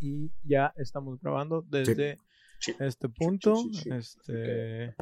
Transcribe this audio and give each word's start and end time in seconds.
y 0.00 0.32
ya 0.42 0.72
estamos 0.76 1.20
grabando 1.20 1.62
desde 1.62 2.18
este 2.78 3.08
punto. 3.08 3.64
este 3.86 4.94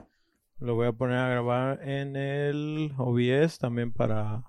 lo 0.58 0.75
voy 0.75 0.87
a 0.87 0.92
poner 0.92 1.19
a 1.19 1.29
grabar 1.29 1.87
en 1.87 2.17
el 2.17 2.92
OBS 2.96 3.59
también 3.59 3.93
para 3.93 4.45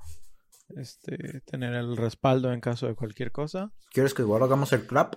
este 0.69 1.41
tener 1.41 1.73
el 1.73 1.97
respaldo 1.97 2.51
en 2.51 2.61
caso 2.61 2.87
de 2.87 2.95
cualquier 2.95 3.31
cosa. 3.31 3.71
¿Quieres 3.91 4.13
que 4.13 4.21
igual 4.21 4.43
hagamos 4.43 4.71
el 4.73 4.85
clap? 4.85 5.15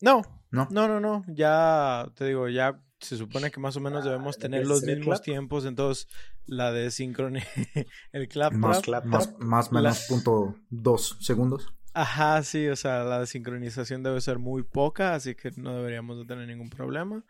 No, 0.00 0.22
no, 0.50 0.68
no, 0.70 0.88
no, 0.88 1.00
no. 1.00 1.24
Ya 1.28 2.10
te 2.14 2.26
digo, 2.26 2.48
ya 2.48 2.80
se 3.00 3.16
supone 3.16 3.50
que 3.50 3.60
más 3.60 3.76
o 3.76 3.80
menos 3.80 4.04
debemos 4.04 4.36
ah, 4.36 4.40
tener 4.40 4.66
los 4.66 4.82
mismos 4.82 5.22
tiempos, 5.22 5.64
entonces 5.64 6.06
la 6.46 6.72
de 6.72 6.90
sincronía, 6.90 7.44
el 8.12 8.28
clap, 8.28 8.52
más, 8.52 8.80
clap, 8.80 9.04
más, 9.04 9.34
más 9.40 9.72
menos 9.72 10.06
punto 10.08 10.56
dos 10.68 11.16
segundos. 11.20 11.72
Ajá, 11.92 12.42
sí, 12.42 12.68
o 12.68 12.76
sea, 12.76 13.04
la 13.04 13.26
sincronización 13.26 14.02
debe 14.02 14.20
ser 14.20 14.38
muy 14.38 14.62
poca, 14.62 15.14
así 15.14 15.34
que 15.34 15.50
no 15.56 15.76
deberíamos 15.76 16.18
de 16.18 16.24
tener 16.24 16.46
ningún 16.46 16.70
problema. 16.70 17.24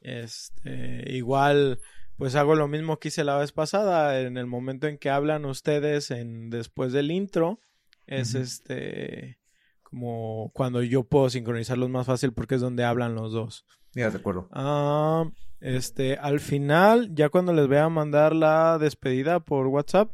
Este, 0.00 1.04
igual, 1.12 1.80
pues 2.16 2.34
hago 2.34 2.54
lo 2.54 2.68
mismo 2.68 2.98
que 2.98 3.08
hice 3.08 3.24
la 3.24 3.38
vez 3.38 3.52
pasada, 3.52 4.20
en 4.20 4.36
el 4.36 4.46
momento 4.46 4.86
en 4.86 4.98
que 4.98 5.10
hablan 5.10 5.44
ustedes 5.44 6.10
en 6.10 6.50
después 6.50 6.92
del 6.92 7.10
intro, 7.10 7.60
es 8.06 8.34
este 8.34 9.38
como 9.82 10.50
cuando 10.52 10.82
yo 10.82 11.04
puedo 11.04 11.30
sincronizarlos 11.30 11.88
más 11.88 12.06
fácil 12.06 12.32
porque 12.32 12.56
es 12.56 12.60
donde 12.60 12.84
hablan 12.84 13.14
los 13.14 13.32
dos. 13.32 13.64
Ya, 13.94 14.10
de 14.10 14.18
acuerdo. 14.18 14.48
Ah, 14.50 15.30
este, 15.60 16.16
al 16.16 16.40
final, 16.40 17.14
ya 17.14 17.28
cuando 17.28 17.52
les 17.52 17.68
voy 17.68 17.76
a 17.76 17.88
mandar 17.88 18.34
la 18.34 18.76
despedida 18.78 19.40
por 19.40 19.68
WhatsApp, 19.68 20.10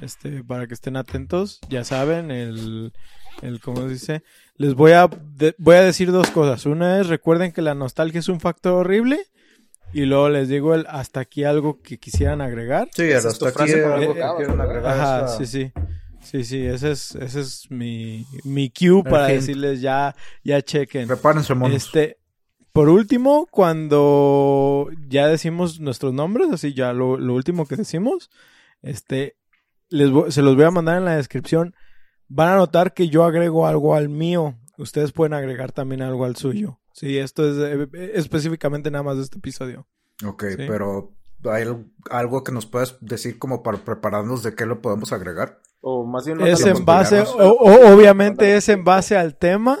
este, 0.00 0.44
para 0.44 0.66
que 0.66 0.74
estén 0.74 0.96
atentos, 0.96 1.60
ya 1.68 1.82
saben, 1.82 2.30
el, 2.30 2.92
el 3.42 3.60
¿cómo 3.60 3.82
se 3.82 3.88
dice? 3.88 4.22
Les 4.56 4.74
voy 4.74 4.92
a, 4.92 5.08
voy 5.58 5.76
a 5.76 5.82
decir 5.82 6.12
dos 6.12 6.30
cosas. 6.30 6.66
Una 6.66 7.00
es, 7.00 7.08
recuerden 7.08 7.52
que 7.52 7.62
la 7.62 7.74
nostalgia 7.74 8.20
es 8.20 8.28
un 8.28 8.40
factor 8.40 8.72
horrible. 8.74 9.20
Y 9.92 10.04
luego 10.04 10.28
les 10.28 10.48
digo 10.48 10.74
el 10.74 10.84
hasta 10.88 11.20
aquí 11.20 11.44
algo 11.44 11.80
que 11.80 11.98
quisieran 11.98 12.40
agregar. 12.40 12.88
Sí, 12.92 13.12
hasta 13.12 13.48
aquí 13.48 13.72
algo 13.72 14.14
que 14.14 14.20
quieran 14.36 14.60
agregar. 14.60 14.86
Ajá, 14.86 15.28
sí, 15.28 15.46
sí. 15.46 15.72
Sí, 16.20 16.42
sí, 16.42 16.66
ese 16.66 16.90
es, 16.90 17.14
ese 17.14 17.40
es 17.40 17.70
mi, 17.70 18.26
mi 18.42 18.68
cue 18.68 19.04
para 19.04 19.28
decirles 19.28 19.80
ya, 19.80 20.16
ya 20.42 20.60
chequen. 20.60 21.06
Prepárense, 21.06 21.54
monos. 21.54 21.76
Este, 21.76 22.18
por 22.72 22.88
último, 22.88 23.46
cuando 23.48 24.90
ya 25.08 25.28
decimos 25.28 25.78
nuestros 25.78 26.12
nombres, 26.12 26.48
así 26.50 26.74
ya 26.74 26.92
lo, 26.92 27.16
lo 27.16 27.34
último 27.34 27.64
que 27.64 27.76
decimos, 27.76 28.28
este, 28.82 29.36
les 29.88 30.10
se 30.34 30.42
los 30.42 30.56
voy 30.56 30.64
a 30.64 30.72
mandar 30.72 30.98
en 30.98 31.04
la 31.04 31.16
descripción. 31.16 31.75
Van 32.28 32.48
a 32.48 32.56
notar 32.56 32.94
que 32.94 33.08
yo 33.08 33.24
agrego 33.24 33.66
algo 33.66 33.94
al 33.94 34.08
mío. 34.08 34.54
Ustedes 34.78 35.12
pueden 35.12 35.34
agregar 35.34 35.72
también 35.72 36.02
algo 36.02 36.24
al 36.24 36.36
suyo. 36.36 36.78
Sí, 36.92 37.18
esto 37.18 37.48
es 37.48 37.56
eh, 37.58 38.12
específicamente 38.14 38.90
nada 38.90 39.04
más 39.04 39.16
de 39.16 39.22
este 39.22 39.38
episodio. 39.38 39.86
Ok, 40.24 40.44
pero 40.56 41.12
¿hay 41.44 41.64
algo 42.10 42.42
que 42.42 42.52
nos 42.52 42.66
puedas 42.66 42.96
decir 43.00 43.38
como 43.38 43.62
para 43.62 43.78
prepararnos 43.78 44.42
de 44.42 44.54
qué 44.54 44.66
lo 44.66 44.80
podemos 44.80 45.12
agregar? 45.12 45.60
O 45.80 46.04
más 46.04 46.26
bien 46.26 46.40
es 46.40 46.64
en 46.64 46.84
base, 46.84 47.22
obviamente 47.38 48.56
es 48.56 48.68
en 48.68 48.82
base 48.82 49.16
al 49.16 49.36
tema. 49.36 49.78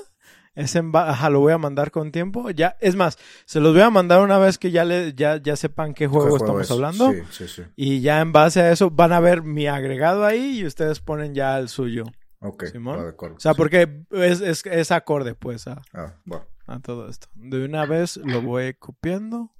Es 0.54 0.74
en 0.74 0.90
ajá, 0.94 1.28
lo 1.28 1.40
voy 1.40 1.52
a 1.52 1.58
mandar 1.58 1.90
con 1.90 2.12
tiempo. 2.12 2.50
Ya, 2.50 2.76
es 2.80 2.96
más, 2.96 3.18
se 3.44 3.60
los 3.60 3.74
voy 3.74 3.82
a 3.82 3.90
mandar 3.90 4.22
una 4.22 4.38
vez 4.38 4.56
que 4.56 4.70
ya 4.70 4.84
le, 4.84 5.12
ya, 5.12 5.36
ya 5.36 5.54
sepan 5.54 5.92
qué 5.92 6.06
juego, 6.06 6.36
estamos 6.36 6.70
hablando. 6.70 7.12
Sí, 7.12 7.20
sí, 7.30 7.48
sí. 7.48 7.62
Y 7.76 8.00
ya 8.00 8.20
en 8.20 8.32
base 8.32 8.62
a 8.62 8.72
eso 8.72 8.90
van 8.90 9.12
a 9.12 9.20
ver 9.20 9.42
mi 9.42 9.66
agregado 9.66 10.24
ahí 10.24 10.60
y 10.60 10.66
ustedes 10.66 11.00
ponen 11.00 11.34
ya 11.34 11.58
el 11.58 11.68
suyo. 11.68 12.04
Ok. 12.46 12.66
¿Simón? 12.66 13.02
de 13.02 13.08
acuerdo. 13.08 13.36
O 13.36 13.40
sea, 13.40 13.54
porque 13.54 14.04
es, 14.10 14.40
es, 14.40 14.66
es, 14.66 14.92
acorde, 14.92 15.34
pues, 15.34 15.66
a, 15.66 15.82
ah, 15.92 16.20
bueno. 16.24 16.46
a 16.66 16.80
todo 16.80 17.08
esto. 17.08 17.28
De 17.34 17.64
una 17.64 17.86
vez 17.86 18.16
lo 18.18 18.42
voy 18.42 18.74
copiando 18.74 19.52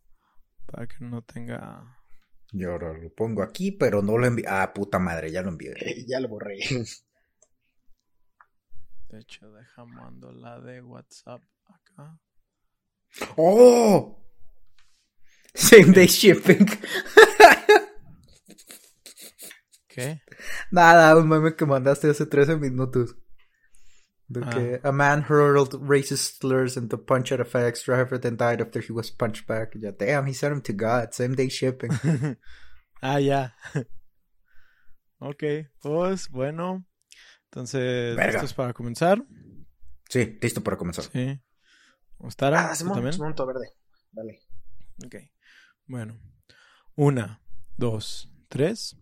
para 0.67 0.87
que 0.87 1.05
no 1.05 1.23
tenga 1.23 1.97
y 2.53 2.65
ahora 2.65 2.93
lo 2.93 3.11
pongo 3.11 3.43
aquí, 3.43 3.73
pero 3.73 4.03
no 4.03 4.17
lo 4.17 4.27
envié. 4.27 4.47
Ah, 4.49 4.73
puta 4.73 4.99
madre, 4.99 5.31
ya 5.31 5.43
lo 5.43 5.51
envié. 5.51 5.75
ya 6.09 6.21
lo 6.21 6.29
borré. 6.29 6.59
De 9.11 9.21
hecho, 9.21 9.51
deja 9.53 9.85
mando 9.85 10.33
la 10.33 10.61
de 10.61 10.83
WhatsApp 10.83 11.43
acá. 11.67 12.19
¡Oh! 13.37 14.21
Same 15.55 15.93
day 15.93 16.07
shipping. 16.07 16.67
¿Qué? 19.97 20.21
Nada, 20.71 21.17
un 21.17 21.27
meme 21.27 21.57
que 21.57 21.65
mandaste 21.65 22.11
hace 22.11 22.27
13 22.27 22.57
minutos. 22.57 23.17
De 24.29 24.43
ah. 24.45 24.51
que 24.51 24.81
a 24.83 24.93
man 24.93 25.23
hurled 25.23 25.73
racist 25.81 26.41
slurs 26.41 26.77
into 26.77 26.99
punch 26.99 27.33
at 27.33 27.41
a 27.41 27.45
FedEx 27.45 27.83
driver, 27.83 28.19
then 28.19 28.37
died 28.37 28.61
after 28.61 28.83
he 28.83 28.93
was 28.93 29.11
punched 29.11 29.47
back. 29.47 29.75
Ya, 29.75 29.93
damn, 29.93 30.27
he 30.27 30.35
sent 30.35 30.53
him 30.53 30.61
to 30.63 30.75
God. 30.75 31.15
Same 31.15 31.35
day 31.35 31.49
shipping. 31.49 31.91
ah, 33.03 33.19
ya. 33.19 33.55
ok, 35.19 35.43
pues 35.81 36.29
bueno. 36.29 36.85
Entonces, 37.51 38.19
¿esto 38.19 38.45
es 38.45 38.53
para 38.53 38.75
comenzar? 38.75 39.25
Sí, 40.11 40.39
listo 40.43 40.63
para 40.63 40.77
comenzar. 40.77 41.05
Sí. 41.05 41.41
¿Ostara? 42.19 42.73
Ah, 42.73 42.77
también? 42.77 43.17
punto 43.17 43.47
verde. 43.47 43.71
Dale. 44.13 44.41
Ok. 45.07 45.15
Bueno. 45.87 46.21
Una, 46.97 47.41
dos, 47.79 48.31
tres. 48.49 48.97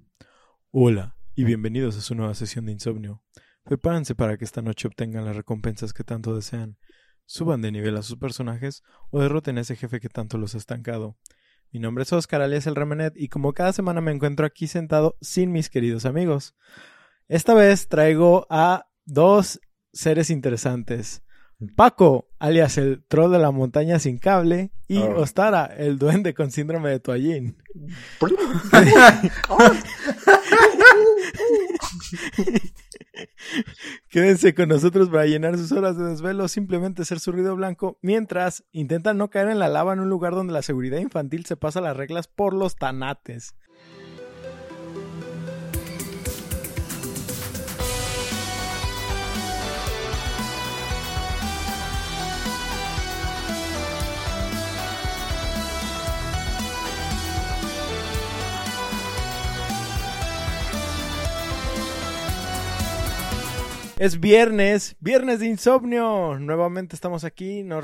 Hola 0.77 1.15
y 1.37 1.45
bienvenidos 1.45 1.97
a 1.97 2.01
su 2.01 2.17
nueva 2.17 2.35
sesión 2.35 2.67
de 2.67 2.73
insomnio. 2.73 3.23
Prepárense 3.63 4.17
para 4.17 4.37
que 4.37 4.45
esta 4.45 4.61
noche 4.61 4.89
obtengan 4.89 5.25
las 5.25 5.37
recompensas 5.37 5.93
que 5.93 6.03
tanto 6.03 6.35
desean. 6.35 6.79
Suban 7.27 7.63
de 7.63 7.71
nivel 7.71 7.97
a 7.97 8.03
sus 8.03 8.19
personajes 8.19 8.83
o 9.13 9.21
derroten 9.21 9.57
a 9.57 9.61
ese 9.61 9.77
jefe 9.77 10.01
que 10.01 10.09
tanto 10.09 10.37
los 10.37 10.57
ha 10.57 10.59
estancado. 10.59 11.17
Mi 11.71 11.79
nombre 11.79 12.03
es 12.03 12.13
Oscar 12.13 12.43
alias 12.43 12.67
el 12.67 12.75
Remenet 12.75 13.13
y 13.17 13.29
como 13.29 13.53
cada 13.53 13.73
semana 13.73 14.01
me 14.01 14.11
encuentro 14.11 14.45
aquí 14.45 14.67
sentado 14.67 15.17
sin 15.21 15.53
mis 15.53 15.71
queridos 15.71 16.07
amigos. 16.07 16.57
Esta 17.29 17.55
vez 17.55 17.87
traigo 17.87 18.49
a 18.51 18.89
dos 19.05 19.61
seres 19.93 20.29
interesantes. 20.29 21.23
Paco, 21.77 22.29
alias 22.39 22.79
el 22.79 23.05
troll 23.07 23.33
de 23.33 23.39
la 23.39 23.51
montaña 23.51 23.99
sin 23.99 24.19
cable, 24.19 24.71
y 24.89 24.99
oh. 24.99 25.21
Ostara, 25.21 25.65
el 25.65 25.99
duende 25.99 26.35
con 26.35 26.51
síndrome 26.51 26.91
de 26.91 27.01
toallín. 27.01 27.57
Quédense 34.09 34.55
con 34.55 34.69
nosotros 34.69 35.09
para 35.09 35.27
llenar 35.27 35.57
sus 35.57 35.73
horas 35.73 35.97
de 35.97 36.05
desvelo, 36.05 36.49
simplemente 36.49 37.05
ser 37.05 37.21
su 37.21 37.33
ruido 37.33 37.57
blanco, 37.57 37.99
mientras 38.03 38.65
intentan 38.73 39.19
no 39.19 39.31
caer 39.31 39.49
en 39.49 39.59
la 39.59 39.69
lava 39.69 39.93
en 39.93 40.01
un 40.01 40.09
lugar 40.09 40.35
donde 40.35 40.53
la 40.53 40.63
seguridad 40.63 40.99
infantil 40.99 41.47
se 41.47 41.57
pasa 41.57 41.81
las 41.81 41.97
reglas 41.97 42.29
por 42.29 42.55
los 42.55 42.77
tanates. 42.77 43.55
Es 63.99 64.19
viernes, 64.19 64.97
viernes 64.99 65.39
de 65.39 65.47
insomnio. 65.47 66.39
Nuevamente 66.39 66.97
estamos 66.97 67.23
aquí, 67.23 67.63
no 67.63 67.81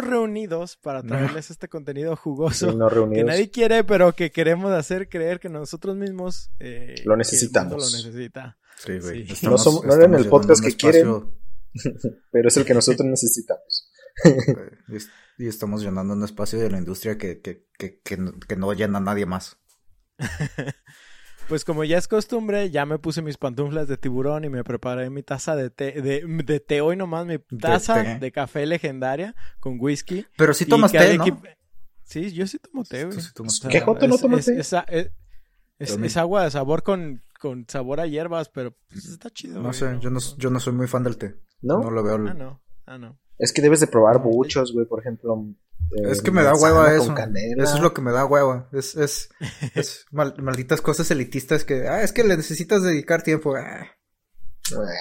reunidos 0.00 0.76
para 0.76 1.02
traerles 1.02 1.50
este 1.50 1.68
contenido 1.68 2.16
jugoso 2.16 2.76
que 3.12 3.24
nadie 3.24 3.50
quiere, 3.50 3.84
pero 3.84 4.14
que 4.14 4.30
queremos 4.30 4.72
hacer 4.72 5.08
creer 5.08 5.40
que 5.40 5.50
nosotros 5.50 5.96
mismos 5.96 6.50
eh, 6.60 6.94
lo 7.04 7.16
necesitamos. 7.16 7.72
lo 7.72 7.98
necesita. 7.98 8.56
Sí, 8.76 8.98
güey. 8.98 9.26
no, 9.42 9.58
somos, 9.58 9.84
no 9.84 9.94
el 9.94 10.28
podcast 10.28 10.64
que 10.64 10.74
quieren, 10.74 11.24
pero 12.30 12.48
es 12.48 12.56
el 12.56 12.64
que 12.64 12.74
nosotros 12.74 13.06
necesitamos. 13.06 13.90
y 15.38 15.46
estamos 15.46 15.82
llenando 15.82 16.14
un 16.14 16.24
espacio 16.24 16.58
de 16.58 16.70
la 16.70 16.78
industria 16.78 17.18
que, 17.18 17.40
que, 17.40 17.66
que, 17.78 18.00
que 18.02 18.56
no 18.56 18.72
llena 18.72 18.98
nadie 18.98 19.26
más. 19.26 19.58
Pues 21.48 21.64
como 21.64 21.84
ya 21.84 21.98
es 21.98 22.08
costumbre, 22.08 22.70
ya 22.70 22.86
me 22.86 22.98
puse 22.98 23.20
mis 23.22 23.36
pantuflas 23.36 23.86
de 23.88 23.96
tiburón 23.96 24.44
y 24.44 24.48
me 24.48 24.64
preparé 24.64 25.10
mi 25.10 25.22
taza 25.22 25.56
de 25.56 25.70
té, 25.70 26.00
de, 26.00 26.22
de 26.26 26.60
té 26.60 26.80
hoy 26.80 26.96
nomás, 26.96 27.26
mi 27.26 27.38
taza 27.38 28.02
de, 28.02 28.32
café 28.32 28.66
legendaria 28.66 29.34
con 29.60 29.76
whisky. 29.78 30.26
Pero 30.36 30.54
si 30.54 30.66
tomas 30.66 30.92
té, 30.92 31.18
¿no? 31.18 31.24
Sí, 32.04 32.32
yo 32.32 32.46
sí 32.46 32.58
tomo 32.58 32.84
té, 32.84 33.04
güey. 33.04 33.18
¿Qué 33.70 33.80
joto 33.80 34.06
no 34.06 34.18
tomas 34.18 34.44
té? 34.44 34.58
Es, 34.58 36.16
agua 36.16 36.44
de 36.44 36.50
sabor 36.50 36.82
con, 36.82 37.22
con 37.40 37.66
sabor 37.68 38.00
a 38.00 38.06
hierbas, 38.06 38.48
pero 38.48 38.76
pues, 38.88 39.06
está 39.06 39.30
chido. 39.30 39.60
No 39.60 39.72
sé, 39.72 39.98
yo 40.00 40.10
no, 40.10 40.20
yo 40.38 40.50
no 40.50 40.60
soy 40.60 40.72
muy 40.72 40.86
fan 40.86 41.02
del 41.02 41.18
té. 41.18 41.34
¿No? 41.60 41.80
No 41.80 41.90
lo 41.90 42.02
veo. 42.02 42.14
Ah, 42.14 42.34
no. 42.34 42.62
Ah, 42.86 42.98
no. 42.98 43.18
Es 43.38 43.52
que 43.52 43.62
debes 43.62 43.80
de 43.80 43.86
probar 43.86 44.20
muchos, 44.20 44.72
güey, 44.72 44.86
por 44.86 45.00
ejemplo, 45.00 45.46
es 45.90 46.22
que 46.22 46.30
me 46.30 46.42
da 46.42 46.54
hueva 46.54 46.92
eso. 46.94 47.14
Eso 47.56 47.74
es 47.76 47.80
lo 47.80 47.94
que 47.94 48.02
me 48.02 48.12
da 48.12 48.24
hueva. 48.24 48.68
Es, 48.72 48.96
es, 48.96 49.30
es 49.74 50.06
malditas 50.10 50.80
cosas 50.80 51.10
elitistas 51.10 51.64
que, 51.64 51.88
ah, 51.88 52.02
es 52.02 52.12
que 52.12 52.24
le 52.24 52.36
necesitas 52.36 52.82
dedicar 52.82 53.22
tiempo. 53.22 53.54
Ah. 53.56 53.86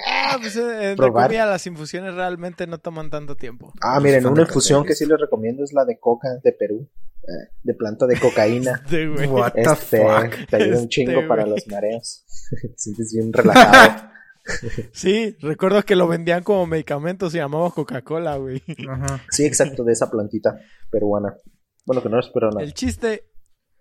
Ah, 0.05 0.37
pues 0.41 0.57
eh, 0.57 0.95
las 0.97 1.65
infusiones 1.67 2.15
realmente 2.15 2.67
no 2.67 2.79
toman 2.79 3.09
tanto 3.09 3.37
tiempo. 3.37 3.71
Ah, 3.81 3.99
miren, 4.01 4.25
una 4.27 4.41
infusión 4.41 4.83
que 4.83 4.93
sí 4.93 5.05
les 5.05 5.19
recomiendo 5.19 5.63
es 5.63 5.71
la 5.71 5.85
de 5.85 5.99
coca 5.99 6.27
de 6.43 6.51
Perú. 6.51 6.89
Eh, 7.23 7.53
de 7.63 7.73
planta 7.73 8.05
de 8.05 8.19
cocaína. 8.19 8.83
Este, 8.85 9.07
What 9.07 9.53
the 9.53 9.61
este, 9.61 10.05
fuck? 10.05 10.49
Te 10.49 10.57
ayuda 10.57 10.79
un 10.79 10.89
chingo 10.89 11.11
este, 11.13 11.27
para 11.27 11.45
los 11.45 11.65
mareos. 11.67 12.25
Te 12.61 12.73
sientes 12.75 13.13
bien 13.13 13.31
relajado. 13.31 14.11
sí, 14.93 15.35
recuerdo 15.39 15.83
que 15.83 15.95
lo 15.95 16.07
vendían 16.07 16.43
como 16.43 16.67
medicamento, 16.67 17.29
se 17.29 17.37
llamaba 17.37 17.71
Coca-Cola, 17.71 18.37
güey. 18.37 18.61
Sí, 19.29 19.45
exacto, 19.45 19.83
de 19.83 19.93
esa 19.93 20.09
plantita 20.09 20.59
peruana. 20.89 21.35
Bueno, 21.85 22.01
que 22.01 22.09
no 22.09 22.19
es 22.19 22.29
peruana. 22.29 22.61
El 22.61 22.73
chiste, 22.73 23.29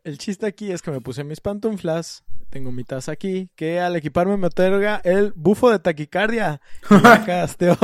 el 0.05 0.19
chiste 0.19 0.47
aquí 0.47 0.73
es 0.73 0.83
que 0.83 0.91
me 0.91 1.01
puse 1.01 1.25
mis 1.25 1.41
pantuflas, 1.41 2.25
tengo 2.51 2.71
mi 2.71 2.85
taza 2.85 3.13
aquí, 3.13 3.51
que 3.57 3.81
al 3.81 3.97
equiparme 3.97 4.37
me 4.37 4.49
otorga 4.49 5.01
el 5.05 5.33
bufo 5.35 5.71
de 5.71 5.79
taquicardia. 5.79 6.61
Me 6.91 7.01
casteo 7.27 7.77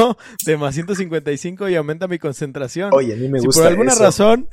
de 0.44 0.56
más 0.56 0.74
155 0.74 1.68
y 1.68 1.76
aumenta 1.76 2.06
mi 2.06 2.18
concentración. 2.18 2.90
Oye, 2.92 3.14
a 3.14 3.16
mí 3.16 3.28
me 3.28 3.40
si 3.40 3.46
gusta 3.46 3.62
por 3.62 3.70
alguna 3.70 3.92
eso. 3.92 4.02
razón, 4.02 4.48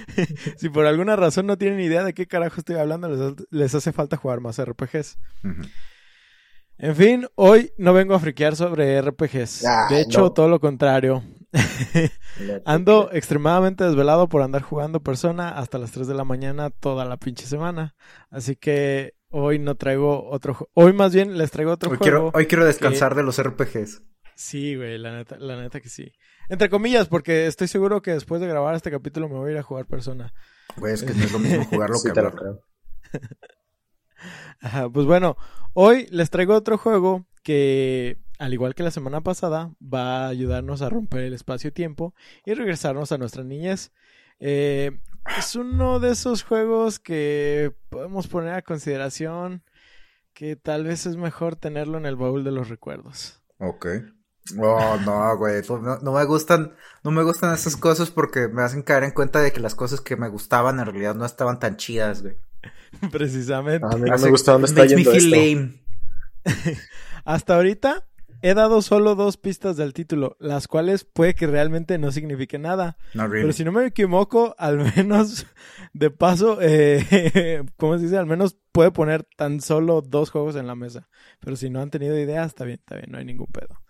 si 0.56 0.68
por 0.68 0.86
alguna 0.86 1.16
razón 1.16 1.46
no 1.46 1.58
tienen 1.58 1.80
idea 1.80 2.04
de 2.04 2.14
qué 2.14 2.26
carajo 2.26 2.56
estoy 2.58 2.76
hablando, 2.76 3.08
les, 3.08 3.34
les 3.50 3.74
hace 3.74 3.92
falta 3.92 4.16
jugar 4.16 4.40
más 4.40 4.62
RPGs. 4.62 5.18
En 6.78 6.94
fin, 6.94 7.26
hoy 7.36 7.72
no 7.78 7.92
vengo 7.94 8.14
a 8.14 8.18
friquear 8.18 8.54
sobre 8.54 9.00
RPGs. 9.00 9.64
Ah, 9.64 9.86
de 9.88 10.02
hecho, 10.02 10.20
no. 10.20 10.32
todo 10.32 10.48
lo 10.48 10.60
contrario. 10.60 11.22
Ando 12.64 13.08
extremadamente 13.12 13.84
desvelado 13.84 14.28
por 14.28 14.42
andar 14.42 14.62
jugando 14.62 15.00
persona 15.00 15.50
hasta 15.56 15.78
las 15.78 15.92
3 15.92 16.06
de 16.06 16.14
la 16.14 16.24
mañana 16.24 16.70
toda 16.70 17.04
la 17.06 17.16
pinche 17.16 17.46
semana. 17.46 17.94
Así 18.30 18.56
que 18.56 19.14
hoy 19.30 19.58
no 19.58 19.74
traigo 19.74 20.28
otro 20.30 20.68
Hoy 20.74 20.92
más 20.92 21.14
bien 21.14 21.38
les 21.38 21.50
traigo 21.50 21.72
otro 21.72 21.90
Hoy 21.90 21.96
juego. 21.96 22.02
quiero, 22.02 22.30
hoy 22.34 22.46
quiero 22.46 22.64
descansar 22.66 23.14
de 23.14 23.22
los 23.22 23.42
RPGs. 23.42 24.02
Sí, 24.34 24.76
güey, 24.76 24.98
la 24.98 25.12
neta, 25.16 25.38
la 25.38 25.56
neta 25.56 25.80
que 25.80 25.88
sí. 25.88 26.12
Entre 26.50 26.68
comillas, 26.68 27.08
porque 27.08 27.46
estoy 27.46 27.68
seguro 27.68 28.02
que 28.02 28.10
después 28.12 28.40
de 28.42 28.46
grabar 28.48 28.74
este 28.74 28.90
capítulo 28.90 29.28
me 29.30 29.36
voy 29.36 29.48
a 29.48 29.52
ir 29.54 29.58
a 29.58 29.62
jugar 29.62 29.86
persona. 29.86 30.34
Güey, 30.76 30.92
es 30.92 31.02
que 31.02 31.14
no 31.14 31.24
es 31.24 31.32
lo 31.32 31.38
mismo 31.38 31.64
jugarlo 31.64 31.96
Sí, 32.02 32.08
que 32.08 32.12
te 32.12 32.20
lo 32.20 32.28
hablarlo. 32.28 32.60
creo. 33.10 33.20
Pues 34.92 35.06
bueno, 35.06 35.36
hoy 35.74 36.06
les 36.10 36.30
traigo 36.30 36.54
otro 36.54 36.78
juego 36.78 37.26
que, 37.42 38.18
al 38.38 38.52
igual 38.52 38.74
que 38.74 38.82
la 38.82 38.90
semana 38.90 39.20
pasada, 39.20 39.70
va 39.82 40.24
a 40.24 40.28
ayudarnos 40.28 40.82
a 40.82 40.88
romper 40.88 41.20
el 41.20 41.34
espacio-tiempo 41.34 42.14
y 42.44 42.54
regresarnos 42.54 43.12
a 43.12 43.18
nuestra 43.18 43.44
niñez. 43.44 43.92
Eh, 44.40 44.98
es 45.38 45.56
uno 45.56 46.00
de 46.00 46.12
esos 46.12 46.42
juegos 46.42 46.98
que 46.98 47.72
podemos 47.88 48.26
poner 48.28 48.54
a 48.54 48.62
consideración 48.62 49.62
que 50.34 50.56
tal 50.56 50.84
vez 50.84 51.06
es 51.06 51.16
mejor 51.16 51.56
tenerlo 51.56 51.98
en 51.98 52.06
el 52.06 52.16
baúl 52.16 52.44
de 52.44 52.52
los 52.52 52.68
recuerdos. 52.68 53.42
Ok. 53.58 53.86
Oh, 54.58 54.96
no, 55.04 55.36
güey. 55.36 55.62
No, 55.68 55.98
no 55.98 56.12
me 56.12 56.24
gustan, 56.24 56.74
no 57.02 57.10
me 57.10 57.22
gustan 57.22 57.54
esas 57.54 57.76
cosas 57.76 58.10
porque 58.10 58.48
me 58.48 58.62
hacen 58.62 58.82
caer 58.82 59.04
en 59.04 59.10
cuenta 59.10 59.40
de 59.40 59.52
que 59.52 59.60
las 59.60 59.74
cosas 59.74 60.00
que 60.00 60.16
me 60.16 60.28
gustaban 60.28 60.78
en 60.78 60.86
realidad 60.86 61.14
no 61.14 61.24
estaban 61.24 61.58
tan 61.58 61.76
chidas, 61.76 62.22
güey. 62.22 62.36
Precisamente. 63.12 63.86
A 63.90 63.96
mí 63.96 64.08
no 64.08 64.14
Hace- 64.14 64.24
me 64.26 64.30
gusta 64.30 64.52
dónde 64.52 64.66
está 64.68 64.84
yendo 64.86 65.12
esto. 65.12 65.30
lame. 65.30 65.72
Hasta 67.24 67.56
ahorita 67.56 68.06
he 68.42 68.54
dado 68.54 68.82
solo 68.82 69.14
dos 69.14 69.36
pistas 69.36 69.76
del 69.76 69.92
título, 69.94 70.36
las 70.38 70.68
cuales 70.68 71.04
puede 71.04 71.34
que 71.34 71.46
realmente 71.46 71.98
no 71.98 72.12
signifiquen 72.12 72.62
nada. 72.62 72.96
No, 73.14 73.26
really. 73.26 73.42
Pero 73.42 73.52
si 73.52 73.64
no 73.64 73.72
me 73.72 73.86
equivoco, 73.86 74.54
al 74.58 74.78
menos 74.96 75.46
de 75.92 76.10
paso, 76.10 76.58
eh, 76.60 77.62
¿cómo 77.76 77.96
se 77.98 78.04
dice? 78.04 78.16
Al 78.18 78.26
menos 78.26 78.56
puede 78.72 78.92
poner 78.92 79.24
tan 79.36 79.60
solo 79.60 80.02
dos 80.02 80.30
juegos 80.30 80.54
en 80.56 80.66
la 80.66 80.74
mesa. 80.76 81.08
Pero 81.40 81.56
si 81.56 81.70
no 81.70 81.80
han 81.80 81.90
tenido 81.90 82.16
idea, 82.18 82.44
está 82.44 82.64
bien, 82.64 82.78
está 82.78 82.96
bien, 82.96 83.10
no 83.10 83.18
hay 83.18 83.24
ningún 83.24 83.48
pedo. 83.48 83.80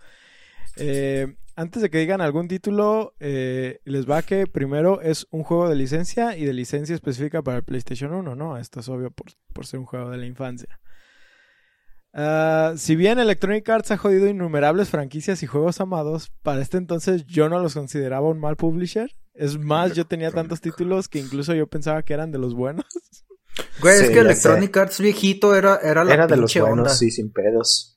Eh, 0.77 1.37
antes 1.57 1.83
de 1.83 1.91
que 1.91 1.99
digan 1.99 2.21
algún 2.21 2.49
título, 2.49 3.15
eh, 3.19 3.81
les 3.85 4.09
va 4.09 4.23
que 4.23 4.47
primero 4.47 5.01
es 5.01 5.27
un 5.31 5.43
juego 5.43 5.69
de 5.69 5.75
licencia 5.75 6.37
y 6.37 6.45
de 6.45 6.53
licencia 6.53 6.95
específica 6.95 7.43
para 7.43 7.59
el 7.59 7.65
PlayStation 7.65 8.13
1, 8.13 8.37
¿no? 8.37 8.59
Esto 8.59 8.81
es 8.81 8.89
obvio 8.89 9.11
por, 9.11 9.27
por 9.53 9.67
ser 9.67 9.81
un 9.81 9.87
juego 9.87 10.11
de 10.11 10.19
la 10.19 10.27
infancia. 10.27 10.79
Ah, 12.13 12.73
si 12.77 12.97
bien 12.97 13.19
Electronic 13.19 13.69
Arts 13.69 13.91
ha 13.91 13.97
jodido 13.99 14.27
innumerables 14.29 14.89
franquicias 14.89 15.43
y 15.43 15.47
juegos 15.47 15.81
amados, 15.81 16.31
para 16.43 16.63
este 16.63 16.79
entonces 16.79 17.27
yo 17.27 17.49
no 17.49 17.59
los 17.59 17.75
consideraba 17.75 18.29
un 18.29 18.39
mal 18.39 18.57
publisher. 18.57 19.11
Es 19.35 19.59
más, 19.59 19.95
yo 19.95 20.07
tenía 20.07 20.31
tantos 20.31 20.63
títulos 20.63 21.09
que 21.09 21.19
incluso 21.19 21.55
yo 21.55 21.67
pensaba 21.67 22.03
que 22.03 22.15
eran 22.15 22.33
de 22.33 22.39
los 22.39 22.55
buenos. 22.55 22.87
Güey, 23.81 24.03
es 24.03 24.11
que 24.11 24.19
Electronic 24.19 24.77
Arts 24.77 25.01
viejito 25.01 25.55
era, 25.55 25.77
era 25.77 26.05
la 26.05 26.15
Era 26.15 26.27
de 26.27 26.37
los 26.37 26.55
buenos, 26.55 26.79
onda. 26.79 26.91
sí, 26.91 27.11
sin 27.11 27.33
pedos. 27.33 27.96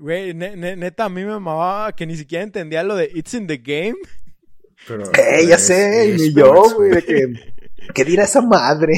Güey, 0.00 0.32
ne- 0.32 0.56
ne- 0.56 0.76
neta, 0.76 1.04
a 1.04 1.08
mí 1.10 1.22
me 1.22 1.32
mamaba 1.32 1.92
que 1.94 2.06
ni 2.06 2.16
siquiera 2.16 2.42
entendía 2.42 2.82
lo 2.82 2.96
de 2.96 3.10
It's 3.14 3.34
in 3.34 3.46
the 3.46 3.58
Game. 3.58 3.96
Pero, 4.88 5.04
Eh, 5.12 5.46
ya 5.46 5.56
es- 5.56 5.66
sé, 5.66 6.14
es 6.14 6.20
ni 6.22 6.32
yo, 6.32 6.74
güey, 6.74 6.90
de 6.90 7.04
que... 7.04 7.52
¿Qué 7.94 8.04
dirá 8.06 8.24
esa 8.24 8.40
madre? 8.40 8.94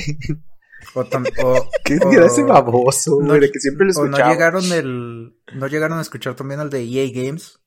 O, 0.94 1.04
tam- 1.04 1.26
o- 1.42 1.68
¿Qué 1.84 1.98
o- 2.00 2.08
dirá 2.08 2.26
ese 2.26 2.44
baboso, 2.44 3.18
no-? 3.20 3.34
De 3.34 3.50
que 3.50 3.58
siempre 3.58 3.86
lo 3.86 3.92
o 4.00 4.04
no 4.04 4.10
escuchaba. 4.16 4.32
llegaron 4.32 4.72
el, 4.72 5.34
no 5.54 5.66
llegaron 5.66 5.98
a 5.98 6.02
escuchar 6.02 6.36
también 6.36 6.60
el 6.60 6.70
de 6.70 6.82
EA 6.84 7.10
Games. 7.12 7.58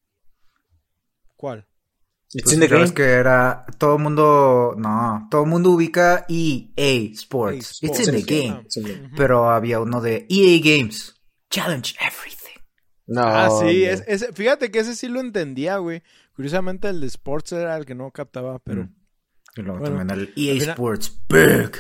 ¿Cuál? 1.36 1.68
It's 2.34 2.44
Pues 2.46 2.54
in 2.54 2.60
the 2.62 2.68
game. 2.68 2.94
que 2.94 3.04
era 3.04 3.66
todo 3.78 3.98
el 3.98 4.02
mundo, 4.04 4.76
no, 4.78 5.28
todo 5.30 5.44
el 5.44 5.50
mundo 5.50 5.72
ubica 5.72 6.26
EA 6.30 7.12
Sports. 7.14 7.82
Sports. 7.82 7.84
It's 7.84 8.08
in 8.08 8.14
the 8.14 8.20
It's 8.20 8.78
in 8.78 8.84
the 8.84 8.92
game. 8.94 9.08
Ujú. 9.08 9.16
Pero 9.18 9.50
había 9.50 9.80
uno 9.82 10.00
de 10.02 10.26
EA 10.30 10.60
Games. 10.64 11.16
Challenge 11.50 11.96
everything. 12.00 12.35
No, 13.08 13.22
ah, 13.24 13.50
sí, 13.62 13.84
es, 13.86 14.04
ese- 14.08 14.34
fíjate 14.34 14.72
que 14.72 14.80
ese 14.80 14.96
sí 14.96 15.08
lo 15.08 15.20
entendía, 15.20 15.78
güey. 15.78 16.02
Curiosamente 16.36 16.90
el 16.90 17.02
de 17.02 17.08
Sports 17.08 17.52
era 17.54 17.78
el 17.78 17.86
que 17.86 17.96
no 17.96 18.10
captaba, 18.12 18.60
pero 18.60 18.84
Mm. 18.84 18.96
Y 19.58 19.62
luego 19.62 19.80
Bueno, 19.80 19.98
también 20.06 20.20
el 20.20 20.34
EA 20.36 20.54
final- 20.60 20.70
Sports 20.72 21.18
Big. 21.30 21.72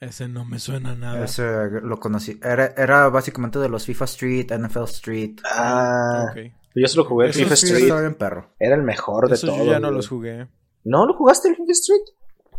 ese 0.00 0.28
no 0.28 0.44
me 0.44 0.58
suena 0.58 0.94
nada. 0.94 1.24
Ese 1.24 1.42
lo 1.82 1.98
conocí. 1.98 2.38
Era, 2.42 2.74
era 2.76 3.08
básicamente 3.08 3.58
de 3.58 3.68
los 3.68 3.84
FIFA 3.86 4.04
Street, 4.06 4.46
NFL 4.52 4.84
Street. 4.84 5.36
Ah, 5.44 6.26
Ok. 6.30 6.52
yo 6.74 6.86
solo 6.88 7.04
jugué 7.06 7.26
el 7.26 7.30
Eso 7.30 7.40
FIFA 7.40 7.56
sí 7.56 7.66
Street. 7.66 7.82
Estaba 7.84 8.00
bien 8.00 8.14
perro. 8.14 8.54
Era 8.58 8.74
el 8.76 8.82
mejor 8.82 9.28
de 9.28 9.36
todos. 9.38 9.56
yo 9.58 9.64
ya 9.64 9.80
no 9.80 9.88
güey. 9.88 9.96
los 9.96 10.08
jugué. 10.08 10.48
¿No 10.84 11.06
lo 11.06 11.14
jugaste 11.14 11.48
el 11.48 11.56
FIFA 11.56 11.72
Street? 11.72 12.02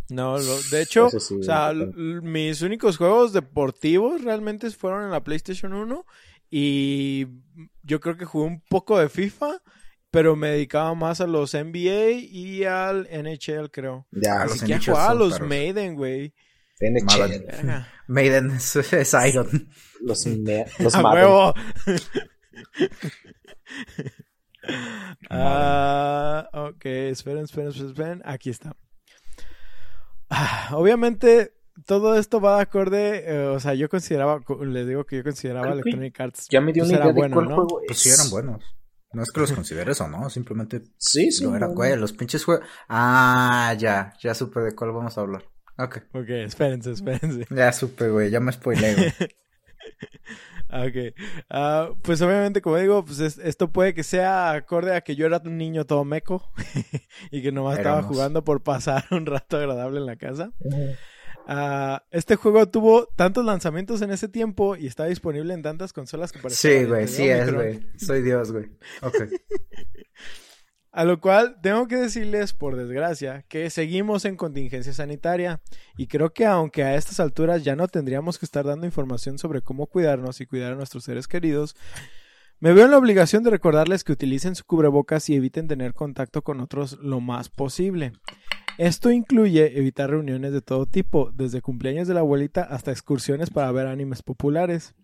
No, 0.08 0.38
lo- 0.38 0.62
de 0.70 0.82
hecho, 0.82 1.10
sí, 1.10 1.34
o 1.40 1.42
sea, 1.42 1.72
mis 1.72 2.62
únicos 2.62 2.96
juegos 2.96 3.32
deportivos 3.32 4.22
realmente 4.22 4.70
fueron 4.70 5.02
en 5.04 5.10
la 5.10 5.24
PlayStation 5.24 5.72
1 5.72 6.04
y 6.50 7.26
yo 7.82 8.00
creo 8.00 8.16
que 8.16 8.24
jugué 8.24 8.46
un 8.46 8.60
poco 8.62 8.98
de 8.98 9.08
FIFA, 9.08 9.62
pero 10.10 10.36
me 10.36 10.48
dedicaba 10.50 10.94
más 10.94 11.20
a 11.20 11.26
los 11.26 11.54
NBA 11.54 12.10
y 12.30 12.64
al 12.64 13.08
NHL, 13.10 13.70
creo. 13.70 14.06
Ya, 14.12 14.38
Ni 14.44 14.50
los 14.50 14.58
siquiera 14.58 14.78
NHL 14.80 14.90
jugaba 14.92 15.10
a 15.10 15.14
los. 15.14 15.40
Maiden, 15.40 15.94
güey. 15.94 16.34
NHL. 16.80 17.86
Maiden 18.08 18.50
es, 18.56 18.76
es 18.76 19.14
Iron. 19.28 19.68
Los, 20.00 20.26
me- 20.26 20.66
los 20.78 20.94
¡A 20.94 21.02
huevo! 21.12 21.54
Ah, 25.30 26.48
ok, 26.52 26.84
esperen, 26.86 27.44
esperen, 27.44 27.68
esperen, 27.70 27.88
esperen. 27.90 28.22
Aquí 28.24 28.50
está. 28.50 28.76
Ah, 30.28 30.70
obviamente, 30.72 31.54
todo 31.86 32.16
esto 32.18 32.40
va 32.40 32.56
de 32.56 32.62
acorde. 32.62 33.24
eh, 33.26 33.46
o 33.48 33.60
sea, 33.60 33.74
yo 33.74 33.88
consideraba, 33.88 34.40
co- 34.40 34.64
les 34.64 34.86
digo 34.86 35.04
que 35.04 35.16
yo 35.18 35.22
consideraba 35.24 35.66
Creo 35.66 35.76
que 35.82 35.88
Electronic 35.90 36.20
Arts. 36.20 36.46
Ya 36.50 36.60
me 36.60 36.72
dio 36.72 36.82
pues, 36.84 36.90
una 36.90 36.96
era 36.98 37.04
idea 37.06 37.12
de 37.14 37.20
bueno, 37.20 37.34
cuál 37.34 37.48
¿no? 37.48 37.54
juego 37.56 37.80
Pues 37.86 37.98
es. 37.98 38.02
sí 38.02 38.08
eran 38.20 38.30
buenos. 38.30 38.64
No 39.12 39.22
es 39.22 39.30
que 39.32 39.40
los 39.40 39.52
consideres 39.52 40.00
o 40.00 40.08
no, 40.08 40.28
simplemente 40.30 40.82
Sí, 40.98 41.30
sí. 41.30 41.44
eran, 41.44 41.60
no, 41.60 41.74
güey. 41.74 41.90
no. 41.92 41.96
Los 41.96 42.12
pinches 42.12 42.44
juegos. 42.44 42.66
Ah, 42.88 43.74
ya, 43.78 44.12
ya 44.22 44.34
supe 44.34 44.60
de 44.60 44.74
cuál 44.74 44.92
vamos 44.92 45.16
a 45.16 45.20
hablar. 45.22 45.44
Ok. 45.78 45.98
Ok, 46.12 46.28
espérense, 46.30 46.90
espérense. 46.92 47.46
Ya 47.54 47.72
supe, 47.72 48.08
güey, 48.08 48.30
ya 48.30 48.40
me 48.40 48.52
spoilé, 48.52 48.94
güey. 48.94 49.12
Ok. 50.68 51.14
Ah, 51.48 51.90
pues 52.02 52.20
obviamente, 52.22 52.60
como 52.60 52.76
digo, 52.76 53.04
pues 53.04 53.20
es- 53.20 53.38
esto 53.38 53.70
puede 53.70 53.94
que 53.94 54.02
sea 54.02 54.50
acorde 54.52 54.94
a 54.96 55.00
que 55.02 55.14
yo 55.14 55.24
era 55.26 55.40
un 55.44 55.56
niño 55.56 55.84
todo 55.86 56.04
meco 56.04 56.50
y 57.30 57.40
que 57.40 57.52
nomás 57.52 57.78
estaba 57.78 57.98
Éramos. 57.98 58.14
jugando 58.16 58.42
por 58.44 58.62
pasar 58.64 59.04
un 59.12 59.26
rato 59.26 59.56
agradable 59.58 60.00
en 60.00 60.06
la 60.06 60.16
casa. 60.16 60.50
Ujú. 60.58 60.94
Ah, 61.46 62.04
este 62.10 62.34
juego 62.34 62.68
tuvo 62.68 63.06
tantos 63.16 63.44
lanzamientos 63.44 64.02
en 64.02 64.10
ese 64.10 64.28
tiempo 64.28 64.74
y 64.74 64.86
está 64.86 65.04
disponible 65.04 65.54
en 65.54 65.62
tantas 65.62 65.92
consolas 65.92 66.32
que 66.32 66.40
parecía 66.40 66.80
Sí, 66.80 66.84
güey, 66.84 67.08
sí 67.08 67.28
es, 67.28 67.54
güey. 67.54 67.80
Soy 67.96 68.22
Dios, 68.22 68.50
güey. 68.52 68.66
Ok. 69.02 69.14
A 70.96 71.04
lo 71.04 71.20
cual 71.20 71.58
tengo 71.62 71.88
que 71.88 71.96
decirles, 71.96 72.54
por 72.54 72.74
desgracia, 72.74 73.44
que 73.48 73.68
seguimos 73.68 74.24
en 74.24 74.34
contingencia 74.34 74.94
sanitaria 74.94 75.60
y 75.98 76.06
creo 76.06 76.32
que 76.32 76.46
aunque 76.46 76.84
a 76.84 76.94
estas 76.94 77.20
alturas 77.20 77.62
ya 77.62 77.76
no 77.76 77.86
tendríamos 77.86 78.38
que 78.38 78.46
estar 78.46 78.64
dando 78.64 78.86
información 78.86 79.36
sobre 79.36 79.60
cómo 79.60 79.88
cuidarnos 79.88 80.40
y 80.40 80.46
cuidar 80.46 80.72
a 80.72 80.76
nuestros 80.76 81.04
seres 81.04 81.28
queridos, 81.28 81.76
me 82.60 82.72
veo 82.72 82.86
en 82.86 82.92
la 82.92 82.96
obligación 82.96 83.42
de 83.42 83.50
recordarles 83.50 84.04
que 84.04 84.12
utilicen 84.12 84.54
su 84.54 84.64
cubrebocas 84.64 85.28
y 85.28 85.34
eviten 85.34 85.68
tener 85.68 85.92
contacto 85.92 86.40
con 86.40 86.62
otros 86.62 86.98
lo 87.02 87.20
más 87.20 87.50
posible. 87.50 88.12
Esto 88.78 89.10
incluye 89.10 89.78
evitar 89.78 90.10
reuniones 90.10 90.52
de 90.52 90.60
todo 90.60 90.84
tipo, 90.84 91.30
desde 91.32 91.62
cumpleaños 91.62 92.06
de 92.08 92.14
la 92.14 92.20
abuelita 92.20 92.62
hasta 92.62 92.90
excursiones 92.90 93.48
para 93.48 93.72
ver 93.72 93.86
animes 93.86 94.22
populares. 94.22 94.94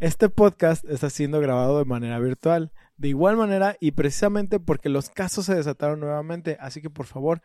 este 0.00 0.28
podcast 0.28 0.84
está 0.88 1.10
siendo 1.10 1.40
grabado 1.40 1.78
de 1.78 1.84
manera 1.84 2.18
virtual. 2.18 2.72
De 2.96 3.08
igual 3.08 3.36
manera 3.36 3.76
y 3.80 3.92
precisamente 3.92 4.60
porque 4.60 4.88
los 4.88 5.08
casos 5.08 5.46
se 5.46 5.54
desataron 5.54 6.00
nuevamente. 6.00 6.56
Así 6.60 6.82
que 6.82 6.90
por 6.90 7.06
favor, 7.06 7.42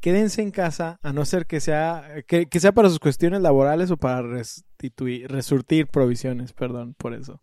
quédense 0.00 0.42
en 0.42 0.50
casa, 0.50 0.98
a 1.02 1.12
no 1.12 1.24
ser 1.24 1.46
que 1.46 1.60
sea, 1.60 2.22
que, 2.26 2.48
sea 2.58 2.72
para 2.72 2.88
sus 2.88 2.98
cuestiones 2.98 3.42
laborales 3.42 3.90
o 3.90 3.96
para 3.96 4.22
restituir, 4.22 5.30
resurtir 5.30 5.86
provisiones, 5.86 6.52
perdón, 6.52 6.94
por 6.98 7.14
eso. 7.14 7.40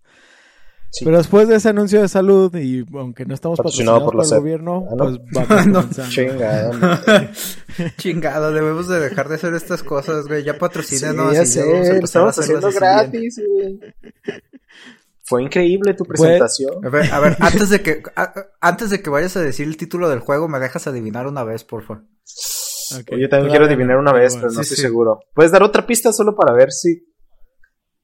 Pero 1.03 1.17
después 1.17 1.47
de 1.47 1.55
ese 1.55 1.69
anuncio 1.69 2.01
de 2.01 2.07
salud, 2.07 2.55
y 2.55 2.85
aunque 2.93 3.25
no 3.25 3.33
estamos 3.33 3.57
patrocinados 3.57 4.03
por, 4.03 4.23
el 4.23 4.29
gobierno, 4.29 4.85
ah, 4.89 4.95
pues 4.97 5.47
vamos 5.47 5.85
Chingado. 6.09 6.71
Chingado, 7.97 8.51
debemos 8.51 8.87
de 8.87 8.99
dejar 8.99 9.27
de 9.29 9.35
hacer 9.35 9.53
estas 9.53 9.83
cosas, 9.83 10.27
güey. 10.27 10.43
Ya 10.43 10.57
patrocínanos. 10.57 11.35
Sí, 11.47 11.59
ya 11.59 11.93
estamos 11.93 12.39
haciendo 12.39 12.71
gratis, 12.71 13.39
güey. 13.45 13.79
Fue 15.27 15.43
increíble 15.43 15.93
tu 15.93 16.05
presentación. 16.05 16.85
A 16.85 16.89
ver, 16.89 17.11
a 17.11 17.19
ver, 17.19 17.35
antes 17.41 17.69
de 17.69 17.81
que 17.81 18.01
antes 18.61 18.89
de 18.89 19.01
que 19.01 19.09
vayas 19.09 19.35
a 19.35 19.41
decir 19.41 19.67
el 19.67 19.75
título 19.75 20.07
del 20.07 20.21
juego, 20.21 20.47
me 20.47 20.57
dejas 20.57 20.87
adivinar 20.87 21.27
una 21.27 21.43
vez, 21.43 21.65
por 21.65 21.83
favor. 21.83 22.05
Yo 23.11 23.27
también 23.27 23.49
quiero 23.49 23.65
adivinar 23.65 23.97
una 23.97 24.13
vez, 24.13 24.37
pero 24.37 24.49
no 24.51 24.61
estoy 24.61 24.77
seguro. 24.77 25.19
¿Puedes 25.33 25.51
dar 25.51 25.63
otra 25.63 25.85
pista 25.85 26.13
solo 26.13 26.33
para 26.33 26.53
ver 26.53 26.71
si 26.71 27.13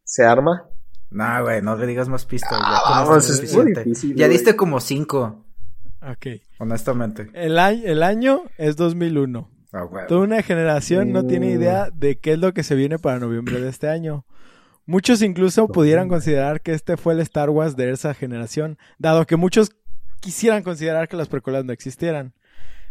se 0.04 0.26
arma? 0.26 0.70
No, 1.14 1.44
güey, 1.44 1.62
no 1.62 1.76
le 1.76 1.86
digas 1.88 2.10
más 2.10 2.26
pistas. 2.26 2.60
ya, 2.60 2.80
ah, 2.86 3.18
es 3.18 3.54
muy 3.54 3.74
difícil, 3.74 4.16
ya 4.16 4.28
diste 4.28 4.56
como 4.56 4.80
cinco. 4.80 5.46
Ok. 6.02 6.42
Honestamente. 6.58 7.30
El 7.34 7.60
año, 7.60 7.82
el 7.86 8.04
año 8.04 8.44
es 8.58 8.76
2001. 8.76 9.50
Ah, 9.72 9.88
Toda 10.08 10.22
una 10.22 10.42
generación 10.44 11.12
no 11.12 11.26
tiene 11.26 11.48
idea 11.48 11.90
mm. 11.92 12.00
de 12.00 12.18
qué 12.20 12.34
es 12.34 12.40
lo 12.40 12.54
que 12.54 12.64
se 12.64 12.76
viene 12.76 13.00
para 13.00 13.20
noviembre 13.20 13.60
de 13.60 13.70
este 13.70 13.90
año. 13.90 14.26
Muchos 14.86 15.22
incluso 15.22 15.68
pudieran 15.68 16.10
considerar 16.10 16.62
que 16.62 16.74
este 16.74 16.98
fue 16.98 17.14
el 17.14 17.22
Star 17.22 17.50
Wars 17.50 17.78
de 17.78 17.90
esa 17.90 18.14
generación, 18.14 18.78
dado 19.00 19.26
que 19.26 19.38
muchos 19.38 19.72
quisieran 20.20 20.62
considerar 20.62 21.08
que 21.08 21.16
las 21.16 21.30
precuelas 21.30 21.64
no 21.64 21.72
existieran. 21.72 22.34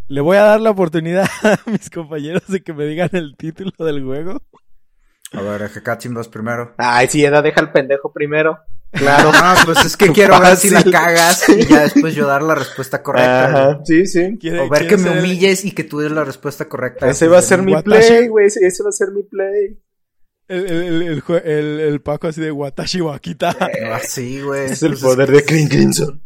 Le 0.08 0.20
voy 0.20 0.38
a 0.38 0.42
dar 0.42 0.60
la 0.60 0.70
oportunidad 0.70 1.28
a 1.42 1.70
mis 1.70 1.90
compañeros 1.90 2.46
de 2.48 2.62
que 2.62 2.72
me 2.72 2.84
digan 2.86 3.10
el 3.12 3.36
título 3.36 3.72
del 3.78 4.02
juego. 4.02 4.42
A 5.32 5.40
ver, 5.40 5.70
Hekachin 5.74 6.14
vas 6.14 6.28
primero. 6.28 6.74
Ay, 6.76 7.08
sí, 7.08 7.24
Eda, 7.24 7.42
deja 7.42 7.60
al 7.60 7.72
pendejo 7.72 8.12
primero. 8.12 8.58
Claro. 8.92 9.30
Ah, 9.34 9.56
pues 9.64 9.84
es 9.84 9.96
que 9.96 10.08
quiero 10.12 10.38
ver 10.38 10.56
si 10.56 10.68
la 10.68 10.84
cagas 10.84 11.48
y 11.48 11.66
ya 11.66 11.82
después 11.82 12.14
yo 12.14 12.26
dar 12.26 12.42
la 12.42 12.54
respuesta 12.54 13.02
correcta. 13.02 13.46
Ajá, 13.46 13.80
sí, 13.84 14.06
sí. 14.06 14.38
O 14.60 14.68
ver 14.68 14.86
que 14.86 14.98
me 14.98 15.18
humilles 15.18 15.64
y 15.64 15.72
que 15.72 15.84
tú 15.84 16.00
des 16.00 16.12
la 16.12 16.24
respuesta 16.24 16.68
correcta. 16.68 17.08
Ese 17.08 17.28
va 17.28 17.38
a 17.38 17.42
ser 17.42 17.62
mi 17.62 17.74
play, 17.82 18.28
güey. 18.28 18.46
Ese 18.46 18.82
va 18.82 18.90
a 18.90 18.92
ser 18.92 19.10
mi 19.12 19.22
play. 19.22 19.78
El, 20.48 20.66
el, 20.66 21.22
el, 21.44 21.80
el, 21.80 22.00
Paco 22.02 22.26
así 22.26 22.40
de 22.40 22.52
Watashi 22.52 23.00
Wakita. 23.00 23.56
Así, 23.94 24.40
ah, 24.40 24.44
güey. 24.44 24.64
Es 24.66 24.82
el 24.82 24.98
poder 24.98 25.30
de 25.30 25.40
Green 25.40 25.68
Crimson. 25.68 26.22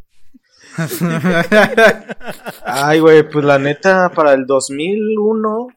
Ay, 2.65 2.99
güey, 2.99 3.29
pues 3.29 3.45
la 3.45 3.59
neta, 3.59 4.11
para 4.11 4.33
el 4.33 4.47
2001. 4.47 5.69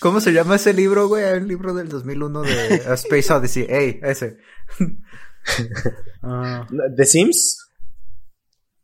¿Cómo 0.00 0.20
se 0.20 0.32
llama 0.32 0.56
ese 0.56 0.72
libro, 0.72 1.08
güey? 1.08 1.24
El 1.24 1.48
libro 1.48 1.74
del 1.74 1.88
2001 1.88 2.42
de 2.42 2.76
Space 2.94 3.32
Odyssey. 3.32 3.66
Ey, 3.68 4.00
ese. 4.02 4.38
Ah. 6.22 6.66
¿The 6.96 7.04
Sims? 7.04 7.70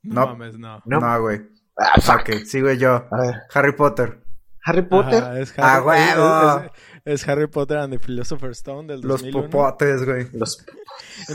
No, 0.03 0.27
mames, 0.29 0.59
no. 0.59 0.83
No, 0.85 1.21
güey. 1.21 1.41
Ah, 1.77 2.01
fuck. 2.01 2.21
Okay, 2.21 2.79
yo. 2.79 3.07
Harry 3.53 3.73
Potter. 3.73 4.23
Harry 4.65 4.83
Potter. 4.83 5.39
es 5.39 5.53
Harry, 5.59 6.71
es, 7.05 7.29
Harry 7.29 7.49
Potter 7.49 7.79
and 7.79 7.93
the 7.93 7.99
Philosopher's 7.99 8.59
Stone 8.59 8.87
del 8.87 9.01
2001. 9.03 9.41
Los 9.41 9.51
popotes, 9.51 10.05
güey. 10.05 10.29
Los 10.33 10.65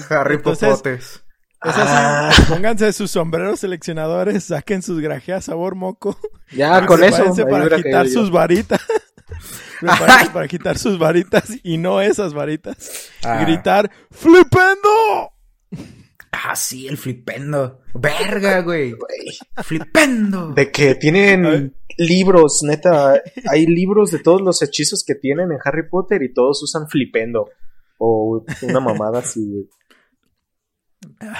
Harry 0.09 0.37
Popotes. 0.37 1.23
Es 1.63 1.75
así, 1.75 1.91
ah. 1.91 2.31
pónganse 2.47 2.93
sus 2.93 3.09
sombreros 3.09 3.59
seleccionadores, 3.61 4.43
saquen 4.45 4.83
sus 4.83 5.01
grajeas 5.01 5.45
sabor 5.45 5.75
moco. 5.75 6.17
Ya, 6.51 6.85
con 6.85 7.03
eso. 7.03 7.33
para 7.49 7.75
quitar 7.75 8.07
sus 8.07 8.31
varitas. 8.31 8.79
Para 10.33 10.47
quitar 10.47 10.77
sus 10.77 10.97
varitas 10.97 11.51
y 11.63 11.77
no 11.77 12.01
esas 12.01 12.33
varitas. 12.33 13.09
Ah. 13.23 13.41
Gritar, 13.41 13.91
¡flipendo! 14.11 15.31
Ah, 16.31 16.55
sí, 16.55 16.87
el 16.87 16.97
flipendo. 16.97 17.81
Verga, 17.93 18.61
güey. 18.61 18.95
Flipendo. 19.63 20.53
De 20.53 20.71
que 20.71 20.95
tienen 20.95 21.75
libros, 21.97 22.61
neta. 22.63 23.21
Hay 23.49 23.65
libros 23.65 24.11
de 24.11 24.19
todos 24.19 24.41
los 24.41 24.61
hechizos 24.61 25.03
que 25.03 25.15
tienen 25.15 25.51
en 25.51 25.57
Harry 25.63 25.89
Potter 25.89 26.21
y 26.21 26.33
todos 26.33 26.61
usan 26.63 26.87
flipendo. 26.87 27.49
O 27.97 28.45
una 28.61 28.79
mamada 28.79 29.19
así, 29.19 29.67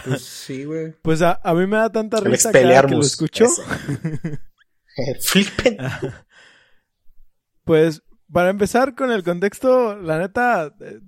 Pues 0.05 0.21
sí, 0.23 0.63
güey. 0.63 0.93
Pues 1.01 1.21
a, 1.21 1.39
mí 1.53 1.67
me 1.67 1.77
da 1.77 1.91
tanta 1.91 2.19
risa 2.19 2.51
que 2.51 2.63
lo 2.63 3.01
escucho. 3.01 3.45
Flipendo. 5.21 5.83
Pues 7.67 8.01
para 8.31 8.49
empezar 8.49 8.93
con 8.93 9.11
el 9.11 9.23
contexto, 9.23 9.95
la 9.95 10.19
neta 10.19 10.73
eh, 10.81 10.99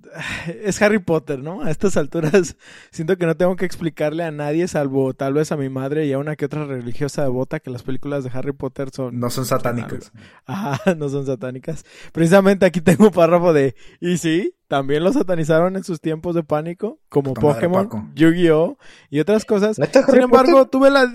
es 0.64 0.80
Harry 0.80 1.00
Potter, 1.00 1.38
¿no? 1.40 1.62
A 1.62 1.70
estas 1.70 1.96
alturas 1.96 2.56
siento 2.90 3.16
que 3.18 3.26
no 3.26 3.36
tengo 3.36 3.56
que 3.56 3.66
explicarle 3.66 4.24
a 4.24 4.30
nadie, 4.30 4.66
salvo 4.68 5.12
tal 5.12 5.34
vez 5.34 5.52
a 5.52 5.56
mi 5.56 5.68
madre 5.68 6.06
y 6.06 6.12
a 6.12 6.18
una 6.18 6.36
que 6.36 6.46
otra 6.46 6.64
religiosa 6.64 7.22
devota, 7.22 7.60
que 7.60 7.70
las 7.70 7.82
películas 7.82 8.24
de 8.24 8.30
Harry 8.32 8.52
Potter 8.52 8.88
son... 8.90 9.20
No 9.20 9.28
son 9.28 9.44
satánicas. 9.44 10.12
Ajá, 10.46 10.94
no 10.94 11.08
son 11.08 11.26
satánicas. 11.26 11.84
Precisamente 12.12 12.64
aquí 12.64 12.80
tengo 12.80 13.06
un 13.06 13.12
párrafo 13.12 13.52
de... 13.52 13.74
Y 14.00 14.16
sí, 14.16 14.54
también 14.68 15.04
lo 15.04 15.12
satanizaron 15.12 15.76
en 15.76 15.84
sus 15.84 16.00
tiempos 16.00 16.34
de 16.34 16.42
pánico, 16.42 17.00
como 17.10 17.34
Pokémon, 17.34 18.12
Yu-Gi-Oh! 18.14 18.78
y 19.10 19.20
otras 19.20 19.44
cosas. 19.44 19.76
Sin 19.76 20.22
embargo, 20.22 20.68
tuve 20.68 20.90
la... 20.90 21.12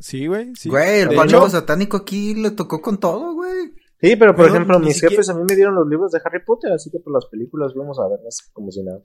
Sí, 0.00 0.26
güey. 0.26 0.54
Sí. 0.56 0.68
Güey, 0.68 1.02
el 1.02 1.14
pánico 1.14 1.48
satánico 1.48 1.96
aquí 1.96 2.34
le 2.34 2.50
tocó 2.50 2.82
con 2.82 2.98
todo, 2.98 3.34
güey. 3.34 3.72
Sí, 4.04 4.16
pero 4.16 4.36
por 4.36 4.46
ejemplo, 4.46 4.78
mis 4.78 5.00
jefes 5.00 5.30
a 5.30 5.34
mí 5.34 5.44
me 5.48 5.56
dieron 5.56 5.74
los 5.74 5.88
libros 5.88 6.12
de 6.12 6.20
Harry 6.22 6.44
Potter, 6.44 6.72
así 6.72 6.90
que 6.90 6.98
por 6.98 7.14
las 7.14 7.24
películas 7.24 7.72
vamos 7.74 7.98
a 7.98 8.06
verlas 8.06 8.50
como 8.52 8.70
si 8.70 8.82
nada. 8.82 9.00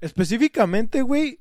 Específicamente, 0.00 1.02
güey, 1.02 1.40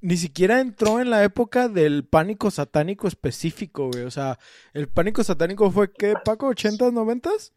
ni 0.00 0.16
siquiera 0.16 0.60
entró 0.60 0.98
en 1.00 1.10
la 1.10 1.22
época 1.22 1.68
del 1.68 2.04
pánico 2.04 2.50
satánico 2.50 3.06
específico, 3.06 3.88
güey. 3.92 4.02
O 4.02 4.10
sea, 4.10 4.36
el 4.72 4.88
pánico 4.88 5.22
satánico 5.22 5.70
fue, 5.70 5.92
¿qué, 5.92 6.14
Paco? 6.24 6.48
¿80s, 6.48 6.92
90s? 6.92 7.52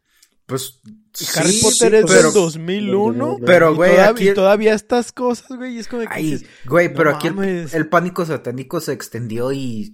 Pues 0.50 0.80
Harry 1.36 1.60
Potter 1.62 1.94
es 1.94 2.06
del 2.06 2.32
2001. 2.32 3.36
Pero, 3.46 3.74
güey, 3.74 3.98
aquí... 3.98 4.34
todavía 4.34 4.74
estas 4.74 5.12
cosas, 5.12 5.56
güey, 5.56 5.78
es 5.78 5.86
como 5.86 6.02
que... 6.02 6.44
güey, 6.66 6.92
pero 6.92 7.14
aquí 7.14 7.28
el, 7.28 7.88
pánico 7.88 8.26
satánico 8.26 8.80
se 8.80 8.92
extendió 8.92 9.52
y 9.52 9.92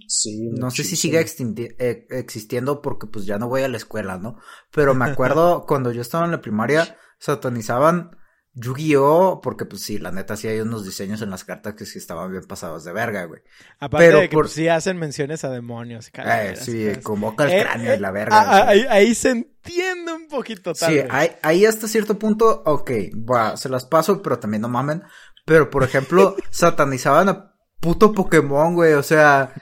no 0.59 0.71
sé 0.71 0.83
si 0.83 0.95
sigue 0.95 1.23
eh, 1.23 2.07
existiendo 2.09 2.81
porque 2.81 3.05
pues 3.05 3.27
ya 3.27 3.37
no 3.37 3.47
voy 3.47 3.61
a 3.61 3.67
la 3.67 3.77
escuela, 3.77 4.17
¿no? 4.17 4.37
Pero 4.71 4.95
me 4.95 5.05
acuerdo 5.09 5.65
cuando 5.67 5.91
yo 5.91 6.01
estaba 6.01 6.25
en 6.25 6.31
la 6.31 6.41
primaria, 6.41 6.97
satanizaban 7.19 8.17
Yu-Gi-Oh! 8.59 9.39
Porque, 9.41 9.65
pues 9.65 9.83
sí, 9.83 9.99
la 9.99 10.11
neta 10.11 10.35
sí 10.35 10.47
hay 10.47 10.59
unos 10.59 10.83
diseños 10.83 11.21
en 11.21 11.29
las 11.29 11.43
cartas 11.43 11.75
que 11.75 11.85
sí 11.85 11.99
estaban 11.99 12.31
bien 12.31 12.43
pasados 12.43 12.83
de 12.83 12.91
verga, 12.91 13.25
güey. 13.25 13.41
Aparte 13.79 14.11
de 14.11 14.29
que 14.29 14.35
por... 14.35 14.45
Pues, 14.45 14.53
sí 14.53 14.67
hacen 14.67 14.97
menciones 14.97 15.43
a 15.43 15.49
demonios. 15.49 16.09
Eh, 16.13 16.55
sí, 16.59 16.89
convoca 17.03 17.45
el 17.45 17.51
eh, 17.51 17.61
cráneo 17.61 17.93
y 17.95 17.99
la 17.99 18.11
verga. 18.11 18.67
ahí, 18.67 19.13
se 19.13 19.29
entiende 19.29 20.11
un 20.13 20.27
poquito, 20.27 20.73
tal 20.73 20.91
Sí, 20.91 20.99
ahí, 21.41 21.65
hasta 21.65 21.87
cierto 21.87 22.17
punto, 22.17 22.63
ok, 22.65 22.91
va, 23.29 23.55
se 23.57 23.69
las 23.69 23.85
paso, 23.85 24.21
pero 24.21 24.39
también 24.39 24.61
no 24.61 24.69
mamen. 24.69 25.03
Pero, 25.45 25.69
por 25.69 25.83
ejemplo, 25.83 26.35
satanizaban 26.49 27.29
a 27.29 27.55
puto 27.79 28.11
Pokémon, 28.11 28.73
güey. 28.73 28.93
O 28.93 29.03
sea, 29.03 29.53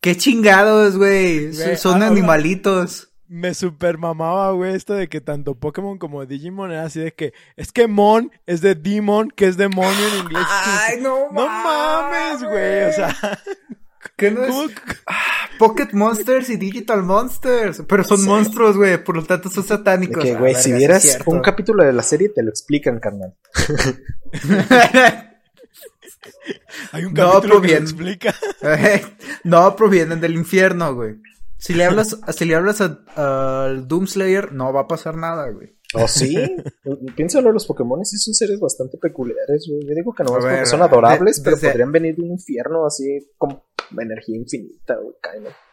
qué 0.00 0.16
chingados, 0.16 0.96
güey. 0.96 1.52
Son 1.76 2.02
animalitos 2.02 3.13
me 3.28 3.54
super 3.54 3.98
mamaba, 3.98 4.52
güey, 4.52 4.74
esto 4.74 4.94
de 4.94 5.08
que 5.08 5.20
tanto 5.20 5.54
Pokémon 5.54 5.98
como 5.98 6.24
Digimon 6.26 6.72
era 6.72 6.84
así 6.84 7.00
de 7.00 7.12
que 7.12 7.32
es 7.56 7.72
que 7.72 7.86
Mon 7.86 8.30
es 8.46 8.60
de 8.60 8.74
Demon, 8.74 9.30
que 9.30 9.46
es 9.46 9.56
demonio 9.56 10.08
en 10.08 10.24
inglés. 10.24 10.46
Ay, 10.48 10.96
no, 11.00 11.30
no 11.32 11.46
mames, 11.46 12.42
güey, 12.42 12.84
o 12.84 12.92
sea. 12.92 13.16
¿Qué 14.16 14.30
no 14.30 14.44
es? 14.44 14.70
Ah, 15.06 15.48
Pocket 15.58 15.88
Monsters 15.92 16.50
y 16.50 16.56
Digital 16.56 17.02
Monsters. 17.02 17.82
Pero 17.88 18.04
son 18.04 18.24
monstruos, 18.26 18.76
güey. 18.76 19.02
Por 19.02 19.16
lo 19.16 19.24
tanto, 19.24 19.48
son 19.48 19.64
satánicos. 19.64 20.22
Que, 20.22 20.34
güey, 20.34 20.54
si 20.54 20.72
vieras 20.72 21.18
un 21.24 21.40
capítulo 21.40 21.82
de 21.82 21.92
la 21.94 22.02
serie, 22.02 22.28
te 22.28 22.42
lo 22.42 22.50
explican, 22.50 23.00
carnal. 23.00 23.34
Hay 26.92 27.06
un 27.06 27.14
capítulo 27.14 27.62
que 27.62 27.68
lo 27.68 27.76
explica. 27.78 28.34
no 29.42 29.74
provienen 29.74 30.20
del 30.20 30.34
infierno, 30.34 30.94
güey. 30.94 31.16
Si 31.64 31.72
le 31.72 31.86
hablas, 31.86 32.18
si 32.28 32.44
le 32.44 32.56
hablas 32.56 32.82
al 32.82 33.88
Doomslayer, 33.88 34.52
no 34.52 34.70
va 34.74 34.82
a 34.82 34.86
pasar 34.86 35.16
nada, 35.16 35.48
güey. 35.48 35.74
¿Oh, 35.94 36.06
sí? 36.06 36.36
Piénsalo, 37.16 37.52
los 37.52 37.64
Pokémon 37.64 38.04
sí 38.04 38.18
son 38.18 38.34
seres 38.34 38.60
bastante 38.60 38.98
peculiares, 38.98 39.66
güey. 39.66 39.80
Yo 39.88 39.94
digo 39.94 40.12
que 40.12 40.24
no 40.24 40.36
es 40.36 40.44
porque 40.44 40.66
son 40.66 40.82
adorables, 40.82 41.40
pero 41.40 41.56
podrían 41.56 41.90
venir 41.90 42.16
de 42.16 42.22
un 42.22 42.32
infierno 42.32 42.84
así 42.84 43.30
con 43.38 43.62
energía 43.98 44.36
infinita, 44.36 44.96
güey, 44.96 45.14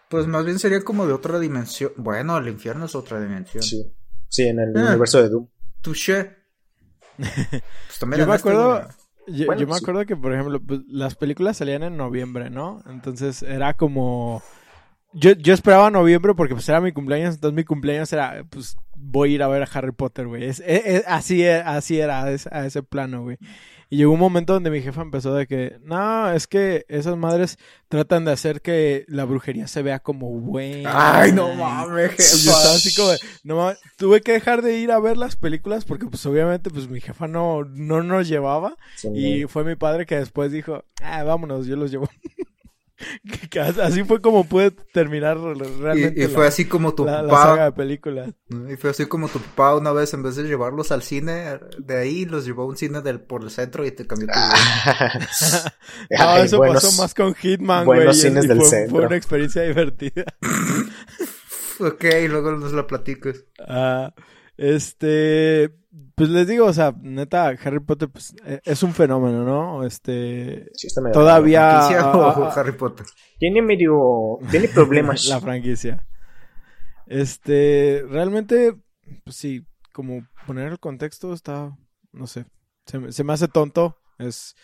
Pues 0.08 0.28
más 0.28 0.46
bien 0.46 0.60
sería 0.60 0.82
como 0.82 1.06
de 1.06 1.12
otra 1.12 1.40
dimensión. 1.40 1.92
Bueno, 1.98 2.38
el 2.38 2.48
infierno 2.48 2.86
es 2.86 2.96
otra 2.96 3.20
dimensión. 3.20 3.62
Sí, 3.62 3.94
sí 4.30 4.44
en 4.44 4.62
el 4.62 4.78
ah. 4.78 4.92
universo 4.92 5.22
de 5.22 5.28
Doom. 5.28 5.50
Touché. 5.82 6.38
Pues 7.18 8.00
también 8.00 8.22
Yo 8.22 8.28
me 8.28 8.36
acuerdo 8.36 8.88
Yo, 9.28 9.46
me 9.46 9.76
acuerdo 9.76 10.06
que, 10.06 10.16
por 10.16 10.32
ejemplo, 10.32 10.62
pues, 10.66 10.80
las 10.88 11.16
películas 11.16 11.58
salían 11.58 11.84
en 11.84 11.98
noviembre, 11.98 12.50
¿no? 12.50 12.82
Entonces 12.88 13.44
era 13.44 13.74
como... 13.74 14.42
Yo, 15.14 15.32
yo 15.34 15.54
esperaba 15.54 15.90
noviembre 15.90 16.34
porque 16.36 16.54
pues 16.54 16.68
era 16.70 16.82
mi 16.82 16.92
cumpleaños, 16.92 17.36
entonces 17.36 17.56
mi 17.56 17.64
cumpleaños 17.64 18.12
era, 18.14 18.46
pues 18.50 18.78
voy 18.96 19.32
a 19.32 19.36
ir 19.36 19.44
a 19.44 19.48
ver 19.48 19.64
a 19.64 19.70
Harry 19.74 19.92
Potter, 19.92 20.28
güey. 20.28 20.46
Es, 20.46 20.62
así, 21.08 21.46
así 21.46 22.00
era, 22.00 22.24
a 22.24 22.66
ese 22.66 22.84
plano, 22.84 23.24
güey. 23.24 23.38
Y 23.94 23.98
llegó 23.98 24.14
un 24.14 24.20
momento 24.22 24.54
donde 24.54 24.70
mi 24.70 24.82
jefa 24.82 25.02
empezó 25.02 25.34
de 25.34 25.48
que, 25.48 25.78
no, 25.84 26.32
es 26.32 26.48
que 26.48 26.86
esas 26.88 27.18
madres 27.18 27.58
tratan 27.90 28.24
de 28.24 28.32
hacer 28.32 28.62
que 28.62 29.04
la 29.10 29.26
brujería 29.26 29.68
se 29.68 29.82
vea 29.82 30.00
como 30.00 30.30
buena. 30.30 31.20
Ay, 31.20 31.34
no 31.34 31.54
mames, 31.56 32.12
jefa. 32.12 32.24
yo 32.24 32.52
estaba 32.52 32.76
así 32.76 32.96
como, 32.96 33.12
no 33.44 33.58
mames, 33.58 33.80
tuve 33.98 34.22
que 34.22 34.32
dejar 34.32 34.62
de 34.62 34.78
ir 34.78 34.94
a 34.94 35.00
ver 35.00 35.18
las 35.18 35.36
películas 35.36 35.84
porque 35.84 36.06
pues 36.06 36.26
obviamente 36.26 36.70
pues 36.70 36.88
mi 36.88 37.02
jefa 37.02 37.28
no, 37.28 37.66
no 37.66 38.02
nos 38.02 38.30
llevaba. 38.30 38.78
y 39.14 39.44
fue 39.48 39.66
mi 39.66 39.76
padre 39.76 40.06
que 40.06 40.16
después 40.16 40.54
dijo, 40.54 40.86
ah, 41.02 41.24
vámonos, 41.24 41.68
yo 41.68 41.76
los 41.76 41.92
llevo. 41.92 42.08
Así 43.82 44.04
fue 44.04 44.22
como 44.22 44.44
pude 44.46 44.72
terminar 44.72 45.38
realmente. 45.40 46.24
Y, 46.24 46.28
fue 46.28 46.48
así 46.48 46.66
como 46.66 46.94
tu 46.94 47.06
papá. 47.06 47.22
La 47.24 47.34
saga 47.34 47.64
de 47.66 47.72
películas. 47.72 48.34
Y 48.70 48.76
fue 48.76 48.90
así 48.90 49.06
como 49.06 49.28
tu 49.28 49.40
papá 49.40 49.76
una 49.76 49.92
vez, 49.92 50.14
en 50.14 50.24
vez 50.24 50.36
de 50.36 50.44
llevarlos 50.44 50.92
al 50.92 51.02
cine, 51.02 51.60
de 51.78 51.98
ahí 51.98 52.26
los 52.26 52.46
llevó 52.46 52.64
a 52.64 52.66
un 52.66 52.78
cine 52.78 53.02
del, 53.02 53.22
por 53.22 53.44
el 53.44 53.52
centro 53.52 53.86
y 53.86 53.92
te 53.92 54.08
cambió 54.08 54.28
tu 54.28 54.34
No, 56.18 56.38
eso 56.38 56.60
pasó 56.60 57.02
más 57.02 57.14
con 57.14 57.34
Hitman, 57.36 57.86
güey. 57.86 58.14
cines 58.14 58.48
del 58.48 58.60
fue, 58.60 58.68
centro. 58.68 58.98
Fue 58.98 59.06
una 59.06 59.16
experiencia 59.16 59.64
divertida. 59.64 60.26
ok, 61.80 62.06
luego 62.30 62.52
nos 62.54 62.74
la 62.74 62.88
platicas. 62.88 63.44
Ah, 63.60 64.14
este 64.58 65.81
pues 66.16 66.30
les 66.30 66.48
digo, 66.48 66.68
o 66.68 66.74
sea, 66.74 66.94
neta, 67.02 67.48
Harry 67.48 67.82
Potter 67.82 68.10
pues, 68.10 68.34
e, 68.46 68.62
es 68.64 68.82
un 68.82 68.94
fenómeno, 68.94 69.44
¿no? 69.44 69.84
Este. 69.84 70.70
Sí, 70.74 70.88
todavía. 71.12 71.88
Harry 72.56 72.72
Potter? 72.72 73.06
Tiene 73.38 73.62
medio. 73.62 74.40
Tiene 74.50 74.68
problemas. 74.74 75.26
la 75.28 75.42
franquicia. 75.42 76.08
Este. 77.08 78.06
Realmente, 78.08 78.78
pues 79.26 79.36
sí, 79.36 79.66
como 79.92 80.26
poner 80.48 80.72
el 80.72 80.80
contexto 80.80 81.34
está. 81.34 81.76
No 82.14 82.26
sé. 82.26 82.46
Se, 82.86 83.24
me 83.24 83.34
hace 83.34 83.50
tonto. 83.50 83.98
Es. 84.18 84.56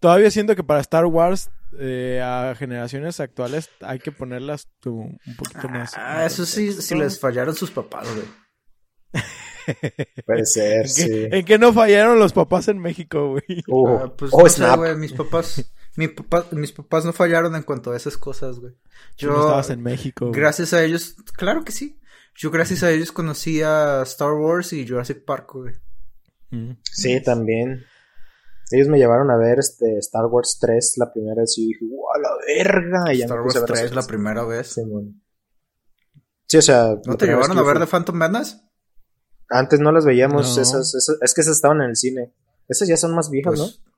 Todavía 0.00 0.30
siento 0.30 0.54
que 0.54 0.64
para 0.64 0.80
Star 0.80 1.06
Wars 1.06 1.50
eh, 1.78 2.20
a 2.22 2.54
generaciones 2.56 3.20
actuales 3.20 3.70
hay 3.80 3.98
que 3.98 4.12
ponerlas 4.12 4.68
un 4.84 5.18
poquito 5.36 5.68
más. 5.68 5.92
Ah, 5.96 6.26
eso 6.26 6.44
sí, 6.44 6.72
si 6.72 6.94
les 6.94 7.20
fallaron 7.20 7.54
sus 7.54 7.70
papás, 7.70 8.06
güey. 8.12 8.26
Puede 10.26 10.46
ser, 10.46 10.82
¿En 10.82 10.88
sí. 10.88 11.06
Qué, 11.06 11.28
¿En 11.38 11.44
qué 11.44 11.58
no 11.58 11.72
fallaron 11.72 12.18
los 12.18 12.32
papás 12.32 12.68
en 12.68 12.78
México, 12.78 13.30
güey? 13.30 13.64
Uh, 13.68 13.88
ah, 13.88 14.14
pues 14.16 14.32
oh, 14.34 14.46
no 14.58 14.76
güey, 14.76 14.96
mis 14.96 15.12
papás, 15.12 15.64
mi 15.96 16.08
papá, 16.08 16.46
mis 16.52 16.72
papás 16.72 17.04
no 17.04 17.12
fallaron 17.12 17.54
en 17.56 17.62
cuanto 17.62 17.92
a 17.92 17.96
esas 17.96 18.16
cosas, 18.16 18.58
güey. 18.58 18.74
Yo 19.16 19.30
no 19.30 19.40
estabas 19.40 19.70
en 19.70 19.82
México. 19.82 20.30
Gracias 20.32 20.72
a 20.72 20.82
ellos, 20.82 21.16
claro 21.36 21.64
que 21.64 21.72
sí. 21.72 22.00
Yo 22.36 22.50
gracias 22.50 22.82
a 22.82 22.90
ellos 22.90 23.12
conocí 23.12 23.60
a 23.60 24.02
Star 24.02 24.32
Wars 24.32 24.72
y 24.72 24.86
Jurassic 24.86 25.24
Park, 25.24 25.52
güey. 25.52 25.74
Sí, 26.82 27.22
también. 27.22 27.84
Ellos 28.70 28.88
me 28.88 28.98
llevaron 28.98 29.30
a 29.30 29.36
ver 29.36 29.58
este 29.58 29.98
Star 29.98 30.26
Wars 30.26 30.58
3 30.60 30.94
la 30.98 31.12
primera 31.12 31.42
vez 31.42 31.58
y 31.58 31.66
dije, 31.66 31.84
¡wow, 31.84 32.22
la 32.22 32.30
verga! 32.46 33.12
Y 33.12 33.22
Star 33.22 33.40
Wars 33.40 33.62
3 33.66 33.94
la 33.94 34.02
primera 34.02 34.44
vez. 34.44 34.68
Sí, 34.74 34.82
sí 36.46 36.56
o 36.56 36.62
sea. 36.62 36.96
¿No 37.04 37.16
te 37.16 37.26
llevaron 37.26 37.58
a 37.58 37.62
ver 37.62 37.78
The 37.80 37.86
Phantom 37.86 38.16
Menace? 38.16 38.56
Antes 39.50 39.80
no 39.80 39.90
las 39.92 40.04
veíamos, 40.04 40.56
esas, 40.56 40.94
es 40.94 41.34
que 41.34 41.40
esas 41.40 41.56
estaban 41.56 41.82
en 41.82 41.90
el 41.90 41.96
cine. 41.96 42.32
Esas 42.68 42.88
ya 42.88 42.96
son 42.96 43.14
más 43.14 43.30
viejas, 43.30 43.54
pues, 43.56 43.60
¿no? 43.60 43.89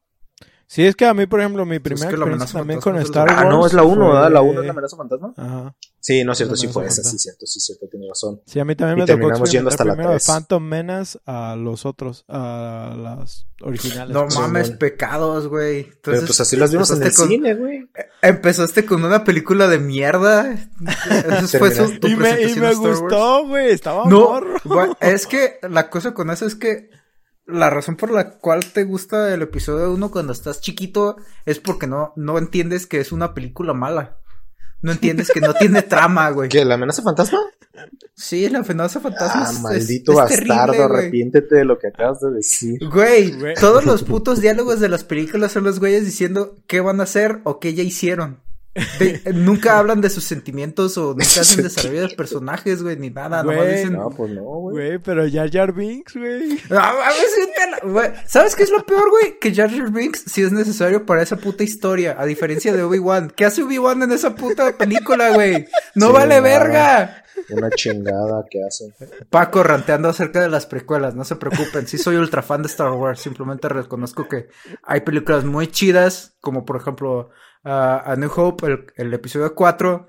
Sí, 0.73 0.87
es 0.87 0.97
que 0.97 1.05
a 1.05 1.13
mí, 1.13 1.27
por 1.27 1.39
ejemplo, 1.39 1.67
mi 1.67 1.81
primera 1.81 2.09
experiencia 2.11 2.59
también 2.59 2.81
con 2.81 2.97
Star 2.97 3.29
Wars. 3.29 3.43
Ah, 3.43 3.45
no, 3.45 3.67
es 3.67 3.75
la 3.75 3.83
1, 3.83 4.09
¿verdad? 4.09 4.33
La 4.33 4.41
1 4.41 4.61
es 4.61 4.65
la 4.65 4.73
amenaza 4.73 4.97
fantasma. 4.97 5.35
Ajá. 5.37 5.77
Sí, 6.01 6.25
no 6.25 6.33
es 6.33 6.39
cierto, 6.39 6.57
sí 6.57 6.67
fue 6.67 6.87
esa, 6.87 7.05
sí, 7.05 7.19
cierto, 7.19 7.47
sí, 7.47 7.61
cierto, 7.61 7.89
tiene 7.91 8.09
razón. 8.09 8.41
Sí, 8.47 8.59
a 8.59 8.65
mí 8.65 8.75
también 8.75 9.01
me 9.01 9.05
terminamos 9.05 9.41
tocó 9.41 9.51
yendo 9.51 9.69
hasta 9.69 9.85
primero 9.85 10.09
la 10.09 10.17
3. 10.17 10.27
de 10.27 10.33
Phantom 10.33 10.63
Menace 10.63 11.19
a 11.27 11.57
los 11.57 11.85
otros, 11.85 12.25
a 12.27 12.97
las 12.97 13.47
originales. 13.61 14.15
No 14.15 14.27
mames, 14.29 14.71
pecados, 14.71 15.47
güey. 15.49 15.93
Pero 16.03 16.23
pues 16.23 16.41
así 16.41 16.57
las 16.57 16.73
vimos 16.73 16.91
en 16.91 17.03
el 17.03 17.13
cine, 17.13 17.55
güey. 17.55 17.87
Empezaste 18.23 18.87
con 18.87 19.05
una 19.05 19.25
película 19.25 19.69
de 19.69 19.79
mierda. 19.79 20.55
Eso 21.29 21.59
fue 21.59 21.75
su, 21.75 22.01
tu 22.01 22.09
y 22.09 22.17
me, 22.17 22.41
y 22.41 22.57
me 22.57 22.73
gustó, 22.73 23.47
güey, 23.47 23.73
estaba 23.73 24.07
no, 24.07 24.41
morro. 24.65 24.97
es 25.01 25.27
que 25.27 25.59
la 25.69 25.91
cosa 25.91 26.15
con 26.15 26.31
eso 26.31 26.47
es 26.47 26.55
que 26.55 27.02
la 27.53 27.71
razón 27.71 27.97
por 27.97 28.11
la 28.11 28.39
cual 28.39 28.65
te 28.73 28.85
gusta 28.85 29.33
el 29.33 29.43
episodio 29.43 29.93
1 29.93 30.11
cuando 30.11 30.33
estás 30.33 30.61
chiquito 30.61 31.17
es 31.47 31.59
porque 31.59 31.87
no, 31.87 32.13
no 32.17 32.39
entiendes 32.39 32.87
que 32.87 33.01
es 33.01 33.13
una 33.13 33.35
película 33.35 33.73
mala. 33.75 34.19
No 34.81 34.93
entiendes 34.93 35.31
que 35.31 35.41
no 35.41 35.55
tiene 35.59 35.83
trama, 35.83 36.31
güey. 36.31 36.49
¿Qué? 36.49 36.65
¿La 36.65 36.75
amenaza 36.75 37.03
fantasma? 37.03 37.39
Sí, 38.15 38.49
la 38.49 38.59
amenaza 38.59 39.01
fantasma. 39.01 39.47
Ah, 39.49 39.53
maldito 39.63 40.15
bastardo, 40.15 40.85
arrepiéntete 40.85 41.57
de 41.57 41.65
lo 41.65 41.79
que 41.79 41.89
acabas 41.89 42.21
de 42.21 42.33
decir. 42.33 42.79
Güey, 42.89 43.55
todos 43.55 43.85
los 43.85 44.03
putos 44.03 44.41
diálogos 44.41 44.81
de 44.81 44.89
las 44.89 45.05
películas 45.05 45.53
son 45.53 45.65
los 45.65 45.79
güeyes 45.79 46.05
diciendo 46.05 46.57
qué 46.67 46.81
van 46.81 47.01
a 47.01 47.05
hacer 47.05 47.41
o 47.45 47.61
qué 47.61 47.75
ya 47.75 47.83
hicieron 47.83 48.42
nunca 49.35 49.79
hablan 49.79 50.01
de 50.01 50.09
sus 50.09 50.25
sentimientos 50.25 50.97
o 50.97 51.11
nunca 51.11 51.23
hacen 51.41 51.63
desarrollo 51.63 52.09
de 52.09 52.15
personajes, 52.15 52.83
güey, 52.83 52.97
ni 52.97 53.11
nada. 53.11 53.43
Güey, 53.43 53.77
dicen... 53.77 53.93
No, 53.95 54.11
pues 54.11 54.33
no, 54.33 54.43
güey. 54.43 54.73
Güey, 54.73 54.99
pero 54.99 55.29
Jar 55.31 55.51
Jar 55.51 55.73
Binks, 55.73 56.17
güey. 56.17 56.59
¿Sabes 58.27 58.57
qué 58.57 58.63
es 58.63 58.71
lo 58.71 58.85
peor, 58.87 59.11
güey? 59.11 59.39
Que 59.39 59.55
Jar 59.55 59.71
Jar 59.71 59.91
Binks 59.91 60.25
sí 60.27 60.43
es 60.43 60.53
necesario 60.53 61.05
para 61.05 61.23
esa 61.23 61.37
puta 61.37 61.65
historia, 61.65 62.17
a 62.19 62.25
diferencia 62.25 62.73
de 62.73 62.83
Obi-Wan. 62.83 63.33
¿Qué 63.35 63.45
hace 63.45 63.63
Obi-Wan 63.63 64.03
en 64.03 64.13
esa 64.13 64.35
puta 64.35 64.77
película, 64.77 65.31
güey? 65.31 65.67
¡No 65.95 66.13
vale 66.13 66.41
verga! 66.41 67.25
Una 67.51 67.71
chingada 67.71 68.45
que 68.51 68.63
hace. 68.65 68.95
Paco 69.29 69.63
ranteando 69.63 70.09
acerca 70.09 70.41
de 70.41 70.49
las 70.49 70.67
precuelas, 70.67 71.15
no 71.15 71.25
se 71.25 71.37
preocupen. 71.37 71.87
Sí 71.87 71.99
soy 71.99 72.17
ultra 72.17 72.43
fan 72.43 72.63
de 72.63 72.69
Star 72.69 72.93
Wars, 72.93 73.21
simplemente 73.21 73.69
reconozco 73.69 74.29
que 74.29 74.49
hay 74.83 75.01
películas 75.01 75.45
muy 75.45 75.67
chidas, 75.67 76.37
como 76.41 76.65
por 76.65 76.77
ejemplo 76.77 77.31
a 77.65 78.15
New 78.19 78.31
Hope, 78.35 78.93
el, 78.97 79.15
episodio 79.15 79.55
4, 79.55 80.07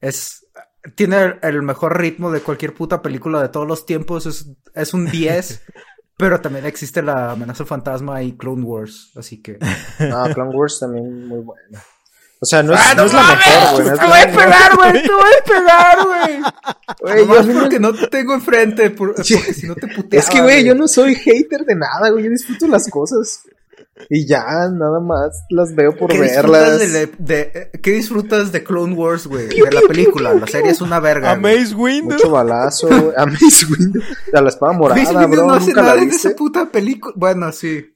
es, 0.00 0.46
tiene 0.94 1.38
el, 1.42 1.62
mejor 1.62 1.98
ritmo 1.98 2.30
de 2.30 2.40
cualquier 2.40 2.74
puta 2.74 3.02
película 3.02 3.42
de 3.42 3.48
todos 3.48 3.66
los 3.66 3.86
tiempos, 3.86 4.26
es, 4.26 4.50
es 4.74 4.94
un 4.94 5.06
10. 5.06 5.62
pero 6.16 6.40
también 6.40 6.64
existe 6.64 7.02
la 7.02 7.32
amenaza 7.32 7.66
fantasma 7.66 8.22
y 8.22 8.36
Clone 8.36 8.62
Wars, 8.62 9.12
así 9.16 9.42
que. 9.42 9.58
Ah, 10.00 10.30
Clone 10.32 10.54
Wars 10.54 10.80
también 10.80 11.26
muy 11.26 11.40
buena. 11.40 11.82
O 12.38 12.44
sea, 12.44 12.62
no 12.62 12.74
es, 12.74 12.80
ah, 12.82 12.94
no, 12.94 13.04
es 13.04 13.12
la 13.14 13.22
mejor, 13.22 13.82
güey. 13.82 13.98
te 13.98 14.06
voy 14.06 14.18
a 14.18 14.26
pegar, 14.26 14.76
güey. 14.76 15.02
Te 15.02 15.12
voy 15.12 15.30
a 15.40 15.44
pegar, 15.44 15.98
güey. 16.04 16.42
Güey, 17.00 17.26
yo 17.26 17.40
es 17.40 17.58
porque 17.58 17.80
no 17.80 17.94
te 17.94 18.06
tengo 18.08 18.34
enfrente. 18.34 18.90
porque 18.96 19.24
si 19.24 19.66
no 19.66 19.74
te 19.74 19.86
puteaba. 19.88 20.22
Es 20.22 20.28
que, 20.28 20.42
güey, 20.42 20.62
yo 20.62 20.74
no 20.74 20.86
soy 20.86 21.14
hater 21.14 21.64
de 21.64 21.74
nada, 21.74 22.10
güey. 22.10 22.24
Yo 22.24 22.30
disfruto 22.30 22.66
las 22.66 22.90
cosas. 22.90 23.42
Y 24.08 24.26
ya, 24.26 24.44
nada 24.70 25.00
más 25.00 25.44
las 25.48 25.74
veo 25.74 25.96
por 25.96 26.16
verlas. 26.16 26.78
De, 27.18 27.70
¿Qué 27.82 27.92
disfrutas 27.92 28.52
de 28.52 28.62
Clone 28.62 28.94
Wars, 28.94 29.26
güey? 29.26 29.48
De 29.48 29.70
la 29.72 29.80
película. 29.88 30.34
la 30.34 30.46
serie 30.46 30.70
es 30.70 30.80
una 30.80 31.00
verga. 31.00 31.32
Amaze 31.32 31.74
Windu. 31.74 32.14
Mucho 32.14 32.30
balazo, 32.30 32.88
güey. 32.88 33.12
Amaze 33.16 33.66
Windu. 33.66 34.00
la 34.32 34.48
espada 34.48 34.72
morada, 34.72 35.26
bro. 35.26 35.46
No 35.46 35.54
hace 35.54 35.72
nada 35.72 36.00
en 36.00 36.10
esa 36.10 36.30
puta 36.30 36.70
película. 36.70 37.14
Bueno, 37.16 37.50
sí. 37.52 37.94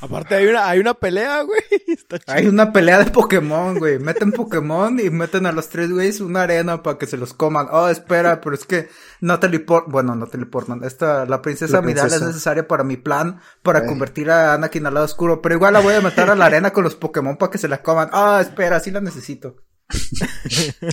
Aparte 0.00 0.34
hay 0.34 0.46
una, 0.46 0.68
hay 0.68 0.78
una 0.78 0.94
pelea, 0.94 1.42
güey. 1.42 1.60
hay 2.26 2.46
una 2.46 2.72
pelea 2.72 2.98
de 2.98 3.10
Pokémon, 3.10 3.78
güey. 3.78 3.98
Meten 3.98 4.32
Pokémon 4.32 4.98
y 5.00 5.10
meten 5.10 5.46
a 5.46 5.52
los 5.52 5.68
tres 5.68 5.90
güeyes 5.90 6.20
una 6.20 6.42
arena 6.42 6.82
para 6.82 6.98
que 6.98 7.06
se 7.06 7.16
los 7.16 7.34
coman. 7.34 7.68
Oh, 7.70 7.88
espera, 7.88 8.40
pero 8.40 8.54
es 8.54 8.64
que 8.64 8.88
no 9.20 9.38
teleportan. 9.40 9.90
Bueno, 9.90 10.14
no 10.14 10.26
teleportan. 10.26 10.84
Esta, 10.84 11.26
la 11.26 11.42
princesa, 11.42 11.82
Midal 11.82 12.12
es 12.12 12.22
necesaria 12.22 12.66
para 12.68 12.84
mi 12.84 12.96
plan 12.96 13.40
para 13.62 13.86
convertir 13.86 14.30
a 14.30 14.54
Anakin 14.54 14.86
al 14.86 14.94
lado 14.94 15.06
oscuro. 15.06 15.42
Pero 15.42 15.54
igual 15.56 15.72
la 15.72 15.80
voy 15.80 15.94
a 15.94 16.00
meter 16.00 16.30
a 16.30 16.36
la 16.36 16.46
arena 16.46 16.72
con 16.72 16.84
los 16.84 16.96
Pokémon 16.96 17.36
para 17.36 17.50
que 17.50 17.58
se 17.58 17.68
la 17.68 17.82
coman. 17.82 18.08
Ah, 18.12 18.36
oh, 18.38 18.40
espera, 18.40 18.80
sí 18.80 18.90
la 18.90 19.00
necesito. 19.00 19.56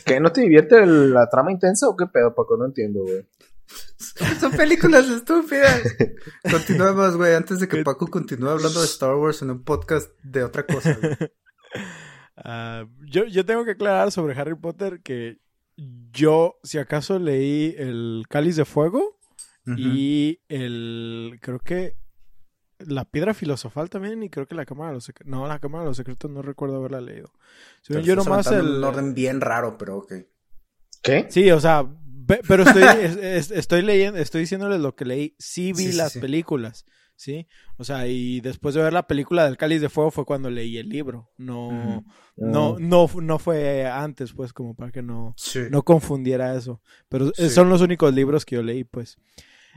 ¿Qué? 0.06 0.20
¿No 0.20 0.32
te 0.32 0.42
divierte 0.42 0.86
la 0.86 1.30
trama 1.30 1.52
intensa 1.52 1.88
o 1.88 1.96
qué 1.96 2.06
pedo, 2.08 2.34
Paco? 2.34 2.58
No 2.58 2.66
entiendo, 2.66 3.02
güey. 3.04 3.28
Son 4.40 4.52
películas 4.52 5.10
estúpidas. 5.10 5.82
Continuemos, 6.52 7.18
güey, 7.18 7.36
antes 7.36 7.60
de 7.60 7.68
que 7.68 7.84
Paco 7.84 8.08
continúe 8.08 8.50
hablando 8.50 8.80
de 8.80 8.86
Star 8.86 9.16
Wars 9.16 9.42
en 9.42 9.52
un 9.52 9.64
podcast 9.64 10.12
de 10.24 10.44
otra 10.44 10.66
cosa. 10.66 10.98
Ah, 12.40 12.86
yo, 13.10 13.26
yo 13.26 13.44
tengo 13.48 13.66
que 13.66 13.72
aclarar 13.72 14.12
sobre 14.12 14.40
Harry 14.40 14.54
Potter 14.54 15.02
que 15.02 15.40
yo, 15.76 16.60
si 16.64 16.78
acaso, 16.78 17.18
leí 17.18 17.74
el 17.80 18.26
Cáliz 18.30 18.56
de 18.56 18.64
Fuego 18.64 19.20
y 19.66 20.40
el. 20.48 21.40
Creo 21.42 21.60
que. 21.60 21.96
La 22.78 23.06
Piedra 23.06 23.34
Filosofal 23.34 23.90
también 23.90 24.22
y 24.22 24.30
creo 24.30 24.46
que 24.46 24.54
la 24.54 24.68
Cámara 24.68 24.92
de 24.92 24.96
los 24.96 25.06
Secretos. 25.06 25.32
No, 25.32 25.48
la 25.48 25.58
Cámara 25.58 25.84
de 25.84 25.90
los 25.90 25.98
Secretos 25.98 26.30
no 26.30 26.44
recuerdo 26.44 26.78
haberla 26.78 27.02
leído. 27.02 27.34
yo 27.90 28.16
nomás 28.16 28.52
el. 28.52 28.68
un 28.68 28.84
orden 28.84 29.16
bien 29.16 29.42
raro, 29.42 29.80
pero 29.80 29.98
ok. 29.98 30.14
¿Qué? 31.02 31.26
Sí, 31.30 31.50
o 31.50 31.60
sea, 31.60 31.88
pero 32.48 32.64
estoy, 32.64 32.84
estoy 33.58 33.82
leyendo, 33.82 34.20
estoy 34.20 34.42
diciéndoles 34.42 34.80
lo 34.80 34.96
que 34.96 35.06
leí. 35.06 35.36
Sí 35.40 35.74
vi 35.74 35.92
las 35.94 36.18
películas. 36.18 36.86
¿sí? 37.16 37.48
O 37.78 37.84
sea, 37.84 38.08
y 38.08 38.42
después 38.42 38.76
de 38.76 38.84
ver 38.84 38.94
la 38.94 39.08
película 39.08 39.46
del 39.46 39.58
Cáliz 39.58 39.82
de 39.82 39.90
Fuego 39.90 40.12
fue 40.12 40.24
cuando 40.24 40.52
leí 40.52 40.78
el 40.78 40.88
libro. 40.88 41.32
No, 41.38 42.06
no, 42.36 42.76
Ah. 42.76 42.78
no, 42.80 43.10
no 43.22 43.40
fue 43.40 43.88
antes, 43.88 44.34
pues, 44.34 44.54
como 44.54 44.76
para 44.76 44.92
que 44.92 45.02
no, 45.02 45.34
no 45.72 45.82
confundiera 45.84 46.56
eso. 46.56 46.80
Pero 47.10 47.32
son 47.50 47.70
los 47.70 47.82
únicos 47.82 48.14
libros 48.14 48.46
que 48.46 48.56
yo 48.58 48.62
leí, 48.64 48.84
pues. 48.84 49.18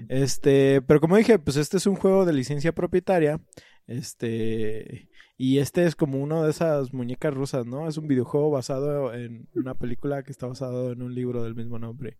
Este, 0.08 0.82
pero 0.82 1.00
como 1.00 1.16
dije, 1.16 1.38
pues 1.38 1.56
este 1.56 1.78
es 1.78 1.86
un 1.86 1.96
juego 1.96 2.24
de 2.26 2.32
licencia 2.34 2.72
propietaria. 2.72 3.40
Este, 3.86 5.09
y 5.42 5.58
este 5.58 5.86
es 5.86 5.96
como 5.96 6.18
uno 6.18 6.44
de 6.44 6.50
esas 6.50 6.92
muñecas 6.92 7.32
rusas, 7.32 7.64
¿no? 7.64 7.88
Es 7.88 7.96
un 7.96 8.06
videojuego 8.06 8.50
basado 8.50 9.14
en 9.14 9.48
una 9.54 9.72
película 9.72 10.22
que 10.22 10.32
está 10.32 10.46
basado 10.46 10.92
en 10.92 11.00
un 11.00 11.14
libro 11.14 11.42
del 11.42 11.54
mismo 11.54 11.78
nombre. 11.78 12.18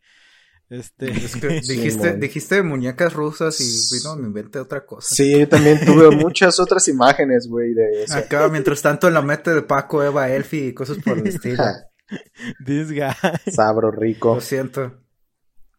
Este, 0.70 1.11
Es 1.26 1.37
que 1.37 1.48
dijiste, 1.68 2.16
dijiste 2.16 2.62
muñecas 2.62 3.12
rusas 3.12 3.61
y 3.61 3.94
vino 3.94 4.16
mi 4.16 4.33
mente 4.33 4.59
otra 4.59 4.87
cosa. 4.87 5.14
Sí, 5.14 5.38
yo 5.38 5.46
también 5.46 5.85
tuve 5.85 6.11
muchas 6.16 6.59
otras 6.61 6.88
imágenes, 6.88 7.46
güey, 7.46 7.74
de 7.74 8.04
eso. 8.04 8.14
Acá, 8.14 8.48
mientras 8.48 8.80
tanto, 8.80 9.06
en 9.06 9.12
la 9.12 9.20
mente 9.20 9.50
de 9.50 9.61
Paco, 9.61 10.02
Eva, 10.02 10.30
Elfi 10.30 10.68
y 10.68 10.72
cosas 10.72 10.96
por 11.04 11.18
el 11.18 11.26
estilo. 11.26 11.62
this 12.64 12.90
guy. 12.90 13.52
Sabro 13.52 13.90
rico. 13.90 14.37
Lo 14.37 14.40
siento. 14.40 14.98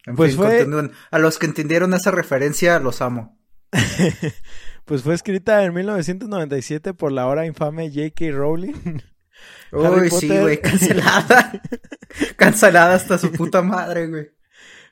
En 0.05 0.15
Pues 0.15 0.33
fin, 0.33 0.43
fue-. 0.43 0.91
A 1.09 1.17
los 1.17 1.39
que 1.39 1.47
entendieron 1.47 1.95
esa 1.95 2.11
referencia, 2.11 2.77
los 2.77 3.01
amo. 3.01 3.39
Pues 4.85 5.03
fue 5.03 5.13
escrita 5.13 5.63
en 5.63 5.73
1997 5.73 6.93
por 6.93 7.11
la 7.11 7.23
ahora 7.23 7.45
infame 7.45 7.89
J.K. 7.89 8.31
Rowling. 8.31 8.73
Harry 9.71 10.01
Uy, 10.01 10.09
sí, 10.09 10.27
Potter. 10.27 10.41
güey, 10.41 10.61
cancelada. 10.61 11.61
cancelada 12.35 12.95
hasta 12.95 13.17
su 13.17 13.31
puta 13.31 13.61
madre, 13.61 14.07
güey. 14.07 14.29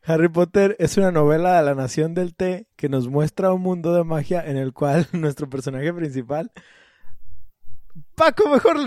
Harry 0.03 0.29
Potter 0.29 0.75
es 0.79 0.97
una 0.97 1.11
novela 1.11 1.57
de 1.57 1.63
la 1.63 1.75
nación 1.75 2.13
del 2.13 2.35
té 2.35 2.67
que 2.75 2.89
nos 2.89 3.07
muestra 3.07 3.53
un 3.53 3.61
mundo 3.61 3.93
de 3.93 4.03
magia 4.03 4.41
en 4.45 4.57
el 4.57 4.73
cual 4.73 5.07
nuestro 5.13 5.49
personaje 5.49 5.93
principal... 5.93 6.51
Paco, 8.15 8.49
mejor, 8.49 8.77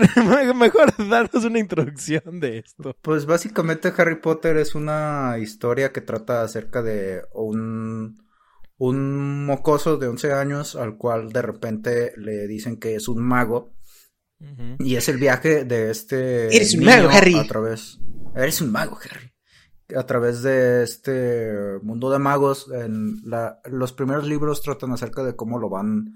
mejor 0.55 1.09
darnos 1.09 1.43
una 1.43 1.59
introducción 1.59 2.39
de 2.39 2.59
esto. 2.59 2.95
Pues 3.01 3.25
básicamente 3.25 3.93
Harry 3.95 4.15
Potter 4.15 4.57
es 4.57 4.75
una 4.75 5.37
historia 5.39 5.91
que 5.91 6.01
trata 6.01 6.41
acerca 6.43 6.81
de 6.81 7.23
un, 7.33 8.22
un 8.77 9.45
mocoso 9.45 9.97
de 9.97 10.07
11 10.07 10.33
años 10.33 10.75
al 10.75 10.97
cual 10.97 11.31
de 11.31 11.41
repente 11.41 12.13
le 12.17 12.47
dicen 12.47 12.77
que 12.77 12.95
es 12.95 13.07
un 13.07 13.21
mago. 13.21 13.73
Y 14.79 14.95
es 14.97 15.07
el 15.07 15.17
viaje 15.17 15.63
de 15.63 15.89
este 15.89 16.53
Eres 16.53 16.73
un 16.73 16.81
niño 16.81 16.91
mago, 16.91 17.09
Harry. 17.09 17.35
a 17.35 17.47
través 17.47 17.99
eres 18.35 18.59
un 18.59 18.73
mago 18.73 18.97
Harry. 18.97 19.31
a 19.95 20.05
través 20.05 20.41
de 20.41 20.83
este 20.83 21.79
mundo 21.81 22.09
de 22.09 22.19
magos. 22.19 22.69
En 22.73 23.21
la, 23.23 23.61
los 23.65 23.93
primeros 23.93 24.27
libros 24.27 24.61
tratan 24.61 24.91
acerca 24.91 25.23
de 25.23 25.35
cómo 25.37 25.59
lo 25.59 25.69
van 25.69 26.15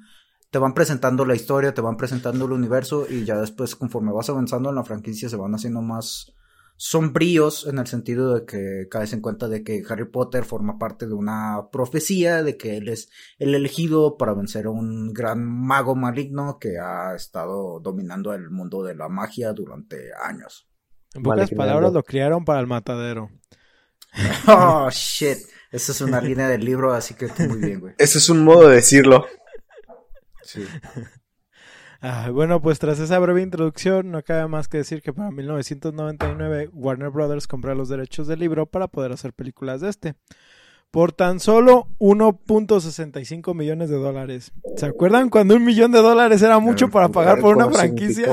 te 0.50 0.60
van 0.60 0.74
presentando 0.74 1.26
la 1.26 1.36
historia 1.36 1.74
te 1.74 1.82
van 1.82 1.98
presentando 1.98 2.46
el 2.46 2.54
universo 2.54 3.06
y 3.10 3.26
ya 3.26 3.38
después 3.38 3.76
conforme 3.76 4.14
vas 4.14 4.30
avanzando 4.30 4.70
en 4.70 4.76
la 4.76 4.84
franquicia 4.84 5.28
se 5.28 5.36
van 5.36 5.54
haciendo 5.54 5.82
más 5.82 6.34
sombríos 6.78 7.66
en 7.68 7.80
el 7.80 7.88
sentido 7.88 8.36
de 8.36 8.46
que 8.46 8.88
caes 8.90 9.12
en 9.12 9.22
cuenta 9.22 9.48
de 9.48 9.64
que 9.64 9.84
Harry 9.90 10.06
Potter 10.06 10.46
forma 10.46 10.78
parte 10.78 11.08
de 11.08 11.14
una 11.16 11.70
profecía 11.72 12.44
de 12.44 12.56
que 12.56 12.78
él 12.78 12.88
es 12.88 13.10
el 13.40 13.56
elegido 13.56 14.16
para 14.16 14.34
vencer 14.34 14.68
a 14.68 14.70
un 14.70 15.12
gran 15.12 15.44
mago 15.44 15.96
maligno 15.96 16.60
que 16.60 16.78
ha 16.80 17.16
estado 17.16 17.80
dominando 17.80 18.34
el 18.34 18.52
mundo 18.52 18.84
de 18.84 18.96
la 18.96 19.10
magia 19.10 19.54
durante 19.54 20.12
años. 20.24 20.70
En 21.16 21.24
pocas 21.24 21.50
Vale, 21.50 21.56
palabras 21.56 21.94
lo 21.94 22.04
criaron 22.04 22.46
para 22.46 22.60
el 22.60 22.68
matadero. 22.68 23.30
Oh, 24.48 24.90
shit. 24.90 25.38
Esa 25.72 25.92
es 25.92 26.02
una 26.02 26.22
línea 26.22 26.48
del 26.48 26.64
libro, 26.64 26.94
así 26.94 27.14
que 27.14 27.28
muy 27.48 27.60
bien, 27.60 27.80
güey. 27.82 27.94
Ese 27.98 28.18
es 28.18 28.30
un 28.30 28.44
modo 28.44 28.70
de 28.70 28.76
decirlo. 28.76 29.28
Sí. 30.42 30.66
Ah, 32.02 32.30
bueno, 32.32 32.62
pues 32.62 32.80
tras 32.80 33.00
esa 33.00 33.18
breve 33.20 33.42
introducción, 33.42 34.12
no 34.12 34.22
cabe 34.24 34.48
más 34.48 34.68
que 34.68 34.78
decir 34.78 35.02
que 35.02 35.14
para 35.14 35.32
1999 35.32 36.70
Warner 36.74 37.10
Brothers 37.10 37.48
compró 37.48 37.74
los 37.76 37.90
derechos 37.90 38.28
del 38.28 38.40
libro 38.40 38.66
para 38.68 38.88
poder 38.88 39.12
hacer 39.12 39.34
películas 39.34 39.82
de 39.82 39.90
este. 39.90 40.16
Por 40.90 41.12
tan 41.12 41.42
solo 41.42 41.90
1.65 42.00 43.54
millones 43.54 43.90
de 43.90 43.98
dólares. 43.98 44.54
¿Se 44.78 44.86
acuerdan 44.86 45.30
cuando 45.30 45.56
un 45.56 45.66
millón 45.66 45.92
de 45.92 46.00
dólares 46.02 46.42
era 46.42 46.60
mucho 46.60 46.90
para 46.90 47.10
pagar 47.10 47.40
por 47.42 47.56
una 47.58 47.66
¿Cómo 47.66 47.76
franquicia? 47.76 48.32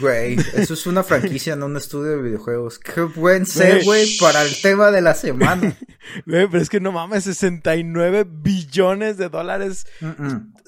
Güey, 0.00 0.36
eso 0.54 0.74
es 0.74 0.86
una 0.86 1.02
franquicia, 1.02 1.56
no 1.56 1.66
un 1.66 1.76
estudio 1.78 2.10
de 2.16 2.22
videojuegos. 2.22 2.78
Qué 2.78 3.00
buen 3.00 3.46
ser, 3.46 3.82
Güey. 3.84 4.18
para 4.18 4.42
el 4.42 4.60
tema 4.60 4.90
de 4.90 5.00
la 5.00 5.14
semana. 5.14 5.74
Güey, 6.26 6.46
pero 6.48 6.62
es 6.62 6.68
que 6.68 6.80
no 6.80 6.92
mames, 6.92 7.24
69 7.24 8.26
billones 8.28 9.16
de 9.16 9.28
dólares. 9.28 9.86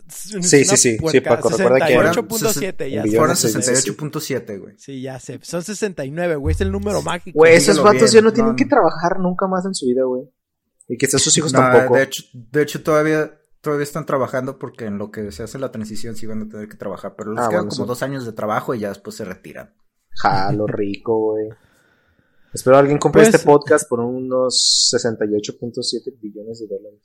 Sí, 0.08 0.64
sí, 0.64 0.76
sí, 0.76 0.96
puerca. 0.98 1.18
sí, 1.18 1.20
Paco, 1.20 1.48
recuerda 1.50 1.86
que 1.86 1.92
eran 1.94 2.14
68.7, 2.14 2.90
ya. 2.90 3.02
Fueron 3.02 3.04
billones, 3.04 3.38
sí, 3.38 3.48
sí, 3.48 3.62
sí. 3.62 3.90
68.7, 3.92 4.58
güey. 4.60 4.74
Sí, 4.78 5.02
ya 5.02 5.18
sé. 5.20 5.38
Son 5.42 5.62
69, 5.62 6.36
güey. 6.36 6.54
Es 6.54 6.60
el 6.60 6.72
número 6.72 7.02
mágico. 7.02 7.38
Güey, 7.38 7.56
esos 7.56 7.82
vatos 7.82 8.10
ya 8.12 8.20
no 8.22 8.32
tienen 8.32 8.52
no, 8.52 8.56
que 8.56 8.64
trabajar 8.64 9.18
nunca 9.20 9.46
más 9.46 9.64
en 9.66 9.74
su 9.74 9.86
vida, 9.86 10.04
güey. 10.04 10.22
Y 10.88 10.96
quizás 10.96 11.20
sus 11.20 11.36
hijos 11.36 11.52
No, 11.52 11.58
tampoco. 11.60 11.96
De 11.96 12.02
hecho, 12.04 12.22
de 12.32 12.62
hecho 12.62 12.82
todavía, 12.82 13.38
todavía 13.60 13.82
están 13.84 14.06
trabajando 14.06 14.58
porque 14.58 14.86
en 14.86 14.96
lo 14.98 15.10
que 15.10 15.30
se 15.32 15.42
hace 15.42 15.58
la 15.58 15.70
transición 15.70 16.16
sí 16.16 16.26
van 16.26 16.42
a 16.42 16.48
tener 16.48 16.68
que 16.68 16.76
trabajar. 16.78 17.14
Pero 17.16 17.32
les 17.32 17.44
Ah, 17.44 17.48
quedan 17.48 17.64
bueno, 17.64 17.70
como 17.76 17.84
sí. 17.84 17.88
dos 17.88 18.02
años 18.02 18.24
de 18.24 18.32
trabajo 18.32 18.74
y 18.74 18.80
ya 18.80 18.88
después 18.88 19.14
se 19.16 19.24
retiran. 19.26 19.74
Jalo 20.22 20.66
rico, 20.66 21.32
güey. 21.32 21.48
Espero 22.54 22.78
alguien 22.78 22.96
compre 22.98 23.24
Pues- 23.24 23.34
este 23.34 23.44
podcast 23.46 23.86
por 23.86 24.00
unos 24.00 24.90
68.7 24.94 26.18
billones 26.18 26.60
de 26.60 26.66
dólares. 26.66 27.00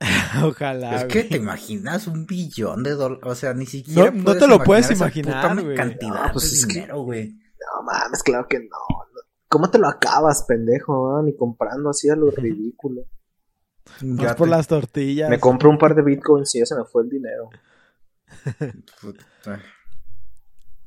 Ojalá. 0.44 0.96
es 0.96 1.04
güey. 1.04 1.08
que 1.08 1.24
te 1.24 1.36
imaginas 1.36 2.06
un 2.06 2.26
billón 2.26 2.82
de 2.82 2.90
dólares. 2.92 3.24
O 3.26 3.34
sea, 3.34 3.54
ni 3.54 3.66
siquiera. 3.66 4.10
No- 4.10 4.36
te 4.36 4.46
lo 4.46 4.62
puedes 4.62 4.86
esa 4.90 4.94
imaginar, 5.04 5.48
puta 5.50 5.62
güey. 5.62 5.76
cantidad 5.76 6.26
No, 6.26 6.32
pues 6.32 6.50
de 6.50 6.56
es 6.56 6.66
que- 6.66 6.72
dinero, 6.74 7.02
güey. 7.02 7.28
No 7.30 7.82
mames, 7.84 8.22
claro 8.22 8.46
que 8.48 8.58
no. 8.60 8.76
¿Cómo 9.48 9.70
te 9.70 9.78
lo 9.78 9.88
acabas, 9.88 10.44
pendejo? 10.46 11.16
ah? 11.16 11.22
Ni 11.24 11.36
comprando 11.36 11.90
así 11.90 12.08
a 12.08 12.14
lo 12.16 12.30
ridículo. 12.30 13.02
Vas 14.02 14.36
por 14.36 14.46
te- 14.46 14.50
las 14.50 14.68
tortillas. 14.68 15.28
Me 15.28 15.40
compro 15.40 15.68
un 15.70 15.78
par 15.78 15.94
de 15.96 16.02
bitcoins 16.02 16.54
y 16.54 16.60
ya 16.60 16.66
se 16.66 16.76
me 16.76 16.84
fue 16.84 17.02
el 17.02 17.08
dinero. 17.10 17.50
Puta. 19.00 19.60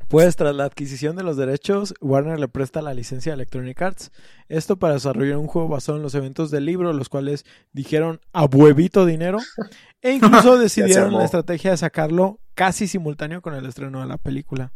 Pues 0.07 0.35
tras 0.35 0.55
la 0.55 0.65
adquisición 0.65 1.15
de 1.15 1.23
los 1.23 1.37
derechos, 1.37 1.93
Warner 2.01 2.39
le 2.39 2.47
presta 2.47 2.81
la 2.81 2.93
licencia 2.93 3.33
a 3.33 3.35
Electronic 3.35 3.81
Arts. 3.81 4.11
Esto 4.47 4.77
para 4.77 4.93
desarrollar 4.93 5.37
un 5.37 5.47
juego 5.47 5.67
basado 5.67 5.97
en 5.97 6.03
los 6.03 6.15
eventos 6.15 6.51
del 6.51 6.65
libro, 6.65 6.93
los 6.93 7.09
cuales 7.09 7.45
dijeron 7.71 8.21
a 8.31 8.45
huevito 8.45 9.05
dinero. 9.05 9.39
E 10.01 10.11
incluso 10.13 10.57
decidieron 10.57 11.13
la 11.13 11.25
estrategia 11.25 11.71
de 11.71 11.77
sacarlo 11.77 12.39
casi 12.53 12.87
simultáneo 12.87 13.41
con 13.41 13.55
el 13.55 13.65
estreno 13.65 14.01
de 14.01 14.07
la 14.07 14.17
película. 14.17 14.73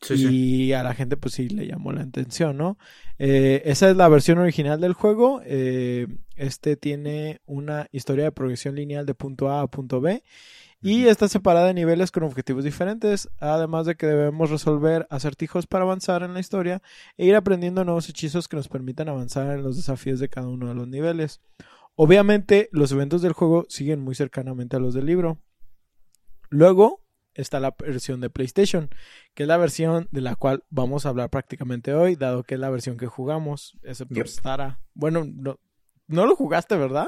Sí, 0.00 0.14
y 0.14 0.18
sí. 0.18 0.72
a 0.74 0.84
la 0.84 0.94
gente 0.94 1.16
pues 1.16 1.34
sí 1.34 1.48
le 1.48 1.66
llamó 1.66 1.90
la 1.92 2.02
atención, 2.02 2.56
¿no? 2.56 2.78
Eh, 3.18 3.62
esa 3.64 3.90
es 3.90 3.96
la 3.96 4.06
versión 4.08 4.38
original 4.38 4.80
del 4.80 4.92
juego. 4.92 5.40
eh, 5.44 6.06
este 6.36 6.76
tiene 6.76 7.40
una 7.46 7.88
historia 7.90 8.24
de 8.26 8.30
progresión 8.32 8.76
lineal 8.76 9.06
de 9.06 9.14
punto 9.14 9.50
A 9.50 9.62
a 9.62 9.66
punto 9.66 10.00
B. 10.00 10.22
Y 10.80 11.06
está 11.06 11.26
separada 11.26 11.66
de 11.66 11.74
niveles 11.74 12.12
con 12.12 12.22
objetivos 12.22 12.62
diferentes, 12.62 13.28
además 13.38 13.86
de 13.86 13.96
que 13.96 14.06
debemos 14.06 14.50
resolver 14.50 15.08
acertijos 15.10 15.66
para 15.66 15.84
avanzar 15.84 16.22
en 16.22 16.34
la 16.34 16.40
historia 16.40 16.82
e 17.16 17.26
ir 17.26 17.34
aprendiendo 17.34 17.84
nuevos 17.84 18.08
hechizos 18.08 18.46
que 18.46 18.56
nos 18.56 18.68
permitan 18.68 19.08
avanzar 19.08 19.50
en 19.56 19.64
los 19.64 19.76
desafíos 19.76 20.20
de 20.20 20.28
cada 20.28 20.46
uno 20.46 20.68
de 20.68 20.74
los 20.74 20.86
niveles. 20.86 21.40
Obviamente, 21.96 22.68
los 22.70 22.92
eventos 22.92 23.22
del 23.22 23.32
juego 23.32 23.66
siguen 23.68 24.00
muy 24.00 24.14
cercanamente 24.14 24.76
a 24.76 24.78
los 24.78 24.94
del 24.94 25.06
libro. 25.06 25.42
Luego 26.48 27.04
está 27.34 27.58
la 27.58 27.74
versión 27.76 28.20
de 28.20 28.30
PlayStation, 28.30 28.88
que 29.34 29.42
es 29.42 29.48
la 29.48 29.56
versión 29.56 30.08
de 30.12 30.20
la 30.20 30.36
cual 30.36 30.64
vamos 30.70 31.06
a 31.06 31.08
hablar 31.08 31.28
prácticamente 31.30 31.94
hoy, 31.94 32.14
dado 32.14 32.44
que 32.44 32.54
es 32.54 32.60
la 32.60 32.70
versión 32.70 32.96
que 32.96 33.06
jugamos, 33.06 33.76
excepto 33.82 34.14
Yep. 34.14 34.26
Stara. 34.26 34.80
Bueno, 34.94 35.24
no, 35.24 35.58
no 36.06 36.26
lo 36.26 36.36
jugaste, 36.36 36.76
¿verdad? 36.76 37.06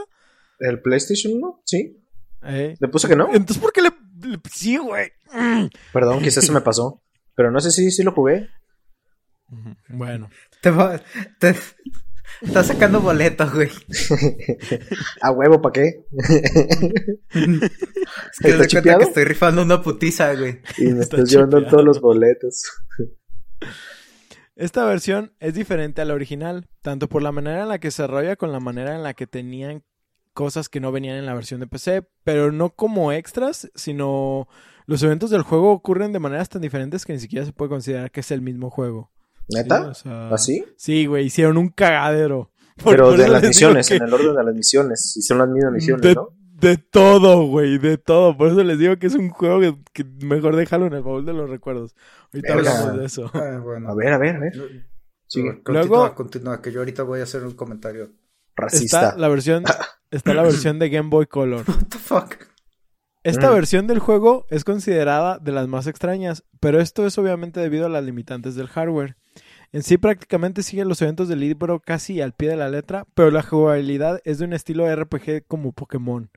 ¿El 0.59 0.83
PlayStation 0.83 1.35
1? 1.35 1.63
Sí. 1.65 1.97
Eh, 2.43 2.75
¿Le 2.79 2.89
puse 2.89 3.09
que 3.09 3.17
no? 3.17 3.27
Entonces, 3.33 3.59
¿por 3.59 3.73
qué 3.73 3.83
le...? 3.83 3.91
le- 4.23 4.41
sí, 4.53 4.77
güey. 4.77 5.11
Mm. 5.33 5.67
Perdón, 5.93 6.23
quizás 6.23 6.45
se 6.45 6.53
me 6.53 6.61
pasó. 6.61 7.03
Pero 7.35 7.51
no 7.51 7.61
sé 7.61 7.71
si 7.71 7.91
sí 7.91 8.03
lo 8.03 8.13
jugué. 8.13 8.49
Bueno. 9.89 10.31
Te, 10.61 10.71
va- 10.71 11.01
te, 11.39 11.55
Está 12.41 12.65
sacando 12.65 13.01
boletos, 13.01 13.53
güey. 13.53 13.69
¿A 15.21 15.31
huevo 15.31 15.61
para 15.61 15.73
qué? 15.73 16.05
es 17.31 18.39
que 18.41 18.57
cuenta 18.57 18.99
que 18.99 19.05
estoy 19.05 19.25
rifando 19.25 19.63
una 19.63 19.83
putiza, 19.83 20.35
güey. 20.35 20.61
Y 20.79 20.87
me 20.87 21.01
estás 21.01 21.31
llevando 21.31 21.67
todos 21.67 21.85
los 21.85 22.01
boletos. 22.01 22.71
Esta 24.57 24.85
versión 24.85 25.35
es 25.39 25.55
diferente 25.55 26.01
a 26.01 26.05
la 26.05 26.15
original, 26.15 26.69
tanto 26.83 27.09
por 27.09 27.23
la 27.23 27.33
manera 27.33 27.63
en 27.63 27.69
la 27.69 27.79
que 27.79 27.91
se 27.91 28.03
desarrolla 28.03 28.37
con 28.37 28.53
la 28.53 28.61
manera 28.61 28.95
en 28.95 29.03
la 29.03 29.15
que 29.15 29.27
tenían 29.27 29.83
cosas 30.33 30.69
que 30.69 30.81
no 30.81 30.93
venían 30.93 31.17
en 31.17 31.27
la 31.27 31.35
versión 31.35 31.61
de 31.61 31.67
PC, 31.67 32.07
pero 32.25 32.53
no 32.53 32.71
como 32.71 33.13
extras, 33.13 33.71
sino 33.75 34.49
los 34.87 35.03
eventos 35.03 35.31
del 35.31 35.43
juego 35.43 35.73
ocurren 35.73 36.13
de 36.13 36.19
maneras 36.19 36.49
tan 36.49 36.63
diferentes 36.63 37.05
que 37.05 37.13
ni 37.13 37.21
siquiera 37.21 37.47
se 37.47 37.53
puede 37.53 37.69
considerar 37.69 38.11
que 38.11 38.21
es 38.21 38.31
el 38.31 38.41
mismo 38.41 38.71
juego. 38.71 39.11
¿Neta? 39.49 39.93
¿Así? 40.31 40.65
Sí, 40.77 41.07
güey, 41.07 41.27
hicieron 41.27 41.57
un 41.57 41.69
cagadero. 41.69 42.51
Pero 42.85 43.13
de 43.13 43.29
las 43.29 43.43
misiones, 43.43 43.91
en 43.91 44.03
el 44.03 44.13
orden 44.13 44.35
de 44.35 44.45
las 44.45 44.55
misiones, 44.55 45.17
hicieron 45.17 45.47
las 45.47 45.55
mismas 45.55 45.73
misiones, 45.75 46.03
de, 46.03 46.15
¿no? 46.15 46.31
De 46.61 46.77
todo, 46.77 47.47
güey, 47.47 47.79
de 47.79 47.99
todo. 47.99 48.37
Por 48.37 48.49
eso 48.49 48.63
les 48.63 48.79
digo 48.79 48.97
que 48.99 49.07
es 49.07 49.15
un 49.15 49.31
juego 49.31 49.61
que, 49.93 50.05
mejor 50.25 50.57
déjalo 50.57 50.87
en 50.87 50.95
el 50.95 51.03
baúl 51.03 51.25
de 51.27 51.33
los 51.33 51.51
recuerdos. 51.51 51.95
Ahorita 52.33 52.55
hablamos 52.55 52.99
de 52.99 53.05
eso. 53.05 53.31
Ah, 53.35 53.61
bueno. 53.63 53.91
A 53.91 53.95
ver, 53.95 54.13
a 54.13 54.19
ver, 54.19 54.37
a 54.37 54.39
ver. 54.41 54.53
Sigue. 55.27 55.63
Luego, 55.67 56.15
continúa, 56.15 56.61
que 56.61 56.73
yo 56.73 56.81
ahorita 56.81 57.03
voy 57.03 57.21
a 57.21 57.25
hacer 57.25 57.45
un 57.45 57.55
comentario. 57.55 58.13
Racista. 58.57 59.09
Está 59.09 59.19
la 59.19 59.29
versión, 59.29 59.65
está 60.11 60.35
la 60.35 60.43
versión 60.43 60.79
de 60.79 60.89
Game 60.91 61.09
Boy 61.09 61.27
Color. 61.27 61.65
What 61.69 61.87
the 61.89 61.99
fuck? 61.99 62.35
Esta 63.23 63.51
mm. 63.51 63.55
versión 63.55 63.87
del 63.87 63.99
juego 63.99 64.47
es 64.49 64.65
considerada 64.65 65.39
de 65.39 65.53
las 65.53 65.69
más 65.69 65.87
extrañas, 65.87 66.45
pero 66.59 66.81
esto 66.81 67.07
es 67.07 67.19
obviamente 67.19 67.61
debido 67.61 67.87
a 67.87 67.91
las 67.91 68.05
limitantes 68.05 68.55
del 68.55 68.69
hardware. 68.69 69.17
En 69.73 69.83
sí 69.83 69.99
prácticamente 69.99 70.63
sigue 70.63 70.85
los 70.85 71.01
eventos 71.03 71.29
del 71.29 71.41
libro 71.41 71.81
casi 71.81 72.21
al 72.21 72.33
pie 72.33 72.49
de 72.49 72.57
la 72.57 72.71
letra, 72.71 73.07
pero 73.15 73.31
la 73.31 73.43
jugabilidad 73.43 74.21
es 74.25 74.39
de 74.39 74.47
un 74.47 74.53
estilo 74.53 74.93
RPG 74.95 75.47
como 75.47 75.73
Pokémon. 75.73 76.31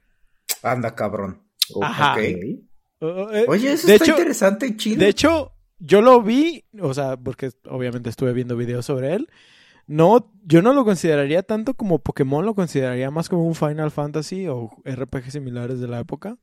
Anda, 0.62 0.94
cabrón. 0.94 1.42
Ajá. 1.82 2.18
Uh, 2.18 3.06
uh, 3.06 3.30
eh, 3.32 3.46
Oye, 3.48 3.74
eso 3.74 3.92
está 3.92 4.12
interesante 4.12 4.68
y 4.68 4.78
chido. 4.78 5.00
De 5.00 5.08
hecho, 5.08 5.54
yo 5.80 6.02
lo 6.02 6.22
vi, 6.22 6.66
o 6.80 6.94
sea, 6.94 7.18
porque 7.18 7.52
obviamente 7.66 8.10
estuve 8.10 8.34
viendo 8.34 8.56
videos 8.56 8.86
sobre 8.86 9.14
él. 9.14 9.30
No, 9.86 10.32
yo 10.46 10.62
no 10.62 10.74
lo 10.74 10.86
consideraría 10.86 11.44
tanto 11.44 11.74
como 11.74 12.00
Pokémon, 12.00 12.46
lo 12.46 12.56
consideraría 12.56 13.12
más 13.12 13.30
como 13.30 13.46
un 13.46 13.56
Final 13.56 13.92
Fantasy 13.92 14.48
o 14.48 14.70
RPG 14.86 15.32
similares 15.32 15.80
de 15.80 15.88
la 15.88 16.00
época. 16.00 16.38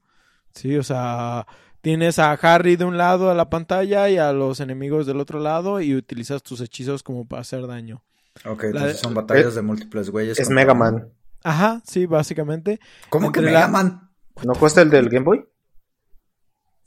Sí, 0.53 0.77
o 0.77 0.83
sea, 0.83 1.47
tienes 1.81 2.19
a 2.19 2.33
Harry 2.33 2.77
de 2.77 2.85
un 2.85 2.99
lado 2.99 3.29
de 3.29 3.35
la 3.35 3.49
pantalla 3.49 4.09
y 4.09 4.19
a 4.19 4.33
los 4.33 4.61
enemigos 4.61 5.07
del 5.07 5.21
otro 5.21 5.41
lado 5.41 5.81
y 5.81 5.95
utilizas 5.95 6.43
tus 6.43 6.61
hechizos 6.61 7.03
como 7.03 7.27
para 7.27 7.43
hacer 7.43 7.67
daño. 7.67 8.03
Ok, 8.45 8.65
entonces 8.65 8.99
son 8.99 9.15
batallas 9.15 9.55
de 9.55 9.63
múltiples 9.63 10.11
güeyes. 10.11 10.39
Es 10.39 10.51
Mega 10.51 10.75
Man. 10.75 11.09
Ajá, 11.43 11.81
sí, 11.87 12.07
básicamente. 12.07 12.81
¿Cómo 13.09 13.33
que 13.33 13.41
Mega 13.41 13.69
Man? 13.69 14.11
¿No 14.45 14.55
cuesta 14.55 14.83
el 14.83 14.91
del 14.91 15.09
Game 15.09 15.25
Boy? 15.25 15.47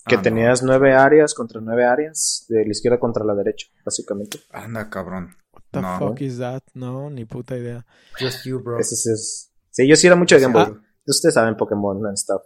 Que 0.06 0.16
ah, 0.16 0.22
tenías 0.22 0.64
nueve 0.64 0.94
áreas 0.94 1.34
contra 1.34 1.62
nueve 1.62 1.86
áreas, 1.86 2.46
de 2.50 2.66
la 2.66 2.72
izquierda 2.72 3.00
contra 3.00 3.24
la 3.24 3.34
derecha, 3.36 3.68
básicamente. 3.86 4.40
Anda, 4.52 4.90
cabrón. 4.90 5.38
What 5.74 6.00
the 6.00 6.06
fuck 6.06 6.22
is 6.22 6.38
that? 6.38 6.64
No, 6.74 7.10
ni 7.10 7.26
puta 7.26 7.58
idea. 7.58 7.86
Just 8.20 8.46
you, 8.46 8.60
bro. 8.60 8.80
Ese 8.80 8.94
es... 8.94 9.52
Sí, 9.72 9.88
yo 9.88 9.96
sí 9.96 10.08
era 10.08 10.16
mucho 10.16 10.36
de 10.36 10.42
Game 10.42 10.54
Boy. 10.54 10.64
Ah. 10.68 10.82
Ustedes 11.06 11.34
saben 11.34 11.58
Pokémon 11.58 12.06
and 12.06 12.18
stuff. 12.18 12.42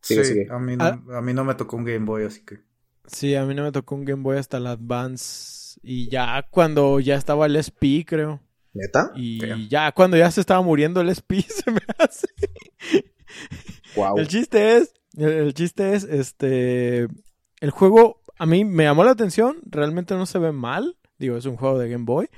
Sigue, 0.00 0.24
sí, 0.24 0.46
A, 0.50 0.58
mí 0.58 0.76
no, 0.76 0.84
ah. 0.84 1.00
a 1.18 1.22
mí 1.22 1.32
no 1.32 1.44
me 1.44 1.54
tocó 1.54 1.76
un 1.76 1.84
Game 1.84 2.04
Boy, 2.04 2.24
así 2.24 2.44
que. 2.44 2.60
Sí, 3.06 3.34
a 3.34 3.44
mí 3.44 3.54
no 3.54 3.62
me 3.62 3.72
tocó 3.72 3.94
un 3.94 4.04
Game 4.04 4.22
Boy 4.22 4.38
hasta 4.38 4.56
el 4.56 4.66
Advance. 4.66 5.78
Y 5.82 6.10
ya 6.10 6.46
cuando 6.50 6.98
ya 7.00 7.16
estaba 7.16 7.46
el 7.46 7.56
SP, 7.56 8.04
creo. 8.06 8.40
¿Neta? 8.74 9.12
Y 9.14 9.68
ya 9.68 9.92
cuando 9.92 10.16
ya 10.16 10.30
se 10.30 10.40
estaba 10.40 10.62
muriendo 10.62 11.00
el 11.00 11.10
SP, 11.10 11.42
se 11.48 11.70
me 11.70 11.80
hace. 11.98 12.26
Wow. 13.96 14.18
El 14.18 14.28
chiste 14.28 14.78
es, 14.78 14.94
el, 15.16 15.54
chiste 15.54 15.94
es, 15.94 16.04
este, 16.04 17.06
el 17.60 17.70
juego 17.70 18.22
a 18.38 18.46
mí 18.46 18.64
me 18.64 18.84
llamó 18.84 19.04
la 19.04 19.12
atención, 19.12 19.58
realmente 19.64 20.14
no 20.14 20.26
se 20.26 20.38
ve 20.38 20.50
mal, 20.50 20.96
digo, 21.22 21.36
es 21.36 21.46
un 21.46 21.56
juego 21.56 21.78
de 21.78 21.88
Game 21.88 22.04
Boy. 22.04 22.28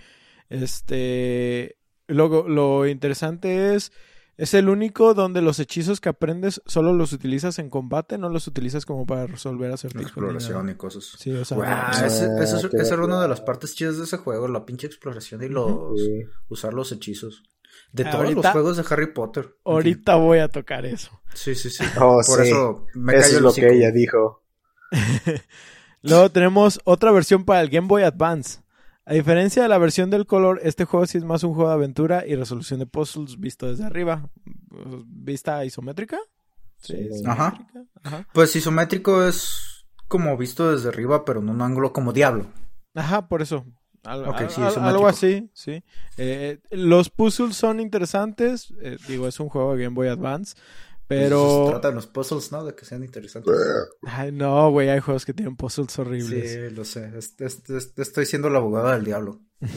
Este, 0.48 1.76
luego 2.06 2.48
lo 2.48 2.86
interesante 2.86 3.74
es 3.74 3.92
es 4.36 4.52
el 4.54 4.68
único 4.68 5.14
donde 5.14 5.40
los 5.42 5.60
hechizos 5.60 6.00
que 6.00 6.08
aprendes 6.08 6.60
solo 6.66 6.92
los 6.92 7.12
utilizas 7.12 7.60
en 7.60 7.70
combate, 7.70 8.18
no 8.18 8.28
los 8.28 8.48
utilizas 8.48 8.84
como 8.84 9.06
para 9.06 9.26
resolver 9.28 9.70
acertijos. 9.70 10.06
Exploración 10.06 10.70
y 10.70 10.74
cosas. 10.74 11.04
Sí, 11.18 11.30
o 11.30 11.44
sea. 11.44 11.58
Ah, 11.62 12.06
esa 12.06 12.94
era 12.94 13.04
una 13.04 13.22
de 13.22 13.28
las 13.28 13.40
partes 13.40 13.74
chidas 13.76 13.96
de 13.98 14.04
ese 14.04 14.16
juego, 14.16 14.48
la 14.48 14.66
pinche 14.66 14.88
exploración 14.88 15.42
y 15.44 15.48
los 15.48 16.00
usar 16.48 16.74
los 16.74 16.90
hechizos. 16.90 17.44
De 17.92 18.04
todos 18.04 18.32
los 18.32 18.46
juegos 18.46 18.76
de 18.76 18.84
Harry 18.88 19.12
Potter. 19.12 19.56
Ahorita 19.64 20.16
voy 20.16 20.38
a 20.38 20.48
tocar 20.48 20.84
eso. 20.84 21.20
Sí, 21.32 21.54
sí, 21.54 21.70
sí. 21.70 21.84
Oh, 22.00 22.20
Por 22.26 22.44
eso 22.44 22.86
me 22.94 23.14
eso 23.14 23.36
es 23.36 23.42
lo 23.42 23.52
que 23.52 23.72
ella 23.72 23.90
dijo. 23.92 24.42
Luego 26.02 26.30
tenemos 26.30 26.80
otra 26.84 27.12
versión 27.12 27.44
para 27.44 27.60
el 27.60 27.70
Game 27.70 27.88
Boy 27.88 28.02
Advance. 28.02 28.63
A 29.06 29.12
diferencia 29.12 29.62
de 29.62 29.68
la 29.68 29.78
versión 29.78 30.08
del 30.08 30.26
color, 30.26 30.60
este 30.62 30.86
juego 30.86 31.06
sí 31.06 31.18
es 31.18 31.24
más 31.24 31.42
un 31.44 31.54
juego 31.54 31.68
de 31.68 31.74
aventura 31.74 32.24
y 32.26 32.36
resolución 32.36 32.78
de 32.80 32.86
puzzles 32.86 33.38
visto 33.38 33.68
desde 33.68 33.84
arriba. 33.84 34.30
¿Vista 35.06 35.64
isométrica? 35.64 36.18
Sí. 36.78 37.10
Ajá. 37.26 37.66
Pues 38.32 38.56
isométrico 38.56 39.24
es 39.24 39.86
como 40.08 40.36
visto 40.36 40.72
desde 40.72 40.88
arriba, 40.88 41.24
pero 41.24 41.40
en 41.40 41.50
un 41.50 41.60
ángulo 41.60 41.92
como 41.92 42.12
diablo. 42.12 42.46
Ajá, 42.94 43.28
por 43.28 43.42
eso. 43.42 43.66
algo 44.04 45.06
así, 45.06 45.50
sí. 45.52 45.82
Eh, 46.16 46.60
los 46.70 47.10
puzzles 47.10 47.56
son 47.56 47.80
interesantes. 47.80 48.72
Eh, 48.80 48.96
digo, 49.08 49.28
es 49.28 49.38
un 49.38 49.48
juego 49.48 49.74
de 49.74 49.84
Game 49.84 49.94
Boy 49.94 50.08
Advance. 50.08 50.56
Pero. 51.20 51.64
se 51.66 51.70
trata 51.72 51.88
de 51.88 51.94
los 51.94 52.06
puzzles, 52.06 52.52
¿no? 52.52 52.64
De 52.64 52.74
que 52.74 52.84
sean 52.84 53.04
interesantes. 53.04 53.52
Ay, 54.02 54.32
no, 54.32 54.70
güey, 54.70 54.88
hay 54.88 55.00
juegos 55.00 55.24
que 55.24 55.34
tienen 55.34 55.56
puzzles 55.56 55.98
horribles. 55.98 56.52
Sí, 56.52 56.74
lo 56.74 56.84
sé. 56.84 57.10
estoy 57.96 58.26
siendo 58.26 58.50
la 58.50 58.58
abogada 58.58 58.94
del 58.94 59.04
diablo. 59.04 59.40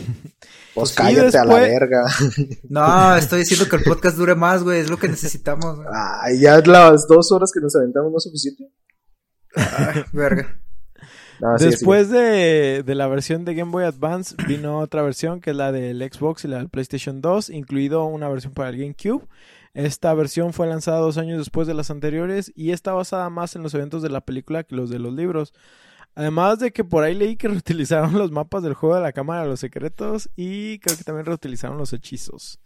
Pues, 0.73 0.93
cállate 0.93 1.35
a 1.37 1.43
la 1.43 1.55
verga. 1.55 2.05
No, 2.69 3.15
estoy 3.15 3.39
diciendo 3.39 3.67
que 3.67 3.77
el 3.77 3.83
podcast 3.83 4.15
dure 4.15 4.35
más, 4.35 4.63
güey. 4.63 4.79
Es 4.79 4.91
lo 4.91 4.97
que 4.97 5.07
necesitamos. 5.07 5.79
Ay, 5.91 6.39
ya 6.39 6.59
las 6.59 7.07
dos 7.07 7.31
horas 7.31 7.51
que 7.51 7.59
nos 7.61 7.75
aventamos 7.75 8.11
no 8.11 8.17
es 8.17 8.23
suficiente. 8.23 8.71
Ay, 9.55 10.03
verga. 10.13 10.61
Después 11.59 12.09
De, 12.09 12.83
de, 12.83 12.95
la 12.95 13.07
versión 13.07 13.45
de 13.45 13.53
Game 13.53 13.71
Boy 13.71 13.83
Advance 13.83 14.35
vino 14.47 14.79
otra 14.79 15.01
versión 15.01 15.39
que 15.39 15.51
es 15.51 15.55
la 15.55 15.71
del 15.71 15.99
Xbox 15.99 16.45
y 16.45 16.47
la 16.47 16.57
del 16.57 16.69
PlayStation 16.69 17.21
2, 17.21 17.49
incluido 17.49 18.05
una 18.05 18.29
versión 18.29 18.53
para 18.53 18.69
el 18.69 18.77
GameCube. 18.77 19.27
Esta 19.77 20.11
versión 20.15 20.53
fue 20.53 20.65
lanzada 20.65 20.97
dos 20.97 21.19
años 21.19 21.37
después 21.37 21.67
de 21.67 21.75
las 21.75 21.91
anteriores 21.91 22.51
y 22.55 22.71
está 22.71 22.93
basada 22.93 23.29
más 23.29 23.55
en 23.55 23.61
los 23.61 23.75
eventos 23.75 24.01
de 24.01 24.09
la 24.09 24.21
película 24.21 24.63
que 24.63 24.75
los 24.75 24.89
de 24.89 24.97
los 24.97 25.13
libros. 25.13 25.53
Además 26.15 26.57
de 26.57 26.73
que 26.73 26.83
por 26.83 27.03
ahí 27.03 27.13
leí 27.13 27.37
que 27.37 27.47
reutilizaron 27.47 28.17
los 28.17 28.31
mapas 28.31 28.63
del 28.63 28.73
juego 28.73 28.95
de 28.95 29.01
la 29.01 29.11
Cámara 29.11 29.43
de 29.43 29.49
los 29.49 29.59
Secretos 29.59 30.31
y 30.35 30.79
creo 30.79 30.97
que 30.97 31.03
también 31.03 31.27
reutilizaron 31.27 31.77
los 31.77 31.93
hechizos. 31.93 32.59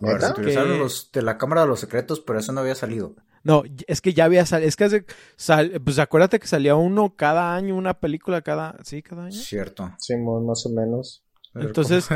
reutilizaron 0.00 0.78
los 0.78 1.10
de 1.10 1.22
la 1.22 1.36
Cámara 1.36 1.62
de 1.62 1.66
los 1.66 1.80
Secretos, 1.80 2.20
pero 2.20 2.38
eso 2.38 2.52
no 2.52 2.60
había 2.60 2.76
salido. 2.76 3.16
No, 3.42 3.64
es 3.88 4.00
que 4.00 4.14
ya 4.14 4.26
había 4.26 4.46
salido. 4.46 4.68
Es 4.68 4.76
que 4.76 5.04
pues 5.84 5.98
acuérdate 5.98 6.38
que 6.38 6.46
salía 6.46 6.76
uno 6.76 7.16
cada 7.16 7.56
año, 7.56 7.74
una 7.74 7.94
película 7.94 8.40
cada. 8.40 8.76
Sí, 8.84 9.02
cada 9.02 9.24
año. 9.24 9.32
Cierto. 9.32 9.92
Sí, 9.98 10.14
más 10.16 10.64
o 10.64 10.70
menos. 10.70 11.24
Entonces. 11.56 12.08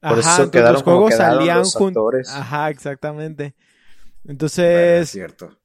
Ajá, 0.00 0.44
los 0.72 0.82
juegos 0.82 1.14
salían 1.14 1.64
juntos. 1.64 2.28
Ajá, 2.30 2.70
exactamente. 2.70 3.54
Entonces. 4.26 5.02
es 5.02 5.10
cierto. 5.10 5.58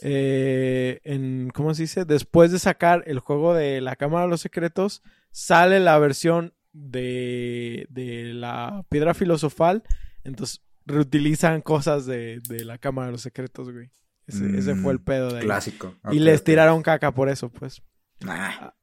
Eh, 0.00 1.00
en, 1.04 1.50
¿Cómo 1.54 1.74
se 1.74 1.82
dice? 1.82 2.04
Después 2.04 2.52
de 2.52 2.58
sacar 2.58 3.04
el 3.06 3.20
juego 3.20 3.54
de 3.54 3.80
la 3.80 3.96
Cámara 3.96 4.24
de 4.24 4.30
los 4.30 4.40
Secretos, 4.40 5.02
sale 5.30 5.80
la 5.80 5.98
versión 5.98 6.54
de, 6.72 7.86
de 7.90 8.34
la 8.34 8.84
Piedra 8.88 9.14
Filosofal. 9.14 9.82
Entonces 10.24 10.62
reutilizan 10.86 11.62
cosas 11.62 12.06
de, 12.06 12.40
de 12.48 12.64
la 12.64 12.78
Cámara 12.78 13.06
de 13.06 13.12
los 13.12 13.22
Secretos, 13.22 13.70
güey. 13.70 13.90
Ese, 14.26 14.74
fue 14.76 14.92
el 14.92 15.00
mm, 15.00 15.04
pedo 15.04 15.34
de. 15.34 15.40
Clásico. 15.40 15.94
y 16.10 16.18
les 16.18 16.42
tiraron 16.42 16.82
caca 16.82 17.12
por 17.12 17.28
eso, 17.28 17.50
pues. 17.50 17.82
Ah. 18.26 18.74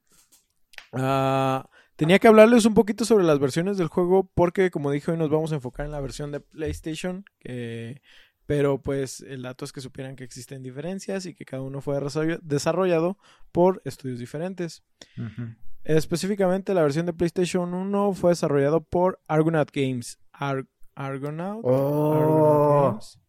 Ah, 0.94 1.70
tenía 1.96 2.20
que 2.20 2.28
hablarles 2.28 2.66
un 2.66 2.74
poquito 2.74 3.06
sobre 3.06 3.26
las 3.26 3.40
versiones 3.40 3.78
del 3.78 3.88
juego 3.88 4.30
porque, 4.36 4.70
como 4.70 4.92
dije, 4.92 5.12
hoy 5.12 5.18
nos 5.18 5.30
vamos 5.30 5.52
a 5.52 5.56
enfocar 5.56 5.86
en 5.86 5.92
la 5.92 6.02
versión 6.02 6.32
de 6.32 6.42
PlayStation. 6.42 7.26
Que 7.40 8.02
pero 8.52 8.82
pues 8.82 9.22
el 9.22 9.44
dato 9.44 9.64
es 9.64 9.72
que 9.72 9.80
supieran 9.80 10.18
que 10.18 10.26
existen 10.26 10.62
diferencias 10.62 11.26
y 11.26 11.34
que 11.34 11.46
cada 11.46 11.64
uno 11.64 11.80
fue 11.80 11.98
desarrollado 12.42 13.18
por 13.54 13.82
estudios 13.86 14.20
diferentes. 14.20 14.84
Específicamente 15.86 16.74
la 16.74 16.82
versión 16.82 17.06
de 17.06 17.14
PlayStation 17.14 17.74
1 17.74 18.14
fue 18.14 18.32
desarrollado 18.32 18.84
por 18.84 19.22
Argonaut 19.30 19.72
Games. 19.74 20.20
Argonaut, 20.96 21.62
oh. 21.64 22.90
Games. 22.90 23.22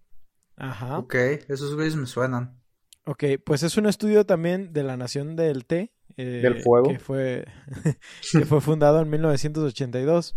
Ajá. 0.56 0.98
Ok, 0.98 1.14
esos 1.14 1.72
güeyes 1.76 1.94
me 1.94 2.06
suenan. 2.06 2.60
Ok, 3.04 3.22
pues 3.46 3.62
es 3.62 3.76
un 3.76 3.86
estudio 3.86 4.26
también 4.26 4.72
de 4.72 4.82
la 4.82 4.96
Nación 4.96 5.36
del 5.36 5.66
Té. 5.66 5.92
Eh, 6.16 6.40
del 6.42 6.60
Fuego. 6.62 6.88
Que 6.90 6.98
fue, 6.98 7.44
que 8.32 8.44
fue 8.44 8.60
fundado 8.60 9.00
en 9.00 9.08
1982. 9.08 10.34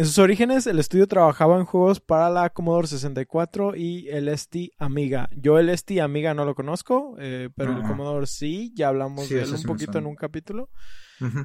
En 0.00 0.06
sus 0.06 0.16
orígenes, 0.16 0.66
el 0.66 0.78
estudio 0.78 1.06
trabajaba 1.06 1.58
en 1.58 1.66
juegos 1.66 2.00
para 2.00 2.30
la 2.30 2.48
Commodore 2.48 2.86
64 2.86 3.76
y 3.76 4.08
el 4.08 4.28
ST 4.28 4.70
Amiga. 4.78 5.28
Yo 5.36 5.58
el 5.58 5.68
ST 5.68 6.00
Amiga 6.00 6.32
no 6.32 6.46
lo 6.46 6.54
conozco, 6.54 7.16
eh, 7.18 7.50
pero 7.54 7.76
el 7.76 7.82
Commodore 7.82 8.26
sí, 8.26 8.72
ya 8.74 8.88
hablamos 8.88 9.28
de 9.28 9.42
él 9.42 9.52
un 9.52 9.62
poquito 9.62 9.98
en 9.98 10.06
un 10.06 10.16
capítulo. 10.16 10.70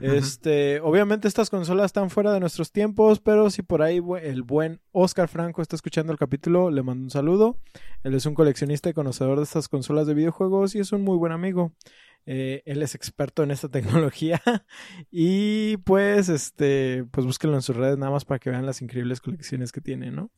Este, 0.02 0.80
obviamente 0.82 1.28
estas 1.28 1.50
consolas 1.50 1.88
están 1.88 2.10
fuera 2.10 2.32
de 2.32 2.40
nuestros 2.40 2.72
tiempos, 2.72 3.20
pero 3.20 3.50
si 3.50 3.62
por 3.62 3.82
ahí 3.82 4.02
el 4.22 4.44
buen 4.44 4.82
Oscar 4.92 5.28
Franco 5.28 5.62
está 5.62 5.76
escuchando 5.76 6.12
el 6.12 6.20
capítulo, 6.20 6.72
le 6.72 6.84
mando 6.84 7.04
un 7.04 7.10
saludo. 7.10 7.60
Él 8.04 8.14
es 8.14 8.26
un 8.26 8.34
coleccionista 8.34 8.90
y 8.90 8.94
conocedor 8.94 9.38
de 9.38 9.44
estas 9.44 9.68
consolas 9.68 10.08
de 10.08 10.14
videojuegos 10.14 10.76
y 10.76 10.80
es 10.80 10.92
un 10.92 11.04
muy 11.04 11.18
buen 11.18 11.32
amigo. 11.32 11.74
Eh, 12.28 12.64
él 12.66 12.82
es 12.82 12.96
experto 12.96 13.44
en 13.44 13.52
esta 13.52 13.70
tecnología 13.70 14.42
y 15.12 15.78
pues 15.78 16.30
este 16.30 17.06
pues 17.12 17.26
búsquenlo 17.26 17.56
en 17.56 17.62
sus 17.62 17.76
redes 17.76 17.98
nada 18.00 18.12
más 18.12 18.26
para 18.26 18.40
que 18.40 18.50
vean 18.50 18.66
las 18.66 18.82
increíbles 18.82 19.22
colecciones 19.22 19.72
que 19.72 19.82
tiene, 19.82 20.12
¿no? 20.12 20.32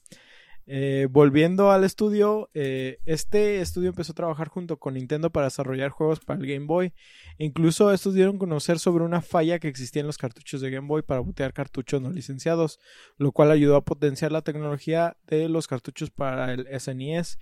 Eh, 0.69 1.07
volviendo 1.09 1.71
al 1.71 1.85
estudio, 1.85 2.49
eh, 2.53 2.99
este 3.05 3.61
estudio 3.61 3.89
empezó 3.89 4.11
a 4.11 4.15
trabajar 4.15 4.49
junto 4.49 4.77
con 4.77 4.95
Nintendo 4.95 5.29
para 5.29 5.47
desarrollar 5.47 5.91
juegos 5.91 6.19
para 6.19 6.41
el 6.41 6.45
Game 6.45 6.65
Boy. 6.65 6.93
Incluso 7.37 7.93
estos 7.93 8.13
dieron 8.13 8.35
a 8.35 8.39
conocer 8.39 8.77
sobre 8.77 9.05
una 9.05 9.21
falla 9.21 9.59
que 9.59 9.69
existía 9.69 10.01
en 10.01 10.07
los 10.07 10.17
cartuchos 10.17 10.59
de 10.59 10.69
Game 10.69 10.87
Boy 10.87 11.03
para 11.03 11.21
botear 11.21 11.53
cartuchos 11.53 12.01
no 12.01 12.11
licenciados, 12.11 12.79
lo 13.17 13.31
cual 13.31 13.51
ayudó 13.51 13.77
a 13.77 13.85
potenciar 13.85 14.33
la 14.33 14.41
tecnología 14.41 15.15
de 15.25 15.47
los 15.47 15.67
cartuchos 15.67 16.11
para 16.11 16.51
el 16.53 16.67
SNES. 16.77 17.39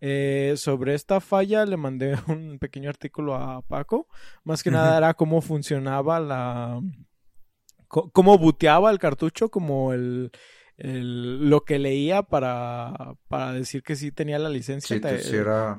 Eh, 0.00 0.54
sobre 0.56 0.94
esta 0.94 1.20
falla 1.20 1.64
le 1.64 1.76
mandé 1.78 2.16
un 2.28 2.58
pequeño 2.58 2.90
artículo 2.90 3.34
a 3.34 3.62
Paco. 3.62 4.08
Más 4.44 4.62
que 4.62 4.70
nada 4.70 4.98
era 4.98 5.14
cómo 5.14 5.40
funcionaba 5.40 6.20
la... 6.20 6.82
cómo 7.88 8.36
buteaba 8.36 8.90
el 8.90 8.98
cartucho, 8.98 9.48
como 9.48 9.94
el, 9.94 10.30
lo 10.80 11.64
que 11.64 11.78
leía 11.78 12.22
para, 12.22 13.16
para 13.26 13.52
decir 13.52 13.82
que 13.82 13.96
sí 13.96 14.12
tenía 14.12 14.38
la 14.38 14.48
licencia. 14.48 15.00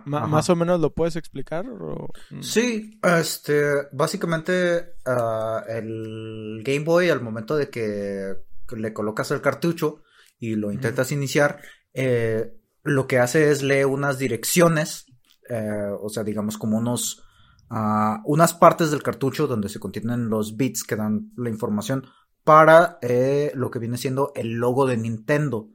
¿Más 0.06 0.50
o 0.50 0.56
menos 0.56 0.82
lo 0.82 0.94
puedes 0.94 1.16
explicar? 1.16 1.66
Mm. 1.66 2.42
Sí, 2.42 3.00
este, 3.02 3.88
básicamente 3.94 4.96
ah, 5.06 5.64
el 5.70 6.62
Game 6.66 6.84
Boy 6.84 7.10
al 7.10 7.22
momento 7.22 7.56
de 7.56 7.70
que 7.70 8.36
le 8.76 8.94
colocas 8.94 9.32
el 9.32 9.42
cartucho 9.42 10.04
y 10.38 10.56
lo 10.56 10.72
intentas 10.72 11.12
iniciar, 11.12 11.62
eh, 11.94 12.54
lo 12.84 13.08
que 13.08 13.20
hace 13.20 13.52
es 13.52 13.62
leer 13.62 13.86
unas 13.86 14.18
direcciones, 14.20 15.06
eh, 15.50 15.90
o 16.00 16.10
sea, 16.10 16.24
digamos 16.24 16.58
como 16.58 16.78
unos, 16.78 17.24
ah, 17.70 18.22
unas 18.26 18.54
partes 18.54 18.92
del 18.92 19.04
cartucho 19.04 19.48
donde 19.48 19.70
se 19.70 19.80
contienen 19.80 20.30
los 20.30 20.58
bits 20.58 20.84
que 20.84 20.96
dan 20.96 21.32
la 21.38 21.50
información 21.50 22.06
para 22.50 22.98
eh, 23.04 23.52
lo 23.54 23.70
que 23.70 23.78
viene 23.78 24.00
siendo 24.00 24.32
el 24.34 24.54
logo 24.54 24.88
de 24.88 24.98
Nintendo, 24.98 25.70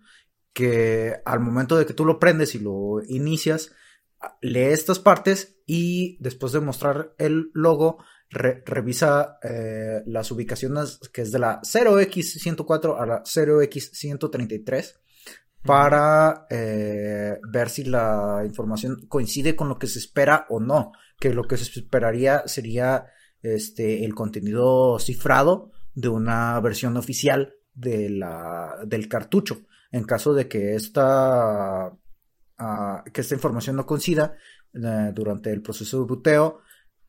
que 0.53 1.21
al 1.25 1.39
momento 1.39 1.77
de 1.77 1.87
que 1.87 1.95
tú 1.95 2.05
lo 2.05 2.19
prendes 2.19 2.57
y 2.57 2.59
lo 2.59 3.01
inicias, 3.07 3.71
lee 4.41 4.73
estas 4.73 4.99
partes 4.99 5.61
y 5.67 6.17
después 6.21 6.51
de 6.51 6.59
mostrar 6.59 7.15
el 7.17 7.53
logo, 7.55 7.99
revisa 8.29 9.39
eh, 9.45 10.03
las 10.07 10.33
ubicaciones 10.33 10.99
que 11.13 11.23
es 11.23 11.31
de 11.31 11.39
la 11.39 11.61
0x104 11.61 13.01
a 13.01 13.07
la 13.07 13.23
0x133 13.23 14.95
para 15.63 16.49
eh, 16.51 17.39
ver 17.53 17.71
si 17.71 17.85
la 17.85 18.43
información 18.45 19.07
coincide 19.07 19.55
con 19.55 19.69
lo 19.69 19.79
que 19.79 19.87
se 19.87 20.01
espera 20.01 20.45
o 20.49 20.59
no, 20.59 20.91
que 21.21 21.33
lo 21.33 21.45
que 21.45 21.57
se 21.57 21.79
esperaría 21.79 22.43
sería 22.49 23.07
este 23.43 24.05
el 24.05 24.17
contenido 24.17 24.99
cifrado 24.99 25.71
de 25.94 26.09
una 26.09 26.59
versión 26.61 26.96
oficial 26.96 27.54
de 27.72 28.11
la, 28.11 28.76
del 28.87 29.09
cartucho. 29.09 29.62
En 29.90 30.04
caso 30.04 30.35
de 30.35 30.48
que 30.48 30.74
esta, 30.74 31.92
ah, 32.59 33.04
que 33.12 33.20
esta 33.20 33.35
información 33.35 33.76
no 33.76 33.87
coincida 33.87 34.37
eh, 34.72 35.12
durante 35.14 35.52
el 35.52 35.62
proceso 35.62 36.00
de 36.00 36.07
buteo, 36.07 36.61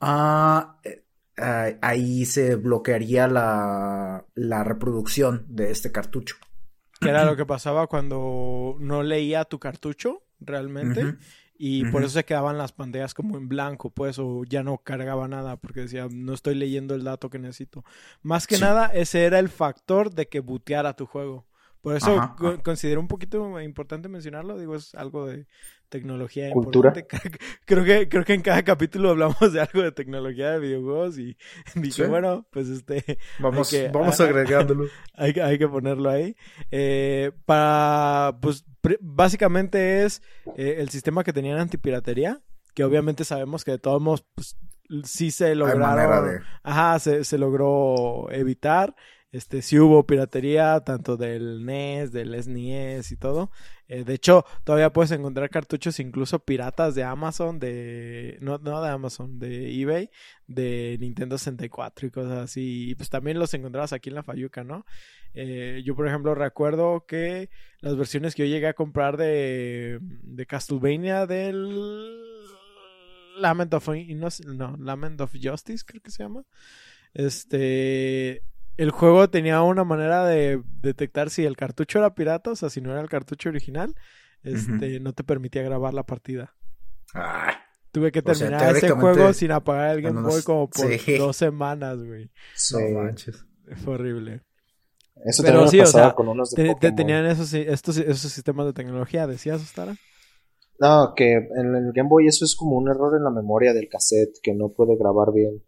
ah, 0.02 0.80
eh, 0.84 1.78
ahí 1.82 2.26
se 2.26 2.56
bloquearía 2.56 3.28
la, 3.28 4.26
la 4.36 4.64
reproducción 4.64 5.46
de 5.50 5.72
este 5.72 5.92
cartucho. 5.92 6.36
¿Qué 7.00 7.10
era 7.10 7.26
lo 7.26 7.36
que 7.38 7.46
pasaba 7.46 7.88
cuando 7.88 8.78
no 8.80 9.04
leía 9.04 9.46
tu 9.46 9.60
cartucho 9.60 10.24
realmente? 10.40 11.18
Y 11.58 11.86
por 11.86 12.04
eso 12.04 12.12
se 12.12 12.26
quedaban 12.26 12.58
las 12.58 12.74
pantallas 12.74 13.14
como 13.14 13.38
en 13.38 13.48
blanco, 13.48 13.90
pues, 13.90 14.20
o 14.20 14.44
ya 14.44 14.62
no 14.62 14.78
cargaba 14.80 15.28
nada, 15.28 15.56
porque 15.56 15.82
decía, 15.82 16.08
no 16.12 16.34
estoy 16.34 16.56
leyendo 16.56 16.96
el 16.96 17.06
dato 17.06 17.30
que 17.30 17.40
necesito. 17.40 17.86
Más 18.22 18.46
que 18.46 18.58
nada, 18.58 18.88
ese 18.88 19.24
era 19.24 19.40
el 19.40 19.48
factor 19.48 20.12
de 20.12 20.28
que 20.28 20.42
buteara 20.42 20.96
tu 20.96 21.06
juego. 21.06 21.46
Por 21.86 21.96
eso 21.96 22.36
considero 22.64 23.00
un 23.00 23.08
poquito 23.08 23.62
importante 23.62 24.10
mencionarlo, 24.10 24.58
digo, 24.58 24.76
es 24.76 24.96
algo 24.96 25.28
de 25.28 25.46
tecnología 25.88 26.50
Cultura. 26.50 26.90
importante. 26.98 27.38
Creo 27.66 27.84
que, 27.84 28.10
creo 28.10 28.26
que 28.26 28.34
en 28.34 28.42
cada 28.42 28.64
capítulo 28.64 29.12
hablamos 29.12 29.54
de 29.54 29.62
algo 29.62 29.84
de 29.84 29.92
tecnología 29.92 30.50
de 30.50 30.60
videojuegos 30.62 31.20
y 31.20 31.38
dije, 31.76 32.08
bueno, 32.08 32.48
pues 32.50 32.70
este... 32.70 33.20
Vamos, 33.38 33.72
vamos 33.94 34.20
agregándolo. 34.20 34.86
Hay, 35.14 35.34
hay 35.34 35.60
que 35.60 35.68
ponerlo 35.68 36.10
ahí. 36.10 36.36
Eh, 36.72 37.32
para, 37.46 38.36
pues, 38.42 38.66
básicamente 39.00 40.06
es 40.06 40.24
eh, 40.58 40.78
el 40.80 40.90
sistema 40.90 41.24
que 41.24 41.34
tenían 41.34 41.60
antipiratería, 41.60 42.42
que 42.74 42.84
obviamente 42.84 43.26
sabemos 43.26 43.64
que 43.64 43.74
de 43.74 43.80
todos 43.80 44.02
modos, 44.02 44.26
pues, 44.34 44.58
sí 45.04 45.30
se 45.30 45.54
lograron... 45.54 46.42
Ajá, 46.64 46.98
se, 46.98 47.24
se 47.24 47.38
logró 47.38 48.28
evitar. 48.32 48.96
Este, 49.36 49.62
sí 49.62 49.78
hubo 49.78 50.08
piratería, 50.08 50.80
tanto 50.80 51.18
del 51.18 51.66
NES, 51.66 52.14
del 52.14 52.42
SNES 52.42 53.12
y 53.12 53.18
todo. 53.18 53.52
Eh, 53.90 54.06
de 54.06 54.14
hecho, 54.14 54.46
todavía 54.64 54.94
puedes 54.94 55.12
encontrar 55.12 55.50
cartuchos 55.50 56.00
incluso 56.00 56.40
piratas 56.40 56.96
de 56.96 57.04
Amazon, 57.04 57.60
de. 57.60 58.38
No, 58.40 58.60
no 58.60 58.82
de 58.82 58.90
Amazon, 58.90 59.38
de 59.38 59.78
eBay, 59.78 60.10
de 60.48 60.96
Nintendo 61.02 61.38
64 61.38 62.08
y 62.08 62.12
cosas 62.12 62.38
así. 62.38 62.92
Y 62.92 62.96
pues 62.96 63.10
también 63.10 63.38
los 63.38 63.54
encontrabas 63.54 63.92
aquí 63.92 64.08
en 64.08 64.16
la 64.16 64.24
Fayuca, 64.24 64.64
¿no? 64.64 64.86
Eh, 65.34 65.82
yo, 65.84 65.98
por 65.98 66.08
ejemplo, 66.08 66.34
recuerdo 66.34 67.06
que 67.06 67.50
las 67.82 67.98
versiones 67.98 68.36
que 68.36 68.48
yo 68.48 68.54
llegué 68.54 68.68
a 68.68 68.74
comprar 68.74 69.18
de, 69.18 70.00
de 70.02 70.46
Castlevania 70.46 71.26
del. 71.26 72.24
Lament 73.38 73.74
of, 73.74 73.90
no, 73.90 74.78
Lament 74.80 75.20
of 75.20 75.36
Justice, 75.44 75.84
creo 75.86 76.02
que 76.02 76.12
se 76.12 76.24
llama. 76.24 76.46
Este 77.14 78.44
el 78.78 78.92
juego 78.92 79.30
tenía 79.30 79.62
una 79.62 79.84
manera 79.84 80.26
de 80.26 80.62
detectar 80.82 81.30
si 81.30 81.46
el 81.46 81.56
cartucho 81.56 82.00
era 82.00 82.16
pirata, 82.16 82.52
o 82.52 82.56
sea, 82.56 82.70
si 82.70 82.82
no 82.82 82.92
era 82.92 83.02
el 83.02 83.10
cartucho 83.10 83.50
original, 83.50 83.96
este, 84.44 85.00
no 85.00 85.14
te 85.14 85.24
permitía 85.24 85.64
grabar 85.64 85.94
la 85.94 86.04
partida. 86.04 86.54
Ah. 87.14 87.62
Tuve 87.92 88.12
que 88.12 88.22
terminar 88.22 88.76
ese 88.76 88.90
juego 88.90 89.32
sin 89.32 89.52
apagar 89.52 89.96
el 89.96 90.02
Game 90.02 90.22
Boy 90.22 90.42
como 90.44 90.70
por 90.70 90.86
dos 91.18 91.38
semanas, 91.38 92.04
güey. 92.04 92.30
No 92.74 93.00
manches. 93.00 93.46
Fue 93.84 93.94
horrible. 93.94 94.42
Eso 95.24 95.44
Pero 95.44 95.68
sí, 95.68 95.80
o 95.80 95.86
sea, 95.86 96.14
con 96.14 96.28
unos 96.28 96.52
de 96.52 96.76
te, 96.76 96.92
tenían 96.92 97.26
esos, 97.26 97.54
estos, 97.54 97.98
esos 97.98 98.32
sistemas 98.32 98.66
de 98.66 98.74
tecnología, 98.74 99.26
¿decías, 99.26 99.62
Ostara? 99.62 99.96
No, 100.78 101.14
que 101.16 101.32
en 101.32 101.76
el 101.76 101.94
Game 101.94 102.10
Boy 102.10 102.28
eso 102.28 102.44
es 102.44 102.56
como 102.56 102.76
un 102.76 102.90
error 102.90 103.16
en 103.16 103.24
la 103.24 103.32
memoria 103.32 103.74
del 103.74 103.88
cassette, 103.88 104.40
que 104.44 104.54
no 104.54 104.70
puede 104.70 104.98
grabar 104.98 105.32
bien. 105.34 105.64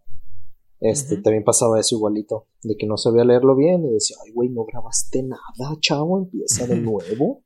Este, 0.79 1.17
también 1.17 1.43
pasaba 1.43 1.79
eso 1.79 1.95
igualito, 1.95 2.47
de 2.61 2.77
que 2.77 2.85
no 2.85 2.97
sabía 2.97 3.23
leerlo 3.23 3.55
bien 3.55 3.83
y 3.85 3.93
decía, 3.93 4.17
ay, 4.23 4.31
güey, 4.31 4.49
no 4.49 4.63
grabaste 4.63 5.23
nada, 5.23 5.41
chavo, 5.79 6.19
empieza 6.19 6.67
de 6.67 6.75
nuevo. 6.75 7.43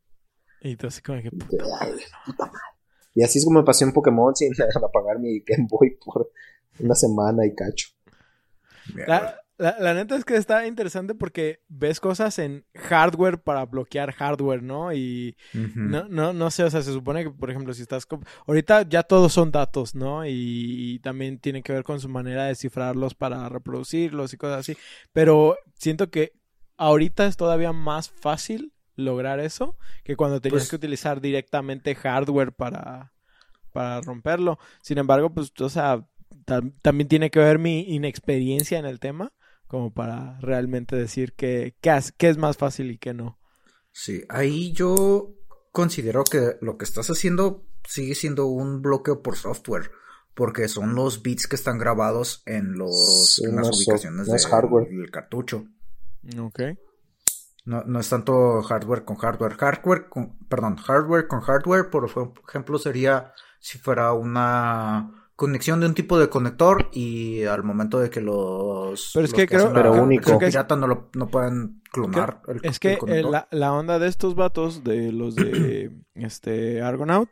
y 0.62 0.76
tú 0.76 0.88
así 0.88 1.02
como 1.02 1.22
que, 1.22 1.32
puta 1.32 1.65
madre, 1.80 2.04
Y 3.15 3.24
así 3.24 3.39
es 3.39 3.46
como 3.46 3.60
me 3.60 3.65
pasé 3.65 3.86
en 3.86 3.94
Pokémon 3.94 4.36
sin 4.36 4.52
apagar 4.84 5.20
mi 5.20 5.39
Game 5.41 5.67
Boy 5.70 5.98
por 6.04 6.30
una 6.80 6.96
semana 6.96 7.46
y 7.46 7.56
cacho. 7.56 7.89
La, 9.08 9.40
neta 9.93 10.15
es 10.15 10.26
que 10.26 10.36
está 10.36 10.65
interesante 10.65 11.13
porque 11.13 11.62
ves 11.67 12.00
cosas 12.00 12.39
en 12.39 12.65
hardware 12.74 13.41
para 13.41 13.65
bloquear 13.65 14.12
hardware, 14.12 14.63
¿no? 14.63 14.91
Y 14.93 15.38
no, 15.54 16.08
no, 16.10 16.34
no 16.34 16.52
sé, 16.52 16.63
o 16.63 16.69
sea, 16.69 16.82
se 16.82 16.91
supone 16.91 17.24
que, 17.24 17.30
por 17.30 17.52
ejemplo, 17.52 17.74
si 17.74 17.84
estás... 17.84 18.08
Ahorita 18.47 18.84
ya 18.84 19.04
todos 19.04 19.34
son 19.34 19.52
datos, 19.52 19.93
¿no? 19.93 20.26
Y, 20.26 20.99
también 21.03 21.39
tiene 21.39 21.62
que 21.64 21.74
ver 21.74 21.84
con 21.84 21.99
su 21.99 22.09
manera 22.09 22.45
de 22.45 22.55
cifrarlos 22.55 23.14
para 23.14 23.47
reproducirlos 23.49 24.34
y 24.34 24.38
cosas 24.38 24.59
así. 24.59 24.78
Pero 25.14 25.57
siento 25.78 26.09
que 26.09 26.34
ahorita 26.78 27.26
es 27.28 27.38
todavía 27.38 27.72
más 27.72 28.09
fácil 28.09 28.74
lograr 28.95 29.39
eso 29.39 29.78
que 30.03 30.16
cuando 30.16 30.41
tenías 30.41 30.64
pues 30.64 30.70
que 30.70 30.76
utilizar 30.76 31.22
directamente 31.22 31.95
hardware 31.95 32.51
para, 32.51 33.14
para 33.72 34.01
romperlo. 34.01 34.59
Sin 34.82 34.97
embargo, 34.97 35.34
pues, 35.34 35.51
o 35.59 35.70
sea, 35.70 36.05
también 36.82 37.07
tiene 37.07 37.30
que 37.30 37.39
ver 37.39 37.59
mi 37.59 37.82
inexperiencia 37.82 38.80
en 38.80 38.86
el 38.86 38.99
tema 38.99 39.32
como 39.72 39.93
para 39.93 40.38
realmente 40.41 40.97
decir 40.97 41.32
que, 41.32 41.78
es 41.82 42.38
más 42.38 42.57
fácil 42.57 42.91
y 42.91 42.97
qué 42.97 43.13
no. 43.13 43.39
Sí, 43.93 44.26
ahí 44.28 44.74
yo 44.74 45.34
considero 45.72 46.26
que 46.26 46.57
lo 46.59 46.78
que 46.78 46.84
estás 46.84 47.09
haciendo 47.09 47.65
sigue 47.88 48.13
siendo 48.13 48.47
un 48.47 48.82
bloqueo 48.82 49.22
por 49.22 49.38
software, 49.38 49.89
porque 50.34 50.67
son 50.67 50.93
los 50.93 51.24
bits 51.24 51.47
que 51.47 51.55
están 51.55 51.78
grabados 51.78 52.43
en, 52.45 52.74
los, 52.74 53.41
las 53.49 53.69
ubicaciones 53.69 54.28
del 54.28 55.09
cartucho. 55.09 55.63
Ok. 56.38 56.59
No, 57.63 57.86
no 57.86 58.01
es 58.01 58.09
tanto 58.09 58.61
hardware 58.63 59.05
con 59.05 59.15
hardware. 59.15 59.53
Hardware 59.53 60.09
con, 60.09 60.38
perdón, 60.49 60.76
hardware 60.76 61.28
con 61.28 61.39
hardware, 61.39 61.89
por 61.89 62.11
ejemplo, 62.45 62.78
sería 62.78 63.32
si 63.61 63.78
fuera 63.78 64.11
una 64.11 65.20
conexión 65.42 65.80
de 65.80 65.88
un 65.88 65.96
tipo 65.96 66.20
de 66.20 66.30
conector 66.30 66.88
y 66.94 67.46
al 67.46 67.64
momento 67.64 68.00
de 68.00 68.12
que 68.12 68.22
los 68.22 69.10
pero 69.12 69.26
es 69.26 69.34
que, 69.34 69.48
creo 69.48 69.74
pero 69.74 69.92
único. 69.94 70.38
pirata 70.38 70.76
no 70.76 70.86
lo 70.86 71.10
no 71.16 71.30
pueden 71.30 71.82
clonar 71.92 72.44
el, 72.48 72.60
es 72.62 72.80
que 72.80 73.00
la, 73.24 73.48
la, 73.50 73.74
onda 73.74 73.98
de 73.98 74.08
estos 74.08 74.36
vatos 74.36 74.84
de 74.84 75.12
los 75.12 75.36
de 75.36 75.89
este 76.14 76.84
Argonaut 76.84 77.28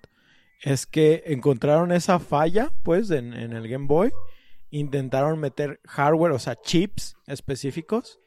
es 0.64 0.88
que 0.88 1.22
encontraron 1.28 1.91
esa 1.91 2.18
falla 2.18 2.72
pues 2.82 3.12
en, 3.12 3.32
en, 3.32 3.53
el 3.53 3.68
Game 3.68 3.86
Boy 3.86 4.12
intentaron 4.72 5.39
meter 5.39 5.80
hardware 5.86 6.32
o 6.32 6.39
sea 6.39 6.55
chips 6.55 7.16
específicos 7.28 8.20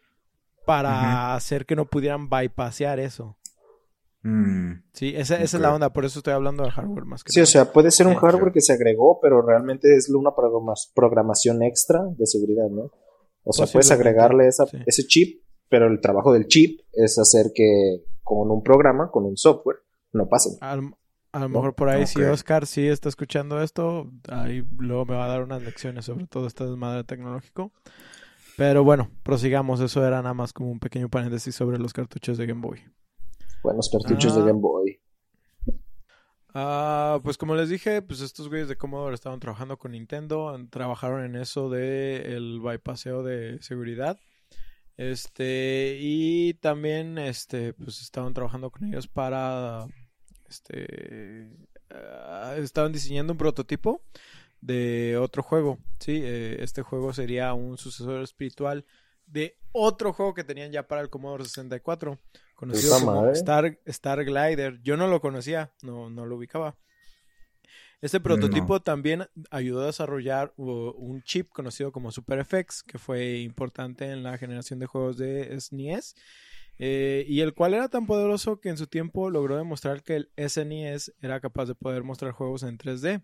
para 0.64 1.34
hacer 1.34 1.66
que 1.66 1.74
no 1.74 1.86
pudieran 1.86 2.30
bypassear 2.30 3.00
eso 3.00 3.36
Mm, 4.22 4.84
sí, 4.92 5.14
esa, 5.16 5.36
esa 5.42 5.56
es 5.56 5.60
la 5.60 5.74
onda, 5.74 5.92
por 5.92 6.04
eso 6.04 6.20
estoy 6.20 6.32
hablando 6.32 6.62
de 6.62 6.70
hardware 6.70 7.04
más 7.04 7.24
que 7.24 7.32
Sí, 7.32 7.40
o 7.40 7.46
sea, 7.46 7.72
puede 7.72 7.90
ser 7.90 8.06
un 8.06 8.14
hardware 8.14 8.52
que 8.52 8.60
se 8.60 8.72
agregó, 8.72 9.18
pero 9.20 9.42
realmente 9.42 9.96
es 9.96 10.08
una 10.10 10.30
programación 10.94 11.62
extra 11.62 12.04
de 12.16 12.26
seguridad, 12.26 12.68
¿no? 12.70 12.92
O 13.44 13.52
sea, 13.52 13.66
puedes 13.66 13.90
agregarle 13.90 14.46
esa, 14.46 14.64
ese 14.86 15.04
chip, 15.06 15.42
pero 15.68 15.88
el 15.88 16.00
trabajo 16.00 16.32
del 16.32 16.46
chip 16.46 16.80
es 16.92 17.18
hacer 17.18 17.50
que 17.52 18.04
con 18.22 18.50
un 18.50 18.62
programa, 18.62 19.10
con 19.10 19.24
un 19.24 19.36
software, 19.36 19.78
no 20.12 20.28
pase. 20.28 20.50
a 20.60 20.76
lo 20.76 21.48
mejor 21.48 21.74
por 21.74 21.88
ahí, 21.88 22.06
si 22.06 22.22
Oscar 22.22 22.66
sí 22.66 22.86
está 22.86 23.08
escuchando 23.08 23.60
esto, 23.60 24.08
ahí 24.28 24.64
luego 24.78 25.06
me 25.06 25.14
va 25.14 25.24
a 25.24 25.28
dar 25.28 25.42
unas 25.42 25.62
lecciones 25.62 26.04
sobre 26.04 26.26
todo 26.28 26.46
este 26.46 26.64
desmadre 26.64 27.02
tecnológico. 27.02 27.72
Pero 28.56 28.84
bueno, 28.84 29.10
prosigamos. 29.22 29.80
Eso 29.80 30.06
era 30.06 30.22
nada 30.22 30.34
más 30.34 30.52
como 30.52 30.70
un 30.70 30.78
pequeño 30.78 31.08
paréntesis 31.08 31.54
sobre 31.54 31.78
los 31.78 31.92
cartuchos 31.92 32.36
de 32.38 32.46
Game 32.46 32.60
Boy. 32.60 32.80
Buenos 33.62 33.88
cartuchos 33.90 34.34
de 34.34 34.42
ah. 34.42 34.44
Game 34.46 34.60
Boy. 34.60 35.00
Ah, 36.52 37.20
pues 37.22 37.38
como 37.38 37.54
les 37.54 37.68
dije, 37.68 38.02
pues 38.02 38.20
estos 38.20 38.48
güeyes 38.48 38.68
de 38.68 38.76
Commodore 38.76 39.14
estaban 39.14 39.38
trabajando 39.38 39.78
con 39.78 39.92
Nintendo, 39.92 40.58
trabajaron 40.68 41.24
en 41.24 41.36
eso 41.36 41.70
de 41.70 42.34
el 42.34 42.60
bypasseo 42.60 43.22
de 43.22 43.62
seguridad. 43.62 44.18
Este, 44.96 45.96
y 46.00 46.54
también 46.54 47.18
este 47.18 47.72
pues 47.72 48.02
estaban 48.02 48.34
trabajando 48.34 48.70
con 48.70 48.84
ellos 48.84 49.06
para 49.06 49.86
este 50.48 51.48
ah, 51.90 52.56
estaban 52.58 52.92
diseñando 52.92 53.32
un 53.32 53.38
prototipo 53.38 54.02
de 54.60 55.16
otro 55.16 55.42
juego, 55.42 55.78
sí, 55.98 56.20
eh, 56.22 56.58
este 56.60 56.82
juego 56.82 57.12
sería 57.12 57.54
un 57.54 57.78
sucesor 57.78 58.22
espiritual 58.22 58.84
de 59.26 59.56
otro 59.72 60.12
juego 60.12 60.34
que 60.34 60.44
tenían 60.44 60.72
ya 60.72 60.86
para 60.86 61.00
el 61.00 61.10
Commodore 61.10 61.44
64 61.44 62.18
conocido 62.62 63.00
como 63.00 63.28
Star, 63.30 63.76
Star 63.86 64.24
Glider. 64.24 64.80
Yo 64.82 64.96
no 64.96 65.08
lo 65.08 65.20
conocía, 65.20 65.72
no, 65.82 66.08
no 66.10 66.26
lo 66.26 66.36
ubicaba. 66.36 66.76
Este 68.00 68.20
prototipo 68.20 68.80
también 68.80 69.26
ayudó 69.50 69.82
a 69.82 69.86
desarrollar 69.86 70.52
un 70.56 71.22
chip 71.24 71.50
conocido 71.50 71.90
como 71.90 72.12
SuperFX, 72.12 72.84
que 72.84 72.98
fue 72.98 73.40
importante 73.40 74.10
en 74.10 74.22
la 74.22 74.38
generación 74.38 74.78
de 74.78 74.86
juegos 74.86 75.16
de 75.16 75.60
SNES, 75.60 76.14
e 76.14 76.20
eh, 76.78 77.24
y 77.28 77.40
el 77.40 77.52
cual 77.52 77.74
era 77.74 77.88
tan 77.88 78.06
poderoso 78.06 78.60
que 78.60 78.68
en 78.68 78.76
su 78.76 78.86
tiempo 78.86 79.28
logró 79.28 79.56
demostrar 79.56 80.04
que 80.04 80.16
el 80.16 80.30
SNES 80.36 81.08
e 81.08 81.26
era 81.26 81.40
capaz 81.40 81.66
de 81.66 81.74
poder 81.74 82.04
mostrar 82.04 82.30
juegos 82.30 82.62
en 82.62 82.78
3D. 82.78 83.22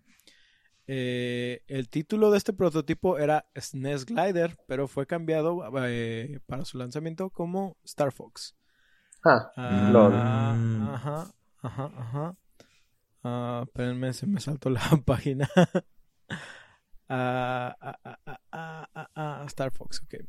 Eh, 0.87 1.61
el 1.67 1.87
título 1.87 2.31
de 2.31 2.37
este 2.37 2.51
prototipo 2.51 3.19
era 3.19 3.49
SNES 3.55 4.05
Glider, 4.05 4.57
pero 4.67 4.87
fue 4.89 5.07
cambiado 5.07 5.61
eh, 5.85 6.39
para 6.45 6.65
su 6.65 6.77
lanzamiento 6.77 7.29
como 7.29 7.77
Star 7.83 8.11
Fox. 8.11 8.55
Ah, 9.25 9.51
ah 9.57 10.55
Ajá, 10.93 11.31
ajá, 11.61 11.91
ajá. 11.97 12.35
Ah, 13.23 13.63
espérenme, 13.65 14.13
se 14.13 14.27
me 14.27 14.39
saltó 14.39 14.69
la 14.69 14.81
página. 15.05 15.49
ah, 17.09 17.75
ah, 18.51 19.43
Star 19.47 19.71
Fox, 19.71 20.01
ok. 20.03 20.25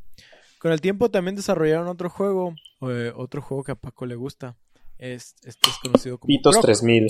Con 0.59 0.73
el 0.73 0.81
tiempo 0.81 1.11
también 1.11 1.37
desarrollaron 1.37 1.89
otro 1.89 2.11
juego, 2.11 2.55
eh, 2.83 3.13
otro 3.17 3.41
juego 3.41 3.65
que 3.65 3.73
a 3.73 3.77
Paco 3.77 4.07
le 4.07 4.17
gusta. 4.17 4.59
Es, 4.99 5.35
este 5.43 5.71
es 5.71 5.79
conocido 5.79 6.19
como 6.19 6.29
Pitos 6.29 6.61
3000. 6.61 7.09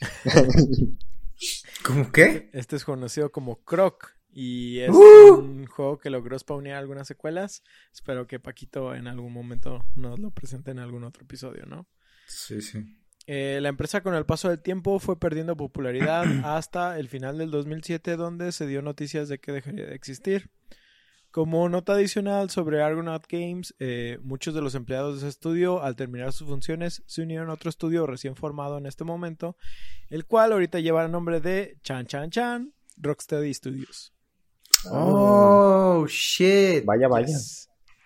¿Cómo 1.84 2.12
qué? 2.12 2.50
Este 2.52 2.76
es 2.76 2.84
conocido 2.84 3.32
como 3.32 3.62
Croc. 3.64 4.17
Y 4.30 4.80
es 4.80 4.90
¡Uh! 4.90 5.38
un 5.38 5.66
juego 5.66 5.98
que 5.98 6.10
logró 6.10 6.38
spawnear 6.38 6.76
algunas 6.76 7.08
secuelas. 7.08 7.62
Espero 7.92 8.26
que 8.26 8.38
Paquito 8.38 8.94
en 8.94 9.06
algún 9.06 9.32
momento 9.32 9.84
nos 9.96 10.18
lo 10.18 10.30
presente 10.30 10.70
en 10.70 10.78
algún 10.78 11.04
otro 11.04 11.24
episodio, 11.24 11.66
¿no? 11.66 11.88
Sí, 12.26 12.60
sí. 12.60 12.84
Eh, 13.26 13.58
la 13.60 13.68
empresa 13.68 14.02
con 14.02 14.14
el 14.14 14.24
paso 14.24 14.48
del 14.48 14.60
tiempo 14.60 14.98
fue 14.98 15.18
perdiendo 15.18 15.56
popularidad 15.56 16.24
hasta 16.44 16.98
el 16.98 17.08
final 17.08 17.36
del 17.36 17.50
2007 17.50 18.16
donde 18.16 18.52
se 18.52 18.66
dio 18.66 18.80
noticias 18.80 19.28
de 19.28 19.38
que 19.38 19.52
dejaría 19.52 19.86
de 19.86 19.94
existir. 19.94 20.50
Como 21.30 21.68
nota 21.68 21.92
adicional 21.92 22.48
sobre 22.48 22.82
Argonaut 22.82 23.26
Games, 23.28 23.74
eh, 23.80 24.18
muchos 24.22 24.54
de 24.54 24.62
los 24.62 24.74
empleados 24.74 25.14
de 25.14 25.18
ese 25.18 25.28
estudio 25.28 25.82
al 25.82 25.94
terminar 25.94 26.32
sus 26.32 26.48
funciones 26.48 27.02
se 27.06 27.20
unieron 27.20 27.50
a 27.50 27.52
otro 27.52 27.68
estudio 27.68 28.06
recién 28.06 28.34
formado 28.34 28.78
en 28.78 28.86
este 28.86 29.04
momento, 29.04 29.58
el 30.08 30.24
cual 30.24 30.52
ahorita 30.52 30.80
lleva 30.80 31.04
el 31.04 31.12
nombre 31.12 31.40
de 31.42 31.76
Chan 31.82 32.06
Chan 32.06 32.30
Chan 32.30 32.72
Rocksteady 32.96 33.52
Studios. 33.52 34.14
Oh, 34.86 36.06
shit. 36.08 36.84
Vaya, 36.84 37.08
vaya. 37.08 37.36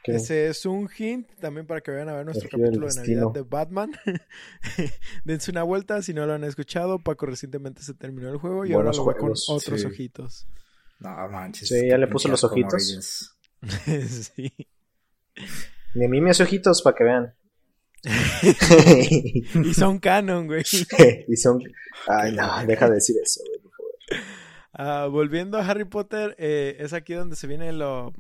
Ese 0.05 0.49
es 0.49 0.67
un 0.67 0.89
hint 0.89 1.29
también 1.41 1.67
para 1.67 1.81
que 1.81 1.93
vayan 1.93 2.09
a 2.09 2.15
ver 2.15 2.25
nuestro 2.25 2.49
capítulo 2.49 2.89
de 2.89 2.95
Navidad 2.95 3.31
de 3.33 3.43
Batman. 3.43 3.93
Dense 5.25 5.51
una 5.51 5.63
vuelta 5.63 6.03
si 6.03 6.13
no 6.13 6.27
lo 6.27 6.33
han 6.33 6.43
escuchado. 6.45 6.99
Paco 6.99 7.27
recientemente 7.27 7.83
se 7.83 7.95
terminó 7.95 8.29
el 8.31 8.39
juego 8.39 8.67
y 8.67 8.73
ahora 8.73 8.91
lo 8.93 9.05
ve 9.05 9.15
con 9.15 9.31
otros 9.31 9.85
ojitos. 9.85 10.47
No 10.99 11.29
manches. 11.29 11.69
Sí, 11.69 11.89
ya 11.89 11.99
le 11.99 12.09
puso 12.09 12.29
los 12.29 12.43
ojitos. 12.43 13.37
sí. 14.35 14.53
Ni 15.95 16.05
a 16.05 16.09
mí 16.09 16.21
me 16.21 16.31
hace 16.31 16.43
ojitos 16.43 16.83
para 16.83 16.97
que 16.97 17.05
vean. 17.05 17.35
y 19.65 19.75
son 19.75 20.01
canon, 20.01 20.49
güey. 20.49 20.65
y 21.29 21.37
son. 21.37 21.63
Ay, 22.09 22.33
no, 22.33 22.67
deja 22.67 22.89
de 22.89 22.95
decir 22.95 23.17
eso, 23.23 23.41
güey. 23.47 23.63
Ah, 24.75 25.07
volviendo 25.11 25.59
a 25.59 25.67
Harry 25.67 25.85
Potter, 25.85 26.35
eh, 26.39 26.77
es 26.79 26.93
aquí 26.93 27.13
donde 27.15 27.37
se 27.37 27.47
viene 27.47 27.73
lo. 27.73 28.13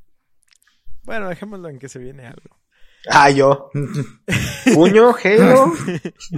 Bueno, 1.02 1.28
dejémoslo 1.28 1.68
en 1.68 1.78
que 1.78 1.88
se 1.88 1.98
viene 1.98 2.26
algo. 2.26 2.60
Ah, 3.08 3.30
yo. 3.30 3.70
Puño, 4.74 5.14
Halo. 5.22 5.72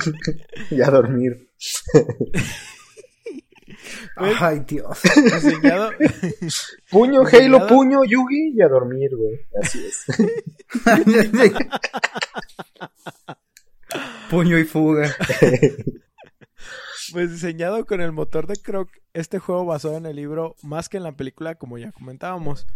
ya 0.70 0.86
a 0.86 0.90
dormir. 0.90 1.50
Ay, 4.16 4.60
Dios. 4.66 5.00
puño, 6.90 7.24
Halo, 7.26 7.66
puño, 7.66 8.04
Yugi 8.04 8.52
y 8.54 8.62
a 8.62 8.68
dormir, 8.68 9.10
güey. 9.16 9.40
Así 9.60 9.84
es. 9.84 10.06
puño 14.30 14.58
y 14.58 14.64
fuga. 14.64 15.14
Pues 17.12 17.30
diseñado 17.30 17.84
con 17.86 18.00
el 18.00 18.12
motor 18.12 18.46
de 18.46 18.56
Croc, 18.56 18.90
este 19.12 19.38
juego 19.38 19.64
basado 19.64 19.96
en 19.96 20.06
el 20.06 20.16
libro 20.16 20.56
más 20.62 20.88
que 20.88 20.96
en 20.96 21.02
la 21.02 21.16
película, 21.16 21.56
como 21.56 21.78
ya 21.78 21.92
comentábamos. 21.92 22.66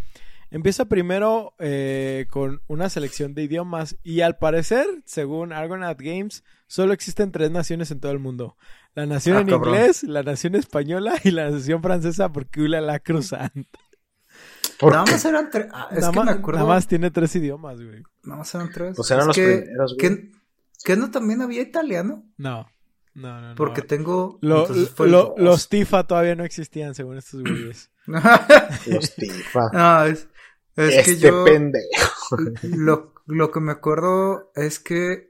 Empieza 0.51 0.87
primero 0.87 1.55
eh, 1.59 2.26
con 2.31 2.62
una 2.68 2.89
selección 2.89 3.35
de 3.35 3.43
idiomas 3.43 3.97
y 4.03 4.22
al 4.22 4.39
parecer, 4.39 4.87
según 5.05 5.53
Argonaut 5.53 6.01
Games, 6.01 6.43
solo 6.66 6.95
existen 6.95 7.33
tres 7.33 7.51
naciones 7.51 7.91
en 7.91 8.01
todo 8.01 8.12
el 8.12 8.18
mundo. 8.18 8.57
La 8.95 9.05
nación 9.05 9.37
ah, 9.37 9.41
en 9.41 9.51
inglés, 9.51 10.03
la 10.05 10.22
nación 10.22 10.55
española 10.55 11.14
y 11.22 11.33
la 11.33 11.51
nación 11.51 11.83
francesa 11.83 12.33
porque 12.33 12.62
Ula 12.62 12.81
la 12.81 12.99
cruzan. 12.99 13.51
Nada 14.81 15.05
más 15.05 15.24
eran 15.24 15.51
tres. 15.51 15.66
Ah, 15.72 15.89
es 15.91 16.09
que 16.09 16.20
me 16.22 16.31
acuerdo... 16.31 16.61
nada 16.61 16.74
más 16.74 16.87
tiene 16.87 17.11
tres 17.11 17.35
idiomas, 17.37 17.76
güey. 17.83 18.03
Nada 18.22 18.39
más 18.39 18.55
eran 18.55 18.70
tres. 18.72 18.95
Pues 18.97 19.11
eran 19.11 19.26
los 19.26 19.37
primeros, 19.37 19.97
güey. 19.99 20.31
¿Que 20.85 20.97
no 20.97 21.11
también 21.11 21.43
había 21.43 21.61
italiano? 21.61 22.24
No. 22.37 22.66
No, 23.15 23.41
no, 23.41 23.55
Porque 23.57 23.83
tengo. 23.83 24.39
los 24.43 25.69
Tifa 25.69 26.05
todavía 26.07 26.35
no 26.35 26.45
existían, 26.45 26.95
según 26.95 27.19
estos 27.19 27.43
güeyes. 27.43 27.91
los 28.87 29.15
Tifa. 29.15 29.71
No, 29.73 30.05
es, 30.05 30.29
es 30.77 31.05
que 31.05 31.13
este 31.13 31.19
yo. 31.19 31.45
pendejo. 31.45 32.37
Lo, 32.63 33.15
lo 33.27 33.51
que 33.51 33.61
me 33.61 33.73
acuerdo 33.73 34.53
es 34.55 34.79
que. 34.79 35.29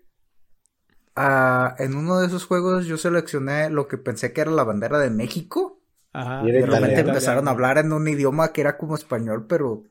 Uh, 1.17 1.75
en 1.83 1.97
uno 1.97 2.21
de 2.21 2.29
esos 2.29 2.45
juegos 2.45 2.87
yo 2.87 2.97
seleccioné 2.97 3.71
lo 3.71 3.89
que 3.89 3.99
pensé 3.99 4.33
que 4.33 4.41
era 4.43 4.53
la 4.53 4.63
bandera 4.63 4.99
de 4.99 5.11
México. 5.11 5.83
Ajá. 6.13 6.43
Y 6.47 6.53
de 6.53 6.65
repente 6.65 7.01
empezaron 7.01 7.49
a 7.49 7.51
hablar 7.51 7.79
en 7.79 7.93
un 7.93 8.07
idioma 8.07 8.53
que 8.53 8.61
era 8.61 8.79
como 8.79 8.95
español, 8.95 9.47
pero 9.49 9.83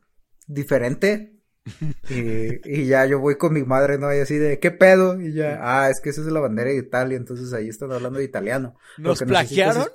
diferente. 0.45 1.36
y, 2.09 2.85
ya 2.85 3.05
yo 3.05 3.19
voy 3.19 3.37
con 3.37 3.53
mi 3.53 3.63
madre, 3.63 3.97
¿no? 3.97 4.13
Y 4.13 4.19
así 4.19 4.37
de, 4.37 4.59
¿qué 4.59 4.71
pedo? 4.71 5.19
Y 5.19 5.33
ya, 5.33 5.59
ah, 5.61 5.89
es 5.89 5.99
que 6.01 6.09
esa 6.09 6.21
es 6.21 6.27
la 6.27 6.39
bandera 6.39 6.69
de 6.69 6.77
Italia, 6.77 7.17
entonces 7.17 7.53
ahí 7.53 7.67
están 7.67 7.91
hablando 7.91 8.19
de 8.19 8.25
italiano. 8.25 8.75
¿Nos 8.97 9.21
plagiaron? 9.21 9.87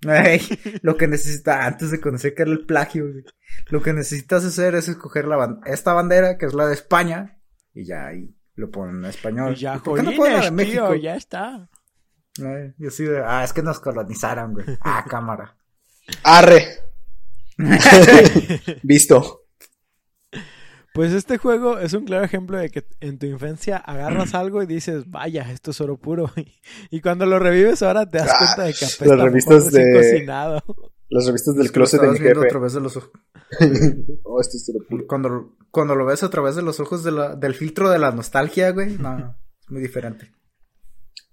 lo 0.82 0.96
que 0.96 1.08
necesitas, 1.08 1.66
antes 1.66 1.90
de 1.90 2.00
conocer 2.00 2.34
que 2.34 2.42
era 2.42 2.50
el 2.50 2.66
plagio, 2.66 3.06
lo 3.68 3.82
que 3.82 3.92
necesitas 3.92 4.44
hacer 4.44 4.74
es 4.74 4.88
escoger 4.88 5.26
la 5.26 5.60
esta 5.66 5.92
bandera, 5.92 6.38
que 6.38 6.46
es 6.46 6.54
la 6.54 6.66
de 6.66 6.74
España, 6.74 7.38
y 7.72 7.84
ya 7.84 8.06
ahí 8.06 8.34
lo 8.54 8.70
ponen 8.70 8.98
en 8.98 9.04
español. 9.06 9.54
Y 9.54 9.56
ya, 9.56 9.78
¿Por 9.78 9.98
qué 9.98 10.04
no 10.04 10.12
ponen 10.16 10.36
en 10.36 10.42
tío, 10.42 10.52
México? 10.52 10.94
ya 10.94 11.16
está. 11.16 11.68
Eh, 12.42 12.74
y 12.78 12.86
así 12.86 13.04
de, 13.04 13.22
ah, 13.24 13.44
es 13.44 13.52
que 13.52 13.62
nos 13.62 13.80
colonizaron, 13.80 14.54
güey. 14.54 14.66
Ah, 14.80 15.04
cámara. 15.08 15.56
Arre. 16.22 16.66
Visto. 18.82 19.43
Pues 20.94 21.12
este 21.12 21.38
juego 21.38 21.80
es 21.80 21.92
un 21.92 22.04
claro 22.04 22.24
ejemplo 22.24 22.56
de 22.56 22.70
que 22.70 22.84
en 23.00 23.18
tu 23.18 23.26
infancia 23.26 23.78
agarras 23.78 24.32
algo 24.34 24.62
y 24.62 24.66
dices, 24.66 25.10
vaya, 25.10 25.50
esto 25.50 25.72
es 25.72 25.80
oro 25.80 25.96
puro. 25.98 26.30
Y 26.90 27.00
cuando 27.00 27.26
lo 27.26 27.38
revives 27.40 27.82
ahora 27.82 28.08
te 28.08 28.18
das 28.18 28.30
Ah, 28.32 28.36
cuenta 28.38 28.62
de 28.62 28.72
que 28.74 28.84
apesta 28.84 29.16
las 29.16 29.24
revistas 29.24 29.72
de- 29.72 29.92
cocinado. 29.92 30.62
Las 31.10 31.26
revistas 31.26 31.56
del 31.56 31.66
Lo 31.66 31.72
closet 31.72 32.00
de 32.00 32.06
mi 32.10 32.18
viendo 32.20 32.40
a 32.40 32.42
jefe. 32.44 32.50
través 32.52 32.72
de 32.74 32.80
los 32.80 32.96
ojos. 32.96 33.10
oh, 34.24 34.40
esto 34.40 34.56
es 34.56 34.70
lo 34.72 34.86
puro. 34.86 35.04
Cuando, 35.08 35.56
cuando 35.70 35.94
lo 35.96 36.06
ves 36.06 36.22
a 36.22 36.30
través 36.30 36.54
de 36.56 36.62
los 36.62 36.78
ojos 36.80 37.02
de 37.02 37.10
la- 37.12 37.34
del 37.34 37.54
filtro 37.54 37.90
de 37.90 37.98
la 37.98 38.12
nostalgia, 38.12 38.70
güey, 38.70 38.96
no, 38.96 39.36
es 39.60 39.70
muy 39.70 39.82
diferente. 39.82 40.32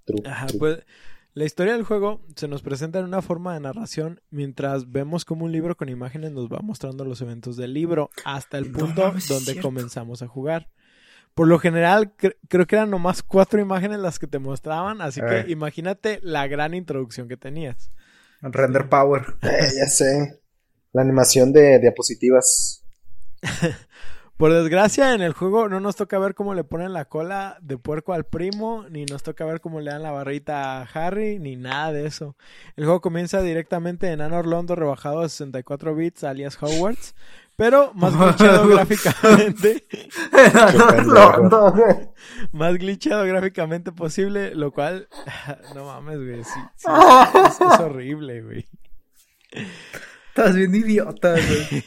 True, 0.05 0.21
Ajá, 0.25 0.47
true. 0.47 0.59
pues 0.59 0.79
la 1.33 1.45
historia 1.45 1.73
del 1.73 1.83
juego 1.83 2.21
se 2.35 2.47
nos 2.47 2.61
presenta 2.61 2.99
en 2.99 3.05
una 3.05 3.21
forma 3.21 3.53
de 3.53 3.61
narración 3.61 4.19
mientras 4.31 4.91
vemos 4.91 5.23
como 5.25 5.45
un 5.45 5.51
libro 5.51 5.75
con 5.77 5.87
imágenes 5.89 6.31
nos 6.31 6.49
va 6.49 6.59
mostrando 6.61 7.05
los 7.05 7.21
eventos 7.21 7.55
del 7.57 7.73
libro 7.73 8.09
hasta 8.25 8.57
el 8.57 8.71
punto 8.71 9.01
donde 9.03 9.21
cierto. 9.21 9.61
comenzamos 9.61 10.21
a 10.21 10.27
jugar. 10.27 10.69
Por 11.33 11.47
lo 11.47 11.59
general, 11.59 12.13
cre- 12.17 12.35
creo 12.49 12.67
que 12.67 12.75
eran 12.75 12.89
nomás 12.89 13.23
cuatro 13.23 13.61
imágenes 13.61 13.99
las 13.99 14.19
que 14.19 14.27
te 14.27 14.39
mostraban, 14.39 15.01
así 15.01 15.21
Eh. 15.21 15.23
que 15.45 15.51
imagínate 15.51 16.19
la 16.21 16.45
gran 16.47 16.73
introducción 16.73 17.29
que 17.29 17.37
tenías. 17.37 17.89
Render 18.41 18.89
power. 18.89 19.23
Eh, 19.43 19.69
ya 19.77 19.85
sé. 19.89 20.41
La 20.91 21.03
animación 21.03 21.53
de 21.53 21.79
diapositivas. 21.79 22.83
Por 24.41 24.51
desgracia, 24.51 25.13
en 25.13 25.21
el 25.21 25.33
juego 25.33 25.69
no 25.69 25.79
nos 25.79 25.95
toca 25.95 26.17
ver 26.17 26.33
cómo 26.33 26.55
le 26.55 26.63
ponen 26.63 26.93
la 26.93 27.05
cola 27.05 27.59
de 27.61 27.77
puerco 27.77 28.11
al 28.11 28.25
primo, 28.25 28.87
ni 28.89 29.05
nos 29.05 29.21
toca 29.21 29.45
ver 29.45 29.61
cómo 29.61 29.81
le 29.81 29.91
dan 29.91 30.01
la 30.01 30.09
barrita 30.09 30.81
a 30.81 30.81
Harry, 30.81 31.37
ni 31.37 31.55
nada 31.55 31.91
de 31.91 32.07
eso. 32.07 32.35
El 32.75 32.85
juego 32.85 33.01
comienza 33.01 33.43
directamente 33.43 34.11
en 34.11 34.19
Anor 34.19 34.47
Londo 34.47 34.75
rebajado 34.75 35.19
a 35.19 35.29
64 35.29 35.93
bits, 35.93 36.23
alias 36.23 36.57
Hogwarts, 36.59 37.13
pero 37.55 37.93
más 37.93 38.17
glitchado 38.17 38.67
gráficamente, 38.67 39.85
más 42.51 42.73
glitchado 42.79 43.23
gráficamente 43.25 43.91
posible, 43.91 44.55
lo 44.55 44.71
cual, 44.71 45.07
no 45.75 45.85
mames, 45.85 46.17
güey, 46.17 46.43
sí, 46.43 46.59
sí, 46.77 46.87
es, 47.45 47.61
es 47.61 47.79
horrible, 47.79 48.41
güey. 48.41 48.67
Estás 50.29 50.55
bien 50.55 50.73
idiota, 50.73 51.33
güey. 51.33 51.83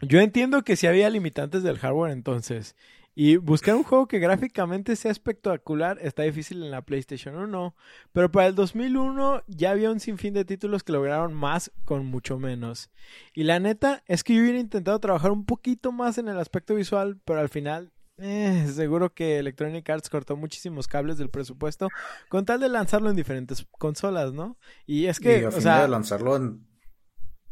Yo 0.00 0.20
entiendo 0.20 0.62
que 0.62 0.76
si 0.76 0.86
había 0.86 1.10
limitantes 1.10 1.62
del 1.62 1.78
hardware 1.78 2.12
entonces. 2.12 2.76
Y 3.18 3.38
buscar 3.38 3.74
un 3.74 3.82
juego 3.82 4.06
que 4.08 4.18
gráficamente 4.18 4.94
sea 4.94 5.10
espectacular 5.10 5.98
está 6.02 6.22
difícil 6.24 6.62
en 6.62 6.70
la 6.70 6.82
PlayStation 6.82 7.34
1. 7.34 7.74
Pero 8.12 8.30
para 8.30 8.46
el 8.46 8.54
2001 8.54 9.42
ya 9.46 9.70
había 9.70 9.90
un 9.90 10.00
sinfín 10.00 10.34
de 10.34 10.44
títulos 10.44 10.82
que 10.82 10.92
lograron 10.92 11.32
más 11.32 11.72
con 11.86 12.04
mucho 12.04 12.38
menos. 12.38 12.90
Y 13.32 13.44
la 13.44 13.58
neta 13.58 14.02
es 14.06 14.22
que 14.22 14.34
yo 14.34 14.42
hubiera 14.42 14.58
intentado 14.58 14.98
trabajar 15.00 15.30
un 15.30 15.46
poquito 15.46 15.92
más 15.92 16.18
en 16.18 16.28
el 16.28 16.38
aspecto 16.38 16.74
visual, 16.74 17.18
pero 17.24 17.40
al 17.40 17.48
final... 17.48 17.90
eh, 18.18 18.66
seguro 18.74 19.14
que 19.14 19.38
Electronic 19.38 19.88
Arts 19.88 20.10
cortó 20.10 20.36
muchísimos 20.36 20.86
cables 20.86 21.16
del 21.16 21.30
presupuesto 21.30 21.88
con 22.28 22.44
tal 22.44 22.60
de 22.60 22.68
lanzarlo 22.68 23.08
en 23.08 23.16
diferentes 23.16 23.66
consolas, 23.78 24.34
¿no? 24.34 24.58
Y 24.86 25.06
es 25.06 25.20
que, 25.20 25.40
y 25.40 25.44
a 25.44 25.48
o 25.48 25.52
fin 25.52 25.62
sea, 25.62 25.82
de 25.82 25.88
lanzarlo 25.88 26.36
en... 26.36 26.66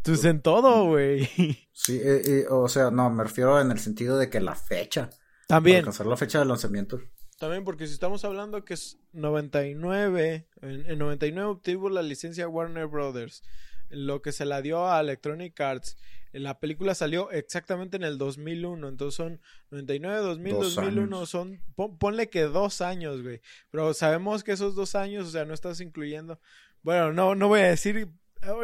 pues 0.04 0.24
en 0.24 0.40
todo, 0.42 0.86
güey. 0.86 1.24
Sí, 1.72 1.96
eh, 2.02 2.22
eh, 2.24 2.46
o 2.50 2.68
sea, 2.68 2.90
no, 2.90 3.10
me 3.10 3.24
refiero 3.24 3.60
en 3.60 3.70
el 3.70 3.78
sentido 3.78 4.16
de 4.18 4.30
que 4.30 4.40
la 4.40 4.54
fecha. 4.54 5.10
Para 5.10 5.58
También. 5.58 5.78
alcanzar 5.78 6.06
la 6.06 6.16
fecha 6.16 6.38
de 6.38 6.44
lanzamiento. 6.44 7.00
También 7.38 7.64
porque 7.64 7.86
si 7.86 7.92
estamos 7.94 8.24
hablando 8.24 8.64
que 8.64 8.74
es 8.74 8.98
99, 9.12 10.46
en, 10.62 10.90
en 10.90 10.98
99 10.98 11.50
obtuvo 11.50 11.90
la 11.90 12.02
licencia 12.02 12.48
Warner 12.48 12.86
Brothers, 12.86 13.42
lo 13.90 14.22
que 14.22 14.32
se 14.32 14.44
la 14.44 14.62
dio 14.62 14.88
a 14.90 15.00
Electronic 15.00 15.58
Arts. 15.60 15.96
La 16.32 16.58
película 16.58 16.94
salió 16.96 17.30
exactamente 17.30 17.96
en 17.96 18.02
el 18.02 18.18
2001, 18.18 18.88
entonces 18.88 19.14
son 19.16 19.40
99, 19.70 20.18
2000, 20.18 20.52
Dos 20.54 20.74
2001, 20.74 21.16
años. 21.18 21.30
son, 21.30 21.60
pon- 21.76 21.96
ponle 21.96 22.28
que 22.28 22.42
dos 22.42 22.80
años, 22.80 23.22
güey. 23.22 23.40
Pero 23.70 23.94
sabemos 23.94 24.42
que 24.42 24.50
esos 24.52 24.74
dos 24.74 24.96
años, 24.96 25.28
o 25.28 25.30
sea, 25.30 25.44
no 25.44 25.54
estás 25.54 25.80
incluyendo. 25.80 26.40
Bueno, 26.82 27.12
no, 27.12 27.34
no 27.36 27.46
voy 27.48 27.60
a 27.60 27.68
decir, 27.68 28.08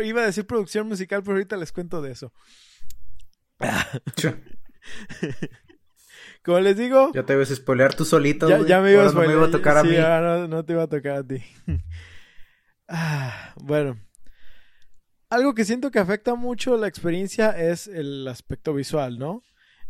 iba 0.04 0.22
a 0.22 0.26
decir 0.26 0.46
producción 0.46 0.88
musical, 0.88 1.22
pero 1.22 1.32
ahorita 1.34 1.56
les 1.56 1.72
cuento 1.72 2.00
de 2.02 2.12
eso. 2.12 2.32
Como 6.42 6.58
les 6.60 6.76
digo, 6.76 7.10
Ya 7.12 7.24
te 7.24 7.34
ibas 7.34 7.50
a 7.50 7.56
spoilear 7.56 7.94
tú 7.94 8.04
solito, 8.04 8.48
ya, 8.48 8.66
ya 8.66 8.80
me 8.80 8.92
iba 8.92 9.02
a 9.02 9.06
Ahora 9.06 9.20
no 9.20 9.26
me 9.26 9.32
iba 9.34 9.42
a 9.44 9.48
spoilear, 9.48 9.50
tocar 9.50 9.76
a 9.76 9.82
sí, 9.82 9.88
mí. 9.88 9.96
ahora 9.96 10.38
no, 10.38 10.48
no 10.48 10.64
te 10.64 10.72
iba 10.72 10.82
a 10.84 10.88
tocar 10.88 11.16
a 11.16 11.24
ti. 11.26 11.42
Ah, 12.92 13.54
bueno. 13.62 14.00
Algo 15.28 15.54
que 15.54 15.64
siento 15.64 15.92
que 15.92 16.00
afecta 16.00 16.34
mucho 16.34 16.76
la 16.76 16.88
experiencia 16.88 17.50
es 17.50 17.86
el 17.86 18.26
aspecto 18.26 18.74
visual, 18.74 19.16
¿no? 19.16 19.44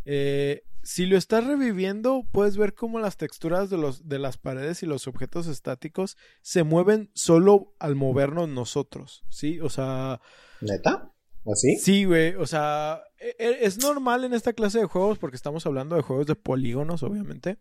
Eh, 0.04 0.64
si 0.82 1.06
lo 1.06 1.16
estás 1.16 1.46
reviviendo, 1.46 2.26
puedes 2.32 2.56
ver 2.56 2.74
cómo 2.74 2.98
las 3.00 3.16
texturas 3.16 3.70
de, 3.70 3.76
los, 3.76 4.08
de 4.08 4.18
las 4.18 4.38
paredes 4.38 4.82
y 4.82 4.86
los 4.86 5.06
objetos 5.06 5.46
estáticos 5.46 6.16
se 6.42 6.62
mueven 6.62 7.10
solo 7.14 7.74
al 7.78 7.96
movernos 7.96 8.48
nosotros, 8.48 9.24
¿sí? 9.28 9.60
O 9.60 9.68
sea, 9.68 10.20
¿Neta? 10.60 11.12
¿Así? 11.50 11.76
Sí, 11.76 12.04
güey, 12.04 12.34
o 12.34 12.46
sea, 12.46 13.00
e- 13.18 13.36
e- 13.38 13.64
es 13.64 13.78
normal 13.78 14.24
en 14.24 14.34
esta 14.34 14.52
clase 14.52 14.78
de 14.78 14.86
juegos 14.86 15.18
porque 15.18 15.36
estamos 15.36 15.66
hablando 15.66 15.96
de 15.96 16.02
juegos 16.02 16.26
de 16.26 16.36
polígonos, 16.36 17.02
obviamente, 17.02 17.58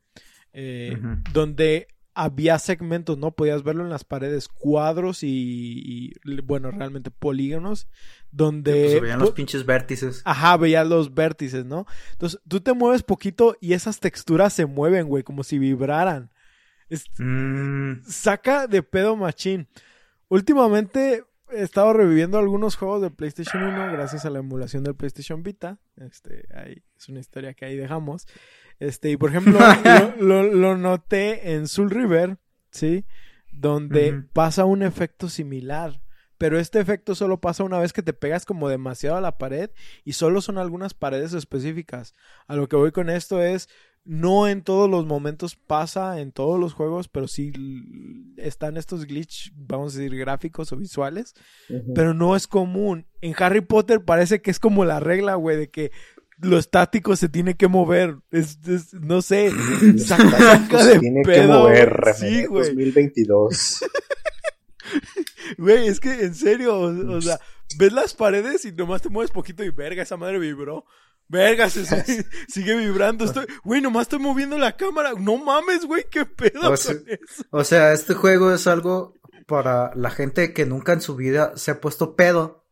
eh, 0.54 0.98
donde 1.34 1.88
había 2.14 2.60
segmentos, 2.60 3.18
¿no? 3.18 3.32
Podías 3.32 3.64
verlo 3.64 3.84
en 3.84 3.90
las 3.90 4.04
paredes, 4.04 4.50
cuadros 4.50 5.24
y, 5.24 6.12
y, 6.26 6.42
bueno, 6.42 6.72
realmente 6.72 7.12
polígonos, 7.12 7.88
donde... 8.32 8.84
Pues 8.92 9.02
veían 9.02 9.20
los 9.20 9.32
pinches 9.32 9.66
vértices. 9.66 10.22
Ajá, 10.26 10.56
veías 10.58 10.88
los 10.88 11.14
vértices, 11.14 11.66
¿no? 11.66 11.86
Entonces, 12.12 12.40
tú 12.48 12.62
te 12.62 12.74
mueves 12.74 13.04
poquito 13.04 13.56
y 13.60 13.74
esas 13.74 14.00
texturas 14.00 14.54
se 14.54 14.66
mueven, 14.66 15.08
güey, 15.08 15.24
como 15.24 15.44
si 15.44 15.58
vibraran. 15.60 16.32
Es- 16.90 17.06
Mm, 17.20 18.02
saca 18.08 18.68
de 18.68 18.82
pedo 18.84 19.16
machín. 19.16 19.68
Últimamente 20.28 21.24
he 21.52 21.64
estado 21.64 21.94
reviviendo 21.94 22.38
algunos 22.38 22.76
juegos 22.76 23.02
de 23.02 23.10
PlayStation 23.10 23.64
1 23.64 23.92
gracias 23.92 24.26
a 24.26 24.30
la 24.30 24.40
emulación 24.40 24.84
del 24.84 24.96
PlayStation 24.96 25.42
Vita. 25.42 25.80
Este, 25.98 26.46
ahí 26.54 26.84
es 26.98 27.10
una 27.10 27.20
historia 27.20 27.54
que 27.56 27.66
ahí 27.66 27.76
dejamos. 27.76 28.28
Este, 28.80 29.10
y 29.10 29.18
por 29.18 29.32
ejemplo, 29.32 29.58
lo, 30.20 30.44
lo- 30.44 30.54
lo 30.54 30.78
noté 30.78 31.54
en 31.54 31.68
Soul 31.68 31.90
River, 31.90 32.38
¿sí? 32.72 33.06
Donde 33.52 34.12
pasa 34.34 34.66
un 34.66 34.84
efecto 34.84 35.28
similar. 35.28 36.02
Pero 36.40 36.58
este 36.58 36.80
efecto 36.80 37.14
solo 37.14 37.40
pasa 37.40 37.64
una 37.64 37.78
vez 37.80 37.94
que 37.94 38.02
te 38.02 38.14
pegas 38.14 38.46
como 38.46 38.68
demasiado 38.70 39.18
a 39.18 39.22
la 39.22 39.38
pared 39.38 39.70
y 40.04 40.14
solo 40.14 40.42
son 40.42 40.58
algunas 40.58 40.96
paredes 40.96 41.34
específicas. 41.34 42.16
A 42.48 42.56
lo 42.56 42.68
que 42.68 42.76
voy 42.78 42.92
con 42.92 43.10
esto 43.12 43.44
es, 43.44 43.70
no 44.06 44.48
en 44.48 44.64
todos 44.64 44.90
los 44.90 45.06
momentos 45.06 45.56
pasa 45.58 46.20
en 46.22 46.32
todos 46.32 46.60
los 46.60 46.74
juegos, 46.74 47.10
pero 47.10 47.28
sí 47.28 47.52
están 48.38 48.78
estos 48.78 49.06
glitch, 49.06 49.52
vamos 49.56 49.94
a 49.94 50.00
decir, 50.00 50.18
gráficos 50.18 50.72
o 50.72 50.78
visuales, 50.78 51.34
pero 51.94 52.14
no 52.14 52.36
es 52.36 52.48
común. 52.48 53.06
En 53.22 53.36
Harry 53.38 53.62
Potter 53.62 54.04
parece 54.04 54.42
que 54.42 54.50
es 54.50 54.60
como 54.60 54.86
la 54.86 55.00
regla, 55.02 55.36
güey, 55.36 55.58
de 55.58 55.70
que 55.70 55.92
lo 56.42 56.58
estático 56.58 57.18
se 57.18 57.28
tiene 57.28 57.56
que 57.56 57.68
mover. 57.68 58.16
Es, 58.32 58.58
es- 58.66 58.94
no 58.94 59.22
sé, 59.22 59.52
saca, 59.98 60.30
saca 60.40 60.86
de 60.86 61.00
tiene 61.00 61.22
que 61.24 61.32
pedo, 61.32 61.60
mover, 61.64 61.90
güey. 62.00 62.14
René, 62.14 62.18
Sí, 62.18 62.46
güey. 62.46 62.64
2022. 62.70 63.80
Güey, 65.58 65.88
es 65.88 66.00
que 66.00 66.24
en 66.24 66.36
serio, 66.36 66.76
o, 66.78 67.18
o 67.18 67.22
sea, 67.22 67.40
ves 67.78 67.92
las 67.94 68.14
paredes 68.14 68.66
y 68.66 68.72
nomás 68.72 69.02
te 69.02 69.10
mueves 69.10 69.32
poquito 69.32 69.64
y 69.64 69.70
verga, 69.70 70.04
esa 70.04 70.18
madre 70.18 70.40
vibró. 70.40 70.86
Verga, 71.28 71.70
se 71.70 71.86
sigue, 72.06 72.26
sigue 72.48 72.76
vibrando. 72.76 73.26
Estoy, 73.26 73.46
güey, 73.64 73.82
nomás 73.82 74.04
estoy 74.04 74.20
moviendo 74.20 74.58
la 74.58 74.76
cámara. 74.76 75.14
No 75.18 75.38
mames, 75.38 75.86
güey, 75.86 76.06
qué 76.10 76.26
pedo 76.26 76.72
O 76.72 76.78
sea, 76.78 76.96
con 76.96 77.04
eso. 77.08 77.44
o 77.52 77.64
sea, 77.64 77.94
este 77.94 78.16
juego 78.16 78.52
es 78.52 78.66
algo 78.68 79.14
para 79.46 79.94
la 79.96 80.10
gente 80.10 80.54
que 80.54 80.66
nunca 80.66 80.94
en 80.94 81.02
su 81.02 81.16
vida 81.16 81.54
se 81.56 81.72
ha 81.72 81.82
puesto 81.82 82.16
pedo. 82.16 82.66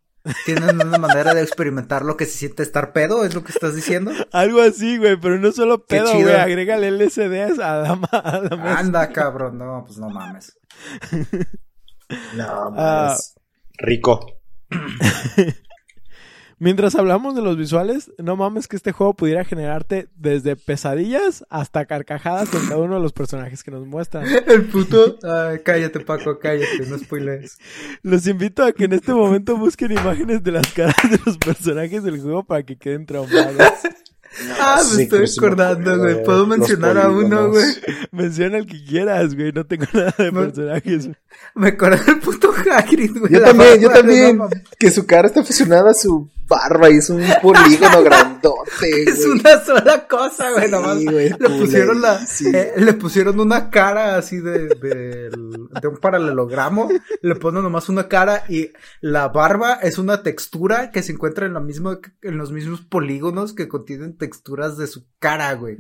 Tienen 0.45 0.75
una 0.81 0.97
manera 0.97 1.33
de 1.33 1.41
experimentar 1.41 2.03
lo 2.03 2.17
que 2.17 2.25
se 2.25 2.37
siente 2.37 2.61
estar 2.61 2.91
pedo, 2.91 3.23
es 3.23 3.33
lo 3.33 3.45
que 3.45 3.53
estás 3.53 3.75
diciendo. 3.75 4.11
Algo 4.33 4.61
así, 4.61 4.97
güey, 4.97 5.17
pero 5.17 5.39
no 5.39 5.53
solo 5.53 5.85
pedo, 5.85 6.11
güey. 6.13 6.35
Agrégale 6.35 6.91
LSD 6.91 7.61
a 7.61 7.77
la, 7.77 7.93
a 8.11 8.41
la 8.41 8.57
mesa. 8.57 8.77
Anda, 8.79 9.09
cabrón, 9.13 9.57
no, 9.57 9.83
pues 9.85 9.97
no 9.99 10.09
mames. 10.09 10.59
No, 12.35 12.45
Ah. 12.77 13.09
más. 13.09 13.35
Rico. 13.77 14.25
Mientras 16.59 16.95
hablamos 16.95 17.35
de 17.35 17.43
los 17.43 17.55
visuales, 17.55 18.11
no 18.17 18.35
mames 18.35 18.67
que 18.67 18.75
este 18.77 18.91
juego 18.91 19.13
pudiera 19.13 19.45
generarte 19.45 20.09
desde 20.15 20.55
pesadillas 20.55 21.45
hasta 21.51 21.85
carcajadas 21.85 22.49
con 22.49 22.63
cada 22.67 22.77
uno 22.81 22.95
de 22.95 23.01
los 23.01 23.13
personajes 23.13 23.63
que 23.63 23.69
nos 23.69 23.85
muestran. 23.85 24.25
El 24.47 24.65
puto. 24.65 25.19
Ay, 25.21 25.59
cállate, 25.63 25.99
Paco, 25.99 26.39
cállate, 26.39 26.87
no 26.89 26.97
spoilees. 26.97 27.59
Los 28.01 28.25
invito 28.25 28.63
a 28.63 28.71
que 28.71 28.85
en 28.85 28.93
este 28.93 29.13
momento 29.13 29.55
busquen 29.55 29.91
imágenes 29.91 30.43
de 30.43 30.51
las 30.51 30.73
caras 30.73 30.95
de 31.11 31.19
los 31.23 31.37
personajes 31.37 32.03
del 32.03 32.19
juego 32.19 32.43
para 32.43 32.63
que 32.63 32.75
queden 32.75 33.05
traumados. 33.05 33.55
Ah, 34.59 34.81
me 34.83 34.95
Sí, 34.95 35.01
estoy 35.03 35.25
acordando, 35.37 35.91
acuerdo 35.93 36.13
güey. 36.13 36.23
Puedo 36.23 36.47
mencionar 36.47 36.97
a 36.97 37.09
uno, 37.09 37.49
güey. 37.49 37.65
Menciona 38.11 38.57
el 38.57 38.65
que 38.67 38.83
quieras, 38.83 39.35
güey. 39.35 39.51
No 39.51 39.65
tengo 39.65 39.85
nada 39.93 40.13
de 40.17 40.31
personajes. 40.31 41.09
Me 41.55 41.69
acordé 41.69 42.03
del 42.03 42.19
puto 42.19 42.51
Hagrid, 42.71 43.17
güey. 43.17 43.33
Yo 43.33 43.41
también, 43.41 43.79
yo 43.79 43.89
también. 43.89 44.37
no. 44.37 44.49
Que 44.79 44.91
su 44.91 45.05
cara 45.05 45.27
está 45.27 45.43
fusionada 45.43 45.91
a 45.91 45.93
su 45.93 46.29
barba 46.47 46.89
y 46.89 46.97
es 46.97 47.09
un 47.09 47.21
polígono 47.41 48.01
grandote, 48.03 49.03
Es 49.05 49.25
güey. 49.25 49.39
una 49.39 49.59
sola 49.63 50.07
cosa, 50.07 50.51
güey. 50.51 50.71
Nomás 50.71 50.97
Sí, 50.99 51.05
güey, 51.05 51.29
le 51.37 51.49
pusieron 51.59 52.01
la, 52.01 52.25
eh, 52.53 52.73
le 52.77 52.93
pusieron 52.93 53.39
una 53.39 53.69
cara 53.69 54.15
así 54.17 54.37
de, 54.39 54.67
de, 54.69 55.29
de 55.29 55.87
un 55.87 55.97
paralelogramo. 56.01 56.89
Le 57.21 57.35
ponen 57.35 57.63
nomás 57.63 57.89
una 57.89 58.07
cara 58.07 58.43
y 58.49 58.71
la 59.01 59.27
barba 59.27 59.73
es 59.75 59.97
una 59.97 60.23
textura 60.23 60.89
que 60.91 61.03
se 61.03 61.11
encuentra 61.11 61.45
en 61.45 61.53
la 61.53 61.59
misma, 61.59 61.99
en 62.21 62.37
los 62.37 62.51
mismos 62.51 62.81
polígonos 62.81 63.53
que 63.53 63.67
contienen 63.67 64.13
texturas 64.17 64.77
de 64.77 64.87
su 64.87 65.05
cara, 65.19 65.53
güey. 65.53 65.77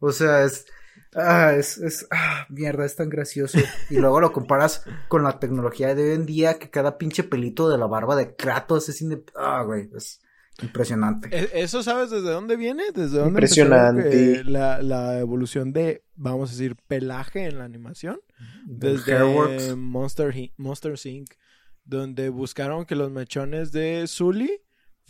O 0.00 0.12
sea, 0.12 0.42
es, 0.44 0.66
ah, 1.14 1.54
es, 1.56 1.78
es, 1.78 2.06
ah, 2.10 2.46
mierda, 2.50 2.84
es 2.84 2.96
tan 2.96 3.08
gracioso. 3.08 3.58
Y 3.90 3.96
luego 3.96 4.20
lo 4.20 4.32
comparas 4.32 4.84
con 5.08 5.22
la 5.22 5.38
tecnología 5.38 5.94
de 5.94 6.02
hoy 6.10 6.14
en 6.16 6.26
día 6.26 6.58
que 6.58 6.70
cada 6.70 6.98
pinche 6.98 7.22
pelito 7.24 7.68
de 7.68 7.78
la 7.78 7.86
barba 7.86 8.16
de 8.16 8.34
Kratos 8.34 8.88
es, 8.88 9.00
inde- 9.02 9.24
ah, 9.36 9.62
güey, 9.64 9.88
es 9.96 10.20
impresionante. 10.60 11.28
¿E- 11.32 11.62
¿Eso 11.62 11.82
sabes 11.82 12.10
desde 12.10 12.30
dónde 12.30 12.56
viene? 12.56 12.84
¿Desde 12.94 13.16
dónde 13.18 13.28
Impresionante. 13.30 14.44
la, 14.44 14.82
la 14.82 15.18
evolución 15.18 15.72
de, 15.72 16.04
vamos 16.14 16.50
a 16.50 16.52
decir, 16.52 16.76
pelaje 16.88 17.44
en 17.46 17.58
la 17.58 17.64
animación. 17.64 18.20
Desde 18.66 19.14
Hairworks. 19.16 19.76
Monster, 19.76 20.34
Monster 20.56 20.94
Inc., 21.04 21.30
donde 21.84 22.28
buscaron 22.28 22.84
que 22.84 22.94
los 22.96 23.10
mechones 23.10 23.72
de 23.72 24.04
Zully 24.06 24.60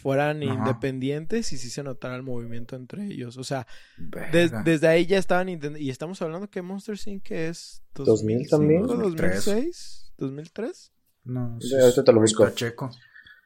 fueran 0.02 0.42
Ajá. 0.42 0.52
independientes 0.54 1.52
y 1.52 1.58
sí 1.58 1.70
se 1.70 1.82
notara 1.82 2.16
el 2.16 2.22
movimiento 2.22 2.74
entre 2.76 3.06
ellos. 3.06 3.36
O 3.36 3.44
sea, 3.44 3.66
des- 4.32 4.52
desde 4.64 4.88
ahí 4.88 5.06
ya 5.06 5.18
estaban 5.18 5.48
intent- 5.48 5.80
y 5.80 5.90
estamos 5.90 6.20
hablando 6.22 6.50
que 6.50 6.60
Monster 6.62 6.98
Inc. 7.06 7.30
es 7.30 7.82
2000 7.94 8.48
también. 8.48 8.82
2005, 8.82 9.08
2006, 9.10 10.12
2003. 10.18 10.92
No, 11.24 11.56
Ya, 11.60 11.82
ahorita 11.82 12.02
te 12.04 12.12
lo 12.12 12.20
busco. 12.20 12.42
Pacheco. 12.44 12.90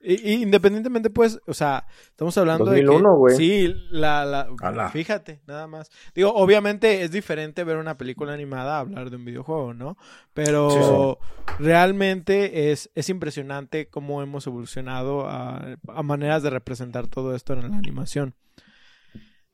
Y, 0.00 0.30
y 0.30 0.42
independientemente, 0.42 1.10
pues, 1.10 1.40
o 1.46 1.54
sea, 1.54 1.86
estamos 2.08 2.36
hablando 2.38 2.66
de 2.66 2.82
2001, 2.82 3.08
que... 3.08 3.16
güey. 3.16 3.36
Sí, 3.36 3.74
la, 3.90 4.24
la... 4.24 4.90
Fíjate, 4.90 5.40
nada 5.46 5.66
más. 5.66 5.90
Digo, 6.14 6.32
obviamente 6.34 7.02
es 7.02 7.10
diferente 7.10 7.64
ver 7.64 7.76
una 7.76 7.96
película 7.96 8.32
animada 8.32 8.76
a 8.76 8.80
hablar 8.80 9.10
de 9.10 9.16
un 9.16 9.24
videojuego, 9.24 9.74
¿no? 9.74 9.96
Pero 10.32 11.18
realmente 11.58 12.70
es, 12.70 12.90
es 12.94 13.08
impresionante 13.08 13.88
cómo 13.88 14.22
hemos 14.22 14.46
evolucionado 14.46 15.26
a, 15.26 15.76
a 15.88 16.02
maneras 16.02 16.42
de 16.42 16.50
representar 16.50 17.08
todo 17.08 17.34
esto 17.34 17.54
en 17.54 17.70
la 17.70 17.76
animación. 17.76 18.34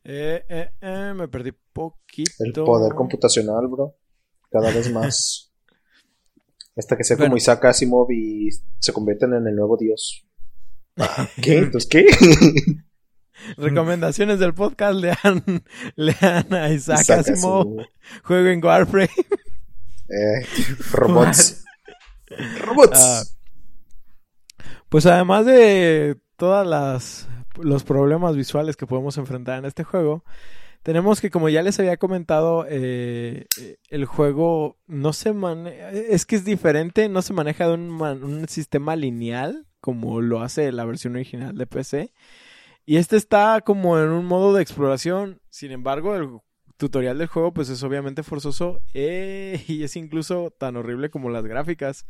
Eh, 0.04 0.44
eh, 0.48 0.70
eh, 0.80 1.12
me 1.14 1.28
perdí 1.28 1.52
poquito. 1.72 2.30
El 2.40 2.52
poder 2.52 2.94
computacional, 2.94 3.68
bro. 3.68 3.94
Cada 4.50 4.70
vez 4.72 4.90
más. 4.92 5.52
Hasta 6.76 6.96
que 6.96 7.04
sea 7.04 7.16
Bueno. 7.16 7.30
como 7.30 7.36
Isaac 7.36 7.64
Asimov 7.66 8.10
y 8.10 8.48
se 8.78 8.92
convierten 8.92 9.34
en 9.34 9.46
el 9.46 9.54
nuevo 9.54 9.76
dios. 9.76 10.26
Ah, 10.98 11.28
¿Qué? 11.40 11.58
¿Entonces 11.58 11.88
qué? 11.88 12.06
Recomendaciones 13.56 14.38
del 14.38 14.54
podcast, 14.54 14.94
lean, 14.94 15.42
lean 15.96 16.52
a 16.54 16.70
Isaac, 16.70 17.00
Isaac 17.00 17.18
Asimov, 17.20 17.60
Asimov. 17.62 17.86
jueguen 18.24 18.64
Warframe. 18.64 19.08
Eh, 20.08 20.46
robots. 20.92 21.64
robots. 22.60 22.98
Ah, 23.00 23.22
Pues 24.88 25.06
además 25.06 25.46
de 25.46 26.18
todas 26.36 26.66
las 26.66 27.28
los 27.60 27.84
problemas 27.84 28.34
visuales 28.36 28.76
que 28.76 28.86
podemos 28.86 29.18
enfrentar 29.18 29.58
en 29.58 29.66
este 29.66 29.84
juego, 29.84 30.24
tenemos 30.82 31.20
que 31.20 31.30
como 31.30 31.48
ya 31.50 31.62
les 31.62 31.78
había 31.78 31.96
comentado, 31.98 32.64
eh, 32.68 33.46
eh, 33.60 33.76
el 33.90 34.04
juego 34.06 34.78
no 34.86 35.12
se 35.12 35.32
maneja, 35.34 35.90
es 35.90 36.24
que 36.26 36.36
es 36.36 36.44
diferente, 36.46 37.08
no 37.10 37.20
se 37.22 37.32
maneja 37.34 37.66
de 37.68 37.74
un, 37.74 37.88
man- 37.90 38.24
un 38.24 38.48
sistema 38.48 38.96
lineal 38.96 39.66
como 39.82 40.22
lo 40.22 40.40
hace 40.40 40.72
la 40.72 40.86
versión 40.86 41.16
original 41.16 41.58
de 41.58 41.66
PC. 41.66 42.14
Y 42.86 42.96
este 42.96 43.16
está 43.16 43.60
como 43.60 43.98
en 43.98 44.08
un 44.08 44.24
modo 44.24 44.54
de 44.54 44.62
exploración. 44.62 45.42
Sin 45.50 45.72
embargo, 45.72 46.16
el 46.16 46.30
tutorial 46.78 47.18
del 47.18 47.26
juego 47.26 47.52
pues 47.52 47.68
es 47.68 47.82
obviamente 47.82 48.22
forzoso 48.22 48.80
eh, 48.94 49.62
y 49.68 49.82
es 49.82 49.96
incluso 49.96 50.50
tan 50.56 50.76
horrible 50.76 51.10
como 51.10 51.28
las 51.28 51.44
gráficas. 51.44 52.06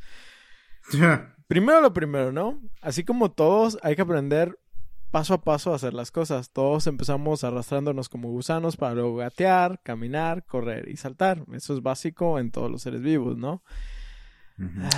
Primero 1.49 1.81
lo 1.81 1.93
primero, 1.93 2.33
¿no? 2.33 2.61
Así 2.81 3.05
como 3.05 3.31
todos, 3.31 3.79
hay 3.83 3.95
que 3.97 4.03
aprender 4.03 4.59
paso 5.11 5.35
a 5.35 5.43
paso 5.43 5.73
a 5.73 5.77
hacer 5.77 5.93
las 5.93 6.11
cosas. 6.11 6.51
Todos 6.51 6.87
empezamos 6.87 7.45
arrastrándonos 7.45 8.09
como 8.09 8.31
gusanos 8.31 8.77
para 8.77 8.95
luego 8.95 9.17
gatear, 9.17 9.81
caminar, 9.83 10.45
correr 10.47 10.89
y 10.89 10.97
saltar. 10.97 11.45
Eso 11.53 11.75
es 11.75 11.83
básico 11.83 12.39
en 12.39 12.51
todos 12.51 12.71
los 12.71 12.83
seres 12.83 13.03
vivos, 13.03 13.37
¿no? 13.37 13.63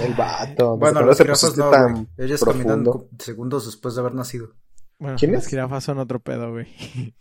El 0.02 0.14
vato. 0.14 0.76
Bueno, 0.76 1.00
¿Desde 1.00 1.06
los 1.06 1.18
jirafas 1.18 1.56
no, 1.56 1.70
tan 1.70 2.08
caminan 2.44 2.84
profundo? 2.84 2.92
co- 2.92 3.08
segundos 3.18 3.66
después 3.66 3.94
de 3.94 4.00
haber 4.00 4.14
nacido. 4.14 4.54
Bueno, 4.98 5.16
¿Quién 5.18 5.32
las 5.32 5.44
es? 5.44 5.50
jirafas 5.50 5.84
son 5.84 5.98
otro 5.98 6.20
pedo, 6.20 6.50
güey. 6.52 6.66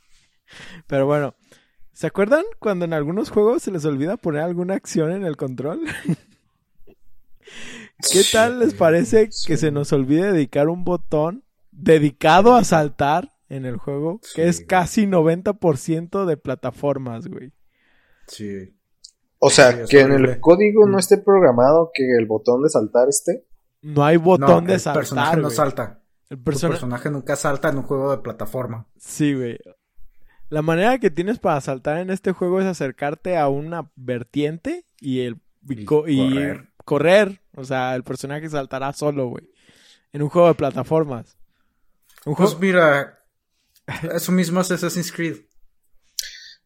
Pero 0.87 1.05
bueno, 1.05 1.35
¿se 1.93 2.07
acuerdan 2.07 2.43
cuando 2.59 2.85
en 2.85 2.93
algunos 2.93 3.29
juegos 3.29 3.63
se 3.63 3.71
les 3.71 3.85
olvida 3.85 4.17
poner 4.17 4.41
alguna 4.41 4.75
acción 4.75 5.11
en 5.11 5.25
el 5.25 5.37
control? 5.37 5.81
¿Qué 8.11 8.23
tal 8.31 8.59
les 8.59 8.73
parece 8.73 9.29
que 9.45 9.57
se 9.57 9.71
nos 9.71 9.93
olvide 9.93 10.31
dedicar 10.31 10.67
un 10.69 10.83
botón 10.83 11.43
dedicado 11.71 12.55
a 12.55 12.63
saltar 12.63 13.31
en 13.49 13.65
el 13.65 13.77
juego? 13.77 14.19
Que 14.19 14.27
Sí, 14.27 14.41
es 14.41 14.61
casi 14.65 15.05
90% 15.07 16.25
de 16.25 16.37
plataformas, 16.37 17.27
güey. 17.27 17.51
Sí. 18.27 18.75
O 19.45 19.49
sea, 19.49 19.71
Sí, 19.73 19.83
que 19.89 19.99
en 20.01 20.11
horrible. 20.11 20.31
el 20.33 20.39
código 20.39 20.87
no 20.87 20.97
esté 20.99 21.17
programado 21.17 21.91
que 21.93 22.03
el 22.17 22.25
botón 22.25 22.63
de 22.63 22.69
saltar 22.69 23.09
esté. 23.09 23.45
No 23.81 24.03
hay 24.05 24.17
No, 24.17 24.23
botón 24.23 24.65
de 24.65 24.75
el 24.75 24.79
saltar, 24.79 25.01
personaje 25.01 25.37
no 25.37 25.49
salta. 25.49 26.01
El 26.29 26.37
Tu 26.37 26.43
personaje 26.45 27.09
nunca 27.11 27.35
salta 27.35 27.69
en 27.69 27.77
un 27.79 27.83
juego 27.83 28.11
de 28.11 28.19
plataforma. 28.19 28.87
Sí, 28.97 29.33
güey. 29.33 29.57
La 30.49 30.61
manera 30.61 30.97
que 30.97 31.11
tienes 31.11 31.39
para 31.39 31.59
saltar 31.61 31.97
en 31.97 32.09
este 32.09 32.31
juego 32.31 32.61
es 32.61 32.65
acercarte 32.67 33.37
a 33.37 33.49
una 33.49 33.91
vertiente 33.95 34.85
y 34.99 35.21
el 35.21 35.41
y 35.67 35.81
Y 35.81 35.85
co- 35.85 36.07
y 36.07 36.17
correr. 36.29 36.69
correr. 36.85 37.41
O 37.55 37.65
sea, 37.65 37.95
el 37.95 38.03
personaje 38.03 38.49
saltará 38.49 38.93
solo, 38.93 39.27
güey. 39.27 39.49
En 40.13 40.21
un 40.21 40.29
juego 40.29 40.47
de 40.47 40.53
plataformas. 40.55 41.37
Un 42.25 42.35
Pues 42.35 42.51
juego... 42.53 42.61
mira, 42.61 43.19
eso 44.15 44.31
mismo 44.31 44.61
es 44.61 44.71
Assassin's 44.71 45.11
Creed. 45.11 45.37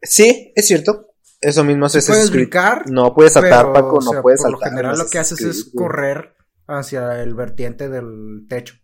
Sí, 0.01 0.51
es 0.55 0.67
cierto. 0.67 1.06
Eso 1.41 1.63
mismo 1.63 1.85
es 1.85 1.93
Puedes 1.93 2.09
Assassin's 2.09 2.31
Creed. 2.31 2.41
brincar, 2.45 2.89
No 2.89 3.13
puedes 3.13 3.33
saltar, 3.33 3.61
pero, 3.71 3.73
Paco, 3.73 3.97
o 3.97 4.01
sea, 4.01 4.15
no 4.15 4.21
puedes 4.21 4.41
por 4.41 4.51
saltar. 4.51 4.69
lo 4.69 4.69
general 4.75 4.91
en 4.93 4.99
lo 4.99 5.09
que 5.09 5.19
haces 5.19 5.41
es 5.41 5.71
güey. 5.71 5.85
correr 5.85 6.35
hacia 6.67 7.21
el 7.21 7.35
vertiente 7.35 7.89
del 7.89 8.45
techo. 8.49 8.75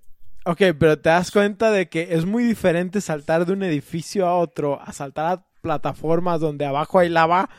Ok, 0.45 0.61
pero 0.77 0.99
te 0.99 1.09
das 1.09 1.31
cuenta 1.31 1.71
de 1.71 1.89
que 1.89 2.13
es 2.15 2.25
muy 2.25 2.43
diferente 2.43 3.01
saltar 3.01 3.45
de 3.45 3.53
un 3.53 3.63
edificio 3.63 4.27
a 4.27 4.35
otro 4.37 4.79
a 4.81 4.91
saltar 4.91 5.25
a 5.25 5.45
plataformas 5.61 6.39
donde 6.41 6.65
abajo 6.65 6.99
hay 6.99 7.09
lava. 7.09 7.49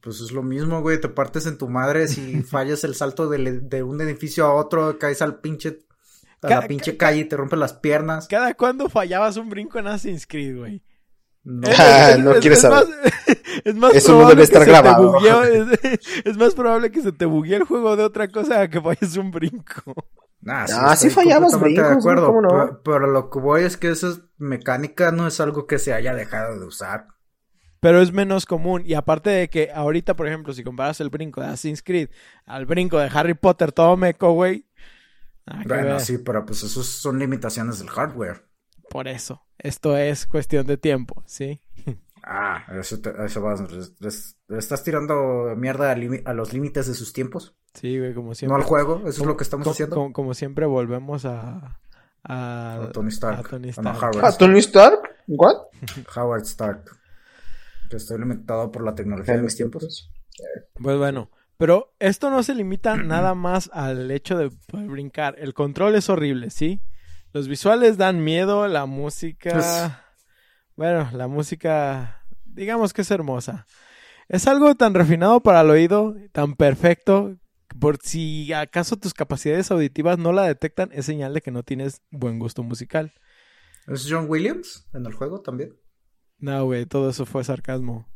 Pues 0.00 0.20
es 0.20 0.32
lo 0.32 0.42
mismo, 0.42 0.80
güey. 0.80 1.00
Te 1.00 1.08
partes 1.08 1.46
en 1.46 1.58
tu 1.58 1.68
madre 1.68 2.08
si 2.08 2.42
fallas 2.42 2.82
el 2.84 2.94
salto 2.94 3.28
de, 3.28 3.60
de 3.60 3.82
un 3.82 4.00
edificio 4.00 4.46
a 4.46 4.54
otro, 4.54 4.98
caes 4.98 5.22
al 5.22 5.40
pinche. 5.40 5.84
A 6.42 6.48
Ca- 6.48 6.60
la 6.60 6.68
pinche 6.68 6.96
calle 6.96 7.20
y 7.20 7.24
te 7.24 7.36
rompes 7.36 7.58
las 7.58 7.72
piernas. 7.74 8.26
¿Cada 8.28 8.54
cuándo 8.54 8.88
fallabas 8.88 9.36
un 9.36 9.48
brinco 9.48 9.78
en 9.78 9.86
Assassin's 9.86 10.26
Creed, 10.26 10.56
güey? 10.58 10.82
No. 11.48 11.68
Ah, 11.78 12.16
no 12.18 12.34
quieres 12.40 12.60
saber. 12.60 12.86
es 13.64 13.74
más 13.76 13.94
Eso 13.94 14.12
no 14.12 14.18
probable 14.18 14.34
debe 14.34 14.42
estar 14.42 14.64
que 14.64 14.70
grabado. 14.70 15.12
buguee- 15.12 15.78
es, 15.84 16.24
es 16.26 16.36
más 16.36 16.54
probable 16.54 16.90
que 16.90 17.00
se 17.02 17.12
te 17.12 17.24
buguee 17.24 17.54
el 17.54 17.62
juego 17.62 17.94
de 17.96 18.02
otra 18.02 18.26
cosa 18.28 18.62
a 18.62 18.68
que 18.68 18.80
falles 18.80 19.16
un 19.16 19.30
brinco. 19.30 19.94
Nah, 20.40 20.64
Ah, 20.72 20.96
sí 20.96 21.06
estoy 21.06 21.24
fallabas 21.24 21.52
completamente 21.52 21.94
brincos, 21.94 22.04
de 22.04 22.10
acuerdo. 22.10 22.26
¿cómo 22.26 22.42
no? 22.42 22.48
Pero, 22.48 22.82
pero 22.82 23.06
lo 23.06 23.30
que 23.30 23.38
voy 23.38 23.62
es 23.62 23.76
que 23.76 23.88
esa 23.90 24.08
mecánica 24.38 25.12
no 25.12 25.26
es 25.28 25.38
algo 25.40 25.66
que 25.68 25.78
se 25.78 25.92
haya 25.94 26.14
dejado 26.14 26.58
de 26.58 26.66
usar. 26.66 27.06
Pero 27.78 28.00
es 28.00 28.12
menos 28.12 28.44
común. 28.44 28.82
Y 28.84 28.94
aparte 28.94 29.30
de 29.30 29.48
que 29.48 29.70
ahorita, 29.72 30.14
por 30.16 30.26
ejemplo, 30.26 30.52
si 30.52 30.64
comparas 30.64 31.00
el 31.00 31.10
brinco 31.10 31.40
de 31.42 31.46
Assassin's 31.46 31.82
Creed 31.82 32.08
al 32.44 32.66
brinco 32.66 32.98
de 32.98 33.08
Harry 33.12 33.34
Potter 33.34 33.70
todo 33.70 33.96
meco, 33.96 34.32
güey. 34.32 34.66
que 35.46 35.68
Bueno, 35.68 35.88
ver. 35.90 36.00
sí, 36.00 36.18
pero 36.18 36.44
pues 36.44 36.64
eso 36.64 36.82
son 36.82 37.18
limitaciones 37.20 37.78
del 37.78 37.88
hardware. 37.90 38.44
Por 38.90 39.08
eso. 39.08 39.42
Esto 39.58 39.96
es 39.96 40.26
cuestión 40.26 40.66
de 40.66 40.76
tiempo, 40.76 41.22
¿sí? 41.26 41.60
Ah, 42.22 42.64
eso, 42.78 43.00
te- 43.00 43.12
eso 43.24 43.40
vas. 43.40 43.62
le 44.48 44.58
estás 44.58 44.82
tirando 44.82 45.54
mierda 45.56 45.92
a, 45.92 45.96
a 46.30 46.32
los 46.34 46.52
límites 46.52 46.86
de 46.88 46.94
sus 46.94 47.12
tiempos. 47.12 47.54
Sí, 47.74 47.98
güey, 47.98 48.14
como 48.14 48.28
No 48.30 48.34
siempre. 48.34 48.56
al 48.56 48.62
juego, 48.64 49.02
eso 49.06 49.20
es 49.22 49.26
lo 49.26 49.36
que 49.36 49.44
estamos 49.44 49.64
como, 49.64 49.72
haciendo. 49.72 49.96
Como, 49.96 50.12
como 50.12 50.34
siempre 50.34 50.66
volvemos 50.66 51.24
a... 51.24 51.78
A, 52.24 52.82
A 52.82 52.92
Tony 52.92 53.10
Stark. 53.10 53.38
a 53.38 53.42
Tony 53.48 53.66
no, 53.66 53.70
Stark. 53.70 53.96
Howard. 54.02 54.24
Ah, 54.24 54.32
Tony 54.36 54.58
Stark? 54.58 54.98
¿What? 55.28 55.56
Howard 56.16 56.42
Stark. 56.42 56.84
Que 57.88 57.96
estoy 57.98 58.18
limitado 58.18 58.72
por 58.72 58.82
la 58.82 58.94
tecnología 58.96 59.36
de 59.36 59.42
mis 59.42 59.54
tiempos. 59.56 60.10
Pues 60.74 60.98
bueno, 60.98 61.30
pero 61.56 61.94
esto 62.00 62.30
no 62.30 62.42
se 62.42 62.54
limita 62.56 62.96
nada 62.96 63.34
más 63.34 63.70
al 63.72 64.10
hecho 64.10 64.36
de 64.36 64.50
poder 64.66 64.88
brincar. 64.88 65.36
El 65.38 65.54
control 65.54 65.94
es 65.94 66.10
horrible, 66.10 66.50
¿sí? 66.50 66.80
Los 67.36 67.48
visuales 67.48 67.98
dan 67.98 68.24
miedo, 68.24 68.66
la 68.66 68.86
música... 68.86 70.06
bueno, 70.74 71.10
la 71.12 71.28
música, 71.28 72.24
digamos 72.46 72.94
que 72.94 73.02
es 73.02 73.10
hermosa. 73.10 73.66
Es 74.26 74.46
algo 74.46 74.74
tan 74.74 74.94
refinado 74.94 75.42
para 75.42 75.60
el 75.60 75.68
oído, 75.68 76.16
tan 76.32 76.54
perfecto, 76.54 77.36
por 77.78 77.98
si 77.98 78.54
acaso 78.54 78.96
tus 78.96 79.12
capacidades 79.12 79.70
auditivas 79.70 80.16
no 80.16 80.32
la 80.32 80.44
detectan, 80.44 80.88
es 80.92 81.04
señal 81.04 81.34
de 81.34 81.42
que 81.42 81.50
no 81.50 81.62
tienes 81.62 82.00
buen 82.10 82.38
gusto 82.38 82.62
musical. 82.62 83.12
¿Es 83.86 84.06
John 84.08 84.24
Williams 84.30 84.88
en 84.94 85.04
el 85.04 85.12
juego 85.12 85.42
también? 85.42 85.76
No, 86.38 86.64
güey, 86.64 86.86
todo 86.86 87.10
eso 87.10 87.26
fue 87.26 87.44
sarcasmo. 87.44 88.08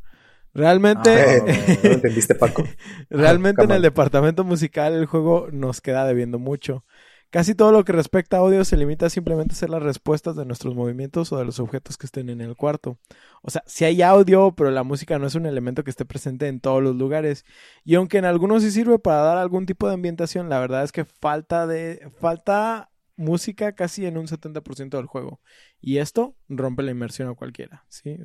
Realmente, 0.54 1.10
Ah, 1.10 1.44
no 1.84 1.90
entendiste, 1.90 2.36
Paco. 2.36 2.64
realmente 3.10 3.64
en 3.64 3.70
el 3.72 3.82
departamento 3.82 4.44
musical 4.44 4.94
el 4.94 5.04
juego 5.04 5.48
nos 5.52 5.82
queda 5.82 6.06
debiendo 6.06 6.38
mucho. 6.38 6.86
Casi 7.30 7.54
todo 7.54 7.70
lo 7.70 7.84
que 7.84 7.92
respecta 7.92 8.36
a 8.36 8.40
audio 8.40 8.64
se 8.64 8.76
limita 8.76 9.06
a 9.06 9.10
simplemente 9.10 9.54
ser 9.54 9.70
las 9.70 9.82
respuestas 9.82 10.34
de 10.34 10.44
nuestros 10.44 10.74
movimientos 10.74 11.30
o 11.32 11.38
de 11.38 11.44
los 11.44 11.60
objetos 11.60 11.96
que 11.96 12.06
estén 12.06 12.28
en 12.28 12.40
el 12.40 12.56
cuarto. 12.56 12.98
O 13.42 13.50
sea, 13.50 13.62
si 13.66 13.84
hay 13.84 14.02
audio, 14.02 14.52
pero 14.56 14.70
la 14.72 14.82
música 14.82 15.18
no 15.18 15.26
es 15.28 15.36
un 15.36 15.46
elemento 15.46 15.84
que 15.84 15.90
esté 15.90 16.04
presente 16.04 16.48
en 16.48 16.58
todos 16.60 16.82
los 16.82 16.96
lugares. 16.96 17.44
Y 17.84 17.94
aunque 17.94 18.18
en 18.18 18.24
algunos 18.24 18.64
sí 18.64 18.72
sirve 18.72 18.98
para 18.98 19.18
dar 19.22 19.38
algún 19.38 19.64
tipo 19.64 19.86
de 19.86 19.94
ambientación, 19.94 20.48
la 20.48 20.58
verdad 20.58 20.82
es 20.82 20.90
que 20.90 21.04
falta 21.04 21.66
de 21.68 22.10
falta 22.18 22.90
música 23.16 23.72
casi 23.74 24.06
en 24.06 24.16
un 24.18 24.26
70% 24.26 24.96
del 24.96 25.06
juego. 25.06 25.40
Y 25.80 25.98
esto 25.98 26.34
rompe 26.48 26.82
la 26.82 26.90
inmersión 26.90 27.28
a 27.28 27.34
cualquiera, 27.34 27.84
¿sí? 27.88 28.16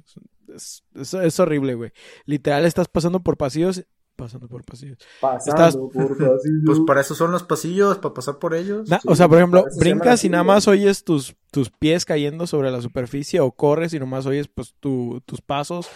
Es- 0.54 0.84
es 0.96 1.40
horrible, 1.40 1.76
güey. 1.76 1.92
Literal 2.26 2.66
estás 2.66 2.88
pasando 2.88 3.20
por 3.22 3.38
pasillos, 3.38 3.86
pasando 4.16 4.48
por 4.48 4.64
pasillos. 4.64 4.98
Pasando 5.22 5.90
por 5.90 6.08
pasillo. 6.18 6.62
Pues 6.66 6.80
para 6.88 7.02
eso 7.02 7.16
son 7.16 7.32
los 7.32 7.44
pasillos, 7.44 7.98
para 7.98 8.14
pasar 8.14 8.40
por 8.40 8.54
ellos. 8.56 8.90
Na- 8.90 9.00
Sí, 9.00 9.08
o 9.10 9.16
sea, 9.16 9.28
por 9.28 9.38
ejemplo, 9.38 9.66
brincas 9.78 10.24
y 10.24 10.30
nada 10.30 10.44
más 10.44 10.68
oyes 10.68 11.04
tus, 11.04 11.36
tus 11.52 11.70
pies 11.70 12.06
cayendo 12.06 12.48
sobre 12.48 12.72
la 12.72 12.82
superficie 12.82 13.40
o 13.40 13.52
corres 13.52 13.94
y 13.94 14.00
nomás 14.00 14.26
oyes 14.26 14.48
pues 14.48 14.74
tu- 14.80 15.22
tus 15.26 15.42
pasos. 15.42 15.88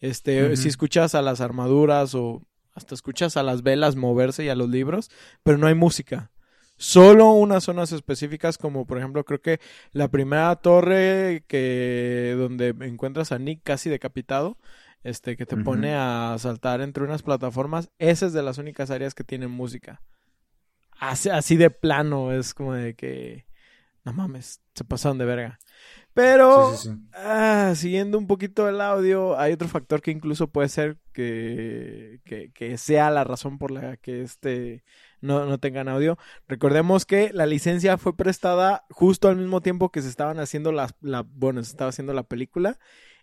Este, 0.00 0.56
si 0.56 0.68
escuchas 0.68 1.14
a 1.14 1.22
las 1.22 1.40
armaduras 1.40 2.14
o 2.14 2.42
hasta 2.74 2.94
escuchas 2.94 3.36
a 3.36 3.42
las 3.42 3.62
velas 3.62 3.96
moverse 3.96 4.44
y 4.44 4.48
a 4.48 4.54
los 4.54 4.68
libros, 4.68 5.10
pero 5.42 5.58
no 5.58 5.66
hay 5.66 5.74
música. 5.74 6.30
Solo 6.80 7.32
unas 7.32 7.64
zonas 7.64 7.90
específicas 7.90 8.56
como 8.56 8.86
por 8.86 8.98
ejemplo 8.98 9.24
creo 9.24 9.40
que 9.40 9.58
la 9.90 10.06
primera 10.06 10.54
torre 10.54 11.42
que 11.48 12.36
donde 12.38 12.68
encuentras 12.86 13.32
a 13.32 13.38
Nick 13.40 13.62
casi 13.64 13.90
decapitado, 13.90 14.56
este 15.02 15.36
que 15.36 15.46
te 15.46 15.56
pone 15.56 15.94
a 15.94 16.36
saltar 16.38 16.80
entre 16.80 17.04
unas 17.04 17.22
plataformas, 17.22 17.90
esa 17.98 18.26
es 18.26 18.32
de 18.32 18.42
las 18.42 18.58
únicas 18.58 18.90
áreas 18.90 19.14
que 19.14 19.24
tienen 19.24 19.50
música. 19.50 20.02
Así, 21.00 21.30
así 21.30 21.56
de 21.56 21.70
plano, 21.70 22.32
es 22.32 22.54
como 22.54 22.74
de 22.74 22.94
que 22.94 23.46
no 24.04 24.12
mames, 24.12 24.62
se 24.74 24.84
pasaron 24.84 25.18
de 25.18 25.24
verga. 25.26 25.58
Pero 26.14 26.76
Sí, 26.76 26.76
sí, 26.76 26.88
sí. 26.90 27.08
Ah, 27.12 27.74
siguiendo 27.76 28.18
un 28.18 28.26
poquito 28.26 28.68
el 28.68 28.80
audio, 28.80 29.38
hay 29.38 29.52
otro 29.52 29.68
factor 29.68 30.02
que 30.02 30.10
incluso 30.10 30.48
puede 30.50 30.68
ser 30.68 30.98
que, 31.12 32.20
que, 32.24 32.50
que 32.52 32.78
sea 32.78 33.10
la 33.10 33.24
razón 33.24 33.58
por 33.58 33.70
la 33.70 33.96
que 33.96 34.22
este 34.22 34.84
no, 35.20 35.46
no 35.46 35.58
tengan 35.58 35.88
audio. 35.88 36.18
Recordemos 36.48 37.06
que 37.06 37.30
la 37.32 37.46
licencia 37.46 37.98
fue 37.98 38.16
prestada 38.16 38.84
justo 38.90 39.28
al 39.28 39.36
mismo 39.36 39.60
tiempo 39.60 39.90
que 39.90 40.02
se 40.02 40.08
estaban 40.08 40.40
haciendo 40.40 40.72
las, 40.72 40.94
la, 41.00 41.22
bueno, 41.22 41.62
se 41.62 41.70
estaba 41.70 41.90
haciendo 41.90 42.14
la 42.14 42.24
película 42.24 42.78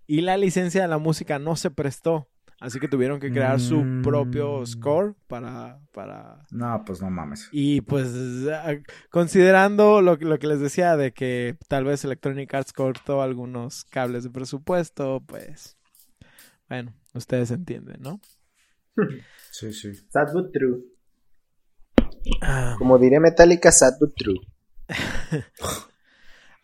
y 0.08 0.22
la 0.22 0.38
licencia 0.38 0.82
de 0.82 0.88
la 0.88 0.98
música 0.98 1.40
no 1.40 1.56
se 1.56 1.72
prestó. 1.72 2.28
Así 2.60 2.80
que 2.80 2.88
tuvieron 2.88 3.20
que 3.20 3.32
crear 3.32 3.60
su 3.60 3.86
propio 4.02 4.62
Mm. 4.62 4.66
score 4.66 5.16
para, 5.28 5.82
para, 5.92 6.46
No, 6.52 6.84
pues 6.86 7.02
no 7.02 7.10
mames. 7.10 7.50
y 7.52 7.82
pues 7.82 8.08
considerando 9.12 10.02
lo, 10.02 10.18
que- 10.18 10.26
lo 10.26 10.40
que 10.40 10.48
les 10.48 10.62
decía 10.62 10.96
de 10.96 11.12
que 11.12 11.58
tal 11.68 11.84
vez 11.84 12.04
Electronic 12.06 12.54
Arts 12.54 12.72
cortó 12.72 13.22
algunos 13.22 13.84
cables 13.86 14.24
de 14.24 14.30
presupuesto, 14.30 15.22
pues 15.28 15.78
bueno, 16.70 16.94
ustedes 17.14 17.52
entienden, 17.52 17.98
¿no? 18.02 18.22
Sí, 19.52 19.72
sí. 19.74 19.94
Sad 20.10 20.34
but 20.34 20.52
true. 20.54 20.82
Ah, 22.42 22.76
Como 22.78 22.98
diría 22.98 23.20
Metallica, 23.20 23.72
sad 23.72 23.94
but 24.00 24.14
true. 24.16 24.40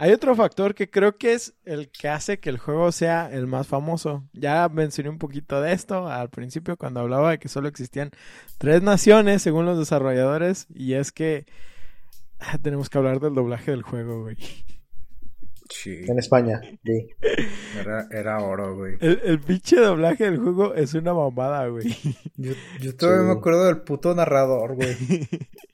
hay 0.02 0.14
otro 0.14 0.36
factor 0.36 0.74
que 0.74 0.90
creo 0.90 1.16
que 1.18 1.34
es 1.34 1.54
el 1.64 1.92
que 1.92 2.08
hace 2.08 2.40
que 2.40 2.50
el 2.50 2.58
juego 2.58 2.92
sea 2.92 3.30
el 3.32 3.46
más 3.46 3.68
famoso. 3.68 4.28
Ya 4.34 4.68
mencioné 4.68 5.10
un 5.12 5.20
poquito 5.20 5.62
de 5.62 5.74
esto 5.74 6.08
al 6.08 6.32
principio 6.32 6.76
cuando 6.76 7.02
hablaba 7.02 7.30
de 7.30 7.38
que 7.38 7.48
solo 7.50 7.68
existían 7.68 8.10
tres 8.58 8.82
naciones 8.82 9.44
según 9.44 9.68
los 9.68 9.78
desarrolladores 9.78 10.66
y 10.74 10.94
es 10.94 11.12
que 11.12 11.46
ah, 12.40 12.58
tenemos 12.64 12.90
que 12.90 12.98
hablar 12.98 13.20
del 13.20 13.36
doblaje 13.36 13.70
del 13.70 13.84
juego, 13.84 14.24
güey. 14.24 14.38
Sí. 15.70 16.00
En 16.08 16.18
España. 16.18 16.60
Sí. 16.84 17.08
Era, 17.80 18.08
era 18.12 18.40
oro, 18.40 18.76
güey. 18.76 18.96
El, 19.02 19.22
el 19.24 19.40
pinche 19.40 19.80
doblaje 19.80 20.24
del 20.26 20.40
juego 20.40 20.74
es 20.74 20.96
una 20.96 21.14
mamada, 21.14 21.68
güey. 21.68 21.96
Yo, 22.38 22.54
yo 22.82 22.96
todavía 22.96 23.22
Sí. 23.22 23.28
me 23.28 23.34
acuerdo 23.34 23.66
del 23.68 23.82
puto 23.84 24.16
narrador, 24.16 24.74
güey. 24.76 24.98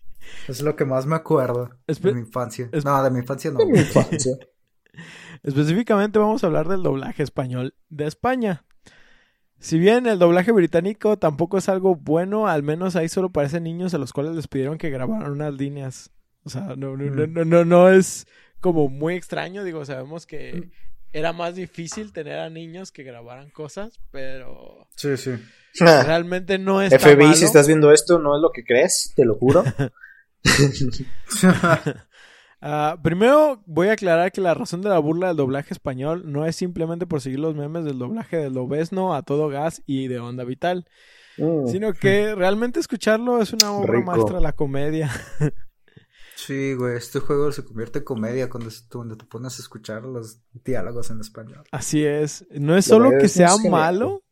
Es 0.48 0.62
lo 0.62 0.76
que 0.76 0.86
más 0.86 1.06
me 1.06 1.16
acuerdo 1.16 1.70
Espe- 1.88 2.10
de 2.10 2.14
mi 2.16 2.22
infancia. 2.22 2.70
es- 2.72 2.86
No, 2.86 3.02
de 3.04 3.12
mi 3.12 3.20
infancia 3.20 3.52
no. 3.52 3.60
De 3.60 3.66
mi 3.66 3.80
infancia. 3.80 4.34
Específicamente 5.44 6.20
vamos 6.20 6.44
a 6.44 6.48
hablar 6.48 6.68
del 6.68 6.84
doblaje 6.84 7.24
español 7.24 7.76
de 7.90 8.08
España. 8.08 8.64
Si 9.60 9.80
bien 9.80 10.06
el 10.08 10.20
doblaje 10.20 10.52
británico 10.52 11.18
tampoco 11.18 11.58
es 11.58 11.70
algo 11.70 11.96
bueno, 11.96 12.48
al 12.48 12.64
menos 12.64 12.96
ahí 12.96 13.10
solo 13.10 13.32
parecen 13.32 13.64
niños 13.64 13.94
a 13.94 13.98
los 13.98 14.14
cuales 14.14 14.36
les 14.36 14.48
pidieron 14.48 14.78
que 14.78 14.90
grabaran 14.90 15.32
unas 15.32 15.54
líneas. 15.54 16.12
O 16.44 16.50
sea, 16.50 16.76
no, 16.78 16.96
no, 16.96 17.06
no, 17.10 17.28
Mm. 17.28 17.34
no, 17.34 17.46
no, 17.46 17.66
no 17.66 17.90
es 17.90 18.28
como 18.60 18.88
muy 18.90 19.16
extraño. 19.16 19.64
Digo, 19.64 19.84
sabemos 19.86 20.26
que 20.26 20.70
era 21.14 21.34
más 21.34 21.56
difícil 21.56 22.14
tener 22.14 22.40
a 22.40 22.50
niños 22.50 22.92
que 22.92 23.04
grabaran 23.04 23.50
cosas, 23.50 24.00
pero 24.12 24.88
Sí, 24.96 25.18
sí. 25.18 25.32
realmente 25.80 26.58
no 26.60 26.82
es 26.82 26.94
FBI, 26.94 27.34
si 27.36 27.46
estás 27.46 27.68
viendo 27.68 27.92
esto, 27.92 28.20
no 28.20 28.36
es 28.36 28.42
lo 28.42 28.52
que 28.52 28.64
crees, 28.64 29.14
te 29.16 29.26
lo 29.26 29.36
juro. 29.36 29.64
Ah, 32.60 32.98
primero 33.04 33.62
voy 33.68 33.90
a 33.90 33.94
aclarar 33.94 34.32
que 34.32 34.42
la 34.42 34.56
razón 34.56 34.82
de 34.82 34.90
la 34.90 34.98
burla 34.98 35.28
del 35.28 35.38
doblaje 35.38 35.76
español 35.76 36.24
no 36.32 36.44
es 36.48 36.56
simplemente 36.56 37.06
por 37.06 37.22
seguir 37.22 37.38
los 37.38 37.54
memes 37.54 37.86
del 37.86 38.00
doblaje 38.00 38.38
de 38.38 38.50
Lobesno 38.50 39.14
a 39.14 39.22
todo 39.22 39.48
gas 39.48 39.84
y 39.86 40.08
de 40.08 40.20
Onda 40.20 40.44
Vital, 40.44 40.88
Mm. 41.38 41.68
sino 41.68 41.94
que 41.94 42.34
realmente 42.34 42.80
escucharlo 42.80 43.40
es 43.44 43.54
una 43.54 43.72
obra 43.72 43.94
Rico. 44.00 44.08
maestra 44.12 44.38
de 44.38 44.42
la 44.42 44.54
comedia. 44.54 45.12
Sí, 46.36 46.74
güey. 46.74 46.98
Este 46.98 47.20
juego 47.20 47.52
se 47.52 47.64
convierte 47.64 48.00
en 48.00 48.06
comedia 48.06 48.50
cuando, 48.50 48.72
cuando 48.92 49.18
te 49.18 49.26
pones 49.26 49.60
a 49.60 49.62
escuchar 49.62 50.02
los 50.04 50.40
diálogos 50.66 51.12
en 51.12 51.20
español. 51.22 51.64
Así 51.72 52.04
es, 52.04 52.44
no 52.52 52.76
es 52.76 52.86
solo 52.86 53.12
que 53.20 53.28
sea 53.28 53.56
malo, 53.70 54.24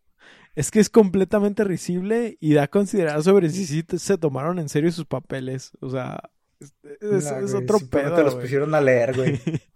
es 0.56 0.72
que 0.72 0.80
es 0.80 0.89
completamente 0.89 1.64
risible 1.64 2.38
y 2.39 2.53
da 2.53 2.64
a 2.64 2.68
considerar 2.68 3.22
sobre 3.24 3.49
si 3.49 3.66
sí 3.66 3.84
te- 3.84 3.99
se 3.99 4.18
tomaron 4.18 4.60
en 4.60 4.70
serio 4.70 4.91
sus 4.91 5.06
papeles. 5.06 5.72
O 5.82 5.89
sea, 5.89 6.30
es, 6.60 6.74
es- 7.01 7.26
Nah, 7.26 7.39
es 7.39 7.51
güey, 7.51 7.64
otro 7.64 7.80
pedo. 7.89 8.24
los 8.24 8.34
güey. 8.36 8.45
pusieron 8.45 8.74
a 8.76 8.82
leer, 8.82 9.16
güey. 9.16 9.39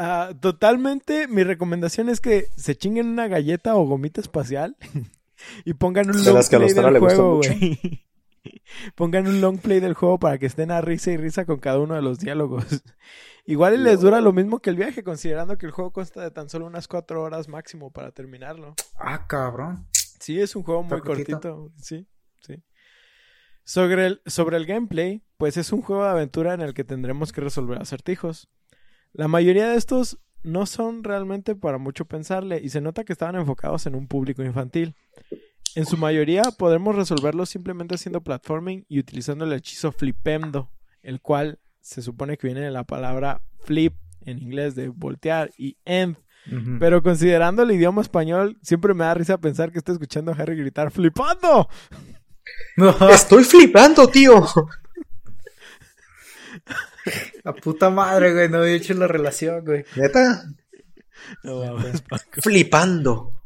Ah, 0.00 0.30
totalmente, 0.40 1.26
mi 1.26 1.42
recomendación 1.42 2.08
es 2.08 2.20
que 2.20 2.46
se 2.56 2.76
chinguen 2.76 3.08
una 3.08 3.26
galleta 3.26 3.74
o 3.74 3.84
gomita 3.84 4.20
espacial 4.20 4.76
y 5.64 5.74
pongan 5.74 6.08
un 6.10 6.22
De 6.22 6.32
las 6.32 6.48
que 6.48 6.54
a 6.56 6.60
los 6.60 6.72
del 6.74 6.98
juego, 6.98 7.36
mucho. 7.36 7.50
güey. 7.52 8.04
pongan 8.94 9.26
un 9.26 9.40
long 9.40 9.58
play 9.58 9.80
del 9.80 9.94
juego 9.94 10.18
para 10.18 10.38
que 10.38 10.46
estén 10.46 10.70
a 10.70 10.80
risa 10.80 11.10
y 11.10 11.16
risa 11.16 11.44
con 11.44 11.58
cada 11.58 11.78
uno 11.78 11.94
de 11.94 12.02
los 12.02 12.18
diálogos. 12.18 12.64
Igual 13.46 13.74
y 13.74 13.78
les 13.78 14.00
dura 14.00 14.20
lo 14.20 14.32
mismo 14.32 14.58
que 14.60 14.70
el 14.70 14.76
viaje, 14.76 15.02
considerando 15.02 15.56
que 15.56 15.66
el 15.66 15.72
juego 15.72 15.92
consta 15.92 16.22
de 16.22 16.30
tan 16.30 16.50
solo 16.50 16.66
unas 16.66 16.86
cuatro 16.86 17.22
horas 17.22 17.48
máximo 17.48 17.90
para 17.90 18.12
terminarlo. 18.12 18.74
Ah, 18.98 19.26
cabrón. 19.26 19.86
Sí, 20.20 20.38
es 20.38 20.54
un 20.54 20.62
juego 20.62 20.82
muy 20.82 21.00
cortito. 21.00 21.40
cortito. 21.40 21.72
Sí, 21.80 22.06
sí. 22.40 22.62
Sobre 23.64 24.06
el, 24.06 24.22
sobre 24.26 24.58
el 24.58 24.66
gameplay, 24.66 25.22
pues 25.38 25.56
es 25.56 25.72
un 25.72 25.80
juego 25.80 26.04
de 26.04 26.10
aventura 26.10 26.52
en 26.52 26.60
el 26.60 26.74
que 26.74 26.84
tendremos 26.84 27.32
que 27.32 27.40
resolver 27.40 27.80
acertijos. 27.80 28.50
La 29.12 29.28
mayoría 29.28 29.68
de 29.68 29.76
estos 29.76 30.18
no 30.42 30.66
son 30.66 31.04
realmente 31.04 31.54
para 31.54 31.78
mucho 31.78 32.04
pensarle 32.04 32.60
y 32.62 32.68
se 32.68 32.80
nota 32.80 33.04
que 33.04 33.12
estaban 33.12 33.36
enfocados 33.36 33.86
en 33.86 33.94
un 33.94 34.08
público 34.08 34.42
infantil. 34.42 34.94
En 35.74 35.86
su 35.86 35.96
mayoría 35.96 36.42
podremos 36.56 36.96
resolverlos 36.96 37.50
simplemente 37.50 37.94
haciendo 37.94 38.20
platforming 38.22 38.84
y 38.88 38.98
utilizando 38.98 39.44
el 39.44 39.52
hechizo 39.52 39.92
flipendo, 39.92 40.70
el 41.02 41.20
cual 41.20 41.58
se 41.80 42.02
supone 42.02 42.36
que 42.36 42.46
viene 42.48 42.60
de 42.60 42.70
la 42.70 42.84
palabra 42.84 43.42
flip 43.60 43.94
en 44.24 44.38
inglés 44.38 44.74
de 44.74 44.88
voltear 44.88 45.50
y 45.56 45.76
end 45.84 46.16
pero 46.78 47.02
considerando 47.02 47.62
el 47.62 47.72
idioma 47.72 48.00
español, 48.00 48.56
siempre 48.62 48.94
me 48.94 49.04
da 49.04 49.14
risa 49.14 49.38
pensar 49.38 49.70
que 49.70 49.78
estoy 49.78 49.94
escuchando 49.94 50.32
a 50.32 50.34
Harry 50.34 50.56
gritar 50.56 50.90
¡Flipando! 50.90 51.68
Estoy 53.10 53.44
flipando, 53.44 54.08
tío. 54.08 54.46
A 57.44 57.52
puta 57.52 57.90
madre, 57.90 58.32
güey. 58.32 58.48
No 58.48 58.58
había 58.58 58.74
hecho 58.74 58.94
la 58.94 59.06
relación, 59.06 59.64
güey. 59.64 59.84
Neta, 59.96 60.44
No 61.42 61.76
Paco. 62.08 62.40
flipando. 62.42 63.37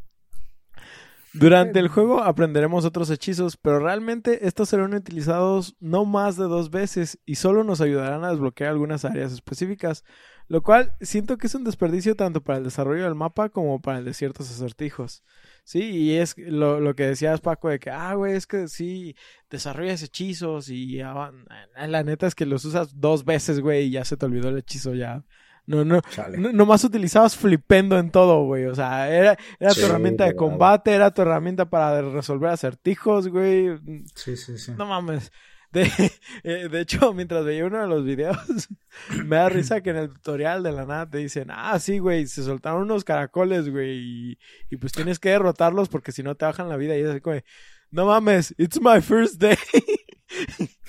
Durante 1.35 1.79
el 1.79 1.89
juego 1.89 2.23
aprenderemos 2.23 2.85
otros 2.85 3.09
hechizos, 3.09 3.57
pero 3.57 3.79
realmente 3.79 4.47
estos 4.47 4.69
serán 4.69 4.93
utilizados 4.93 5.77
no 5.81 6.05
más 6.05 6.37
de 6.37 6.45
dos 6.45 6.71
veces 6.71 7.19
y 7.25 7.37
solo 7.37 7.65
nos 7.65 7.81
ayudarán 7.81 8.23
a 8.25 8.31
desbloquear 8.31 8.71
algunas 8.71 9.07
áreas 9.07 9.33
específicas, 9.33 10.05
lo 10.49 10.63
cual 10.63 10.95
siento 11.01 11.39
que 11.39 11.47
es 11.47 11.55
un 11.55 11.65
desperdicio 11.65 12.17
tanto 12.17 12.43
para 12.43 12.59
el 12.59 12.65
desarrollo 12.65 13.05
del 13.05 13.15
mapa 13.15 13.49
como 13.49 13.81
para 13.81 13.99
el 13.99 14.05
de 14.05 14.13
ciertos 14.13 14.51
acertijos. 14.51 15.23
Sí, 15.65 15.81
y 15.83 16.17
es 16.17 16.37
lo, 16.37 16.81
lo 16.81 16.95
que 16.95 17.07
decías 17.07 17.41
Paco 17.41 17.71
de 17.71 17.79
que, 17.79 17.89
ah, 17.89 18.15
güey, 18.15 18.35
es 18.35 18.47
que 18.47 18.69
sí, 18.69 19.17
desarrollas 19.49 20.03
hechizos 20.03 20.69
y 20.69 20.97
ya, 20.97 21.33
la 21.77 22.03
neta 22.03 22.27
es 22.27 22.35
que 22.35 22.45
los 22.45 22.67
usas 22.67 23.01
dos 23.01 23.25
veces, 23.25 23.61
güey, 23.61 23.87
y 23.87 23.91
ya 23.93 24.05
se 24.05 24.19
te 24.19 24.27
olvidó 24.27 24.51
el 24.51 24.59
hechizo 24.59 24.95
ya. 24.95 25.25
No, 25.73 25.85
no, 25.85 26.03
no 26.37 26.53
nomás 26.53 26.85
utilizabas 26.85 27.35
flipendo 27.35 27.99
en 27.99 28.11
todo, 28.11 28.45
güey. 28.45 28.67
O 28.67 28.75
sea, 28.75 29.11
era, 29.11 29.39
era 29.59 29.73
tu 29.73 29.87
herramienta 29.87 30.27
de 30.27 30.37
combate, 30.37 30.93
era 30.93 31.11
tu 31.11 31.23
herramienta 31.23 31.71
para 31.71 32.03
resolver 32.03 32.51
acertijos, 32.51 33.29
güey. 33.29 33.79
Sí, 34.15 34.37
sí, 34.37 34.59
sí. 34.59 34.73
No 34.77 34.85
mames. 34.85 35.33
De, 35.73 35.83
eh, 36.45 36.69
de 36.69 36.81
hecho, 36.81 37.13
mientras 37.15 37.45
veía 37.45 37.65
uno 37.65 37.81
de 37.81 37.89
los 37.89 38.05
videos, 38.05 38.37
me 39.25 39.37
da 39.37 39.49
risa 39.49 39.81
que 39.81 39.91
en 39.91 39.97
el 39.97 40.13
tutorial 40.13 40.63
de 40.63 40.73
la 40.73 40.85
nada 40.85 41.09
te 41.09 41.19
dicen, 41.19 41.49
ah, 41.51 41.79
sí, 41.79 41.99
güey, 41.99 42.27
se 42.27 42.43
soltaron 42.43 42.83
unos 42.83 43.05
caracoles, 43.05 43.71
güey, 43.71 43.97
y, 43.97 44.39
y, 44.71 44.77
pues 44.77 44.93
tienes 44.93 45.19
que 45.19 45.31
derrotarlos 45.31 45.89
porque 45.89 46.13
si 46.13 46.23
no 46.23 46.35
te 46.35 46.45
bajan 46.45 46.69
la 46.69 46.77
vida. 46.77 46.97
Y 46.97 47.01
es 47.01 47.09
así, 47.09 47.21
güey, 47.21 47.43
no 47.91 48.07
mames, 48.07 48.55
it's 48.59 48.81
my 48.81 49.01
first 49.01 49.41
day. 49.41 49.57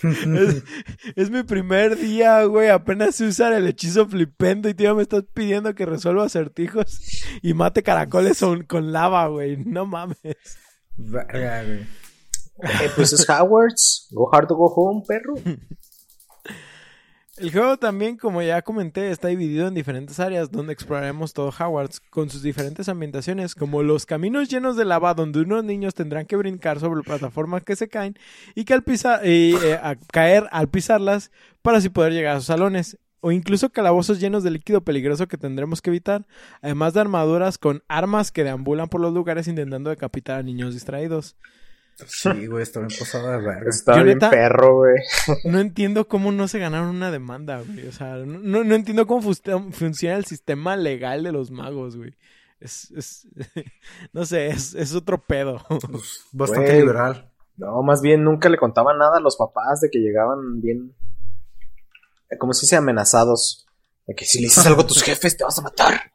es, 1.16 1.30
mi 1.30 1.43
primer 1.43 1.97
día, 1.97 2.43
güey. 2.43 2.70
Apenas 2.70 3.16
sé 3.16 3.28
usar 3.28 3.54
el 3.54 3.68
hechizo 3.68 4.08
flipendo 4.08 4.70
y 4.70 4.74
tío 4.74 4.95
me 4.95 5.01
estás 5.01 5.24
pidiendo 5.34 5.74
que 5.76 5.86
resuelva 5.86 6.26
acertijos 6.26 6.99
y 7.41 7.54
mate 7.54 7.84
caracoles 7.84 8.43
con, 8.68 8.91
lava, 8.91 9.28
güey. 9.28 9.58
No 9.58 9.86
mames. 9.86 10.18
Eh, 12.64 12.91
pues 12.95 13.14
es 13.14 13.28
Howard's. 13.28 14.08
Go 14.12 14.30
hard 14.32 14.47
to 14.47 14.56
go 14.56 14.68
home, 14.68 15.04
perro. 15.08 15.36
El 17.36 17.51
juego 17.51 17.77
también, 17.77 18.15
como 18.15 18.43
ya 18.43 18.61
comenté, 18.61 19.09
está 19.09 19.29
dividido 19.29 19.67
en 19.67 19.73
diferentes 19.73 20.19
áreas 20.19 20.51
donde 20.51 20.71
exploraremos 20.71 21.34
todo 21.34 21.47
Hogwarts 21.47 21.99
con 21.99 22.29
sus 22.29 22.43
diferentes 22.43 22.88
ambientaciones, 22.89 23.55
como 23.55 23.81
los 23.81 24.05
caminos 24.05 24.49
llenos 24.49 24.77
de 24.77 24.86
lava 24.86 25.15
donde 25.15 25.41
unos 25.41 25.63
niños 25.63 25.95
tendrán 25.95 26.27
que 26.27 26.36
brincar 26.36 26.79
sobre 26.79 27.01
plataformas 27.01 27.63
que 27.63 27.75
se 27.75 27.88
caen 27.88 28.15
y 28.53 28.65
que 28.65 28.75
al 28.75 28.84
pisar 28.84 29.21
eh, 29.23 29.79
caer 30.11 30.47
al 30.51 30.69
pisarlas 30.69 31.31
para 31.63 31.79
así 31.79 31.89
poder 31.89 32.13
llegar 32.13 32.36
a 32.36 32.39
sus 32.39 32.45
salones 32.45 32.99
o 33.19 33.31
incluso 33.31 33.71
calabozos 33.71 34.19
llenos 34.19 34.43
de 34.43 34.51
líquido 34.51 34.84
peligroso 34.84 35.27
que 35.27 35.38
tendremos 35.38 35.81
que 35.81 35.89
evitar, 35.89 36.27
además 36.61 36.93
de 36.93 37.01
armaduras 37.01 37.57
con 37.57 37.81
armas 37.88 38.31
que 38.31 38.43
deambulan 38.43 38.89
por 38.89 39.01
los 39.01 39.11
lugares 39.11 39.47
intentando 39.47 39.89
decapitar 39.89 40.39
a 40.39 40.43
niños 40.43 40.75
distraídos. 40.75 41.36
Sí, 42.07 42.47
güey, 42.47 42.63
está 42.63 42.79
bien 42.79 42.91
posada 42.97 43.37
de 43.37 43.45
verga. 43.45 43.69
Está 43.69 44.01
bien 44.01 44.19
perro, 44.19 44.77
güey. 44.77 44.95
No 45.45 45.59
entiendo 45.59 46.07
cómo 46.07 46.31
no 46.31 46.47
se 46.47 46.59
ganaron 46.59 46.89
una 46.89 47.11
demanda, 47.11 47.61
güey. 47.61 47.87
O 47.87 47.91
sea, 47.91 48.17
no, 48.17 48.63
no 48.63 48.75
entiendo 48.75 49.07
cómo 49.07 49.33
funciona 49.71 50.15
el 50.17 50.25
sistema 50.25 50.75
legal 50.75 51.23
de 51.23 51.31
los 51.31 51.51
magos, 51.51 51.97
güey. 51.97 52.15
Es, 52.59 52.91
es 52.91 53.27
no 54.13 54.25
sé, 54.25 54.47
es, 54.47 54.73
es 54.73 54.95
otro 54.95 55.21
pedo. 55.21 55.61
Pues, 55.67 56.25
bastante 56.31 56.79
liberal. 56.79 57.29
No, 57.57 57.83
más 57.83 58.01
bien 58.01 58.23
nunca 58.23 58.49
le 58.49 58.57
contaban 58.57 58.97
nada 58.97 59.17
a 59.17 59.21
los 59.21 59.37
papás 59.37 59.81
de 59.81 59.89
que 59.91 59.99
llegaban 59.99 60.59
bien, 60.59 60.95
como 62.39 62.53
si 62.53 62.65
se 62.65 62.75
amenazados. 62.75 63.67
De 64.07 64.15
que 64.15 64.25
si 64.25 64.39
le 64.39 64.45
dices 64.45 64.65
algo 64.65 64.81
a 64.81 64.87
tus 64.87 65.03
jefes 65.03 65.37
te 65.37 65.43
vas 65.43 65.57
a 65.59 65.61
matar. 65.61 66.11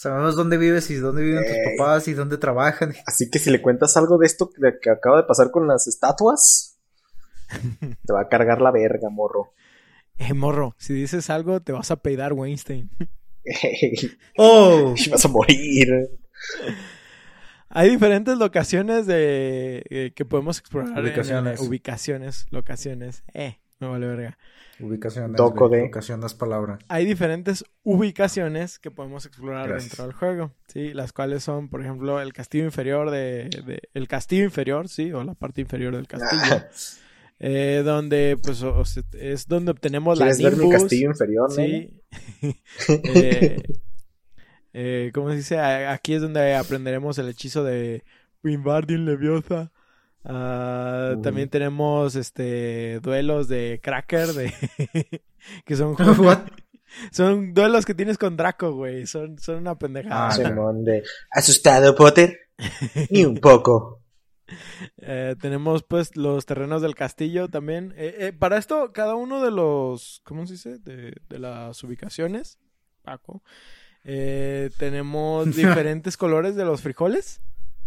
Sabemos 0.00 0.34
dónde 0.34 0.56
vives 0.56 0.90
y 0.90 0.94
dónde 0.94 1.22
viven 1.22 1.44
tus 1.44 1.76
papás 1.76 2.08
y 2.08 2.14
dónde 2.14 2.38
trabajan. 2.38 2.94
Así 3.04 3.28
que 3.28 3.38
si 3.38 3.50
le 3.50 3.60
cuentas 3.60 3.98
algo 3.98 4.16
de 4.16 4.24
esto 4.24 4.48
que 4.80 4.88
acaba 4.88 5.18
de 5.18 5.24
pasar 5.24 5.50
con 5.50 5.68
las 5.68 5.86
estatuas, 5.88 6.78
te 8.06 8.10
va 8.10 8.22
a 8.22 8.28
cargar 8.30 8.62
la 8.62 8.70
verga, 8.70 9.10
morro. 9.10 9.52
Eh, 10.16 10.32
morro, 10.32 10.74
si 10.78 10.94
dices 10.94 11.28
algo, 11.28 11.60
te 11.60 11.72
vas 11.72 11.90
a 11.90 11.96
peidar, 11.96 12.32
Weinstein. 12.32 12.88
¡Oh! 14.38 14.94
Y 14.96 15.10
vas 15.10 15.22
a 15.22 15.28
morir. 15.28 16.08
Hay 17.68 17.90
diferentes 17.90 18.38
locaciones 18.38 19.04
de 19.04 19.84
eh, 19.90 20.12
que 20.16 20.24
podemos 20.24 20.58
explorar. 20.60 20.98
Ubicaciones. 20.98 21.60
ubicaciones, 21.60 22.46
locaciones. 22.48 23.22
Eh, 23.34 23.58
me 23.80 23.88
vale 23.88 24.06
verga. 24.06 24.38
Ubicaciones. 24.82 25.36
Toco 25.36 25.68
de. 25.68 25.82
Ubicación 25.82 26.20
das 26.20 26.34
palabra. 26.34 26.78
Hay 26.88 27.04
diferentes 27.06 27.64
ubicaciones 27.82 28.78
que 28.78 28.90
podemos 28.90 29.26
explorar 29.26 29.72
dentro 29.78 30.04
del 30.04 30.12
juego, 30.12 30.52
¿sí? 30.68 30.92
Las 30.94 31.12
cuales 31.12 31.44
son, 31.44 31.68
por 31.68 31.80
ejemplo, 31.82 32.20
el 32.20 32.32
castillo 32.32 32.64
inferior 32.64 33.10
de, 33.10 33.50
El 33.94 34.08
castillo 34.08 34.44
inferior, 34.44 34.88
¿sí? 34.88 35.12
O 35.12 35.22
la 35.24 35.34
parte 35.34 35.60
inferior 35.60 35.94
del 35.94 36.06
castillo. 36.06 36.64
eh, 37.38 37.82
donde, 37.84 38.36
pues, 38.42 38.62
es 39.12 39.46
donde 39.48 39.72
obtenemos 39.72 40.18
la 40.18 40.26
Nimbus. 40.26 40.42
ver 40.42 40.56
mi 40.56 40.70
castillo 40.70 41.10
inferior, 41.10 41.50
Sí. 41.52 41.90
eh, 42.88 43.62
eh, 44.72 45.10
¿Cómo 45.12 45.30
se 45.30 45.36
dice? 45.36 45.58
Aquí 45.58 46.14
es 46.14 46.22
donde 46.22 46.54
aprenderemos 46.54 47.18
el 47.18 47.28
hechizo 47.28 47.64
de 47.64 48.04
Wingardium 48.44 49.04
Leviosa. 49.04 49.72
Ah, 50.24 51.16
también 51.22 51.48
tenemos 51.48 52.14
este 52.14 53.00
duelos 53.00 53.48
de 53.48 53.80
Cracker 53.82 54.28
de 54.28 54.52
que 55.64 55.76
son 55.76 55.96
son 57.10 57.54
duelos 57.54 57.86
que 57.86 57.94
tienes 57.94 58.18
con 58.18 58.36
Draco, 58.36 58.72
güey. 58.72 59.06
Son, 59.06 59.38
son 59.38 59.56
una 59.56 59.78
pendejada. 59.78 60.30
Ah, 60.30 61.00
asustado, 61.30 61.94
Potter. 61.94 62.38
Ni 63.10 63.24
un 63.24 63.36
poco. 63.38 64.00
Eh, 64.98 65.36
tenemos 65.40 65.84
pues 65.84 66.16
los 66.16 66.44
terrenos 66.44 66.82
del 66.82 66.94
castillo 66.94 67.48
también. 67.48 67.94
Eh, 67.96 68.16
eh, 68.18 68.32
para 68.32 68.58
esto, 68.58 68.92
cada 68.92 69.14
uno 69.14 69.42
de 69.42 69.50
los, 69.50 70.20
¿cómo 70.24 70.46
se 70.46 70.54
dice? 70.54 70.78
De, 70.78 71.14
de 71.28 71.38
las 71.38 71.82
ubicaciones, 71.84 72.58
Paco. 73.02 73.42
tenemos 74.02 75.54
diferentes 75.54 76.16
colores 76.16 76.56
de 76.56 76.64
los 76.64 76.82
frijoles, 76.82 77.40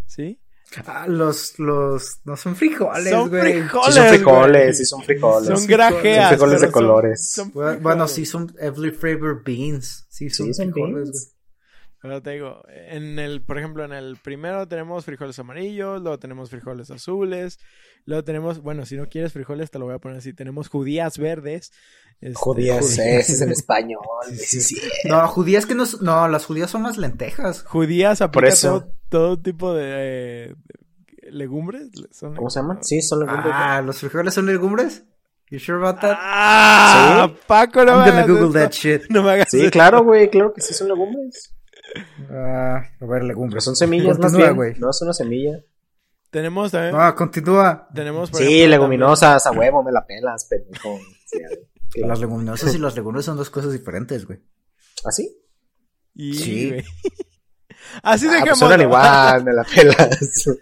¿sí? 0.05 0.39
Ah, 0.87 1.05
los, 1.07 1.59
los, 1.59 2.19
no 2.25 2.35
son 2.35 2.55
frijoles, 2.55 3.09
son 3.09 3.29
Frijoles, 3.29 3.95
son 3.95 4.07
frijoles, 4.07 4.77
sí 4.77 4.85
son 4.85 5.03
frijoles. 5.03 5.59
Son 5.59 5.67
grajeas. 5.67 6.29
Son 6.29 6.37
frijoles 6.37 6.61
de 6.61 6.71
colores. 6.71 7.41
bueno, 7.53 8.07
sí 8.07 8.25
son 8.25 8.55
every 8.59 8.91
flavor 8.91 9.43
beans. 9.43 10.05
Sí 10.09 10.29
son, 10.29 10.53
frijoles, 10.53 11.32
Pero 12.03 12.21
te 12.21 12.31
digo, 12.31 12.61
en 12.67 13.17
el, 13.17 13.41
por 13.41 13.57
ejemplo, 13.57 13.85
en 13.85 13.93
el 13.93 14.17
primero 14.17 14.67
tenemos 14.67 15.05
frijoles 15.05 15.39
amarillos, 15.39 16.01
luego 16.01 16.19
tenemos 16.19 16.49
frijoles 16.49 16.91
azules, 16.91 17.59
luego 18.03 18.25
tenemos, 18.25 18.61
bueno, 18.61 18.85
si 18.85 18.97
no 18.97 19.07
quieres 19.07 19.31
frijoles 19.31 19.71
te 19.71 19.79
lo 19.79 19.85
voy 19.85 19.95
a 19.95 19.99
poner 19.99 20.17
así, 20.17 20.33
tenemos 20.33 20.67
judías 20.67 21.17
verdes. 21.17 21.71
Este, 22.19 22.33
judías, 22.35 22.99
ese 22.99 23.19
es 23.19 23.41
en 23.41 23.51
español. 23.51 24.01
No, 25.05 25.25
judías 25.29 25.65
que 25.65 25.75
no, 25.75 25.85
no, 26.01 26.27
las 26.27 26.45
judías 26.45 26.69
son 26.69 26.83
las 26.83 26.97
lentejas. 26.97 27.63
Judías 27.63 28.19
aplica 28.19 28.49
eso. 28.49 28.85
Todo, 29.07 29.39
tipo 29.39 29.73
de, 29.73 30.57
legumbres. 31.31 31.87
¿Cómo 32.19 32.49
se 32.49 32.59
llaman? 32.59 32.83
Sí, 32.83 33.01
son 33.01 33.21
legumbres. 33.21 33.53
Ah, 33.55 33.81
¿los 33.81 33.99
frijoles 33.99 34.33
son 34.33 34.45
legumbres? 34.45 35.05
You 35.49 35.57
sure 35.57 35.77
about 35.77 36.01
that? 36.01 36.17
Ah, 36.19 37.33
Paco, 37.47 37.85
no 37.85 37.93
I'm 37.93 38.09
gonna 38.09 38.27
Google 38.27 38.51
that 38.59 38.71
shit. 38.71 39.03
No 39.09 39.23
me 39.23 39.31
hagas 39.31 39.51
Sí, 39.51 39.69
claro, 39.69 40.03
güey, 40.03 40.29
claro 40.29 40.51
que 40.53 40.59
sí 40.59 40.73
son 40.73 40.89
legumbres. 40.89 41.53
Ah, 42.29 42.83
a 42.99 43.05
ver, 43.05 43.23
legumbres. 43.23 43.63
son 43.63 43.75
semillas 43.75 44.17
más 44.19 44.35
bien. 44.35 44.55
güey. 44.55 44.73
No, 44.79 44.89
es 44.89 45.01
una 45.01 45.13
semilla. 45.13 45.63
Tenemos 46.29 46.71
también. 46.71 46.95
Ah, 46.97 47.13
continúa. 47.15 47.87
Tenemos, 47.93 48.31
sí, 48.33 48.65
leguminosas, 48.65 49.45
a 49.45 49.51
huevo, 49.51 49.83
me 49.83 49.91
la 49.91 50.05
pelas, 50.05 50.45
pendejo. 50.45 50.99
Las 51.95 52.19
leguminosas 52.19 52.73
y 52.73 52.79
las 52.79 52.95
legumbres 52.95 53.25
son 53.25 53.37
dos 53.37 53.51
cosas 53.51 53.71
diferentes, 53.71 54.25
güey. 54.25 54.39
¿Ah, 55.05 55.11
sí? 55.11 55.37
sí. 56.15 56.77
Así 58.01 58.27
de 58.27 58.37
ah, 58.37 58.43
pues 58.43 58.59
que 58.59 58.81
igual, 58.81 59.43
me 59.43 59.53
la 59.53 59.63
pelas. 59.63 60.49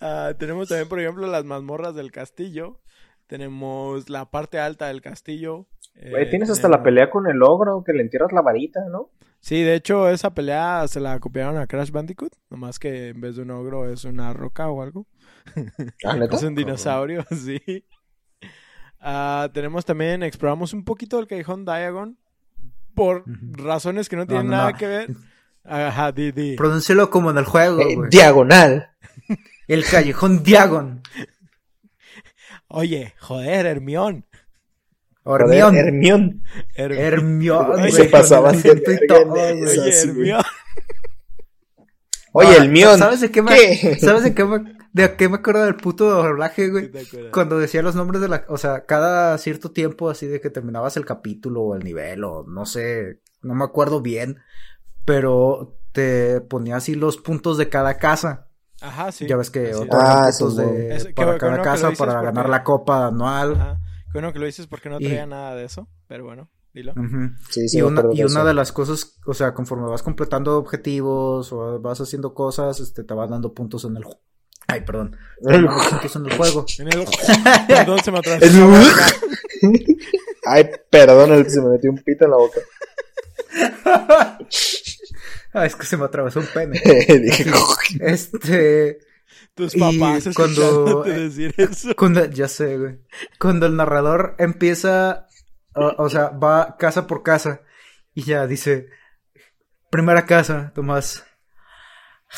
Ah, 0.00 0.32
tenemos 0.38 0.68
también, 0.68 0.88
por 0.88 1.00
ejemplo, 1.00 1.26
las 1.26 1.44
mazmorras 1.44 1.92
del 1.96 2.12
castillo. 2.12 2.80
Tenemos 3.26 4.08
la 4.08 4.30
parte 4.30 4.60
alta 4.60 4.86
del 4.86 5.02
castillo. 5.02 5.66
Güey, 6.10 6.30
tienes 6.30 6.50
hasta 6.50 6.68
la 6.68 6.84
pelea 6.84 7.10
con 7.10 7.26
el 7.26 7.42
ogro, 7.42 7.82
que 7.84 7.92
le 7.92 8.02
entierras 8.02 8.30
la 8.32 8.40
varita, 8.40 8.80
¿no? 8.88 9.10
Sí, 9.40 9.62
de 9.62 9.74
hecho, 9.74 10.08
esa 10.08 10.34
pelea 10.34 10.86
se 10.88 11.00
la 11.00 11.18
copiaron 11.20 11.56
a 11.58 11.66
Crash 11.66 11.90
Bandicoot. 11.90 12.34
Nomás 12.50 12.78
que 12.78 13.08
en 13.08 13.20
vez 13.20 13.36
de 13.36 13.42
un 13.42 13.50
ogro 13.50 13.90
es 13.90 14.04
una 14.04 14.32
roca 14.32 14.68
o 14.68 14.82
algo. 14.82 15.06
¿Ah, 16.04 16.18
es 16.30 16.42
un 16.42 16.54
dinosaurio, 16.54 17.24
sí. 17.30 17.84
Ah, 19.00 19.48
tenemos 19.54 19.84
también, 19.84 20.22
exploramos 20.22 20.72
un 20.72 20.84
poquito 20.84 21.18
el 21.18 21.26
callejón 21.26 21.64
Diagon. 21.64 22.18
Por 22.94 23.24
razones 23.52 24.08
que 24.08 24.16
no 24.16 24.26
tienen 24.26 24.48
nada 24.48 24.72
que 24.72 24.86
ver. 24.86 25.10
Ajá, 25.64 26.10
di, 26.12 26.32
di. 26.32 26.56
Pronúncialo 26.56 27.10
como 27.10 27.30
en 27.30 27.38
el 27.38 27.44
juego. 27.44 27.80
Eh, 27.80 27.96
diagonal. 28.10 28.90
El 29.68 29.84
callejón 29.84 30.42
Diagon. 30.42 31.02
Oye, 32.66 33.14
joder, 33.18 33.66
Hermión. 33.66 34.26
Hermión. 35.36 35.76
Hermión. 35.76 36.42
Hermión. 36.74 37.90
Se 37.92 38.04
pasaba 38.04 38.50
Oye, 38.50 38.62
Hermión. 40.02 40.42
Oye, 42.32 42.56
el 42.56 42.68
mío. 42.70 42.96
¿Sabes 42.98 43.20
de 43.20 43.30
qué 43.30 43.42
me, 43.42 43.54
¿Qué? 43.54 43.98
¿sabes 44.00 44.22
de 44.22 44.34
qué 44.34 44.44
me, 44.44 44.76
de 44.92 45.16
qué 45.16 45.28
me 45.28 45.36
acuerdo 45.36 45.64
del 45.64 45.76
puto 45.76 46.08
doblaje, 46.10 46.68
güey? 46.68 46.90
Cuando 47.32 47.58
decía 47.58 47.82
los 47.82 47.94
nombres 47.94 48.20
de 48.20 48.28
la, 48.28 48.44
o 48.48 48.58
sea, 48.58 48.84
cada 48.84 49.36
cierto 49.38 49.70
tiempo 49.70 50.10
así 50.10 50.26
de 50.26 50.40
que 50.40 50.50
terminabas 50.50 50.96
el 50.96 51.04
capítulo 51.06 51.62
o 51.62 51.74
el 51.74 51.82
nivel 51.84 52.24
o 52.24 52.44
no 52.46 52.66
sé, 52.66 53.20
no 53.42 53.54
me 53.54 53.64
acuerdo 53.64 54.00
bien, 54.02 54.38
pero 55.04 55.74
te 55.92 56.40
ponía 56.42 56.76
así 56.76 56.94
los 56.94 57.16
puntos 57.16 57.56
de 57.58 57.68
cada 57.68 57.96
casa. 57.98 58.46
Ajá, 58.80 59.10
sí. 59.10 59.26
ya 59.26 59.36
ves 59.36 59.50
que 59.50 59.72
Ah, 59.90 60.30
puntos 60.38 60.54
sí, 60.56 60.60
de, 60.62 60.66
güey. 60.66 60.90
Es- 60.92 61.04
qué 61.06 61.12
para 61.14 61.38
cada 61.38 61.62
casa 61.62 61.90
para 61.98 62.12
porque- 62.12 62.26
ganar 62.26 62.48
la 62.48 62.62
copa 62.62 63.06
anual. 63.08 63.52
Ajá. 63.54 63.80
Bueno 64.12 64.32
que 64.32 64.38
lo 64.38 64.46
dices 64.46 64.66
porque 64.66 64.88
no 64.88 64.98
Y- 65.00 65.04
traía 65.04 65.26
nada 65.26 65.54
de 65.54 65.64
eso, 65.64 65.88
pero 66.06 66.24
bueno, 66.24 66.50
dilo. 66.72 66.92
Ujú. 66.92 67.30
Sí, 67.50 67.68
sí, 67.68 67.78
y 67.78 67.82
una, 67.82 68.00
y 68.12 68.18
de 68.18 68.24
una 68.24 68.40
eso. 68.40 68.44
de 68.44 68.54
las 68.54 68.72
cosas, 68.72 69.18
o 69.26 69.34
sea, 69.34 69.54
conforme 69.54 69.88
vas 69.88 70.02
completando 70.02 70.56
objetivos 70.58 71.52
o 71.52 71.80
vas 71.80 72.00
haciendo 72.00 72.34
cosas, 72.34 72.80
este, 72.80 73.04
te 73.04 73.14
van 73.14 73.30
dando 73.30 73.52
puntos 73.54 73.84
en 73.84 73.96
el 73.96 74.04
juego. 74.04 74.20
Ay, 74.66 74.82
perdón. 74.82 75.16
Te 75.42 75.58
puntos 75.90 76.16
en 76.16 76.26
el 76.26 76.36
juego. 76.36 76.66
En 76.78 76.88
el... 76.88 77.04
Perdón, 77.68 77.98
se 78.04 78.10
me 78.10 78.18
boca. 78.20 78.38
Ay, 80.44 80.70
perdón, 80.90 81.32
el 81.32 81.44
que 81.44 81.50
se 81.50 81.60
me 81.60 81.70
metió 81.70 81.90
un 81.90 81.98
pito 82.02 82.24
en 82.24 82.30
la 82.30 82.36
boca. 82.36 82.60
Ah, 85.54 85.64
es 85.64 85.74
que 85.74 85.86
se 85.86 85.96
me 85.96 86.04
atravesó 86.04 86.40
un 86.40 86.46
pene. 86.46 86.78
Dije, 86.80 87.46
Este, 88.00 88.98
Tus 89.58 89.74
Y 89.74 89.80
papás 89.80 90.28
cuando- 90.36 91.02
decir 91.02 91.52
eso. 91.58 91.94
cuando, 91.96 92.24
ya 92.26 92.46
sé, 92.46 92.78
güey. 92.78 93.00
Cuando 93.40 93.66
el 93.66 93.74
narrador 93.76 94.36
empieza, 94.38 95.26
o, 95.74 95.94
o 95.98 96.08
sea, 96.08 96.28
va 96.28 96.76
casa 96.78 97.06
por 97.08 97.22
casa 97.24 97.62
y 98.14 98.22
ya 98.22 98.46
dice, 98.46 98.88
primera 99.90 100.24
casa, 100.26 100.70
Tomás, 100.76 101.24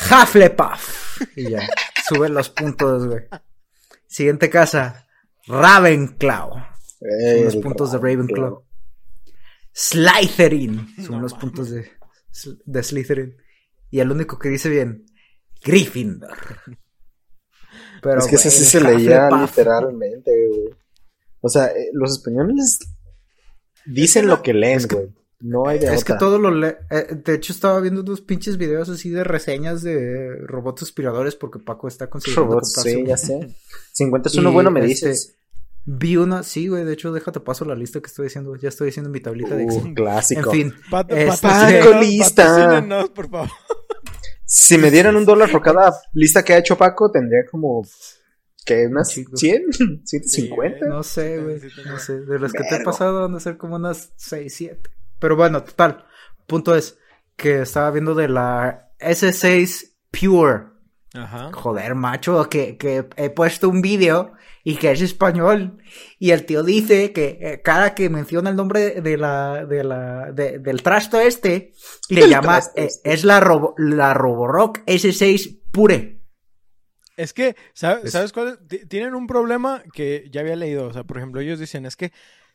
Hufflepuff. 0.09 1.21
Y 1.35 1.51
ya, 1.51 1.59
sube 2.07 2.27
los 2.29 2.49
puntos, 2.49 3.05
güey. 3.07 3.21
Siguiente 4.07 4.49
casa, 4.49 5.07
Ravenclaw. 5.47 6.49
Son 6.99 7.43
los 7.45 7.55
puntos 7.57 7.91
de 7.91 7.97
Ravenclaw. 7.99 8.65
Slytherin. 9.73 10.95
Son 11.05 11.15
No 11.17 11.21
los 11.21 11.33
puntos 11.33 11.69
de, 11.69 11.91
de 12.65 12.83
Slytherin. 12.83 13.37
Y 13.89 13.99
el 13.99 14.11
único 14.11 14.37
que 14.39 14.49
dice 14.49 14.69
bien, 14.69 15.05
Gryffindor. 15.63 16.37
Pero, 18.01 18.19
es 18.19 18.27
que 18.27 18.35
ese 18.35 18.49
sí 18.51 18.63
se 18.65 18.81
leía 18.81 19.29
literalmente, 19.29 20.31
güey. 20.47 20.69
O 21.41 21.49
sea, 21.49 21.67
eh, 21.67 21.89
los 21.93 22.11
españoles 22.11 22.79
dicen 23.85 24.27
lo 24.27 24.41
que 24.41 24.53
leen, 24.53 24.81
güey. 24.89 25.09
No 25.39 25.67
hay 25.67 25.79
de 25.79 25.93
Es 25.93 26.03
que 26.03 26.13
todo 26.13 26.37
lo 26.37 26.51
lee. 26.51 26.75
eh, 26.91 27.15
de 27.15 27.33
hecho, 27.33 27.51
estaba 27.51 27.79
viendo 27.79 28.01
unos 28.01 28.21
pinches 28.21 28.57
videos 28.57 28.89
así 28.89 29.09
de 29.09 29.23
reseñas 29.23 29.81
de 29.81 30.35
robots 30.45 30.83
aspiradores 30.83 31.35
porque 31.35 31.57
Paco 31.57 31.87
está 31.87 32.11
considerando 32.11 32.51
Robots, 32.51 32.75
comprarse 32.75 32.99
sí, 32.99 33.07
ya 33.07 33.17
sé. 33.17 33.55
Si 33.91 34.03
encuentras 34.03 34.35
uno 34.35 34.51
bueno, 34.51 34.69
me 34.69 34.81
este, 34.81 34.89
dices. 35.09 35.35
Vi 35.83 36.15
una, 36.15 36.43
sí, 36.43 36.67
güey. 36.67 36.83
De 36.85 36.93
hecho, 36.93 37.11
déjate 37.11 37.39
paso 37.39 37.65
la 37.65 37.73
lista 37.73 37.99
que 38.01 38.05
estoy 38.05 38.25
diciendo. 38.25 38.55
Ya 38.55 38.69
estoy 38.69 38.87
diciendo 38.87 39.09
mi 39.09 39.19
tablita 39.19 39.55
de 39.55 39.63
Excel. 39.63 39.87
Uh, 39.91 39.93
clásico. 39.95 40.41
En 40.41 40.51
fin, 40.51 40.73
Pat- 40.91 41.11
Este- 41.11 41.47
Paco, 41.47 41.99
lista. 41.99 42.85
por 43.15 43.27
favor. 43.29 43.49
Si 44.53 44.77
me 44.77 44.91
dieran 44.91 45.15
un 45.15 45.23
dólar 45.23 45.49
por 45.49 45.61
cada 45.61 45.93
lista 46.11 46.43
que 46.43 46.51
ha 46.51 46.57
hecho 46.57 46.77
Paco, 46.77 47.09
tendría 47.09 47.45
como. 47.49 47.87
¿Qué? 48.65 48.85
¿Unas 48.85 49.07
chico. 49.07 49.37
100? 49.37 49.63
¿150? 50.03 50.89
no 50.89 51.03
sé, 51.03 51.41
güey. 51.41 51.61
No 51.85 51.97
sé. 51.97 52.19
De 52.19 52.37
las 52.37 52.51
que 52.51 52.65
te 52.65 52.75
he 52.75 52.83
pasado 52.83 53.21
van 53.21 53.33
a 53.33 53.39
ser 53.39 53.55
como 53.55 53.77
unas 53.77 54.11
6, 54.17 54.53
7. 54.53 54.89
Pero 55.19 55.37
bueno, 55.37 55.63
total. 55.63 56.03
Punto 56.47 56.75
es 56.75 56.97
que 57.37 57.61
estaba 57.61 57.91
viendo 57.91 58.13
de 58.13 58.27
la 58.27 58.91
S6 58.99 59.93
Pure. 60.11 60.65
Ajá. 61.13 61.51
Joder, 61.53 61.95
macho, 61.95 62.49
que, 62.49 62.75
que 62.77 63.07
he 63.15 63.29
puesto 63.29 63.69
un 63.69 63.81
vídeo 63.81 64.33
y 64.63 64.75
que 64.75 64.91
es 64.91 65.01
español. 65.01 65.77
Y 66.19 66.31
el 66.31 66.45
tío 66.45 66.63
dice 66.63 67.13
que 67.13 67.37
eh, 67.41 67.61
cada 67.63 67.95
que 67.95 68.09
menciona 68.09 68.49
el 68.49 68.55
nombre 68.55 69.01
de 69.01 69.17
la, 69.17 69.65
de 69.65 69.83
la, 69.83 70.31
de- 70.31 70.59
del 70.59 70.83
trasto 70.83 71.19
este, 71.19 71.73
le 72.09 72.27
llama, 72.29 72.59
eh, 72.75 72.85
este. 72.87 73.13
es 73.13 73.23
la, 73.23 73.39
Robo- 73.39 73.73
la 73.77 74.13
Roborock 74.13 74.79
S6 74.85 75.59
Pure. 75.71 76.21
Es 77.17 77.33
que, 77.33 77.55
¿sabes, 77.73 78.05
Es- 78.05 78.11
¿sabes 78.13 78.31
cuál? 78.33 78.47
es? 78.59 78.67
Ti- 78.67 78.85
Tienen 78.87 79.15
un 79.15 79.27
problema 79.27 79.83
que 79.93 80.27
ya 80.31 80.41
había 80.41 80.55
leído. 80.55 80.87
O 80.87 80.93
sea, 80.93 81.03
por 81.03 81.17
ejemplo, 81.17 81.41
ellos 81.41 81.59
dicen 81.59 81.85
es 81.85 81.95
que 81.95 82.11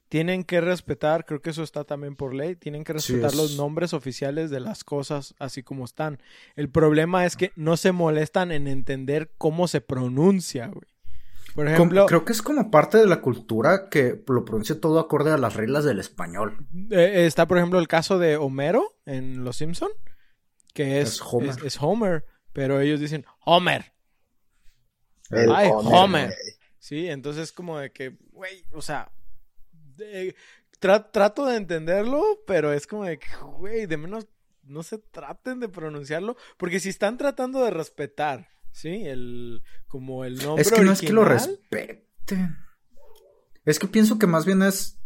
tienen 0.09 0.45
que 0.45 0.61
respetar, 0.61 1.25
creo 1.25 1.43
que 1.43 1.51
eso 1.51 1.65
está 1.65 1.83
también 1.83 2.15
por 2.15 2.33
ley, 2.33 2.55
tienen 2.55 2.85
que 2.85 2.93
Sí, 3.01 3.13
respetar 3.15 3.31
es- 3.33 3.37
los 3.37 3.57
nombres 3.57 3.93
oficiales 3.93 4.51
de 4.51 4.61
las 4.61 4.85
cosas 4.85 5.35
así 5.41 5.63
como 5.65 5.85
están. 5.85 6.21
El 6.55 6.69
problema 6.71 7.27
es 7.27 7.37
que 7.37 7.51
no 7.57 7.77
se 7.77 7.91
molestan 7.93 8.53
en 8.53 8.69
entender 8.69 9.33
cómo 9.37 9.67
se 9.67 9.81
pronuncia, 9.81 10.69
güey. 10.69 10.87
Por 11.57 11.65
Com- 11.65 11.75
ejemplo, 11.75 12.07
Creo 12.07 12.25
que 12.25 12.33
es 12.33 12.43
como 12.43 12.71
parte 12.71 12.99
de 12.99 13.07
la 13.07 13.21
cultura 13.21 13.89
que 13.89 14.23
lo 14.29 14.45
pronuncia 14.45 14.79
todo 14.81 15.01
acorde 15.01 15.33
a 15.33 15.39
las 15.39 15.55
reglas 15.55 15.85
del 15.85 15.99
español. 15.99 16.67
eh, 16.93 17.25
está 17.27 17.49
por 17.49 17.57
ejemplo 17.59 17.79
el 17.81 17.89
caso 17.89 18.19
de 18.21 18.37
Homero 18.37 18.97
en 19.07 19.43
Los 19.43 19.57
Simpson, 19.57 19.91
que 20.75 21.01
es, 21.01 21.15
Es 21.15 21.23
Homer. 21.23 21.49
es- 21.51 21.63
es 21.65 21.79
Homer, 21.83 22.25
pero 22.53 22.79
ellos 22.81 23.01
dicen 23.01 23.25
Homer. 23.45 23.93
El 25.31 25.51
Ay, 25.53 25.69
Homer, 25.73 25.95
Homer. 25.95 26.35
Sí, 26.79 27.09
entonces 27.09 27.51
como 27.53 27.79
de 27.79 27.91
que, 27.91 28.17
güey, 28.33 28.65
o 28.73 28.81
sea, 28.83 29.11
de- 29.97 30.37
tra- 30.81 31.11
trato 31.11 31.47
de 31.47 31.57
entenderlo, 31.57 32.23
pero 32.47 32.73
es 32.73 32.87
como 32.87 33.05
de 33.05 33.19
que, 33.19 33.27
güey, 33.57 33.87
de 33.87 33.97
menos 33.97 34.27
no 34.63 34.83
se 34.83 34.99
traten 34.99 35.59
de 35.61 35.69
pronunciarlo, 35.69 36.37
porque 36.59 36.81
si 36.81 36.89
están 36.91 37.17
tratando 37.17 37.65
de 37.65 37.71
respetar, 37.71 38.51
¿sí? 38.77 38.89
El, 39.05 39.63
como 39.89 40.25
el 40.25 40.37
nombre 40.37 40.63
Es 40.63 40.71
que 40.71 40.83
no 40.83 40.93
es 40.93 41.01
que 41.01 41.13
lo 41.13 41.25
respeten. 41.25 42.05
Es 43.65 43.79
que 43.79 43.89
pienso 43.89 44.19
que 44.19 44.27
más 44.27 44.45
bien 44.45 44.63
es. 44.63 44.99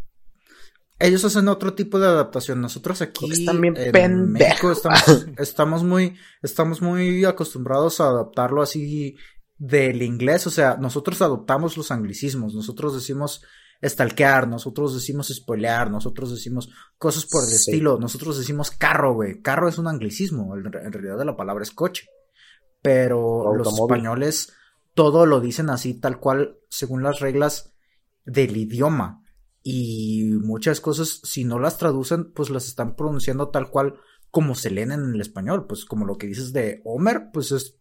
Ellos 0.98 1.24
hacen 1.24 1.48
otro 1.48 1.72
tipo 1.72 1.98
de 1.98 2.06
adaptación. 2.06 2.60
Nosotros 2.60 3.00
aquí 3.00 3.20
Porque 3.22 3.34
están 3.38 3.60
bien 3.60 3.74
en 3.76 3.92
pendejos. 3.92 4.28
México 4.30 4.72
estamos, 4.72 5.26
estamos 5.38 5.82
muy, 5.84 6.16
estamos 6.42 6.82
muy 6.82 7.24
acostumbrados 7.24 8.00
a 8.00 8.08
adaptarlo 8.08 8.60
así 8.60 9.16
del 9.56 10.02
inglés. 10.02 10.46
O 10.46 10.50
sea, 10.50 10.76
nosotros 10.76 11.22
adoptamos 11.22 11.78
los 11.78 11.90
anglicismos. 11.90 12.54
Nosotros 12.54 12.94
decimos 12.94 13.42
stalkear, 13.82 14.46
nosotros 14.46 14.92
decimos 14.92 15.28
spoilear, 15.28 15.90
nosotros 15.90 16.30
decimos 16.32 16.68
cosas 16.98 17.24
por 17.24 17.44
el 17.44 17.48
Sí. 17.48 17.56
estilo. 17.56 17.98
Nosotros 17.98 18.36
decimos 18.38 18.70
carro, 18.70 19.14
güey. 19.14 19.40
Carro 19.40 19.68
es 19.70 19.78
un 19.78 19.86
anglicismo. 19.88 20.54
En 20.54 20.66
en 20.66 20.92
realidad 20.92 21.24
la 21.24 21.36
palabra 21.36 21.62
es 21.62 21.70
coche. 21.70 22.06
Pero 22.82 23.54
los 23.54 23.72
españoles 23.72 24.52
todo 24.94 25.26
lo 25.26 25.40
dicen 25.40 25.70
así, 25.70 25.94
tal 25.94 26.18
cual, 26.18 26.58
según 26.68 27.02
las 27.02 27.20
reglas 27.20 27.74
del 28.24 28.56
idioma. 28.56 29.22
Y 29.62 30.30
muchas 30.42 30.80
cosas, 30.80 31.20
si 31.24 31.44
no 31.44 31.58
las 31.58 31.78
traducen, 31.78 32.32
pues 32.32 32.50
las 32.50 32.66
están 32.66 32.96
pronunciando 32.96 33.50
tal 33.50 33.70
cual 33.70 34.00
como 34.30 34.54
se 34.54 34.70
leen 34.70 34.92
en 34.92 35.14
el 35.14 35.20
español. 35.20 35.66
Pues 35.66 35.84
como 35.84 36.06
lo 36.06 36.16
que 36.16 36.26
dices 36.26 36.52
de 36.52 36.80
Homer, 36.84 37.30
pues 37.32 37.52
es. 37.52 37.76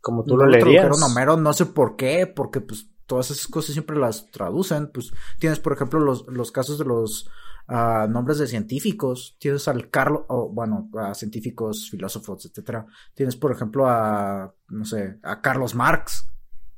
Como 0.00 0.24
tú 0.24 0.36
no 0.36 0.44
lo 0.44 0.50
leerías. 0.50 1.02
Homero, 1.02 1.36
no 1.36 1.52
sé 1.52 1.66
por 1.66 1.96
qué, 1.96 2.26
porque 2.26 2.60
pues 2.60 2.90
todas 3.06 3.30
esas 3.30 3.48
cosas 3.48 3.72
siempre 3.72 3.96
las 3.98 4.30
traducen. 4.30 4.90
Pues 4.92 5.12
tienes, 5.38 5.60
por 5.60 5.72
ejemplo, 5.74 6.00
los, 6.00 6.26
los 6.28 6.52
casos 6.52 6.78
de 6.78 6.84
los 6.84 7.28
ah, 7.68 8.06
nombres 8.10 8.38
de 8.38 8.46
científicos. 8.46 9.36
Tienes 9.38 9.68
al 9.68 9.90
Carlos, 9.90 10.24
o 10.28 10.48
bueno, 10.48 10.90
a 10.98 11.14
científicos, 11.14 11.88
filósofos, 11.90 12.46
etcétera. 12.46 12.86
Tienes, 13.14 13.36
por 13.36 13.52
ejemplo, 13.52 13.86
a, 13.86 14.52
no 14.68 14.84
sé, 14.84 15.18
a 15.22 15.40
Carlos 15.40 15.74
Marx. 15.74 16.26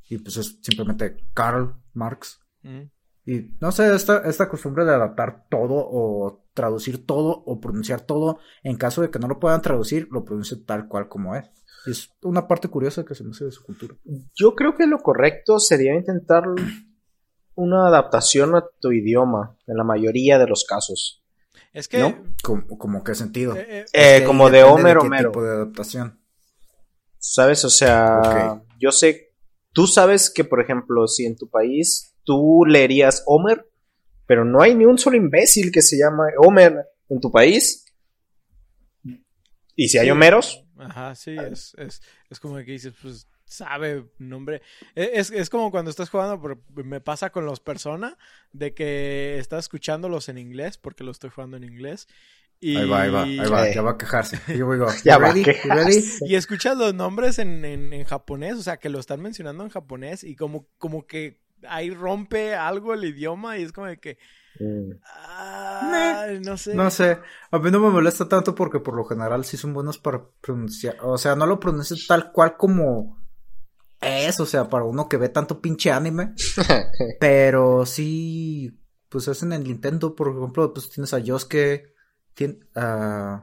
Y 0.09 0.17
pues 0.17 0.37
es 0.37 0.59
simplemente 0.61 1.17
Karl 1.33 1.73
Marx. 1.93 2.39
Mm. 2.63 2.81
Y 3.25 3.55
no 3.59 3.71
sé, 3.71 3.93
esta, 3.93 4.19
esta 4.27 4.49
costumbre 4.49 4.83
de 4.83 4.93
adaptar 4.93 5.45
todo 5.49 5.75
o 5.75 6.43
traducir 6.53 7.05
todo 7.05 7.43
o 7.45 7.61
pronunciar 7.61 8.01
todo, 8.01 8.39
en 8.63 8.77
caso 8.77 9.01
de 9.01 9.09
que 9.09 9.19
no 9.19 9.27
lo 9.27 9.39
puedan 9.39 9.61
traducir, 9.61 10.07
lo 10.11 10.25
pronuncian 10.25 10.65
tal 10.65 10.87
cual 10.87 11.07
como 11.07 11.35
es. 11.35 11.49
Y 11.85 11.91
es 11.91 12.11
una 12.21 12.47
parte 12.47 12.67
curiosa 12.67 13.05
que 13.05 13.15
se 13.15 13.23
me 13.23 13.31
hace 13.31 13.45
de 13.45 13.51
su 13.51 13.63
cultura. 13.63 13.95
Yo 14.35 14.55
creo 14.55 14.75
que 14.75 14.87
lo 14.87 14.99
correcto 14.99 15.59
sería 15.59 15.95
intentar 15.95 16.43
una 17.61 17.87
adaptación 17.87 18.55
a 18.55 18.65
tu 18.79 18.91
idioma, 18.91 19.57
en 19.67 19.77
la 19.77 19.83
mayoría 19.83 20.37
de 20.39 20.47
los 20.47 20.65
casos. 20.67 21.23
Es 21.73 21.87
que, 21.87 21.99
¿No? 21.99 22.17
Como, 22.43 22.67
como 22.77 23.03
qué 23.03 23.15
sentido. 23.15 23.55
eh, 23.55 23.61
eh, 23.69 23.85
Eh, 23.93 24.15
Es 24.15 24.19
que 24.21 24.25
como 24.25 24.49
de 24.49 24.63
Homer 24.63 24.97
qué 24.99 25.05
Homero. 25.05 25.29
tipo 25.31 25.43
de 25.43 25.51
adaptación. 25.51 26.19
¿Sabes? 27.17 27.63
O 27.65 27.69
sea, 27.69 28.61
yo 28.79 28.91
sé, 28.91 29.33
tú 29.73 29.87
sabes 29.87 30.29
que, 30.29 30.43
por 30.43 30.59
ejemplo, 30.61 31.07
si 31.07 31.25
en 31.25 31.35
tu 31.37 31.49
país 31.49 32.15
tú 32.23 32.65
leerías 32.67 33.23
Homer, 33.25 33.69
pero 34.25 34.43
no 34.43 34.61
hay 34.61 34.75
ni 34.75 34.85
un 34.85 34.97
solo 34.97 35.15
imbécil 35.17 35.71
que 35.71 35.81
se 35.81 35.97
llama 35.97 36.25
Homer 36.39 36.85
en 37.09 37.19
tu 37.21 37.31
país. 37.31 37.85
Y 39.75 39.87
si 39.89 39.97
hay. 39.97 40.09
Homeros, 40.09 40.63
Ajá, 40.77 41.13
sí, 41.15 41.35
es, 41.37 41.73
es, 41.77 42.01
es 42.29 42.39
como 42.39 42.55
que 42.57 42.63
dices, 42.71 42.93
pues, 43.01 43.27
sabe 43.51 44.05
nombre. 44.17 44.61
E- 44.95 45.11
Es, 45.15 45.29
es 45.31 45.49
como 45.49 45.71
cuando 45.71 45.91
estás 45.91 46.09
jugando, 46.09 46.41
pero 46.41 46.59
me 46.85 47.01
pasa 47.01 47.31
con 47.31 47.45
los 47.45 47.59
Persona, 47.59 48.17
de 48.53 48.73
que 48.73 49.37
estás 49.37 49.65
escuchándolos 49.65 50.29
en 50.29 50.37
inglés, 50.37 50.77
porque 50.77 51.03
lo 51.03 51.11
estoy 51.11 51.29
jugando 51.29 51.57
en 51.57 51.63
inglés, 51.63 52.07
Ahí 52.63 52.87
va, 52.87 53.01
ahí 53.01 53.09
va, 53.09 53.23
ahí 53.23 53.37
va, 53.37 53.69
ya 53.71 53.81
va 53.81 53.91
a 53.91 53.97
quejarse. 53.97 54.39
ya 55.03 55.17
va 55.17 55.29
a 55.29 55.33
quejarse. 55.33 56.19
Y 56.27 56.35
escuchas 56.35 56.77
los 56.77 56.93
nombres 56.93 57.39
en, 57.39 57.65
en, 57.65 57.91
en, 57.91 58.03
japonés, 58.03 58.55
o 58.55 58.61
sea, 58.61 58.77
que 58.77 58.89
lo 58.89 58.99
están 58.99 59.19
mencionando 59.19 59.63
en 59.63 59.71
japonés 59.71 60.23
y 60.23 60.35
como, 60.35 60.67
como 60.77 61.07
que 61.07 61.39
ahí 61.67 61.89
rompe 61.89 62.53
algo 62.53 62.93
el 62.93 63.03
idioma 63.03 63.57
y 63.57 63.63
es 63.63 63.71
como 63.71 63.87
de 63.87 63.97
que... 63.97 64.19
Mm. 64.59 64.91
no 66.43 66.57
sé. 66.57 66.75
No 66.75 66.91
sé. 66.91 67.17
A 67.49 67.57
mí 67.57 67.71
no 67.71 67.79
me 67.79 67.89
molesta 67.89 68.29
tanto 68.29 68.53
porque 68.53 68.79
por 68.79 68.95
lo 68.95 69.05
general 69.05 69.43
sí 69.43 69.57
son 69.57 69.73
buenos 69.73 69.97
para 69.97 70.21
pronunciar. 70.41 70.97
O 71.01 71.17
sea, 71.17 71.35
no 71.35 71.47
lo 71.47 71.59
pronuncian 71.59 71.99
tal 72.07 72.31
cual 72.31 72.57
como 72.57 73.20
es, 74.01 74.39
o 74.39 74.45
sea, 74.45 74.69
para 74.69 74.83
uno 74.83 75.07
que 75.07 75.17
ve 75.17 75.29
tanto 75.29 75.61
pinche 75.61 75.91
anime. 75.91 76.33
pero 77.19 77.85
sí, 77.85 78.79
pues 79.09 79.27
hacen 79.27 79.53
en 79.53 79.63
Nintendo, 79.63 80.15
por 80.15 80.35
ejemplo, 80.35 80.73
pues 80.73 80.89
tienes 80.89 81.13
a 81.13 81.19
Yosuke, 81.19 81.93
uh, 82.75 83.39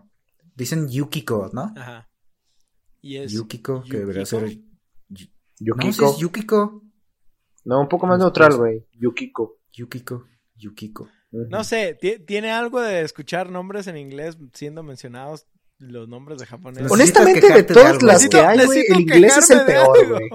dicen 0.55 0.89
Yukiko, 0.89 1.51
¿no? 1.53 1.73
Ajá. 1.77 2.09
Y 3.01 3.17
es 3.17 3.33
Yukiko, 3.33 3.85
que 3.89 3.99
debería 3.99 4.27
ser 4.27 4.59
Yukiko. 5.61 6.03
No, 6.03 6.11
es 6.11 6.19
Yukiko. 6.19 6.83
No, 7.65 7.81
un 7.81 7.89
poco 7.89 8.07
más 8.07 8.19
neutral, 8.19 8.57
güey. 8.57 8.87
Yukiko. 8.93 9.59
Yukiko. 9.73 10.25
Yukiko. 10.57 11.09
No 11.31 11.63
sé, 11.63 11.99
tiene 12.27 12.51
algo 12.51 12.81
de 12.81 13.03
escuchar 13.03 13.51
nombres 13.51 13.87
en 13.87 13.97
inglés 13.97 14.39
siendo 14.55 14.83
mencionados 14.83 15.47
los 15.79 16.09
nombres 16.09 16.39
de 16.39 16.47
japonés. 16.47 16.91
Honestamente, 16.91 17.53
de 17.53 17.63
todas 17.63 18.03
las 18.03 18.29
que 18.29 18.39
hay, 18.39 18.65
güey, 18.65 18.85
el 18.89 19.01
inglés 19.01 19.37
es 19.37 19.51
el 19.51 19.65
peor, 19.65 20.09
güey. 20.09 20.31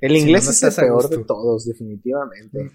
El 0.00 0.16
inglés 0.16 0.48
es 0.48 0.62
el 0.62 0.74
peor 0.74 1.08
de 1.08 1.24
todos, 1.24 1.66
definitivamente. 1.66 2.70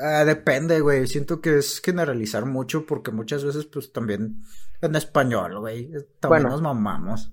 Ah, 0.00 0.24
depende, 0.24 0.80
güey. 0.80 1.06
Siento 1.06 1.40
que 1.40 1.58
es 1.58 1.80
generalizar 1.80 2.46
mucho 2.46 2.86
porque 2.86 3.10
muchas 3.10 3.44
veces, 3.44 3.66
pues 3.66 3.92
también 3.92 4.42
en 4.80 4.94
español, 4.94 5.58
güey. 5.60 5.90
También 6.20 6.44
nos 6.44 6.62
mamamos. 6.62 7.32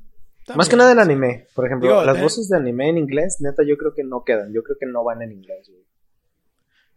Más 0.55 0.67
que 0.67 0.75
nada 0.75 0.91
en 0.91 0.99
anime. 0.99 1.47
Por 1.53 1.65
ejemplo, 1.65 2.03
las 2.03 2.19
voces 2.19 2.49
de 2.49 2.57
anime 2.57 2.89
en 2.89 2.97
inglés, 2.97 3.37
neta, 3.39 3.63
yo 3.63 3.77
creo 3.77 3.93
que 3.93 4.03
no 4.03 4.23
quedan. 4.23 4.51
Yo 4.51 4.63
creo 4.63 4.77
que 4.79 4.87
no 4.87 5.03
van 5.03 5.21
en 5.21 5.31
inglés, 5.31 5.69
güey. 5.69 5.85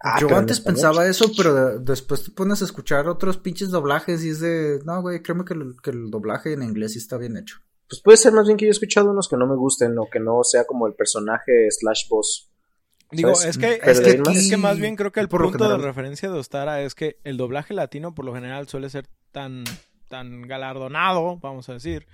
Ah, 0.04 0.18
yo 0.18 0.34
antes 0.36 0.60
pensaba 0.60 1.06
eso, 1.06 1.30
pero 1.36 1.78
después 1.78 2.24
te 2.24 2.32
pones 2.32 2.60
a 2.60 2.64
escuchar 2.64 3.06
otros 3.06 3.38
pinches 3.38 3.70
doblajes 3.70 4.24
y 4.24 4.30
es 4.30 4.40
de, 4.40 4.80
no, 4.84 5.00
güey, 5.00 5.22
créeme 5.22 5.44
que 5.44 5.54
el, 5.54 5.76
que 5.80 5.90
el 5.90 6.10
doblaje 6.10 6.54
en 6.54 6.64
inglés 6.64 6.94
sí 6.94 6.98
está 6.98 7.18
bien 7.18 7.36
hecho. 7.36 7.58
Pues 7.92 8.00
puede 8.00 8.16
ser 8.16 8.32
más 8.32 8.46
bien 8.46 8.56
que 8.56 8.64
yo 8.64 8.70
he 8.70 8.72
escuchado 8.72 9.10
unos 9.10 9.28
que 9.28 9.36
no 9.36 9.46
me 9.46 9.54
gusten 9.54 9.98
o 9.98 10.08
que 10.08 10.18
no 10.18 10.42
sea 10.44 10.64
como 10.64 10.86
el 10.86 10.94
personaje 10.94 11.70
slash 11.70 12.08
boss. 12.08 12.50
Digo, 13.10 13.32
es 13.32 13.58
que, 13.58 13.80
es 13.84 14.00
que, 14.48 14.56
más 14.56 14.78
bien 14.78 14.96
creo 14.96 15.12
que 15.12 15.20
el 15.20 15.28
punto 15.28 15.68
de 15.68 15.76
referencia 15.76 16.30
de 16.30 16.38
Ostara 16.38 16.80
es 16.80 16.94
que 16.94 17.18
el 17.24 17.36
doblaje 17.36 17.74
latino 17.74 18.14
por 18.14 18.24
lo 18.24 18.34
general 18.34 18.66
suele 18.66 18.88
ser 18.88 19.08
tan, 19.30 19.64
tan 20.08 20.40
galardonado, 20.40 21.36
vamos 21.36 21.68
a 21.68 21.74
decir, 21.74 22.06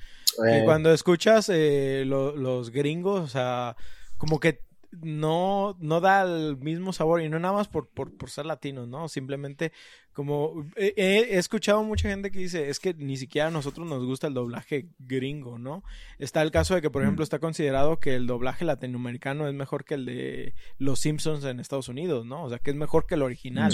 que 0.42 0.58
eh. 0.58 0.64
cuando 0.64 0.92
escuchas 0.92 1.48
eh, 1.48 2.02
los 2.04 2.70
gringos, 2.70 3.20
o 3.20 3.28
sea, 3.28 3.76
como 4.16 4.40
que 4.40 4.64
no, 4.90 5.76
no 5.80 6.00
da 6.00 6.22
el 6.22 6.56
mismo 6.58 6.92
sabor 6.92 7.22
y 7.22 7.28
no 7.28 7.38
nada 7.38 7.54
más 7.54 7.68
por, 7.68 7.88
por, 7.88 8.16
por 8.16 8.30
ser 8.30 8.46
latino, 8.46 8.86
¿no? 8.86 9.08
Simplemente 9.08 9.72
como 10.12 10.66
he, 10.76 11.38
escuchado 11.38 11.84
mucha 11.84 12.08
gente 12.08 12.30
que 12.30 12.40
dice, 12.40 12.70
es 12.70 12.80
que 12.80 12.94
ni 12.94 13.16
siquiera 13.16 13.48
a 13.48 13.50
nosotros 13.52 13.86
nos 13.86 14.04
gusta 14.04 14.26
el 14.26 14.34
doblaje 14.34 14.88
gringo, 14.98 15.58
¿no? 15.58 15.84
Está 16.18 16.42
el 16.42 16.50
caso 16.50 16.74
de 16.74 16.82
que, 16.82 16.90
por 16.90 17.02
ejemplo, 17.02 17.22
mm. 17.22 17.24
está 17.24 17.38
considerado 17.38 18.00
que 18.00 18.16
el 18.16 18.26
doblaje 18.26 18.64
latinoamericano 18.64 19.46
es 19.46 19.54
mejor 19.54 19.84
que 19.84 19.94
el 19.94 20.06
de 20.06 20.54
Los 20.78 21.00
Simpsons 21.00 21.44
en 21.44 21.60
Estados 21.60 21.88
Unidos, 21.88 22.26
¿no? 22.26 22.44
O 22.44 22.48
sea, 22.48 22.58
que 22.58 22.70
es 22.70 22.76
mejor 22.76 23.06
que 23.06 23.14
el 23.14 23.22
original. 23.22 23.72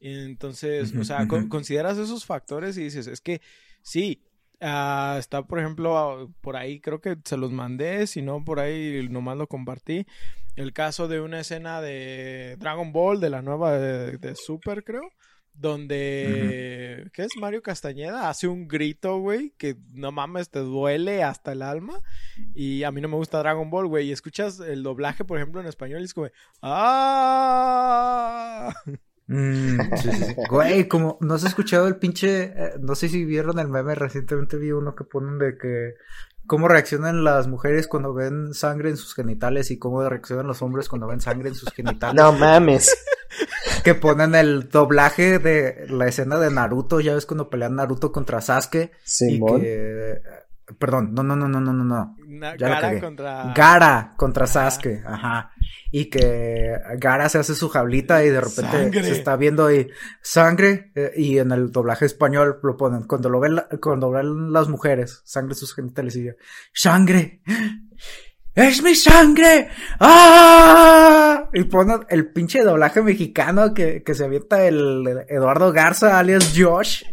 Entonces, 0.00 0.94
o 0.96 1.04
sea, 1.04 1.28
consideras 1.28 1.98
esos 1.98 2.24
factores 2.24 2.78
y 2.78 2.84
dices, 2.84 3.06
es 3.06 3.20
que 3.20 3.42
sí, 3.82 4.22
Ah, 4.60 5.16
está, 5.18 5.42
por 5.42 5.58
ejemplo, 5.58 6.30
por 6.42 6.56
ahí, 6.56 6.80
creo 6.80 7.00
que 7.00 7.16
se 7.24 7.38
los 7.38 7.50
mandé, 7.50 8.06
si 8.06 8.20
no, 8.20 8.44
por 8.44 8.60
ahí 8.60 9.08
nomás 9.08 9.38
lo 9.38 9.46
compartí. 9.46 10.06
El 10.56 10.72
caso 10.74 11.08
de 11.08 11.20
una 11.20 11.40
escena 11.40 11.80
de 11.80 12.56
Dragon 12.58 12.92
Ball, 12.92 13.20
de 13.20 13.30
la 13.30 13.40
nueva 13.42 13.78
de, 13.78 14.34
Super, 14.34 14.84
creo. 14.84 15.02
Donde, 15.54 17.10
¿qué 17.12 17.22
es? 17.24 17.30
Mario 17.38 17.62
Castañeda 17.62 18.28
hace 18.30 18.48
un 18.48 18.68
grito, 18.68 19.18
güey, 19.18 19.52
que 19.58 19.76
no 19.92 20.12
mames, 20.12 20.50
te 20.50 20.60
duele 20.60 21.22
hasta 21.22 21.52
el 21.52 21.62
alma. 21.62 22.00
Y 22.54 22.82
a 22.84 22.90
mí 22.92 23.00
no 23.00 23.08
me 23.08 23.16
gusta 23.16 23.38
Dragon 23.40 23.70
Ball, 23.70 23.86
güey. 23.86 24.08
Y 24.08 24.12
escuchas 24.12 24.60
el 24.60 24.82
doblaje, 24.82 25.24
por 25.24 25.38
ejemplo, 25.38 25.60
en 25.60 25.66
español 25.66 26.02
y 26.02 26.04
es 26.04 26.14
como, 26.14 26.28
¡ah! 26.62 27.92
Mm, 29.30 29.78
Güey, 30.50 30.88
como 30.88 31.16
no 31.20 31.34
has 31.34 31.44
escuchado 31.44 31.86
el 31.86 31.96
pinche, 31.96 32.42
eh, 32.42 32.72
no 32.80 32.96
sé 32.96 33.08
si 33.08 33.24
vieron 33.24 33.60
el 33.60 33.68
meme, 33.68 33.94
recientemente 33.94 34.56
vi 34.58 34.72
uno 34.72 34.96
que 34.96 35.04
ponen 35.04 35.38
de 35.38 35.56
que 35.56 35.94
cómo 36.48 36.66
reaccionan 36.66 37.22
las 37.22 37.46
mujeres 37.46 37.86
cuando 37.86 38.12
ven 38.12 38.54
sangre 38.54 38.90
en 38.90 38.96
sus 38.96 39.14
genitales 39.14 39.70
y 39.70 39.78
cómo 39.78 40.06
reaccionan 40.06 40.48
los 40.48 40.62
hombres 40.62 40.88
cuando 40.88 41.06
ven 41.06 41.20
sangre 41.20 41.50
en 41.50 41.54
sus 41.54 41.72
genitales. 41.72 42.16
No 42.16 42.32
mames. 42.32 42.92
Que 43.84 43.94
ponen 43.94 44.34
el 44.34 44.68
doblaje 44.68 45.38
de 45.38 45.86
la 45.88 46.08
escena 46.08 46.38
de 46.38 46.50
Naruto, 46.50 47.00
ya 47.00 47.14
ves 47.14 47.24
cuando 47.24 47.48
pelean 47.48 47.76
Naruto 47.76 48.12
contra 48.12 48.42
Sasuke. 48.42 48.90
Y 49.20 49.40
que 49.40 50.20
Perdón, 50.78 51.14
no, 51.14 51.22
no, 51.22 51.36
no, 51.36 51.48
no, 51.48 51.60
no, 51.60 51.72
no. 51.72 52.16
Gara 52.58 53.00
contra. 53.00 53.52
Gara 53.54 54.14
contra 54.16 54.46
Sasuke, 54.46 55.02
ajá. 55.04 55.52
Y 55.90 56.06
que 56.06 56.76
Gara 56.98 57.28
se 57.28 57.38
hace 57.38 57.54
su 57.54 57.68
jablita 57.68 58.24
y 58.24 58.30
de 58.30 58.40
repente 58.40 59.02
se 59.02 59.12
está 59.12 59.36
viendo 59.36 59.66
ahí 59.66 59.88
sangre 60.22 60.92
eh, 60.94 61.12
y 61.16 61.38
en 61.38 61.50
el 61.50 61.72
doblaje 61.72 62.06
español 62.06 62.60
lo 62.62 62.76
ponen 62.76 63.02
cuando 63.04 63.28
lo 63.28 63.40
ven 63.40 63.60
cuando 63.80 64.10
ven 64.10 64.52
las 64.52 64.68
mujeres, 64.68 65.22
sangre 65.24 65.54
sus 65.54 65.74
genitales 65.74 66.16
y 66.16 66.28
sangre. 66.72 67.42
¡Es 68.54 68.82
mi 68.82 68.94
sangre! 68.94 69.68
¡Ah! 70.00 71.48
Y 71.52 71.64
ponen 71.64 72.00
el 72.08 72.32
pinche 72.32 72.62
doblaje 72.62 73.00
mexicano 73.00 73.72
que, 73.72 74.02
que 74.02 74.14
se 74.14 74.24
avienta 74.24 74.66
el 74.66 75.24
Eduardo 75.28 75.72
Garza 75.72 76.18
alias 76.18 76.52
Josh. 76.56 77.04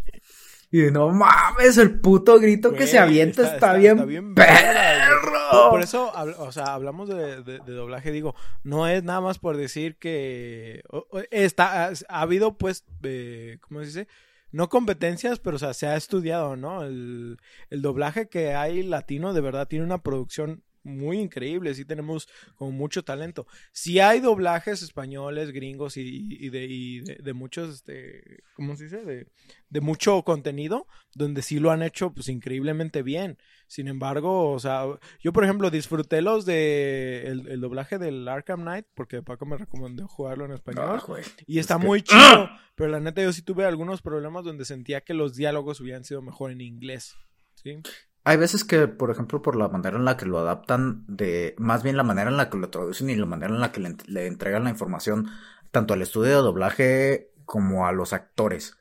Y 0.69 0.91
no 0.91 1.09
mames, 1.11 1.77
el 1.77 1.99
puto 1.99 2.39
grito 2.39 2.73
que 2.73 2.87
se 2.87 2.99
avienta 2.99 3.53
está, 3.53 3.73
bien, 3.73 4.35
perro. 4.35 5.69
Por 5.69 5.81
eso, 5.81 6.11
o 6.39 6.51
sea, 6.51 6.73
hablamos 6.73 7.07
de, 7.07 7.41
doblaje, 7.65 8.11
digo, 8.11 8.35
no 8.63 8.87
es 8.87 9.03
nada 9.03 9.21
más 9.21 9.39
por 9.39 9.55
decir 9.55 9.95
que 9.95 10.83
está, 11.31 11.87
ha, 11.87 12.21
habido 12.21 12.57
pues, 12.57 12.83
eh, 13.03 13.57
¿cómo 13.61 13.79
se 13.79 13.85
dice? 13.85 14.07
No 14.51 14.67
competencias, 14.69 15.39
pero 15.39 15.55
o 15.55 15.59
sea, 15.59 15.73
se 15.73 15.87
ha 15.87 15.95
estudiado, 15.95 16.55
¿no? 16.55 16.83
El, 16.83 17.37
el 17.69 17.81
doblaje 17.81 18.27
que 18.27 18.53
hay 18.53 18.83
latino 18.83 19.33
de 19.33 19.41
verdad 19.41 19.67
tiene 19.67 19.85
una 19.85 20.01
producción 20.01 20.63
muy 20.87 21.19
increíble, 21.19 21.73
sí 21.73 21.85
tenemos 21.85 22.27
como 22.55 22.71
mucho 22.71 23.03
talento. 23.03 23.45
Si 23.71 23.99
hay 23.99 24.19
doblajes 24.19 24.81
españoles, 24.81 25.51
gringos 25.51 25.97
y, 25.97 26.49
de, 26.49 27.17
de, 27.21 27.33
muchos, 27.33 27.75
este, 27.75 28.43
¿cómo 28.55 28.75
se 28.75 28.85
dice? 28.85 29.03
De, 29.03 29.27
de, 29.69 29.81
mucho 29.81 30.23
contenido, 30.23 30.87
donde 31.13 31.41
sí 31.41 31.59
lo 31.59 31.71
han 31.71 31.83
hecho 31.83 32.11
pues 32.11 32.29
increíblemente 32.29 33.03
bien. 33.03 33.37
Sin 33.67 33.87
embargo, 33.89 34.51
o 34.51 34.59
sea, 34.59 34.85
yo 35.19 35.33
por 35.33 35.43
ejemplo 35.43 35.69
disfruté 35.69 36.21
los 36.21 36.45
de 36.45 37.23
el, 37.27 37.59
doblaje 37.59 37.97
del 37.97 38.27
Arkham 38.27 38.61
Knight, 38.61 38.85
porque 38.93 39.21
Paco 39.21 39.45
me 39.45 39.57
recomendó 39.57 40.07
jugarlo 40.07 40.45
en 40.45 40.53
español. 40.53 40.85
Ah, 40.87 41.21
y 41.45 41.59
está 41.59 41.77
muy 41.77 42.01
chido, 42.01 42.49
pero 42.75 42.89
la 42.89 43.01
neta 43.01 43.21
yo 43.21 43.33
sí 43.33 43.41
tuve 43.41 43.65
algunos 43.65 44.01
problemas 44.01 44.45
donde 44.45 44.63
sentía 44.63 45.01
que 45.01 45.13
los 45.13 45.35
diálogos 45.35 45.81
hubieran 45.81 46.05
sido 46.05 46.21
mejor 46.21 46.51
en 46.51 46.61
inglés. 46.61 47.15
¿sí? 47.55 47.81
Hay 48.27 48.35
veces 48.35 48.65
que, 48.65 48.89
por 48.89 49.09
ejemplo, 49.09 49.41
por 49.41 49.55
la 49.55 49.69
manera 49.69 49.95
en 49.95 50.03
la 50.03 50.17
que 50.17 50.25
lo 50.25 50.37
adaptan, 50.37 51.05
de 51.07 51.55
más 51.57 51.81
bien 51.81 51.95
la 51.95 52.03
manera 52.03 52.29
en 52.29 52.35
la 52.35 52.49
que 52.49 52.57
lo 52.57 52.69
traducen 52.69 53.09
y 53.09 53.15
la 53.15 53.25
manera 53.25 53.53
en 53.53 53.61
la 53.61 53.71
que 53.71 53.79
le, 53.79 54.27
entregan 54.27 54.65
la 54.65 54.69
información, 54.69 55.29
tanto 55.71 55.93
al 55.93 56.01
estudio 56.01 56.31
de 56.31 56.41
doblaje 56.43 57.31
como 57.45 57.87
a 57.87 57.93
los 57.93 58.11
actores, 58.11 58.75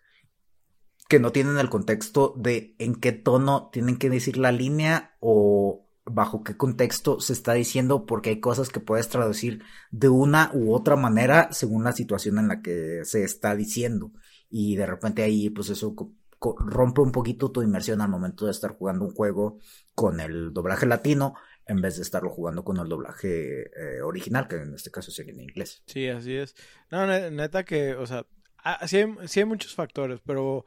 que 1.06 1.20
no 1.20 1.30
tienen 1.30 1.58
el 1.58 1.70
contexto 1.70 2.34
de 2.36 2.74
en 2.80 2.96
qué 2.96 3.12
tono 3.12 3.70
tienen 3.72 3.98
que 3.98 4.10
decir 4.10 4.36
la 4.36 4.50
línea 4.50 5.14
o 5.20 5.86
bajo 6.04 6.42
qué 6.42 6.56
contexto 6.56 7.20
se 7.20 7.32
está 7.32 7.52
diciendo, 7.52 8.04
porque 8.04 8.30
hay 8.30 8.40
cosas 8.40 8.68
que 8.68 8.80
puedes 8.80 9.08
traducir 9.08 9.62
de 9.92 10.08
una 10.08 10.50
u 10.54 10.74
otra 10.74 10.96
manera 10.96 11.52
según 11.52 11.84
la 11.84 11.92
situación 11.92 12.40
en 12.40 12.48
la 12.48 12.62
que 12.62 13.04
se 13.04 13.22
está 13.22 13.54
diciendo. 13.54 14.10
Y 14.50 14.74
de 14.74 14.86
repente 14.86 15.22
ahí, 15.22 15.50
pues 15.50 15.70
eso 15.70 15.94
rompe 16.40 17.00
un 17.00 17.12
poquito 17.12 17.50
tu 17.50 17.62
inmersión 17.62 18.00
al 18.00 18.08
momento 18.08 18.44
de 18.46 18.50
estar 18.50 18.72
jugando 18.72 19.04
un 19.04 19.12
juego 19.12 19.58
con 19.94 20.20
el 20.20 20.52
doblaje 20.52 20.86
latino 20.86 21.34
en 21.66 21.80
vez 21.80 21.96
de 21.96 22.02
estarlo 22.02 22.30
jugando 22.30 22.64
con 22.64 22.78
el 22.78 22.88
doblaje 22.88 23.62
eh, 23.62 24.00
original, 24.02 24.46
que 24.46 24.56
en 24.56 24.74
este 24.74 24.90
caso 24.90 25.10
sería 25.10 25.32
en 25.32 25.40
inglés. 25.40 25.82
Sí, 25.86 26.08
así 26.08 26.36
es. 26.36 26.54
No, 26.90 27.06
neta 27.06 27.64
que, 27.64 27.94
o 27.94 28.06
sea, 28.06 28.24
ah, 28.62 28.86
sí 28.86 28.98
hay, 28.98 29.44
muchos 29.44 29.74
factores, 29.74 30.20
pero 30.24 30.64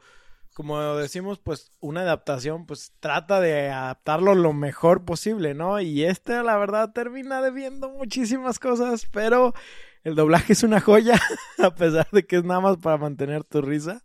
como 0.52 0.96
decimos, 0.96 1.38
pues 1.38 1.72
una 1.80 2.02
adaptación, 2.02 2.66
pues 2.66 2.92
trata 3.00 3.40
de 3.40 3.70
adaptarlo 3.70 4.34
lo 4.34 4.52
mejor 4.52 5.06
posible, 5.06 5.54
¿no? 5.54 5.80
Y 5.80 6.04
este, 6.04 6.42
la 6.42 6.58
verdad, 6.58 6.92
termina 6.92 7.40
debiendo 7.40 7.88
muchísimas 7.88 8.58
cosas, 8.58 9.06
pero 9.10 9.54
el 10.02 10.14
doblaje 10.14 10.54
es 10.54 10.62
una 10.62 10.80
joya, 10.80 11.20
a 11.58 11.74
pesar 11.74 12.08
de 12.10 12.26
que 12.26 12.36
es 12.36 12.44
nada 12.44 12.60
más 12.60 12.76
para 12.78 12.96
mantener 12.96 13.44
tu 13.44 13.60
risa. 13.60 14.02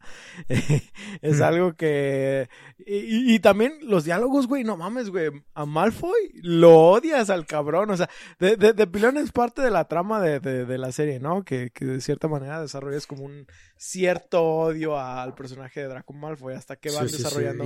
es 1.21 1.41
algo 1.41 1.73
que... 1.73 2.49
Y, 2.77 3.39
también 3.39 3.73
los 3.81 4.03
diálogos, 4.03 4.47
güey, 4.47 4.63
no 4.63 4.77
mames, 4.77 5.09
güey. 5.09 5.29
A 5.53 5.65
Malfoy 5.65 6.31
lo 6.35 6.77
odias 6.77 7.29
al 7.29 7.45
cabrón. 7.45 7.89
O 7.91 7.97
sea, 7.97 8.09
de, 8.39 8.57
de, 8.57 8.87
Pilón 8.87 9.17
es 9.17 9.31
parte 9.31 9.61
de 9.61 9.71
la 9.71 9.85
trama 9.85 10.21
de, 10.21 10.39
de, 10.39 10.77
la 10.77 10.91
serie, 10.91 11.19
¿no? 11.19 11.43
Que, 11.43 11.71
que, 11.73 11.85
de 11.85 12.01
cierta 12.01 12.27
manera 12.27 12.61
desarrollas 12.61 13.07
como 13.07 13.25
un 13.25 13.47
cierto 13.77 14.43
odio 14.43 14.99
al 14.99 15.33
personaje 15.35 15.81
de 15.81 15.87
Draco 15.87 16.13
Malfoy 16.13 16.55
hasta 16.55 16.75
que 16.75 16.91
van 16.91 17.07
desarrollando... 17.07 17.65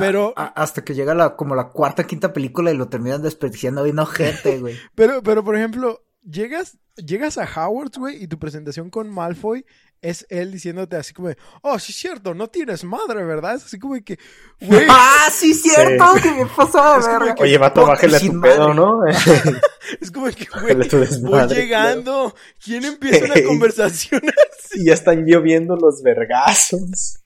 Pero. 0.00 0.32
hasta 0.36 0.82
que 0.82 0.94
llega 0.94 1.14
la, 1.14 1.36
como 1.36 1.54
la 1.54 1.68
cuarta, 1.68 2.06
quinta 2.06 2.32
película 2.32 2.70
y 2.70 2.76
lo 2.76 2.88
terminan 2.88 3.22
desperdiciando 3.22 3.82
bien 3.82 3.98
gente, 4.06 4.58
güey. 4.58 4.76
pero, 4.94 5.22
pero, 5.22 5.44
por 5.44 5.56
ejemplo, 5.56 6.02
llegas, 6.22 6.78
llegas 7.04 7.38
a 7.38 7.44
Howard, 7.44 7.92
güey, 7.96 8.22
y 8.22 8.26
tu 8.26 8.38
presentación 8.38 8.90
con 8.90 9.08
Malfoy 9.10 9.64
es 10.02 10.26
él 10.30 10.50
diciéndote 10.52 10.96
así 10.96 11.12
como, 11.12 11.30
oh, 11.62 11.78
sí 11.78 11.92
es 11.92 11.98
cierto, 11.98 12.32
no 12.34 12.48
tienes 12.48 12.84
madre, 12.84 13.22
¿verdad? 13.24 13.56
Es 13.56 13.64
así 13.64 13.78
como 13.78 13.94
que, 14.02 14.18
güey. 14.60 14.86
¡Ah, 14.88 15.28
sí 15.30 15.50
es 15.50 15.62
cierto! 15.62 16.04
¿Qué 16.22 16.30
me 16.30 16.46
pasó 16.46 17.00
de 17.00 17.06
verga? 17.06 17.34
Oye, 17.38 17.58
vato, 17.58 17.86
bájale 17.86 18.16
a 18.16 18.20
tu 18.20 18.40
pedo, 18.40 18.74
¿no? 18.74 19.04
es 20.00 20.10
como 20.10 20.26
que, 20.28 20.46
güey, 20.60 20.76
voy 21.22 21.48
llegando. 21.48 22.34
¿Quién 22.62 22.84
empieza 22.84 23.26
una 23.26 23.42
conversación 23.42 24.22
así? 24.24 24.80
Y 24.80 24.86
ya 24.86 24.94
están 24.94 25.24
lloviendo 25.26 25.76
los 25.76 26.02
vergazos. 26.02 27.20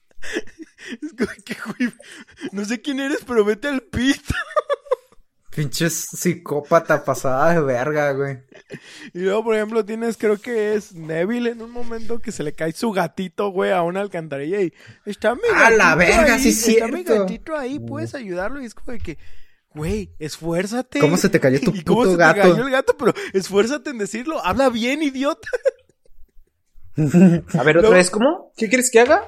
Es 1.01 1.13
como 1.17 1.31
que, 1.45 1.55
güey, 1.65 1.93
no 2.51 2.65
sé 2.65 2.81
quién 2.81 2.99
eres, 2.99 3.19
pero 3.25 3.45
vete 3.45 3.67
al 3.69 3.81
pito. 3.81 4.35
Pinches 5.55 6.09
psicópata 6.11 7.05
pasada 7.05 7.53
de 7.53 7.61
verga, 7.61 8.11
güey. 8.11 8.39
Y 9.13 9.19
luego, 9.19 9.45
por 9.45 9.55
ejemplo, 9.55 9.85
tienes, 9.85 10.17
creo 10.17 10.37
que 10.37 10.75
es 10.75 10.93
Neville 10.93 11.51
en 11.51 11.61
un 11.61 11.71
momento 11.71 12.19
que 12.19 12.33
se 12.33 12.43
le 12.43 12.53
cae 12.53 12.73
su 12.73 12.91
gatito, 12.91 13.49
güey, 13.49 13.71
a 13.71 13.81
una 13.81 14.01
alcantarilla 14.01 14.59
y 14.59 14.73
está 15.05 15.33
mi 15.33 15.41
gatito. 15.41 15.65
A 15.65 15.71
la 15.71 15.95
verga, 15.95 16.37
sí, 16.39 16.51
sí. 16.51 16.73
Está 16.73 16.87
mi 16.89 17.03
gatito 17.03 17.55
ahí, 17.55 17.79
puedes 17.79 18.15
ayudarlo. 18.15 18.61
Y 18.61 18.65
es 18.65 18.75
como 18.75 18.91
de 18.91 18.99
que, 18.99 19.17
güey, 19.73 20.11
esfuérzate. 20.19 20.99
¿Cómo 20.99 21.15
se 21.15 21.29
te 21.29 21.39
cayó 21.39 21.61
tu 21.61 21.71
¿Y 21.75 21.83
puto 21.83 21.93
cómo 21.93 22.11
se 22.11 22.17
gato? 22.17 22.41
Te 22.41 22.49
cayó 22.49 22.65
el 22.65 22.71
gato, 22.71 22.97
pero 22.97 23.13
esfuérzate 23.31 23.91
en 23.91 23.97
decirlo. 23.97 24.43
Habla 24.43 24.69
bien, 24.69 25.03
idiota. 25.03 25.47
A 27.57 27.63
ver, 27.63 27.77
otra 27.77 27.91
vez, 27.91 28.09
¿cómo? 28.09 28.51
¿Qué 28.57 28.67
quieres 28.67 28.91
que 28.91 28.99
haga? 28.99 29.23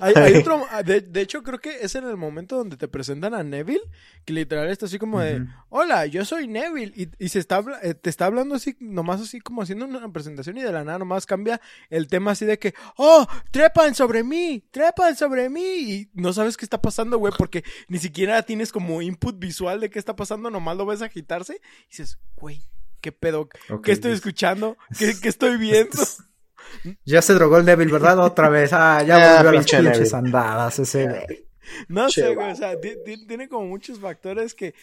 Hay, 0.00 0.34
otro, 0.34 0.66
ah, 0.70 0.82
de, 0.82 1.20
hecho, 1.20 1.42
creo 1.42 1.58
que 1.58 1.80
es 1.82 1.94
en 1.94 2.04
el 2.04 2.16
momento 2.16 2.56
donde 2.56 2.76
te 2.76 2.88
presentan 2.88 3.34
a 3.34 3.42
Neville, 3.42 3.82
que 4.24 4.32
literal 4.32 4.68
está 4.68 4.86
así 4.86 4.98
como 4.98 5.20
de, 5.20 5.46
hola, 5.68 6.06
yo 6.06 6.24
soy 6.24 6.48
Neville, 6.48 7.10
y, 7.18 7.28
se 7.28 7.38
está, 7.38 7.64
eh, 7.82 7.94
te 7.94 8.10
está 8.10 8.26
hablando 8.26 8.54
así, 8.54 8.76
nomás 8.80 9.20
así 9.20 9.40
como 9.40 9.62
haciendo 9.62 9.86
una 9.86 10.10
presentación 10.12 10.56
y 10.58 10.62
de 10.62 10.72
la 10.72 10.84
nada 10.84 10.98
nomás 10.98 11.26
cambia 11.26 11.60
el 11.90 12.08
tema 12.08 12.32
así 12.32 12.44
de 12.44 12.58
que, 12.58 12.74
oh, 12.96 13.26
trepan 13.50 13.94
sobre 13.94 14.22
mí, 14.22 14.64
trepan 14.70 15.16
sobre 15.16 15.48
mí, 15.48 15.62
y 15.62 16.10
no 16.14 16.32
sabes 16.32 16.56
qué 16.56 16.64
está 16.64 16.80
pasando, 16.80 17.18
güey, 17.18 17.32
porque 17.36 17.64
ni 17.88 17.98
siquiera 17.98 18.42
tienes 18.42 18.72
como 18.72 19.02
input 19.02 19.38
visual 19.38 19.80
de 19.80 19.90
qué 19.90 19.98
está 19.98 20.16
pasando, 20.16 20.50
nomás 20.50 20.76
lo 20.76 20.86
ves 20.86 21.02
agitarse, 21.02 21.60
y 21.84 21.88
dices, 21.90 22.18
güey, 22.36 22.62
¿qué 23.00 23.12
pedo? 23.12 23.48
¿Qué 23.82 23.92
estoy 23.92 24.12
escuchando? 24.12 24.76
¿Qué, 24.98 25.14
qué 25.22 25.28
estoy 25.28 25.56
viendo? 25.56 26.02
Ya 27.04 27.22
se 27.22 27.34
drogó 27.34 27.58
el 27.58 27.64
Neville, 27.64 27.92
¿verdad? 27.92 28.18
Otra 28.18 28.48
vez. 28.48 28.72
Ah, 28.72 29.02
ya 29.02 29.16
volvió 29.42 29.50
a 29.50 29.52
las 29.52 29.66
pinches 29.66 30.14
andadas 30.14 30.78
ese. 30.78 31.46
No 31.88 32.08
sé, 32.10 32.34
güey. 32.34 32.52
O 32.52 32.56
sea, 32.56 32.78
tiene 33.26 33.48
como 33.48 33.66
muchos 33.66 33.98
factores 34.00 34.54
que 34.54 34.74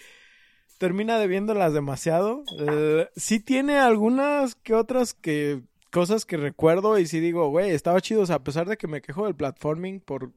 termina 0.77 1.17
debiéndolas 1.17 1.73
demasiado. 1.73 2.43
Eh, 2.59 3.07
sí 3.15 3.39
tiene 3.39 3.77
algunas 3.77 4.55
que 4.55 4.73
otras 4.73 5.13
que 5.13 5.61
cosas 5.91 6.25
que 6.25 6.37
recuerdo 6.37 6.97
y 6.97 7.05
sí 7.05 7.19
digo, 7.19 7.47
güey, 7.49 7.71
estaba 7.71 8.01
chido. 8.01 8.23
O 8.23 8.25
sea, 8.25 8.37
a 8.37 8.43
pesar 8.43 8.67
de 8.67 8.77
que 8.77 8.87
me 8.87 9.01
quejo 9.01 9.25
del 9.25 9.35
platforming 9.35 10.01
por 10.01 10.31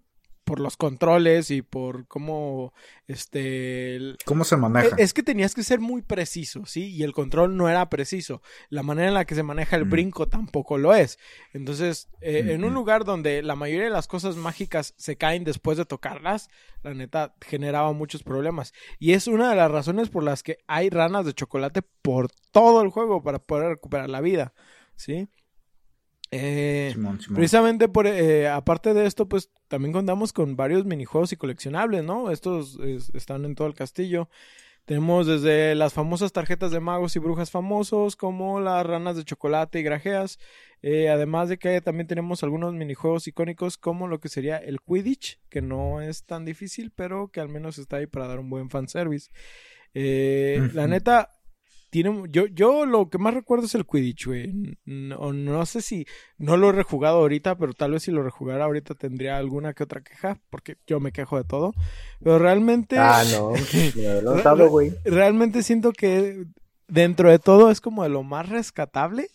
por 0.46 0.60
los 0.60 0.76
controles 0.76 1.50
y 1.50 1.60
por 1.60 2.06
cómo 2.06 2.72
este 3.08 4.14
cómo 4.24 4.44
se 4.44 4.56
maneja. 4.56 4.94
Es 4.96 5.12
que 5.12 5.24
tenías 5.24 5.56
que 5.56 5.64
ser 5.64 5.80
muy 5.80 6.02
preciso, 6.02 6.64
¿sí? 6.66 6.94
Y 6.94 7.02
el 7.02 7.12
control 7.12 7.56
no 7.56 7.68
era 7.68 7.90
preciso. 7.90 8.42
La 8.70 8.84
manera 8.84 9.08
en 9.08 9.14
la 9.14 9.24
que 9.24 9.34
se 9.34 9.42
maneja 9.42 9.74
el 9.74 9.86
mm. 9.86 9.90
brinco 9.90 10.28
tampoco 10.28 10.78
lo 10.78 10.94
es. 10.94 11.18
Entonces, 11.52 12.08
eh, 12.20 12.44
en 12.46 12.62
un 12.62 12.74
lugar 12.74 13.04
donde 13.04 13.42
la 13.42 13.56
mayoría 13.56 13.86
de 13.86 13.90
las 13.90 14.06
cosas 14.06 14.36
mágicas 14.36 14.94
se 14.96 15.16
caen 15.16 15.42
después 15.42 15.78
de 15.78 15.84
tocarlas, 15.84 16.48
la 16.84 16.94
neta 16.94 17.34
generaba 17.40 17.92
muchos 17.92 18.22
problemas. 18.22 18.72
Y 19.00 19.14
es 19.14 19.26
una 19.26 19.50
de 19.50 19.56
las 19.56 19.70
razones 19.70 20.10
por 20.10 20.22
las 20.22 20.44
que 20.44 20.58
hay 20.68 20.90
ranas 20.90 21.26
de 21.26 21.34
chocolate 21.34 21.82
por 22.02 22.30
todo 22.52 22.82
el 22.82 22.90
juego 22.90 23.20
para 23.20 23.40
poder 23.40 23.70
recuperar 23.70 24.08
la 24.08 24.20
vida, 24.20 24.54
¿sí? 24.94 25.28
Eh, 26.30 26.94
Precisamente 27.34 27.88
por, 27.88 28.06
eh, 28.06 28.48
aparte 28.48 28.94
de 28.94 29.06
esto, 29.06 29.28
pues 29.28 29.50
también 29.68 29.92
contamos 29.92 30.32
con 30.32 30.56
varios 30.56 30.84
minijuegos 30.84 31.32
y 31.32 31.36
coleccionables, 31.36 32.04
¿no? 32.04 32.30
Estos 32.30 32.78
están 33.14 33.44
en 33.44 33.54
todo 33.54 33.68
el 33.68 33.74
castillo. 33.74 34.28
Tenemos 34.86 35.26
desde 35.26 35.74
las 35.74 35.94
famosas 35.94 36.32
tarjetas 36.32 36.70
de 36.70 36.78
magos 36.78 37.16
y 37.16 37.18
brujas 37.18 37.50
famosos, 37.50 38.14
como 38.14 38.60
las 38.60 38.86
ranas 38.86 39.16
de 39.16 39.24
chocolate 39.24 39.80
y 39.80 39.82
grajeas. 39.82 40.38
Eh, 40.80 41.08
además 41.08 41.48
de 41.48 41.58
que 41.58 41.80
también 41.80 42.06
tenemos 42.06 42.44
algunos 42.44 42.72
minijuegos 42.72 43.26
icónicos, 43.26 43.78
como 43.78 44.06
lo 44.06 44.20
que 44.20 44.28
sería 44.28 44.58
el 44.58 44.80
Quidditch, 44.80 45.40
que 45.48 45.60
no 45.60 46.00
es 46.00 46.24
tan 46.24 46.44
difícil, 46.44 46.92
pero 46.94 47.28
que 47.28 47.40
al 47.40 47.48
menos 47.48 47.78
está 47.78 47.96
ahí 47.96 48.06
para 48.06 48.28
dar 48.28 48.38
un 48.38 48.48
buen 48.48 48.70
fanservice. 48.70 49.30
Eh, 49.92 50.70
La 50.74 50.86
neta, 50.86 51.30
yo, 52.02 52.46
yo 52.46 52.86
lo 52.86 53.08
que 53.08 53.18
más 53.18 53.34
recuerdo 53.34 53.66
es 53.66 53.74
el 53.74 53.86
Quidditch, 53.86 54.26
güey. 54.26 54.78
No, 54.84 55.32
no 55.32 55.66
sé 55.66 55.82
si 55.82 56.06
no 56.38 56.56
lo 56.56 56.70
he 56.70 56.72
rejugado 56.72 57.18
ahorita, 57.18 57.56
pero 57.56 57.72
tal 57.74 57.92
vez 57.92 58.02
si 58.04 58.10
lo 58.10 58.22
rejugara 58.22 58.64
ahorita 58.64 58.94
tendría 58.94 59.38
alguna 59.38 59.74
que 59.74 59.84
otra 59.84 60.02
queja, 60.02 60.38
porque 60.50 60.76
yo 60.86 61.00
me 61.00 61.12
quejo 61.12 61.36
de 61.36 61.44
todo. 61.44 61.74
Pero 62.22 62.38
realmente. 62.38 62.98
Ah, 62.98 63.22
no. 63.30 63.52
Me 64.56 64.66
güey. 64.66 64.92
Realmente 65.04 65.62
siento 65.62 65.92
que 65.92 66.46
dentro 66.88 67.30
de 67.30 67.38
todo 67.38 67.70
es 67.70 67.80
como 67.80 68.02
de 68.02 68.08
lo 68.08 68.22
más 68.22 68.48
rescatable. 68.48 69.28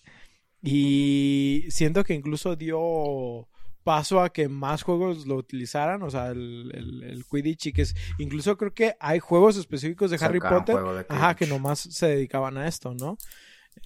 Y 0.63 1.65
siento 1.69 2.03
que 2.03 2.13
incluso 2.13 2.55
dio 2.55 3.47
paso 3.83 4.21
a 4.21 4.31
que 4.31 4.47
más 4.47 4.83
juegos 4.83 5.25
lo 5.25 5.35
utilizaran, 5.35 6.03
o 6.03 6.09
sea, 6.09 6.27
el, 6.29 6.71
el, 7.03 7.25
Quidditch 7.29 7.67
y 7.67 7.73
que 7.73 7.83
es, 7.83 7.95
incluso 8.19 8.57
creo 8.57 8.73
que 8.73 8.95
hay 8.99 9.19
juegos 9.19 9.57
específicos 9.57 10.11
de 10.11 10.17
Harry 10.21 10.39
Potter, 10.39 10.77
ajá, 11.09 11.35
que 11.35 11.47
nomás 11.47 11.79
se 11.79 12.07
dedicaban 12.07 12.57
a 12.57 12.67
esto, 12.67 12.93
¿no? 12.93 13.17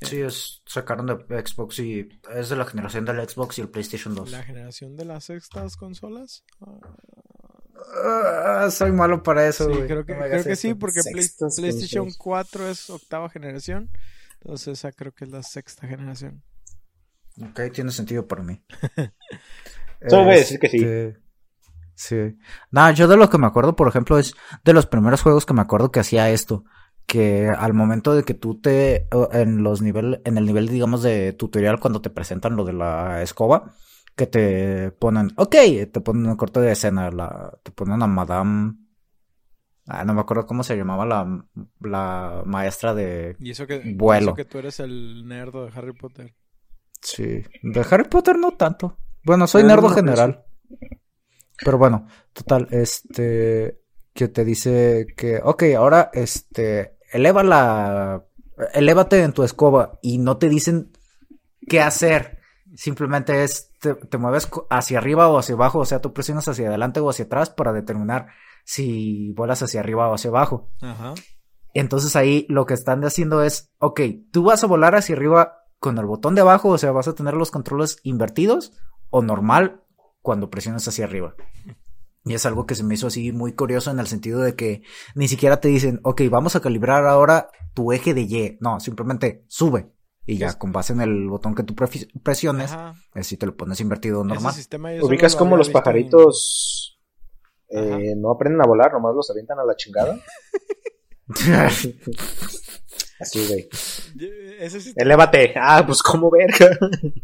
Sí, 0.01 0.19
es, 0.19 0.61
sacaron 0.65 1.05
de 1.05 1.47
Xbox 1.47 1.79
y 1.79 2.09
es 2.33 2.49
de 2.49 2.55
la 2.55 2.65
generación 2.65 3.05
del 3.05 3.29
Xbox 3.29 3.59
y 3.59 3.61
el 3.61 3.69
PlayStation 3.69 4.15
2. 4.15 4.31
¿La 4.31 4.43
generación 4.43 4.95
de 4.97 5.05
las 5.05 5.25
sextas 5.25 5.77
consolas? 5.77 6.43
Ah, 8.03 8.67
soy 8.71 8.91
malo 8.91 9.21
para 9.21 9.47
eso, 9.47 9.69
sí, 9.69 9.81
creo 9.85 10.05
que, 10.05 10.15
creo 10.15 10.43
que 10.43 10.55
sí, 10.55 10.73
porque 10.73 11.01
PlayStation 11.55 12.11
4 12.17 12.69
es 12.69 12.89
octava 12.89 13.29
generación, 13.29 13.91
entonces 14.41 14.79
esa 14.79 14.91
creo 14.91 15.13
que 15.13 15.25
es 15.25 15.31
la 15.31 15.43
sexta 15.43 15.87
generación. 15.87 16.43
Ok, 17.41 17.61
tiene 17.73 17.91
sentido 17.91 18.27
para 18.27 18.43
mí. 18.43 18.61
Solo 20.07 20.25
voy 20.25 20.33
a 20.33 20.37
decir 20.37 20.59
que 20.59 20.69
sí. 20.69 20.77
Este, 20.77 21.19
sí. 21.95 22.37
Nada, 22.71 22.91
yo 22.91 23.07
de 23.07 23.17
lo 23.17 23.29
que 23.29 23.37
me 23.37 23.47
acuerdo, 23.47 23.75
por 23.75 23.87
ejemplo, 23.87 24.17
es 24.17 24.35
de 24.63 24.73
los 24.73 24.85
primeros 24.85 25.21
juegos 25.21 25.45
que 25.45 25.53
me 25.53 25.61
acuerdo 25.61 25.91
que 25.91 25.99
hacía 25.99 26.29
esto. 26.29 26.65
Que 27.05 27.49
al 27.49 27.73
momento 27.73 28.15
de 28.15 28.23
que 28.23 28.33
tú 28.33 28.59
te, 28.59 29.07
en 29.31 29.61
los 29.61 29.81
nivel, 29.81 30.21
en 30.25 30.37
el 30.37 30.45
nivel, 30.45 30.67
digamos, 30.67 31.03
de 31.03 31.33
tutorial, 31.33 31.79
cuando 31.79 32.01
te 32.01 32.09
presentan 32.09 32.55
lo 32.55 32.65
de 32.65 32.73
la 32.73 33.21
escoba, 33.21 33.73
que 34.15 34.25
te 34.25 34.91
ponen, 34.91 35.31
ok, 35.35 35.55
te 35.91 36.01
ponen 36.01 36.25
un 36.25 36.35
corte 36.35 36.61
de 36.61 36.71
escena, 36.71 37.11
la, 37.11 37.59
te 37.61 37.71
ponen 37.71 38.01
a 38.01 38.07
Madame, 38.07 38.73
ah, 39.87 40.03
no 40.03 40.13
me 40.13 40.21
acuerdo 40.21 40.45
cómo 40.45 40.63
se 40.63 40.75
llamaba 40.75 41.05
la, 41.05 41.45
la 41.81 42.41
maestra 42.45 42.93
de 42.95 43.35
¿Y 43.39 43.51
eso 43.51 43.67
que, 43.67 43.93
vuelo. 43.95 44.33
que 44.33 44.45
tú 44.45 44.57
eres 44.57 44.79
el 44.79 45.27
nerdo 45.27 45.65
de 45.65 45.71
Harry 45.77 45.93
Potter. 45.93 46.33
Sí, 47.01 47.43
de 47.61 47.85
Harry 47.91 48.05
Potter 48.05 48.37
no 48.39 48.53
tanto. 48.53 48.97
Bueno, 49.25 49.47
soy 49.47 49.63
nerdo 49.63 49.89
general. 49.89 50.45
Pero 51.63 51.77
bueno, 51.77 52.07
total, 52.33 52.67
este, 52.71 53.81
que 54.13 54.27
te 54.27 54.45
dice 54.45 55.07
que, 55.17 55.39
ok, 55.43 55.63
ahora, 55.77 56.11
este, 56.13 56.97
eleva 57.11 57.43
la, 57.43 58.25
elévate 58.73 59.23
en 59.23 59.33
tu 59.33 59.43
escoba 59.43 59.99
y 60.01 60.17
no 60.19 60.37
te 60.37 60.49
dicen 60.49 60.91
qué 61.67 61.81
hacer. 61.81 62.39
Simplemente 62.75 63.43
es, 63.43 63.71
te, 63.79 64.17
mueves 64.17 64.49
hacia 64.69 64.97
arriba 64.97 65.29
o 65.29 65.39
hacia 65.39 65.55
abajo, 65.55 65.79
o 65.79 65.85
sea, 65.85 66.01
tú 66.01 66.13
presionas 66.13 66.47
hacia 66.47 66.67
adelante 66.67 66.99
o 66.99 67.09
hacia 67.09 67.25
atrás 67.25 67.49
para 67.49 67.73
determinar 67.73 68.27
si 68.65 69.31
vuelas 69.31 69.63
hacia 69.63 69.79
arriba 69.79 70.09
o 70.09 70.13
hacia 70.13 70.29
abajo. 70.29 70.69
Ajá. 70.81 71.13
Entonces 71.73 72.15
ahí 72.15 72.45
lo 72.49 72.65
que 72.65 72.73
están 72.73 73.03
haciendo 73.03 73.43
es, 73.43 73.71
ok, 73.79 74.01
tú 74.31 74.43
vas 74.43 74.63
a 74.63 74.67
volar 74.67 74.95
hacia 74.95 75.15
arriba 75.15 75.63
con 75.79 75.97
el 75.97 76.05
botón 76.05 76.35
de 76.35 76.41
abajo, 76.41 76.69
o 76.69 76.77
sea, 76.77 76.91
vas 76.91 77.07
a 77.07 77.15
tener 77.15 77.33
los 77.33 77.51
controles 77.51 77.99
invertidos 78.03 78.73
o 79.09 79.21
normal 79.21 79.83
cuando 80.21 80.49
presionas 80.49 80.87
hacia 80.87 81.05
arriba. 81.05 81.35
Y 82.25 82.33
es 82.33 82.45
algo 82.47 82.65
que 82.65 82.73
se 82.73 82.83
me 82.83 82.95
hizo 82.95 83.07
así 83.07 83.31
muy 83.31 83.53
curioso 83.53 83.91
en 83.91 83.99
el 83.99 84.07
sentido 84.07 84.41
de 84.41 84.55
que 84.55 84.81
ni 85.13 85.27
siquiera 85.27 85.61
te 85.61 85.67
dicen, 85.67 85.99
ok, 86.03 86.23
vamos 86.29 86.55
a 86.55 86.59
calibrar 86.59 87.05
ahora 87.05 87.51
tu 87.75 87.91
eje 87.91 88.15
de 88.15 88.21
Y. 88.21 88.57
No, 88.61 88.79
simplemente 88.79 89.45
sube. 89.47 89.91
Y 90.25 90.39
ya 90.39 90.57
con 90.57 90.71
base 90.71 90.93
en 90.93 91.01
el 91.01 91.27
botón 91.27 91.53
que 91.53 91.61
tú 91.61 91.75
presiones, 91.75 92.75
así 93.13 93.37
te 93.37 93.45
lo 93.45 93.55
pones 93.55 93.79
invertido 93.79 94.23
normal. 94.23 94.55
¿Ubicas 95.03 95.35
como 95.35 95.55
los 95.55 95.69
pajaritos 95.69 96.99
eh, 97.69 98.15
no 98.17 98.31
aprenden 98.31 98.59
a 98.61 98.67
volar, 98.67 98.91
nomás 98.91 99.13
los 99.13 99.29
avientan 99.29 99.59
a 99.59 99.65
la 99.65 99.75
chingada? 99.75 100.17
Así, 103.19 103.47
güey. 103.47 103.69
Elévate. 104.95 105.53
Ah, 105.55 105.83
pues 105.85 106.03
como 106.03 106.29
verga. 106.29 106.77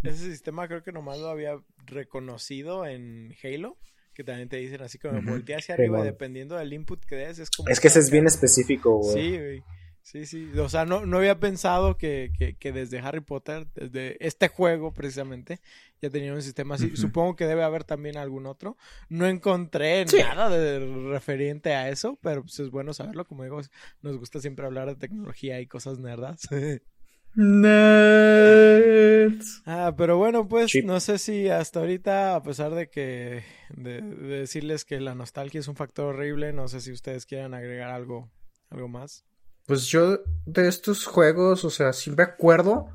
Ese 0.03 0.31
sistema 0.31 0.67
creo 0.67 0.83
que 0.83 0.91
nomás 0.91 1.19
lo 1.19 1.27
había 1.27 1.57
reconocido 1.85 2.85
en 2.85 3.35
Halo. 3.43 3.77
Que 4.13 4.25
también 4.25 4.49
te 4.49 4.57
dicen 4.57 4.81
así 4.81 4.99
como 4.99 5.21
voltea 5.21 5.57
hacia 5.57 5.75
arriba 5.75 6.03
dependiendo 6.03 6.57
del 6.57 6.73
input 6.73 7.03
que 7.05 7.15
des. 7.15 7.39
Es, 7.39 7.49
como 7.49 7.69
es 7.69 7.79
que 7.79 7.87
ese 7.87 7.99
es 7.99 8.11
bien 8.11 8.27
específico, 8.27 8.97
güey. 8.97 9.13
Sí, 9.13 9.37
güey. 9.37 9.63
Sí, 10.03 10.25
sí. 10.25 10.49
O 10.57 10.67
sea, 10.67 10.85
no, 10.85 11.05
no 11.05 11.17
había 11.17 11.39
pensado 11.39 11.95
que, 11.95 12.31
que, 12.37 12.55
que, 12.55 12.71
desde 12.71 12.99
Harry 12.99 13.21
Potter, 13.21 13.67
desde 13.73 14.17
este 14.25 14.47
juego 14.47 14.93
precisamente, 14.93 15.59
ya 16.01 16.09
tenía 16.09 16.33
un 16.33 16.41
sistema 16.41 16.75
así. 16.75 16.95
Supongo 16.97 17.35
que 17.35 17.45
debe 17.45 17.63
haber 17.63 17.83
también 17.83 18.17
algún 18.17 18.47
otro. 18.47 18.77
No 19.09 19.27
encontré 19.27 20.05
nada 20.05 20.49
de 20.49 20.79
referente 21.09 21.73
a 21.73 21.89
eso, 21.89 22.17
pero 22.21 22.41
pues 22.41 22.59
es 22.59 22.71
bueno 22.71 22.93
saberlo. 22.93 23.25
Como 23.25 23.43
digo, 23.43 23.61
nos 24.01 24.17
gusta 24.17 24.41
siempre 24.41 24.65
hablar 24.65 24.87
de 24.87 24.95
tecnología 24.95 25.61
y 25.61 25.67
cosas 25.67 25.99
nerdas. 25.99 26.41
Nerds. 27.35 29.21
Ah, 29.65 29.93
pero 29.97 30.17
bueno, 30.17 30.47
pues 30.47 30.71
no 30.83 30.99
sé 30.99 31.17
si 31.17 31.49
hasta 31.49 31.79
ahorita, 31.79 32.35
a 32.35 32.43
pesar 32.43 32.75
de 32.75 32.89
que 32.89 33.43
de, 33.69 34.01
de 34.01 34.39
decirles 34.39 34.85
que 34.85 34.99
la 34.99 35.15
nostalgia 35.15 35.59
es 35.59 35.67
un 35.67 35.75
factor 35.75 36.15
horrible, 36.15 36.53
no 36.53 36.67
sé 36.67 36.81
si 36.81 36.91
ustedes 36.91 37.25
quieran 37.25 37.53
agregar 37.53 37.89
algo, 37.89 38.29
algo 38.69 38.87
más. 38.87 39.23
Pues 39.65 39.87
yo 39.87 40.19
de 40.45 40.67
estos 40.67 41.05
juegos, 41.05 41.63
o 41.63 41.69
sea, 41.69 41.93
sí 41.93 42.11
me 42.11 42.23
acuerdo, 42.23 42.89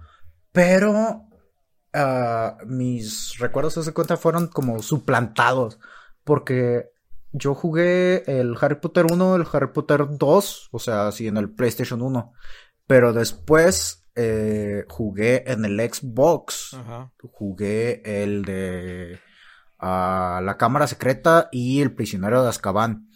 pero 0.53 1.27
uh, 1.95 2.67
mis 2.67 3.39
recuerdos, 3.39 3.87
de 3.87 3.93
cuenta, 3.93 4.17
fueron 4.17 4.49
como 4.49 4.83
suplantados. 4.83 5.79
Porque 6.25 6.91
yo 7.33 7.55
jugué 7.55 8.25
el 8.27 8.57
Harry 8.61 8.77
Potter 8.77 9.07
1, 9.11 9.37
el 9.37 9.47
Harry 9.53 9.69
Potter 9.73 10.07
2, 10.11 10.69
o 10.73 10.79
sea, 10.79 11.13
sí, 11.13 11.29
en 11.29 11.37
el 11.37 11.51
PlayStation 11.51 12.03
1. 12.03 12.33
Pero 12.87 13.13
después 13.13 14.06
eh, 14.17 14.85
jugué 14.89 15.45
en 15.51 15.65
el 15.65 15.79
Xbox. 15.79 16.75
Ajá. 16.75 17.13
Jugué 17.33 18.03
el 18.05 18.45
de 18.45 19.19
uh, 19.81 20.41
La 20.41 20.57
Cámara 20.59 20.87
Secreta 20.87 21.49
y 21.53 21.83
El 21.83 21.95
Prisionero 21.95 22.43
de 22.43 22.49
Azkaban. 22.49 23.09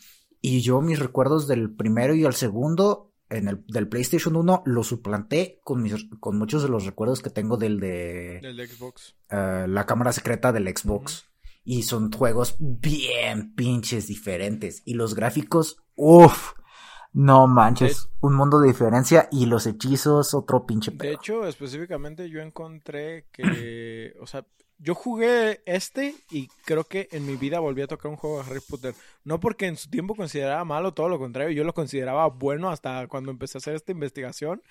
Y 0.43 0.61
yo 0.61 0.81
mis 0.81 0.99
recuerdos 0.99 1.49
del 1.49 1.75
primero 1.75 2.15
y 2.15 2.25
el 2.25 2.35
segundo 2.35 3.13
en 3.31 3.49
el 3.49 3.65
del 3.69 3.89
PlayStation 3.89 4.37
1 4.37 4.63
lo 4.67 4.83
suplanté 4.83 5.61
con 5.63 5.83
mis 5.83 6.09
con 6.19 6.37
muchos 6.37 6.63
de 6.63 6.69
los 6.69 6.85
recuerdos 6.85 7.23
que 7.23 7.31
tengo 7.31 7.57
del 7.57 7.79
de 7.81 8.41
del 8.43 8.69
Xbox. 8.69 9.17
Eh, 9.31 9.67
la 9.69 9.87
cámara 9.87 10.13
secreta 10.13 10.53
del 10.53 10.69
Xbox. 10.69 11.27
Y 11.63 11.83
son 11.83 12.11
juegos 12.11 12.57
bien 12.59 13.55
pinches 13.55 14.07
diferentes. 14.07 14.83
Y 14.87 14.95
los 14.95 15.15
gráficos, 15.15 15.77
uff, 15.95 16.53
no 17.13 17.47
manches, 17.47 18.09
un 18.21 18.35
mundo 18.35 18.61
de 18.61 18.69
diferencia 18.69 19.29
y 19.33 19.47
los 19.47 19.67
hechizos, 19.67 20.35
otro 20.35 20.67
pinche 20.67 20.93
pedo. 20.93 21.09
De 21.09 21.15
hecho, 21.15 21.47
específicamente 21.47 22.29
yo 22.31 22.41
encontré 22.41 23.27
que, 23.33 24.15
o 24.21 24.27
sea, 24.27 24.45
yo 24.79 24.95
jugué 24.95 25.61
este 25.67 26.15
y 26.31 26.49
creo 26.65 26.85
que 26.85 27.09
en 27.13 27.27
mi 27.27 27.37
vida 27.37 27.61
volví 27.61 27.83
a 27.83 27.87
tocar 27.87 28.11
un 28.11 28.17
juego 28.17 28.43
de 28.43 28.51
Harry 28.51 28.61
Potter. 28.67 28.95
No 29.25 29.41
porque 29.41 29.67
en 29.67 29.77
su 29.77 29.91
tiempo 29.91 30.15
consideraba 30.15 30.65
malo, 30.65 30.95
todo 30.95 31.09
lo 31.09 31.19
contrario, 31.19 31.51
yo 31.51 31.65
lo 31.65 31.75
consideraba 31.75 32.29
bueno 32.29 32.71
hasta 32.71 33.07
cuando 33.09 33.31
empecé 33.31 33.59
a 33.59 33.61
hacer 33.61 33.75
esta 33.75 33.93
investigación. 33.93 34.63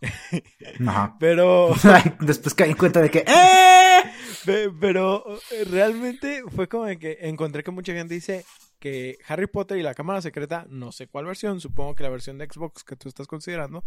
Ajá. 0.86 1.16
Pero. 1.20 1.74
Después 2.20 2.54
caí 2.54 2.70
en 2.70 2.76
cuenta 2.76 3.00
de 3.02 3.10
que. 3.10 3.24
¡Eh! 3.26 4.70
Pero 4.80 5.24
eh, 5.50 5.64
realmente 5.70 6.42
fue 6.54 6.68
como 6.68 6.86
que 6.98 7.18
encontré 7.20 7.62
que 7.62 7.70
mucha 7.70 7.92
gente 7.92 8.14
dice 8.14 8.46
que 8.80 9.18
Harry 9.28 9.46
Potter 9.46 9.78
y 9.78 9.82
la 9.82 9.94
Cámara 9.94 10.20
Secreta, 10.22 10.66
no 10.68 10.90
sé 10.90 11.06
cuál 11.06 11.26
versión, 11.26 11.60
supongo 11.60 11.94
que 11.94 12.02
la 12.02 12.08
versión 12.08 12.38
de 12.38 12.46
Xbox 12.46 12.82
que 12.82 12.96
tú 12.96 13.08
estás 13.08 13.28
considerando, 13.28 13.84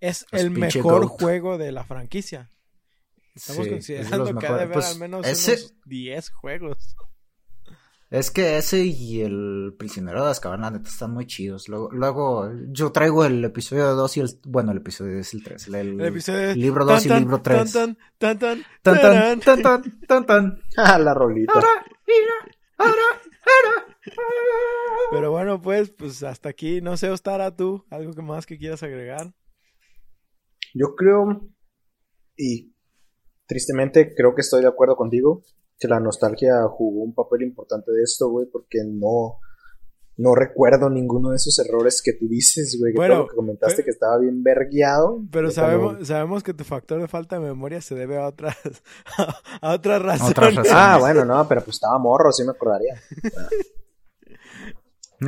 es 0.00 0.26
el 0.32 0.50
mejor 0.50 1.06
juego 1.06 1.58
de 1.58 1.70
la 1.70 1.84
franquicia. 1.84 2.50
Estamos 3.34 3.68
considerando 3.68 4.36
que 4.36 4.46
ha 4.46 4.56
de 4.56 4.62
haber 4.62 4.72
pues, 4.72 4.86
al 4.86 4.98
menos 4.98 5.24
unos 5.24 5.74
10 5.84 6.30
juegos. 6.30 6.96
Es 8.10 8.32
que 8.32 8.58
ese 8.58 8.84
y 8.84 9.20
el 9.20 9.76
prisionero 9.78 10.24
de 10.24 10.32
Azkaban, 10.32 10.82
están 10.84 11.12
muy 11.12 11.26
chidos. 11.26 11.68
Luego, 11.68 11.90
luego, 11.92 12.50
yo 12.70 12.90
traigo 12.90 13.24
el 13.24 13.44
episodio 13.44 13.94
2 13.94 14.16
y 14.16 14.20
el. 14.20 14.40
Bueno, 14.46 14.72
el 14.72 14.78
episodio 14.78 15.20
es 15.20 15.32
el 15.32 15.44
3. 15.44 15.68
El, 15.68 16.00
episodio 16.00 16.54
libro 16.56 16.84
2 16.84 17.06
y 17.06 17.08
el 17.08 17.18
libro 17.20 17.40
3. 17.40 17.72
Tan 17.72 17.96
tan 18.18 18.38
tan 18.38 18.64
tan 18.82 19.40
tan 19.40 19.40
tan 19.40 20.00
tan 20.08 20.26
tan 20.26 20.62
Ah, 20.76 20.98
la 20.98 21.14
rolita. 21.14 21.62
Pero 25.10 25.30
bueno, 25.30 25.60
pues, 25.60 25.90
pues 25.90 26.22
hasta 26.22 26.48
aquí. 26.48 26.80
No 26.80 26.96
sé, 26.96 27.10
Ostara, 27.10 27.54
tú, 27.54 27.84
algo 27.90 28.12
que 28.12 28.22
más 28.22 28.46
que 28.46 28.58
quieras 28.58 28.82
agregar. 28.82 29.32
Yo 30.74 30.94
creo, 30.96 31.48
y 32.36 32.72
tristemente 33.46 34.14
creo 34.14 34.34
que 34.34 34.42
estoy 34.42 34.62
de 34.62 34.68
acuerdo 34.68 34.96
contigo, 34.96 35.42
que 35.78 35.88
la 35.88 35.98
nostalgia 35.98 36.52
jugó 36.68 37.02
un 37.02 37.14
papel 37.14 37.42
importante 37.42 37.90
de 37.90 38.02
esto, 38.02 38.28
güey, 38.28 38.46
porque 38.46 38.78
no, 38.86 39.40
no 40.16 40.34
recuerdo 40.34 40.90
ninguno 40.90 41.30
de 41.30 41.36
esos 41.36 41.58
errores 41.58 42.02
que 42.02 42.12
tú 42.12 42.28
dices, 42.28 42.76
güey, 42.78 42.92
que, 42.92 42.98
bueno, 42.98 43.26
que 43.26 43.34
comentaste 43.34 43.82
que 43.82 43.90
estaba 43.90 44.18
bien 44.18 44.42
vergueado. 44.42 45.22
Pero 45.30 45.50
sabemos, 45.50 46.06
sabemos 46.06 46.42
que 46.42 46.52
tu 46.52 46.64
factor 46.64 47.00
de 47.00 47.08
falta 47.08 47.36
de 47.36 47.46
memoria 47.46 47.80
se 47.80 47.94
debe 47.94 48.18
a 48.18 48.26
otras, 48.26 48.56
a 49.60 49.72
otras 49.72 50.02
razones. 50.02 50.68
Ah, 50.70 50.98
bueno, 51.00 51.24
no, 51.24 51.48
pero 51.48 51.62
pues 51.62 51.76
estaba 51.76 51.98
morro, 51.98 52.32
sí 52.32 52.44
me 52.44 52.50
acordaría. 52.50 53.00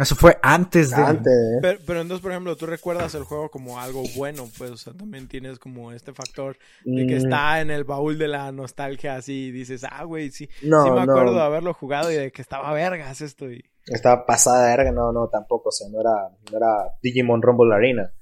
Eso 0.01 0.17
fue 0.17 0.39
antes 0.43 0.91
de. 0.91 0.97
Antes. 0.97 1.33
Pero, 1.61 2.01
entonces, 2.01 2.21
por 2.21 2.31
ejemplo, 2.31 2.57
tú 2.57 2.65
recuerdas 2.65 3.15
el 3.15 3.25
juego 3.25 3.51
como 3.51 3.79
algo 3.79 4.03
bueno, 4.17 4.49
pues, 4.57 4.71
o 4.71 4.77
sea, 4.77 4.95
también 4.95 5.29
tienes 5.29 5.59
como 5.59 5.93
este 5.93 6.15
factor 6.15 6.57
de 6.85 7.07
que 7.07 7.15
mm. 7.15 7.19
está 7.19 7.61
en 7.61 7.71
el 7.71 7.85
baúl 7.85 8.17
de 8.17 8.29
la 8.29 8.51
nostalgia, 8.53 9.17
así, 9.17 9.49
y 9.49 9.51
dices, 9.51 9.85
ah, 9.89 10.05
güey, 10.05 10.31
sí, 10.31 10.49
no, 10.63 10.85
sí 10.85 10.91
me 10.91 11.03
acuerdo 11.03 11.35
de 11.35 11.43
haberlo 11.43 11.75
jugado 11.75 12.11
y 12.11 12.15
de 12.15 12.33
que 12.33 12.41
estaba 12.41 12.73
vergas 12.73 13.21
esto. 13.21 13.51
Y... 13.51 13.63
Estaba 13.87 14.25
pasada 14.25 14.65
de 14.65 14.77
verga, 14.77 14.93
no, 14.93 15.13
no, 15.13 15.29
tampoco, 15.29 15.69
o 15.69 15.73
sea, 15.73 15.89
no 15.91 16.01
era, 16.01 16.29
no 16.51 16.57
era 16.57 16.95
Digimon 17.03 17.43
Rumble 17.43 17.75
Arena. 17.75 18.13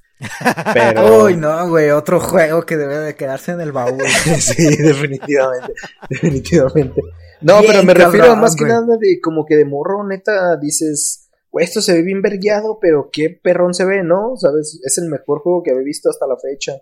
Pero... 0.74 1.24
Uy, 1.24 1.36
no, 1.36 1.68
güey, 1.68 1.90
otro 1.90 2.18
juego 2.18 2.66
que 2.66 2.76
debe 2.76 2.98
de 2.98 3.14
quedarse 3.14 3.52
en 3.52 3.60
el 3.60 3.70
baúl. 3.70 4.02
sí, 4.40 4.76
definitivamente, 4.76 5.72
definitivamente. 6.10 7.00
No, 7.42 7.60
pero 7.64 7.84
me 7.84 7.94
refiero 7.94 8.34
más 8.34 8.56
que 8.56 8.64
nada 8.64 8.96
de 8.98 9.20
como 9.20 9.46
que 9.46 9.56
de 9.56 9.64
morro, 9.64 10.04
neta, 10.06 10.56
dices 10.56 11.29
esto 11.58 11.80
se 11.80 11.94
ve 11.94 12.02
bien 12.02 12.22
vergueado, 12.22 12.78
pero 12.80 13.10
qué 13.12 13.30
perrón 13.30 13.74
se 13.74 13.84
ve, 13.84 14.02
¿no? 14.04 14.36
¿Sabes? 14.36 14.80
Es 14.84 14.98
el 14.98 15.08
mejor 15.08 15.40
juego 15.40 15.62
que 15.62 15.72
había 15.72 15.82
visto 15.82 16.08
hasta 16.08 16.26
la 16.26 16.36
fecha. 16.36 16.74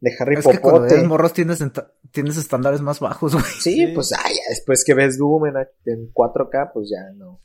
De 0.00 0.14
Harry 0.18 0.36
Potter. 0.36 0.50
Es 0.52 0.56
que 0.58 0.62
cuando 0.62 1.04
morros 1.04 1.32
tienes, 1.32 1.58
tienes 2.10 2.36
estándares 2.36 2.80
más 2.82 3.00
bajos, 3.00 3.32
güey. 3.32 3.44
Sí, 3.60 3.86
pues 3.94 4.12
ah, 4.12 4.28
ya 4.28 4.50
después 4.50 4.84
que 4.84 4.94
ves 4.94 5.18
Doom 5.18 5.46
en, 5.46 5.56
en 5.86 6.12
4K, 6.12 6.70
pues 6.72 6.90
ya 6.90 7.10
no. 7.14 7.40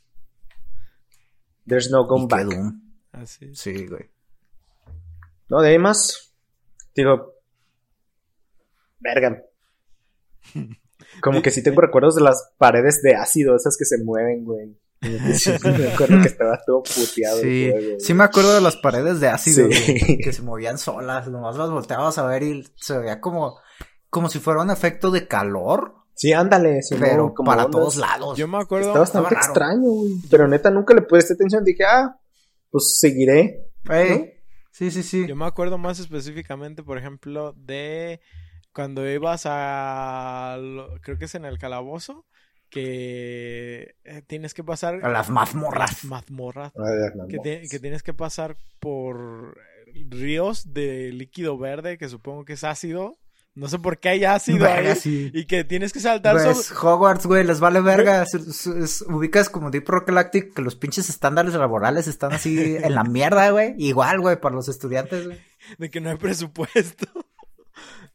There's 1.66 1.90
no 1.90 2.06
going 2.06 2.28
back. 2.28 2.48
Así. 3.12 3.46
Ah, 3.46 3.54
sí, 3.54 3.86
güey. 3.86 4.10
No, 5.48 5.60
de 5.60 5.70
ahí 5.70 5.78
más. 5.78 6.34
Digo. 6.94 7.34
Verga. 9.00 9.42
Como 11.20 11.42
que 11.42 11.50
sí 11.50 11.62
tengo 11.62 11.80
recuerdos 11.80 12.14
de 12.14 12.22
las 12.22 12.52
paredes 12.58 13.02
de 13.02 13.14
ácido, 13.14 13.54
esas 13.54 13.76
que 13.76 13.84
se 13.84 14.02
mueven, 14.02 14.44
güey. 14.44 14.76
Me 15.02 15.88
acuerdo 15.92 16.22
que 16.22 16.28
estaba 16.28 16.60
todo 16.64 16.82
puteado. 16.82 17.40
Sí, 17.40 17.72
sí 17.98 18.14
me 18.14 18.24
acuerdo 18.24 18.54
de 18.54 18.60
las 18.60 18.76
paredes 18.76 19.20
de 19.20 19.28
ácido 19.28 19.68
que 19.68 20.32
se 20.32 20.42
movían 20.42 20.78
solas. 20.78 21.28
Nomás 21.28 21.56
las 21.56 21.70
volteabas 21.70 22.18
a 22.18 22.26
ver 22.26 22.42
y 22.44 22.64
se 22.76 22.98
veía 22.98 23.20
como, 23.20 23.58
como 24.08 24.28
si 24.28 24.38
fuera 24.38 24.62
un 24.62 24.70
efecto 24.70 25.10
de 25.10 25.26
calor. 25.26 25.94
Sí, 26.14 26.32
ándale. 26.32 26.80
pero 27.00 27.34
como 27.34 27.50
para 27.50 27.68
todos 27.68 27.96
lados. 27.96 28.38
Yo 28.38 28.46
me 28.46 28.58
acuerdo. 28.58 28.88
Está 28.88 29.00
bastante 29.00 29.34
extraño, 29.34 29.90
güey. 29.90 30.14
Pero 30.30 30.46
neta 30.46 30.70
nunca 30.70 30.94
le 30.94 31.02
puse 31.02 31.32
atención. 31.32 31.64
Dije, 31.64 31.84
ah, 31.84 32.16
pues 32.70 32.98
seguiré. 32.98 33.66
Sí, 34.70 34.90
sí, 34.90 35.02
sí. 35.02 35.26
Yo 35.26 35.34
me 35.34 35.46
acuerdo 35.46 35.78
más 35.78 35.98
específicamente, 35.98 36.82
por 36.82 36.96
ejemplo, 36.96 37.54
de 37.56 38.20
cuando 38.72 39.08
ibas 39.08 39.42
a. 39.46 40.58
Creo 41.02 41.18
que 41.18 41.24
es 41.24 41.34
en 41.34 41.44
el 41.44 41.58
calabozo 41.58 42.24
que 42.72 43.96
eh, 44.04 44.22
tienes 44.26 44.54
que 44.54 44.64
pasar 44.64 45.04
a 45.04 45.10
las 45.10 45.28
mazmorras. 45.28 46.04
Mazmorras. 46.04 46.72
Que, 47.28 47.68
que, 47.70 47.78
tienes 47.78 48.02
que 48.02 48.14
pasar 48.14 48.56
por 48.80 49.58
ríos 50.08 50.72
de 50.72 51.12
líquido 51.12 51.58
verde 51.58 51.98
que 51.98 52.08
supongo 52.08 52.46
que 52.46 52.54
es 52.54 52.64
ácido. 52.64 53.18
No 53.54 53.68
sé 53.68 53.78
por 53.78 53.98
qué 53.98 54.08
hay 54.08 54.24
ácido 54.24 54.66
ahí. 54.66 54.90
y 55.04 55.44
que 55.44 55.64
tienes 55.64 55.92
que 55.92 56.00
saltar 56.00 56.34
pues, 56.34 56.72
Hogwarts 56.72 57.26
güey 57.26 57.44
les 57.44 57.60
vale 57.60 57.82
verga. 57.82 58.24
Ubicas 59.06 59.50
como 59.50 59.70
Deep 59.70 59.86
Rock 59.86 60.08
Galactic 60.08 60.54
que 60.54 60.62
los 60.62 60.74
pinches 60.74 61.10
estándares 61.10 61.52
laborales 61.52 62.06
están 62.06 62.32
así 62.32 62.76
en 62.76 62.94
la 62.94 63.04
mierda 63.04 63.50
güey. 63.50 63.74
Igual 63.76 64.20
güey 64.22 64.40
para 64.40 64.54
los 64.54 64.68
estudiantes 64.68 65.26
güey. 65.26 65.38
De 65.78 65.90
que 65.90 66.00
no 66.00 66.08
hay 66.08 66.16
presupuesto 66.16 67.06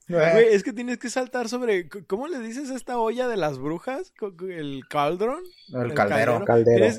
Güey, 0.07 0.53
es 0.53 0.63
que 0.63 0.71
tienes 0.71 0.97
que 0.99 1.09
saltar 1.09 1.49
sobre. 1.49 1.89
¿Cómo 1.89 2.27
le 2.27 2.39
dices 2.39 2.71
a 2.71 2.75
esta 2.75 2.97
olla 2.97 3.27
de 3.27 3.35
las 3.35 3.59
brujas? 3.59 4.13
¿El 4.49 4.83
caldrón? 4.87 5.43
El, 5.73 5.93
caldero. 5.93 6.45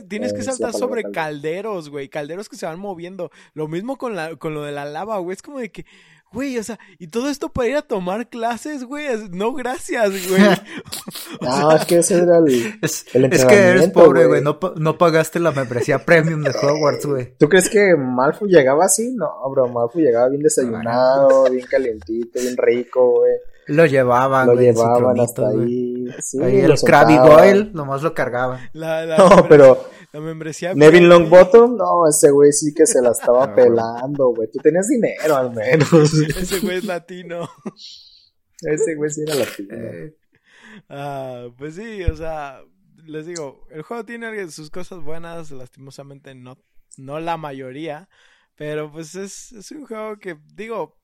Tienes, 0.09 0.33
que 0.35 0.43
saltar 0.43 0.75
sobre 0.75 1.11
calderos, 1.11 1.89
güey. 1.89 2.09
Calderos 2.11 2.51
que 2.51 2.57
se 2.57 2.67
van 2.67 2.79
moviendo. 2.79 3.31
Lo 3.55 3.67
mismo 3.67 3.97
con, 3.97 4.15
la, 4.15 4.37
con 4.37 4.53
lo 4.53 4.63
de 4.63 4.73
la 4.73 4.85
lava, 4.85 5.19
güey. 5.19 5.35
Es 5.35 5.43
como 5.43 5.59
de 5.59 5.71
que. 5.71 5.87
Güey, 6.33 6.59
o 6.59 6.63
sea, 6.63 6.79
y 6.99 7.07
todo 7.09 7.31
esto 7.31 7.49
para 7.49 7.69
ir 7.69 7.77
a 7.77 7.83
tomar 7.83 8.29
clases, 8.29 8.85
güey. 8.85 9.07
No, 9.31 9.55
gracias, 9.55 10.11
güey. 10.29 10.43
no, 11.41 11.73
es 11.73 11.85
que 11.87 11.99
ese 11.99 12.19
era 12.19 12.39
el. 12.39 12.79
Es, 12.83 13.07
es 13.13 13.45
que 13.45 13.55
eres 13.55 13.91
pobre, 13.91 14.27
güey. 14.27 14.43
No, 14.43 14.59
no, 14.77 14.99
pagaste 14.99 15.41
la 15.41 15.53
membresía 15.53 16.05
premium 16.05 16.43
de 16.43 16.51
Hogwarts, 16.51 17.07
güey. 17.07 17.35
¿Tú 17.39 17.49
crees 17.49 17.71
que 17.71 17.95
Malfoy 17.97 18.51
llegaba 18.51 18.85
así? 18.85 19.13
No, 19.15 19.31
bro. 19.51 19.69
Malfoy 19.69 20.03
llegaba 20.03 20.29
bien 20.29 20.43
desayunado, 20.43 21.51
bien 21.51 21.67
calientito, 21.67 22.41
bien 22.41 22.57
rico, 22.57 23.21
güey. 23.21 23.33
Lo 23.69 23.85
llevaban, 23.85 24.47
Lo 24.47 24.55
llevaban 24.55 25.21
hasta 25.21 25.49
ahí. 25.49 26.07
Sí, 26.21 26.43
ahí 26.43 26.61
el 26.61 26.75
Krabby 26.81 27.19
Goyle 27.19 27.71
nomás 27.75 28.03
lo 28.03 28.15
cargaban. 28.15 28.61
no, 28.75 29.47
pero 29.47 29.91
la 30.13 30.21
membresía. 30.21 30.75
Nevin 30.75 31.09
Longbottom, 31.09 31.77
no, 31.77 32.09
ese 32.09 32.31
güey 32.31 32.53
sí 32.53 32.73
que 32.75 32.87
se 32.87 33.03
la 33.03 33.11
estaba 33.11 33.55
pelando, 33.55 34.29
güey. 34.35 34.49
Tú 34.51 34.59
tenías 34.59 34.89
dinero 34.89 35.37
al 35.37 35.53
menos. 35.53 35.93
ese 35.93 36.61
güey 36.61 36.79
es 36.79 36.85
latino. 36.85 37.49
ese 38.63 38.95
güey 38.95 39.11
sí 39.11 39.23
era 39.23 39.35
latino. 39.35 39.75
Eh, 39.75 40.17
ah, 40.89 41.49
pues 41.57 41.75
sí, 41.75 42.03
o 42.05 42.17
sea, 42.17 42.63
les 43.07 43.27
digo, 43.27 43.67
el 43.71 43.83
juego 43.83 44.05
tiene 44.05 44.51
sus 44.51 44.71
cosas 44.71 45.03
buenas, 45.03 45.51
lastimosamente 45.51 46.35
no, 46.35 46.59
no 46.97 47.21
la 47.21 47.37
mayoría. 47.37 48.09
Pero 48.57 48.91
pues 48.91 49.15
es, 49.15 49.53
es 49.53 49.71
un 49.71 49.87
juego 49.87 50.19
que, 50.19 50.37
digo, 50.55 50.99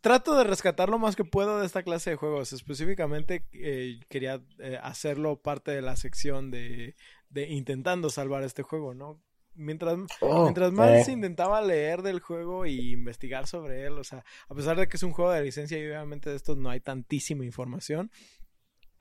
trato 0.00 0.36
de 0.36 0.44
rescatar 0.44 0.88
lo 0.88 0.98
más 0.98 1.16
que 1.16 1.24
puedo 1.24 1.60
de 1.60 1.66
esta 1.66 1.82
clase 1.82 2.10
de 2.10 2.16
juegos. 2.16 2.52
Específicamente 2.52 3.44
eh, 3.52 4.00
quería 4.08 4.40
eh, 4.58 4.78
hacerlo 4.82 5.40
parte 5.42 5.70
de 5.70 5.82
la 5.82 5.96
sección 5.96 6.50
de, 6.50 6.96
de 7.30 7.48
intentando 7.48 8.10
salvar 8.10 8.42
este 8.42 8.62
juego, 8.62 8.94
¿no? 8.94 9.22
Mientras, 9.54 9.98
oh, 10.20 10.44
mientras 10.44 10.72
más 10.72 11.06
se 11.06 11.12
intentaba 11.12 11.60
leer 11.60 12.02
del 12.02 12.20
juego 12.20 12.66
y 12.66 12.92
investigar 12.92 13.46
sobre 13.46 13.84
él, 13.84 13.98
o 13.98 14.04
sea, 14.04 14.24
a 14.48 14.54
pesar 14.54 14.76
de 14.78 14.88
que 14.88 14.96
es 14.96 15.02
un 15.02 15.12
juego 15.12 15.32
de 15.32 15.42
licencia 15.42 15.78
y 15.78 15.86
obviamente 15.86 16.30
de 16.30 16.36
estos 16.36 16.56
no 16.56 16.70
hay 16.70 16.80
tantísima 16.80 17.44
información, 17.44 18.10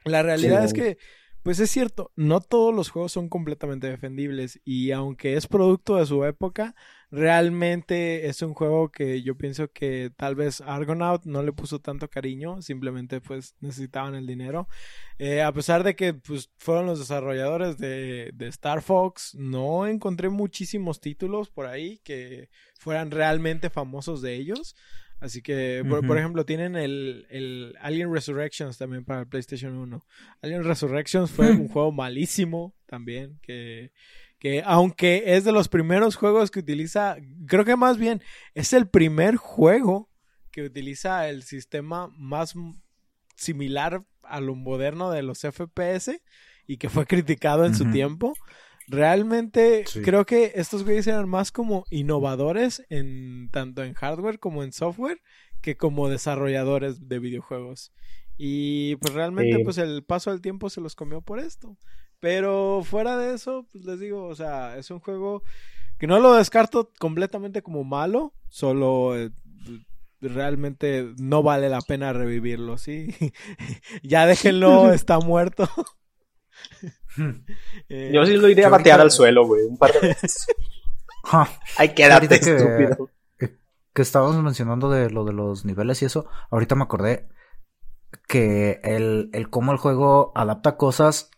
la 0.06 0.24
realidad 0.24 0.64
es 0.64 0.74
que, 0.74 0.98
pues 1.44 1.60
es 1.60 1.70
cierto, 1.70 2.12
no 2.16 2.42
todos 2.42 2.74
los 2.74 2.90
juegos 2.90 3.12
son 3.12 3.30
completamente 3.30 3.88
defendibles 3.88 4.60
y 4.66 4.92
aunque 4.92 5.36
es 5.36 5.48
producto 5.48 5.96
de 5.96 6.06
su 6.06 6.26
época, 6.26 6.76
Realmente 7.12 8.28
es 8.28 8.44
un 8.44 8.54
juego 8.54 8.92
que 8.92 9.24
yo 9.24 9.36
pienso 9.36 9.72
que 9.72 10.12
tal 10.16 10.36
vez 10.36 10.62
Argonaut 10.62 11.26
no 11.26 11.42
le 11.42 11.52
puso 11.52 11.80
tanto 11.80 12.08
cariño, 12.08 12.62
simplemente 12.62 13.20
pues 13.20 13.56
necesitaban 13.62 14.14
el 14.14 14.28
dinero. 14.28 14.68
Eh, 15.18 15.42
a 15.42 15.52
pesar 15.52 15.84
de 15.84 15.96
que 15.96 16.14
pues 16.14 16.52
fueron 16.60 16.86
los 16.86 17.00
desarrolladores 17.00 17.80
de, 17.80 18.32
de, 18.36 18.48
Star 18.48 18.84
Fox, 18.84 19.34
no 19.34 19.88
encontré 19.88 20.30
muchísimos 20.30 21.02
títulos 21.02 21.50
por 21.50 21.66
ahí 21.66 22.00
que 22.04 22.50
fueran 22.76 23.10
realmente 23.10 23.72
famosos 23.72 24.22
de 24.22 24.36
ellos. 24.36 24.76
Así 25.20 25.42
que, 25.42 25.84
por, 25.86 26.18
ejemplo, 26.18 26.46
tienen 26.46 26.78
el, 26.78 27.28
el, 27.30 27.76
Alien 27.82 28.14
Resurrections 28.14 28.78
también 28.78 29.04
para 29.04 29.22
el 29.22 29.28
PlayStation 29.28 29.76
1. 29.76 30.06
Alien 30.42 30.64
Resurrections 30.64 31.30
fue 31.30 31.52
un 31.52 31.68
juego 31.68 31.92
malísimo 31.92 32.74
también, 32.86 33.38
que 33.42 33.92
que 34.40 34.64
aunque 34.66 35.36
es 35.36 35.44
de 35.44 35.52
los 35.52 35.68
primeros 35.68 36.16
juegos 36.16 36.50
que 36.50 36.60
utiliza, 36.60 37.18
creo 37.46 37.66
que 37.66 37.76
más 37.76 37.98
bien 37.98 38.22
es 38.56 38.74
el 38.74 38.88
primer 38.88 39.36
juego 39.36 40.10
que 40.52 40.64
utiliza 40.64 41.28
el 41.30 41.44
sistema 41.44 42.10
más 42.18 42.56
similar 43.36 44.02
a 44.24 44.40
lo 44.40 44.56
moderno 44.56 45.12
de 45.12 45.24
los 45.24 45.40
FPS 45.42 46.22
y 46.68 46.78
que 46.78 46.90
fue 46.90 47.06
criticado 47.06 47.66
en 47.66 47.76
su 47.76 47.92
tiempo. 47.92 48.34
Realmente 48.88 49.86
creo 50.04 50.26
que 50.26 50.54
estos 50.56 50.84
güeyes 50.84 51.06
eran 51.08 51.30
más 51.30 51.52
como 51.52 51.86
innovadores 51.92 52.84
en 52.90 53.50
tanto 53.52 53.84
en 53.84 53.94
hardware 53.94 54.40
como 54.40 54.64
en 54.64 54.72
software 54.72 55.22
que 55.62 55.78
como 55.78 56.10
desarrolladores 56.10 57.08
de 57.08 57.20
videojuegos. 57.20 57.94
Y 58.38 58.96
pues 58.98 59.14
realmente 59.14 59.58
pues 59.64 59.78
el 59.78 60.04
paso 60.04 60.32
del 60.32 60.42
tiempo 60.42 60.70
se 60.70 60.82
los 60.82 60.96
comió 60.96 61.22
por 61.22 61.40
esto. 61.40 61.78
Pero 62.20 62.82
fuera 62.84 63.18
de 63.18 63.34
eso, 63.34 63.66
pues 63.72 63.86
les 63.86 64.00
digo, 64.00 64.26
o 64.26 64.36
sea, 64.36 64.78
es 64.78 64.92
un 64.92 65.00
juego 65.00 65.44
que 65.98 66.08
no 66.08 66.20
lo 66.20 66.34
descarto 66.34 66.92
completamente 67.00 67.62
como 67.62 67.84
malo, 67.84 68.34
solo 68.48 69.18
eh, 69.18 69.32
realmente 70.22 71.14
no 71.18 71.44
vale 71.44 71.70
la 71.70 71.82
pena 71.82 72.14
revivirlo, 72.14 72.78
¿sí? 72.78 73.16
ya 74.04 74.26
déjenlo, 74.26 74.92
está 74.94 75.20
muerto. 75.20 75.70
Eh, 77.90 78.12
Yo 78.14 78.26
sí 78.26 78.38
lo 78.38 78.48
iría 78.48 78.68
a 78.68 78.70
batear 78.70 79.02
al 79.02 79.12
suelo, 79.12 79.46
güey, 79.46 79.64
un 79.64 79.78
par 79.78 79.92
de 79.94 80.10
veces. 80.10 80.46
Ay, 81.78 81.94
quédate, 81.94 82.36
estúpido. 82.36 83.10
Que, 83.38 83.58
que 83.94 84.02
estábamos 84.02 84.42
mencionando 84.42 84.90
de 84.90 85.10
lo 85.10 85.26
de 85.26 85.34
los 85.34 85.66
niveles 85.66 86.02
y 86.02 86.06
eso, 86.06 86.30
ahorita 86.52 86.76
me 86.76 86.84
acordé 86.84 87.28
que 88.28 88.80
el, 88.84 89.30
el 89.34 89.50
cómo 89.50 89.72
el 89.72 89.80
juego 89.80 90.32
adapta 90.36 90.78
cosas 90.78 91.32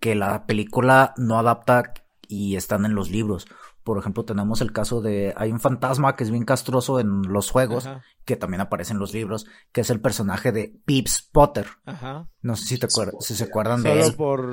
que 0.00 0.14
la 0.14 0.46
película 0.46 1.14
no 1.16 1.38
adapta 1.38 1.92
y 2.28 2.56
están 2.56 2.84
en 2.84 2.94
los 2.94 3.10
libros. 3.10 3.46
Por 3.88 3.96
ejemplo, 3.96 4.22
tenemos 4.24 4.60
el 4.60 4.70
caso 4.70 5.00
de. 5.00 5.32
Hay 5.34 5.50
un 5.50 5.60
fantasma 5.60 6.14
que 6.14 6.22
es 6.22 6.30
bien 6.30 6.44
castroso 6.44 7.00
en 7.00 7.22
los 7.22 7.50
juegos, 7.50 7.88
que 8.26 8.36
también 8.36 8.60
aparece 8.60 8.92
en 8.92 8.98
los 8.98 9.14
libros, 9.14 9.46
que 9.72 9.80
es 9.80 9.88
el 9.88 9.98
personaje 9.98 10.52
de 10.52 10.74
Pips 10.84 11.26
Potter. 11.32 11.66
Ajá. 11.86 12.28
No 12.42 12.54
sé 12.54 12.66
si, 12.66 12.78
te 12.78 12.86
si 13.20 13.34
se 13.34 13.44
acuerdan 13.44 13.82
de 13.82 14.02
él. 14.02 14.14
por. 14.14 14.44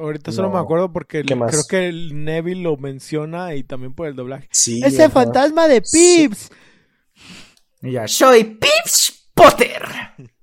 Ahorita 0.00 0.30
solo 0.30 0.50
me 0.50 0.60
acuerdo 0.60 0.92
porque 0.92 1.24
creo 1.24 1.62
que 1.68 1.88
el 1.88 2.24
Neville 2.24 2.62
lo 2.62 2.76
menciona 2.76 3.56
y 3.56 3.64
también 3.64 3.92
por 3.92 4.06
el 4.06 4.14
doblaje. 4.14 4.48
Sí. 4.52 4.80
Ese 4.84 5.10
fantasma 5.10 5.66
de 5.66 5.82
Pips. 5.82 6.50
Y 7.82 7.90
ya, 7.90 8.06
soy 8.06 8.44
Pips 8.44 9.30
Potter. 9.34 9.82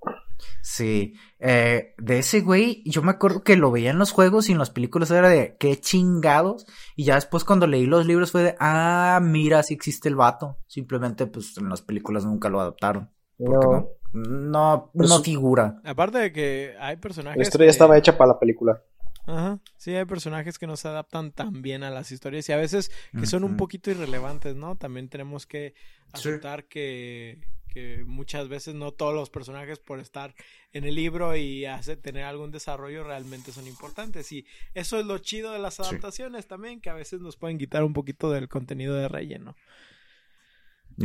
Sí, 0.75 1.13
eh, 1.39 1.93
de 1.97 2.19
ese 2.19 2.41
güey, 2.41 2.83
yo 2.85 3.01
me 3.01 3.11
acuerdo 3.11 3.43
que 3.43 3.55
lo 3.55 3.71
veía 3.71 3.91
en 3.91 3.97
los 3.97 4.11
juegos 4.11 4.49
y 4.49 4.51
en 4.51 4.57
las 4.57 4.71
películas 4.71 5.09
era 5.09 5.29
de 5.29 5.55
qué 5.57 5.79
chingados. 5.79 6.67
Y 6.97 7.05
ya 7.05 7.15
después 7.15 7.45
cuando 7.45 7.65
leí 7.65 7.85
los 7.85 8.05
libros 8.05 8.33
fue 8.33 8.43
de, 8.43 8.55
ah, 8.59 9.21
mira, 9.23 9.63
sí 9.63 9.73
existe 9.73 10.09
el 10.09 10.17
vato. 10.17 10.57
Simplemente 10.67 11.27
pues 11.27 11.57
en 11.57 11.69
las 11.69 11.81
películas 11.81 12.25
nunca 12.25 12.49
lo 12.49 12.59
adaptaron. 12.59 13.09
no. 13.37 13.87
no, 14.11 14.91
pues 14.93 15.07
no, 15.07 15.21
figura. 15.21 15.79
Aparte 15.85 16.17
de 16.17 16.33
que 16.33 16.75
hay 16.77 16.97
personajes. 16.97 17.37
La 17.37 17.43
historia 17.43 17.67
ya 17.67 17.71
estaba 17.71 17.97
hecha 17.97 18.17
para 18.17 18.33
la 18.33 18.39
película. 18.39 18.81
Ajá. 19.25 19.59
Sí, 19.77 19.95
hay 19.95 20.03
personajes 20.03 20.59
que 20.59 20.67
no 20.67 20.75
se 20.75 20.89
adaptan 20.89 21.31
tan 21.31 21.61
bien 21.61 21.83
a 21.83 21.89
las 21.89 22.11
historias 22.11 22.49
y 22.49 22.51
a 22.51 22.57
veces 22.57 22.91
que 23.17 23.25
son 23.27 23.45
un 23.45 23.55
poquito 23.55 23.91
irrelevantes, 23.91 24.57
¿no? 24.57 24.75
También 24.75 25.07
tenemos 25.07 25.45
que 25.45 25.73
aceptar 26.11 26.65
que 26.65 27.39
que 27.75 28.05
muchas 28.05 28.47
veces 28.47 28.73
no 28.73 28.93
todos 28.93 29.13
los 29.13 29.29
personajes 29.29 29.79
por 29.79 29.99
estar 29.99 30.33
en 30.71 30.85
el 30.85 30.95
libro 30.95 31.35
y 31.35 31.65
hacer, 31.65 31.97
tener 31.97 32.23
algún 32.23 32.49
desarrollo 32.49 33.03
realmente 33.03 33.51
son 33.51 33.67
importantes. 33.67 34.31
Y 34.31 34.45
eso 34.73 34.97
es 34.97 35.05
lo 35.05 35.17
chido 35.17 35.51
de 35.51 35.59
las 35.59 35.81
adaptaciones 35.81 36.47
también, 36.47 36.79
que 36.79 36.89
a 36.89 36.93
veces 36.93 37.19
nos 37.19 37.35
pueden 37.35 37.57
quitar 37.57 37.83
un 37.83 37.91
poquito 37.91 38.31
del 38.31 38.47
contenido 38.47 38.95
de 38.95 39.09
relleno. 39.09 39.57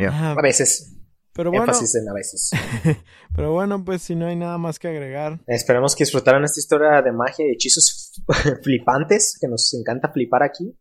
a 0.09 0.37
veces. 0.41 0.95
Pero 1.33 1.51
bueno, 1.51 1.65
Énfasis 1.65 1.97
en 1.97 2.09
a 2.09 2.13
veces. 2.13 2.51
pero 3.35 3.53
bueno, 3.53 3.85
pues 3.85 4.03
si 4.03 4.15
no 4.15 4.29
hay 4.29 4.37
nada 4.37 4.57
más 4.57 4.79
que 4.79 4.87
agregar. 4.87 5.41
Esperamos 5.49 5.97
que 5.97 6.05
disfrutaran 6.05 6.45
esta 6.45 6.61
historia 6.61 7.03
de 7.03 7.11
magia 7.11 7.49
y 7.49 7.51
hechizos 7.51 8.23
flipantes, 8.63 9.37
que 9.41 9.49
nos 9.49 9.75
encanta 9.75 10.13
flipar 10.13 10.45
aquí. 10.45 10.79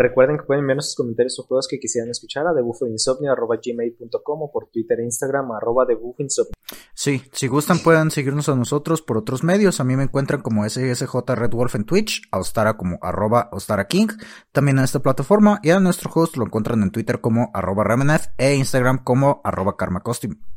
Recuerden 0.00 0.38
que 0.38 0.44
pueden 0.44 0.62
enviarnos 0.62 0.86
sus 0.86 0.96
comentarios 0.96 1.38
o 1.40 1.42
juegos 1.42 1.68
que 1.68 1.78
quisieran 1.78 2.10
escuchar 2.10 2.46
a 2.46 2.52
gmail.com 2.52 4.42
o 4.42 4.50
por 4.50 4.70
Twitter 4.70 4.98
e 4.98 5.04
Instagram 5.04 5.52
arroba. 5.52 5.86
Sí, 6.94 7.22
si 7.32 7.48
gustan 7.48 7.80
pueden 7.80 8.10
seguirnos 8.10 8.48
a 8.48 8.56
nosotros 8.56 9.02
por 9.02 9.18
otros 9.18 9.44
medios. 9.44 9.78
A 9.78 9.84
mí 9.84 9.96
me 9.96 10.04
encuentran 10.04 10.40
como 10.40 10.66
SSJ 10.66 11.14
Redwolf 11.34 11.74
en 11.74 11.84
Twitch, 11.84 12.22
a 12.30 12.38
Ostara 12.38 12.78
como 12.78 12.98
arroba 13.02 13.50
Ostara 13.52 13.88
King, 13.88 14.08
también 14.52 14.78
en 14.78 14.84
esta 14.84 15.00
plataforma 15.00 15.60
y 15.62 15.68
a 15.68 15.80
nuestro 15.80 16.10
host 16.14 16.38
lo 16.38 16.46
encuentran 16.46 16.82
en 16.82 16.92
Twitter 16.92 17.20
como 17.20 17.50
arroba 17.52 17.84
Remenef 17.84 18.28
e 18.38 18.54
Instagram 18.54 19.04
como 19.04 19.42
arroba 19.44 19.76
Karma 19.76 20.02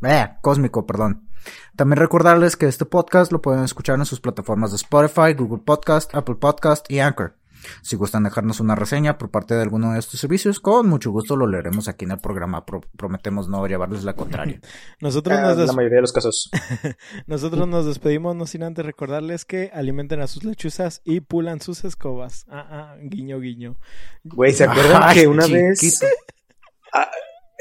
eh, 0.03 0.30
Cósmico. 0.41 0.86
Perdón. 0.86 1.28
También 1.76 1.98
recordarles 1.98 2.56
que 2.56 2.68
este 2.68 2.86
podcast 2.86 3.34
lo 3.34 3.41
pueden 3.41 3.65
escuchar 3.65 3.99
en 3.99 4.06
sus 4.06 4.22
plataformas 4.22 4.72
de 4.72 4.78
Spotify, 4.78 5.34
Google 5.38 5.64
Podcast, 5.65 6.15
Apple 6.15 6.36
Podcast 6.36 6.90
y 6.90 6.99
Anchor. 6.99 7.43
Si 7.81 7.95
gustan 7.95 8.23
dejarnos 8.23 8.60
una 8.60 8.76
reseña 8.76 9.18
por 9.18 9.30
parte 9.30 9.56
de 9.56 9.61
alguno 9.61 9.94
de 9.94 9.99
estos 9.99 10.19
servicios, 10.19 10.60
con 10.60 10.88
mucho 10.88 11.11
gusto 11.11 11.35
lo 11.35 11.48
leeremos 11.48 11.88
aquí 11.88 12.06
en 12.06 12.11
el 12.11 12.19
programa. 12.19 12.65
prometemos 12.65 13.48
no 13.48 13.65
llevarles 13.68 14.03
la 14.03 14.15
contraria. 14.15 14.60
Nosotros 15.02 15.40
nos 15.40 15.57
la 15.57 15.73
mayoría 15.73 15.98
de 15.98 16.02
los 16.02 16.14
casos. 16.14 16.49
Nosotros 17.27 17.68
nos 17.68 17.85
despedimos, 17.85 18.35
no 18.35 18.45
sin 18.45 18.64
antes 18.64 18.85
recordarles 18.85 19.45
que 19.45 19.72
alimenten 19.73 20.22
a 20.22 20.27
sus 20.27 20.44
lechuzas 20.44 21.02
y 21.03 21.22
pulan 21.22 21.61
sus 21.61 21.84
escobas. 21.84 22.45
Ah, 22.49 22.68
ah, 22.69 22.95
guiño, 23.02 23.40
guiño. 23.40 23.77
Güey, 24.23 24.53
¿se 24.53 24.64
acuerdan 24.65 25.14
que 25.14 25.27
una 25.27 25.48
vez... 25.48 26.02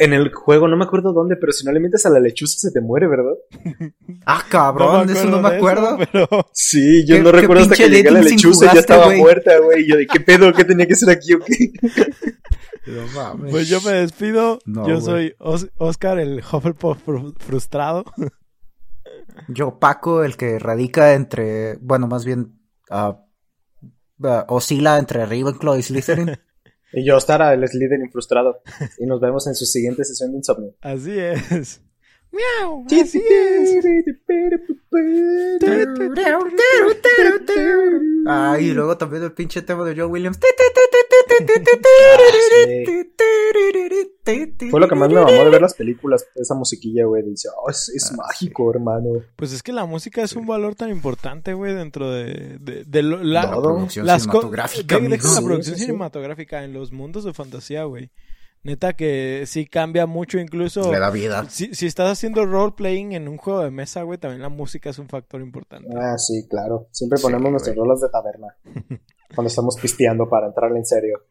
En 0.04 0.12
el 0.12 0.32
juego, 0.32 0.66
no 0.68 0.76
me 0.76 0.84
acuerdo 0.84 1.12
dónde, 1.12 1.36
pero 1.36 1.52
si 1.52 1.64
no 1.64 1.72
le 1.72 1.78
mientes 1.80 2.04
a 2.06 2.10
la 2.10 2.18
lechuza 2.20 2.58
se 2.58 2.70
te 2.72 2.80
muere, 2.80 3.06
¿verdad? 3.08 3.34
Ah, 4.26 4.44
cabrón, 4.48 5.06
de 5.06 5.12
eso 5.14 5.26
no 5.28 5.40
me 5.40 5.48
acuerdo. 5.56 5.98
pero... 6.12 6.28
Sí, 6.52 7.04
yo 7.06 7.16
¿Qué- 7.16 7.22
no 7.22 7.32
recuerdo 7.32 7.62
hasta 7.64 7.76
que 7.76 7.88
llegué 7.88 8.08
a 8.08 8.12
la 8.12 8.20
lechuza 8.22 8.66
y 8.66 8.74
ya 8.74 8.80
estaba 8.80 9.10
muerta, 9.16 9.58
güey. 9.58 9.86
Yo 9.88 9.96
de 9.96 10.06
qué 10.06 10.20
pedo, 10.20 10.52
qué 10.52 10.64
tenía 10.64 10.86
que 10.86 10.94
ser 10.94 11.10
aquí 11.10 11.34
o 11.34 11.40
qué. 11.40 11.72
No 12.84 13.06
mames. 13.14 13.52
Pues 13.52 13.68
yo 13.68 13.80
me 13.82 13.92
despido. 13.92 14.58
No, 14.66 14.88
yo 14.88 15.00
soy 15.00 15.34
Os- 15.38 15.68
Oscar, 15.76 16.18
el 16.18 16.38
Hufflepuff 16.40 16.98
fru- 17.06 17.34
frustrado. 17.38 18.04
Yo, 19.48 19.78
Paco, 19.78 20.24
el 20.24 20.36
que 20.36 20.58
radica 20.58 21.14
entre, 21.14 21.76
bueno, 21.80 22.06
más 22.08 22.24
bien, 22.24 22.58
ah, 22.90 23.24
oscila 24.48 24.98
entre 24.98 25.24
Ravenclaw 25.26 25.76
y 25.78 25.82
Slytherin. 25.82 26.38
Y 26.92 27.04
yo 27.04 27.16
estará 27.16 27.54
el 27.54 27.66
Slytherin 27.66 28.10
frustrado. 28.10 28.62
Y 28.98 29.06
nos 29.06 29.20
vemos 29.20 29.46
en 29.46 29.54
su 29.54 29.64
siguiente 29.64 30.04
sesión 30.04 30.32
de 30.32 30.38
insomnio. 30.38 30.74
Así 30.80 31.18
es. 31.18 31.80
¡Miau! 32.32 32.84
Así 32.86 33.22
es. 33.28 33.84
Ah, 38.26 38.56
y 38.60 38.70
luego 38.72 38.96
también 38.96 39.22
el 39.22 39.32
pinche 39.32 39.62
tema 39.62 39.84
de 39.84 39.94
Joe 39.94 40.06
Williams. 40.06 40.38
Fue 44.70 44.80
lo 44.80 44.88
que 44.88 44.94
más 44.94 45.08
me 45.08 45.16
mamó 45.16 45.30
de 45.30 45.50
ver 45.50 45.60
las 45.60 45.74
películas, 45.74 46.26
esa 46.36 46.54
musiquilla, 46.54 47.04
güey. 47.06 47.22
Dice, 47.24 47.48
oh, 47.62 47.70
es, 47.70 47.88
es 47.94 48.12
mágico, 48.16 48.70
hermano. 48.70 49.22
Pues 49.36 49.52
es 49.52 49.62
que 49.62 49.72
la 49.72 49.84
música 49.84 50.22
es 50.22 50.34
un 50.34 50.46
valor 50.46 50.74
tan 50.74 50.90
importante, 50.90 51.52
güey, 51.54 51.74
dentro 51.74 52.10
de, 52.10 52.58
de, 52.60 52.84
de 52.86 53.02
lo- 53.02 53.22
la, 53.22 53.50
Todo. 53.50 53.62
Producción 53.74 54.06
cinematográfica, 54.06 54.98
de- 54.98 55.06
amigo. 55.06 55.22
la 55.22 55.28
Sí, 55.28 55.44
producción 55.44 55.74
sí, 55.76 55.80
sí. 55.80 55.86
cinematográfica 55.86 56.64
en 56.64 56.72
los 56.72 56.92
mundos 56.92 57.24
de 57.24 57.34
fantasía, 57.34 57.84
güey. 57.84 58.10
Neta 58.64 58.92
que 58.92 59.42
sí 59.46 59.66
cambia 59.66 60.06
mucho, 60.06 60.38
incluso 60.38 60.92
Le 60.92 61.00
da 61.00 61.10
vida. 61.10 61.46
si, 61.50 61.74
si 61.74 61.86
estás 61.86 62.10
haciendo 62.12 62.46
role 62.46 62.74
playing 62.76 63.12
en 63.12 63.26
un 63.26 63.36
juego 63.36 63.60
de 63.60 63.70
mesa, 63.72 64.02
güey, 64.02 64.18
también 64.18 64.40
la 64.40 64.48
música 64.50 64.90
es 64.90 64.98
un 65.00 65.08
factor 65.08 65.40
importante. 65.40 65.88
Ah, 65.96 66.16
sí, 66.16 66.46
claro. 66.48 66.86
Siempre 66.92 67.18
Sí, 67.18 67.24
ponemos 67.24 67.50
nuestras 67.50 67.74
güey. 67.74 67.84
rolas 67.88 68.00
de 68.00 68.08
taberna. 68.08 68.56
Cuando 69.34 69.48
estamos 69.48 69.76
pisteando 69.80 70.28
para 70.28 70.46
entrarle 70.46 70.78
en 70.78 70.86
serio. 70.86 71.22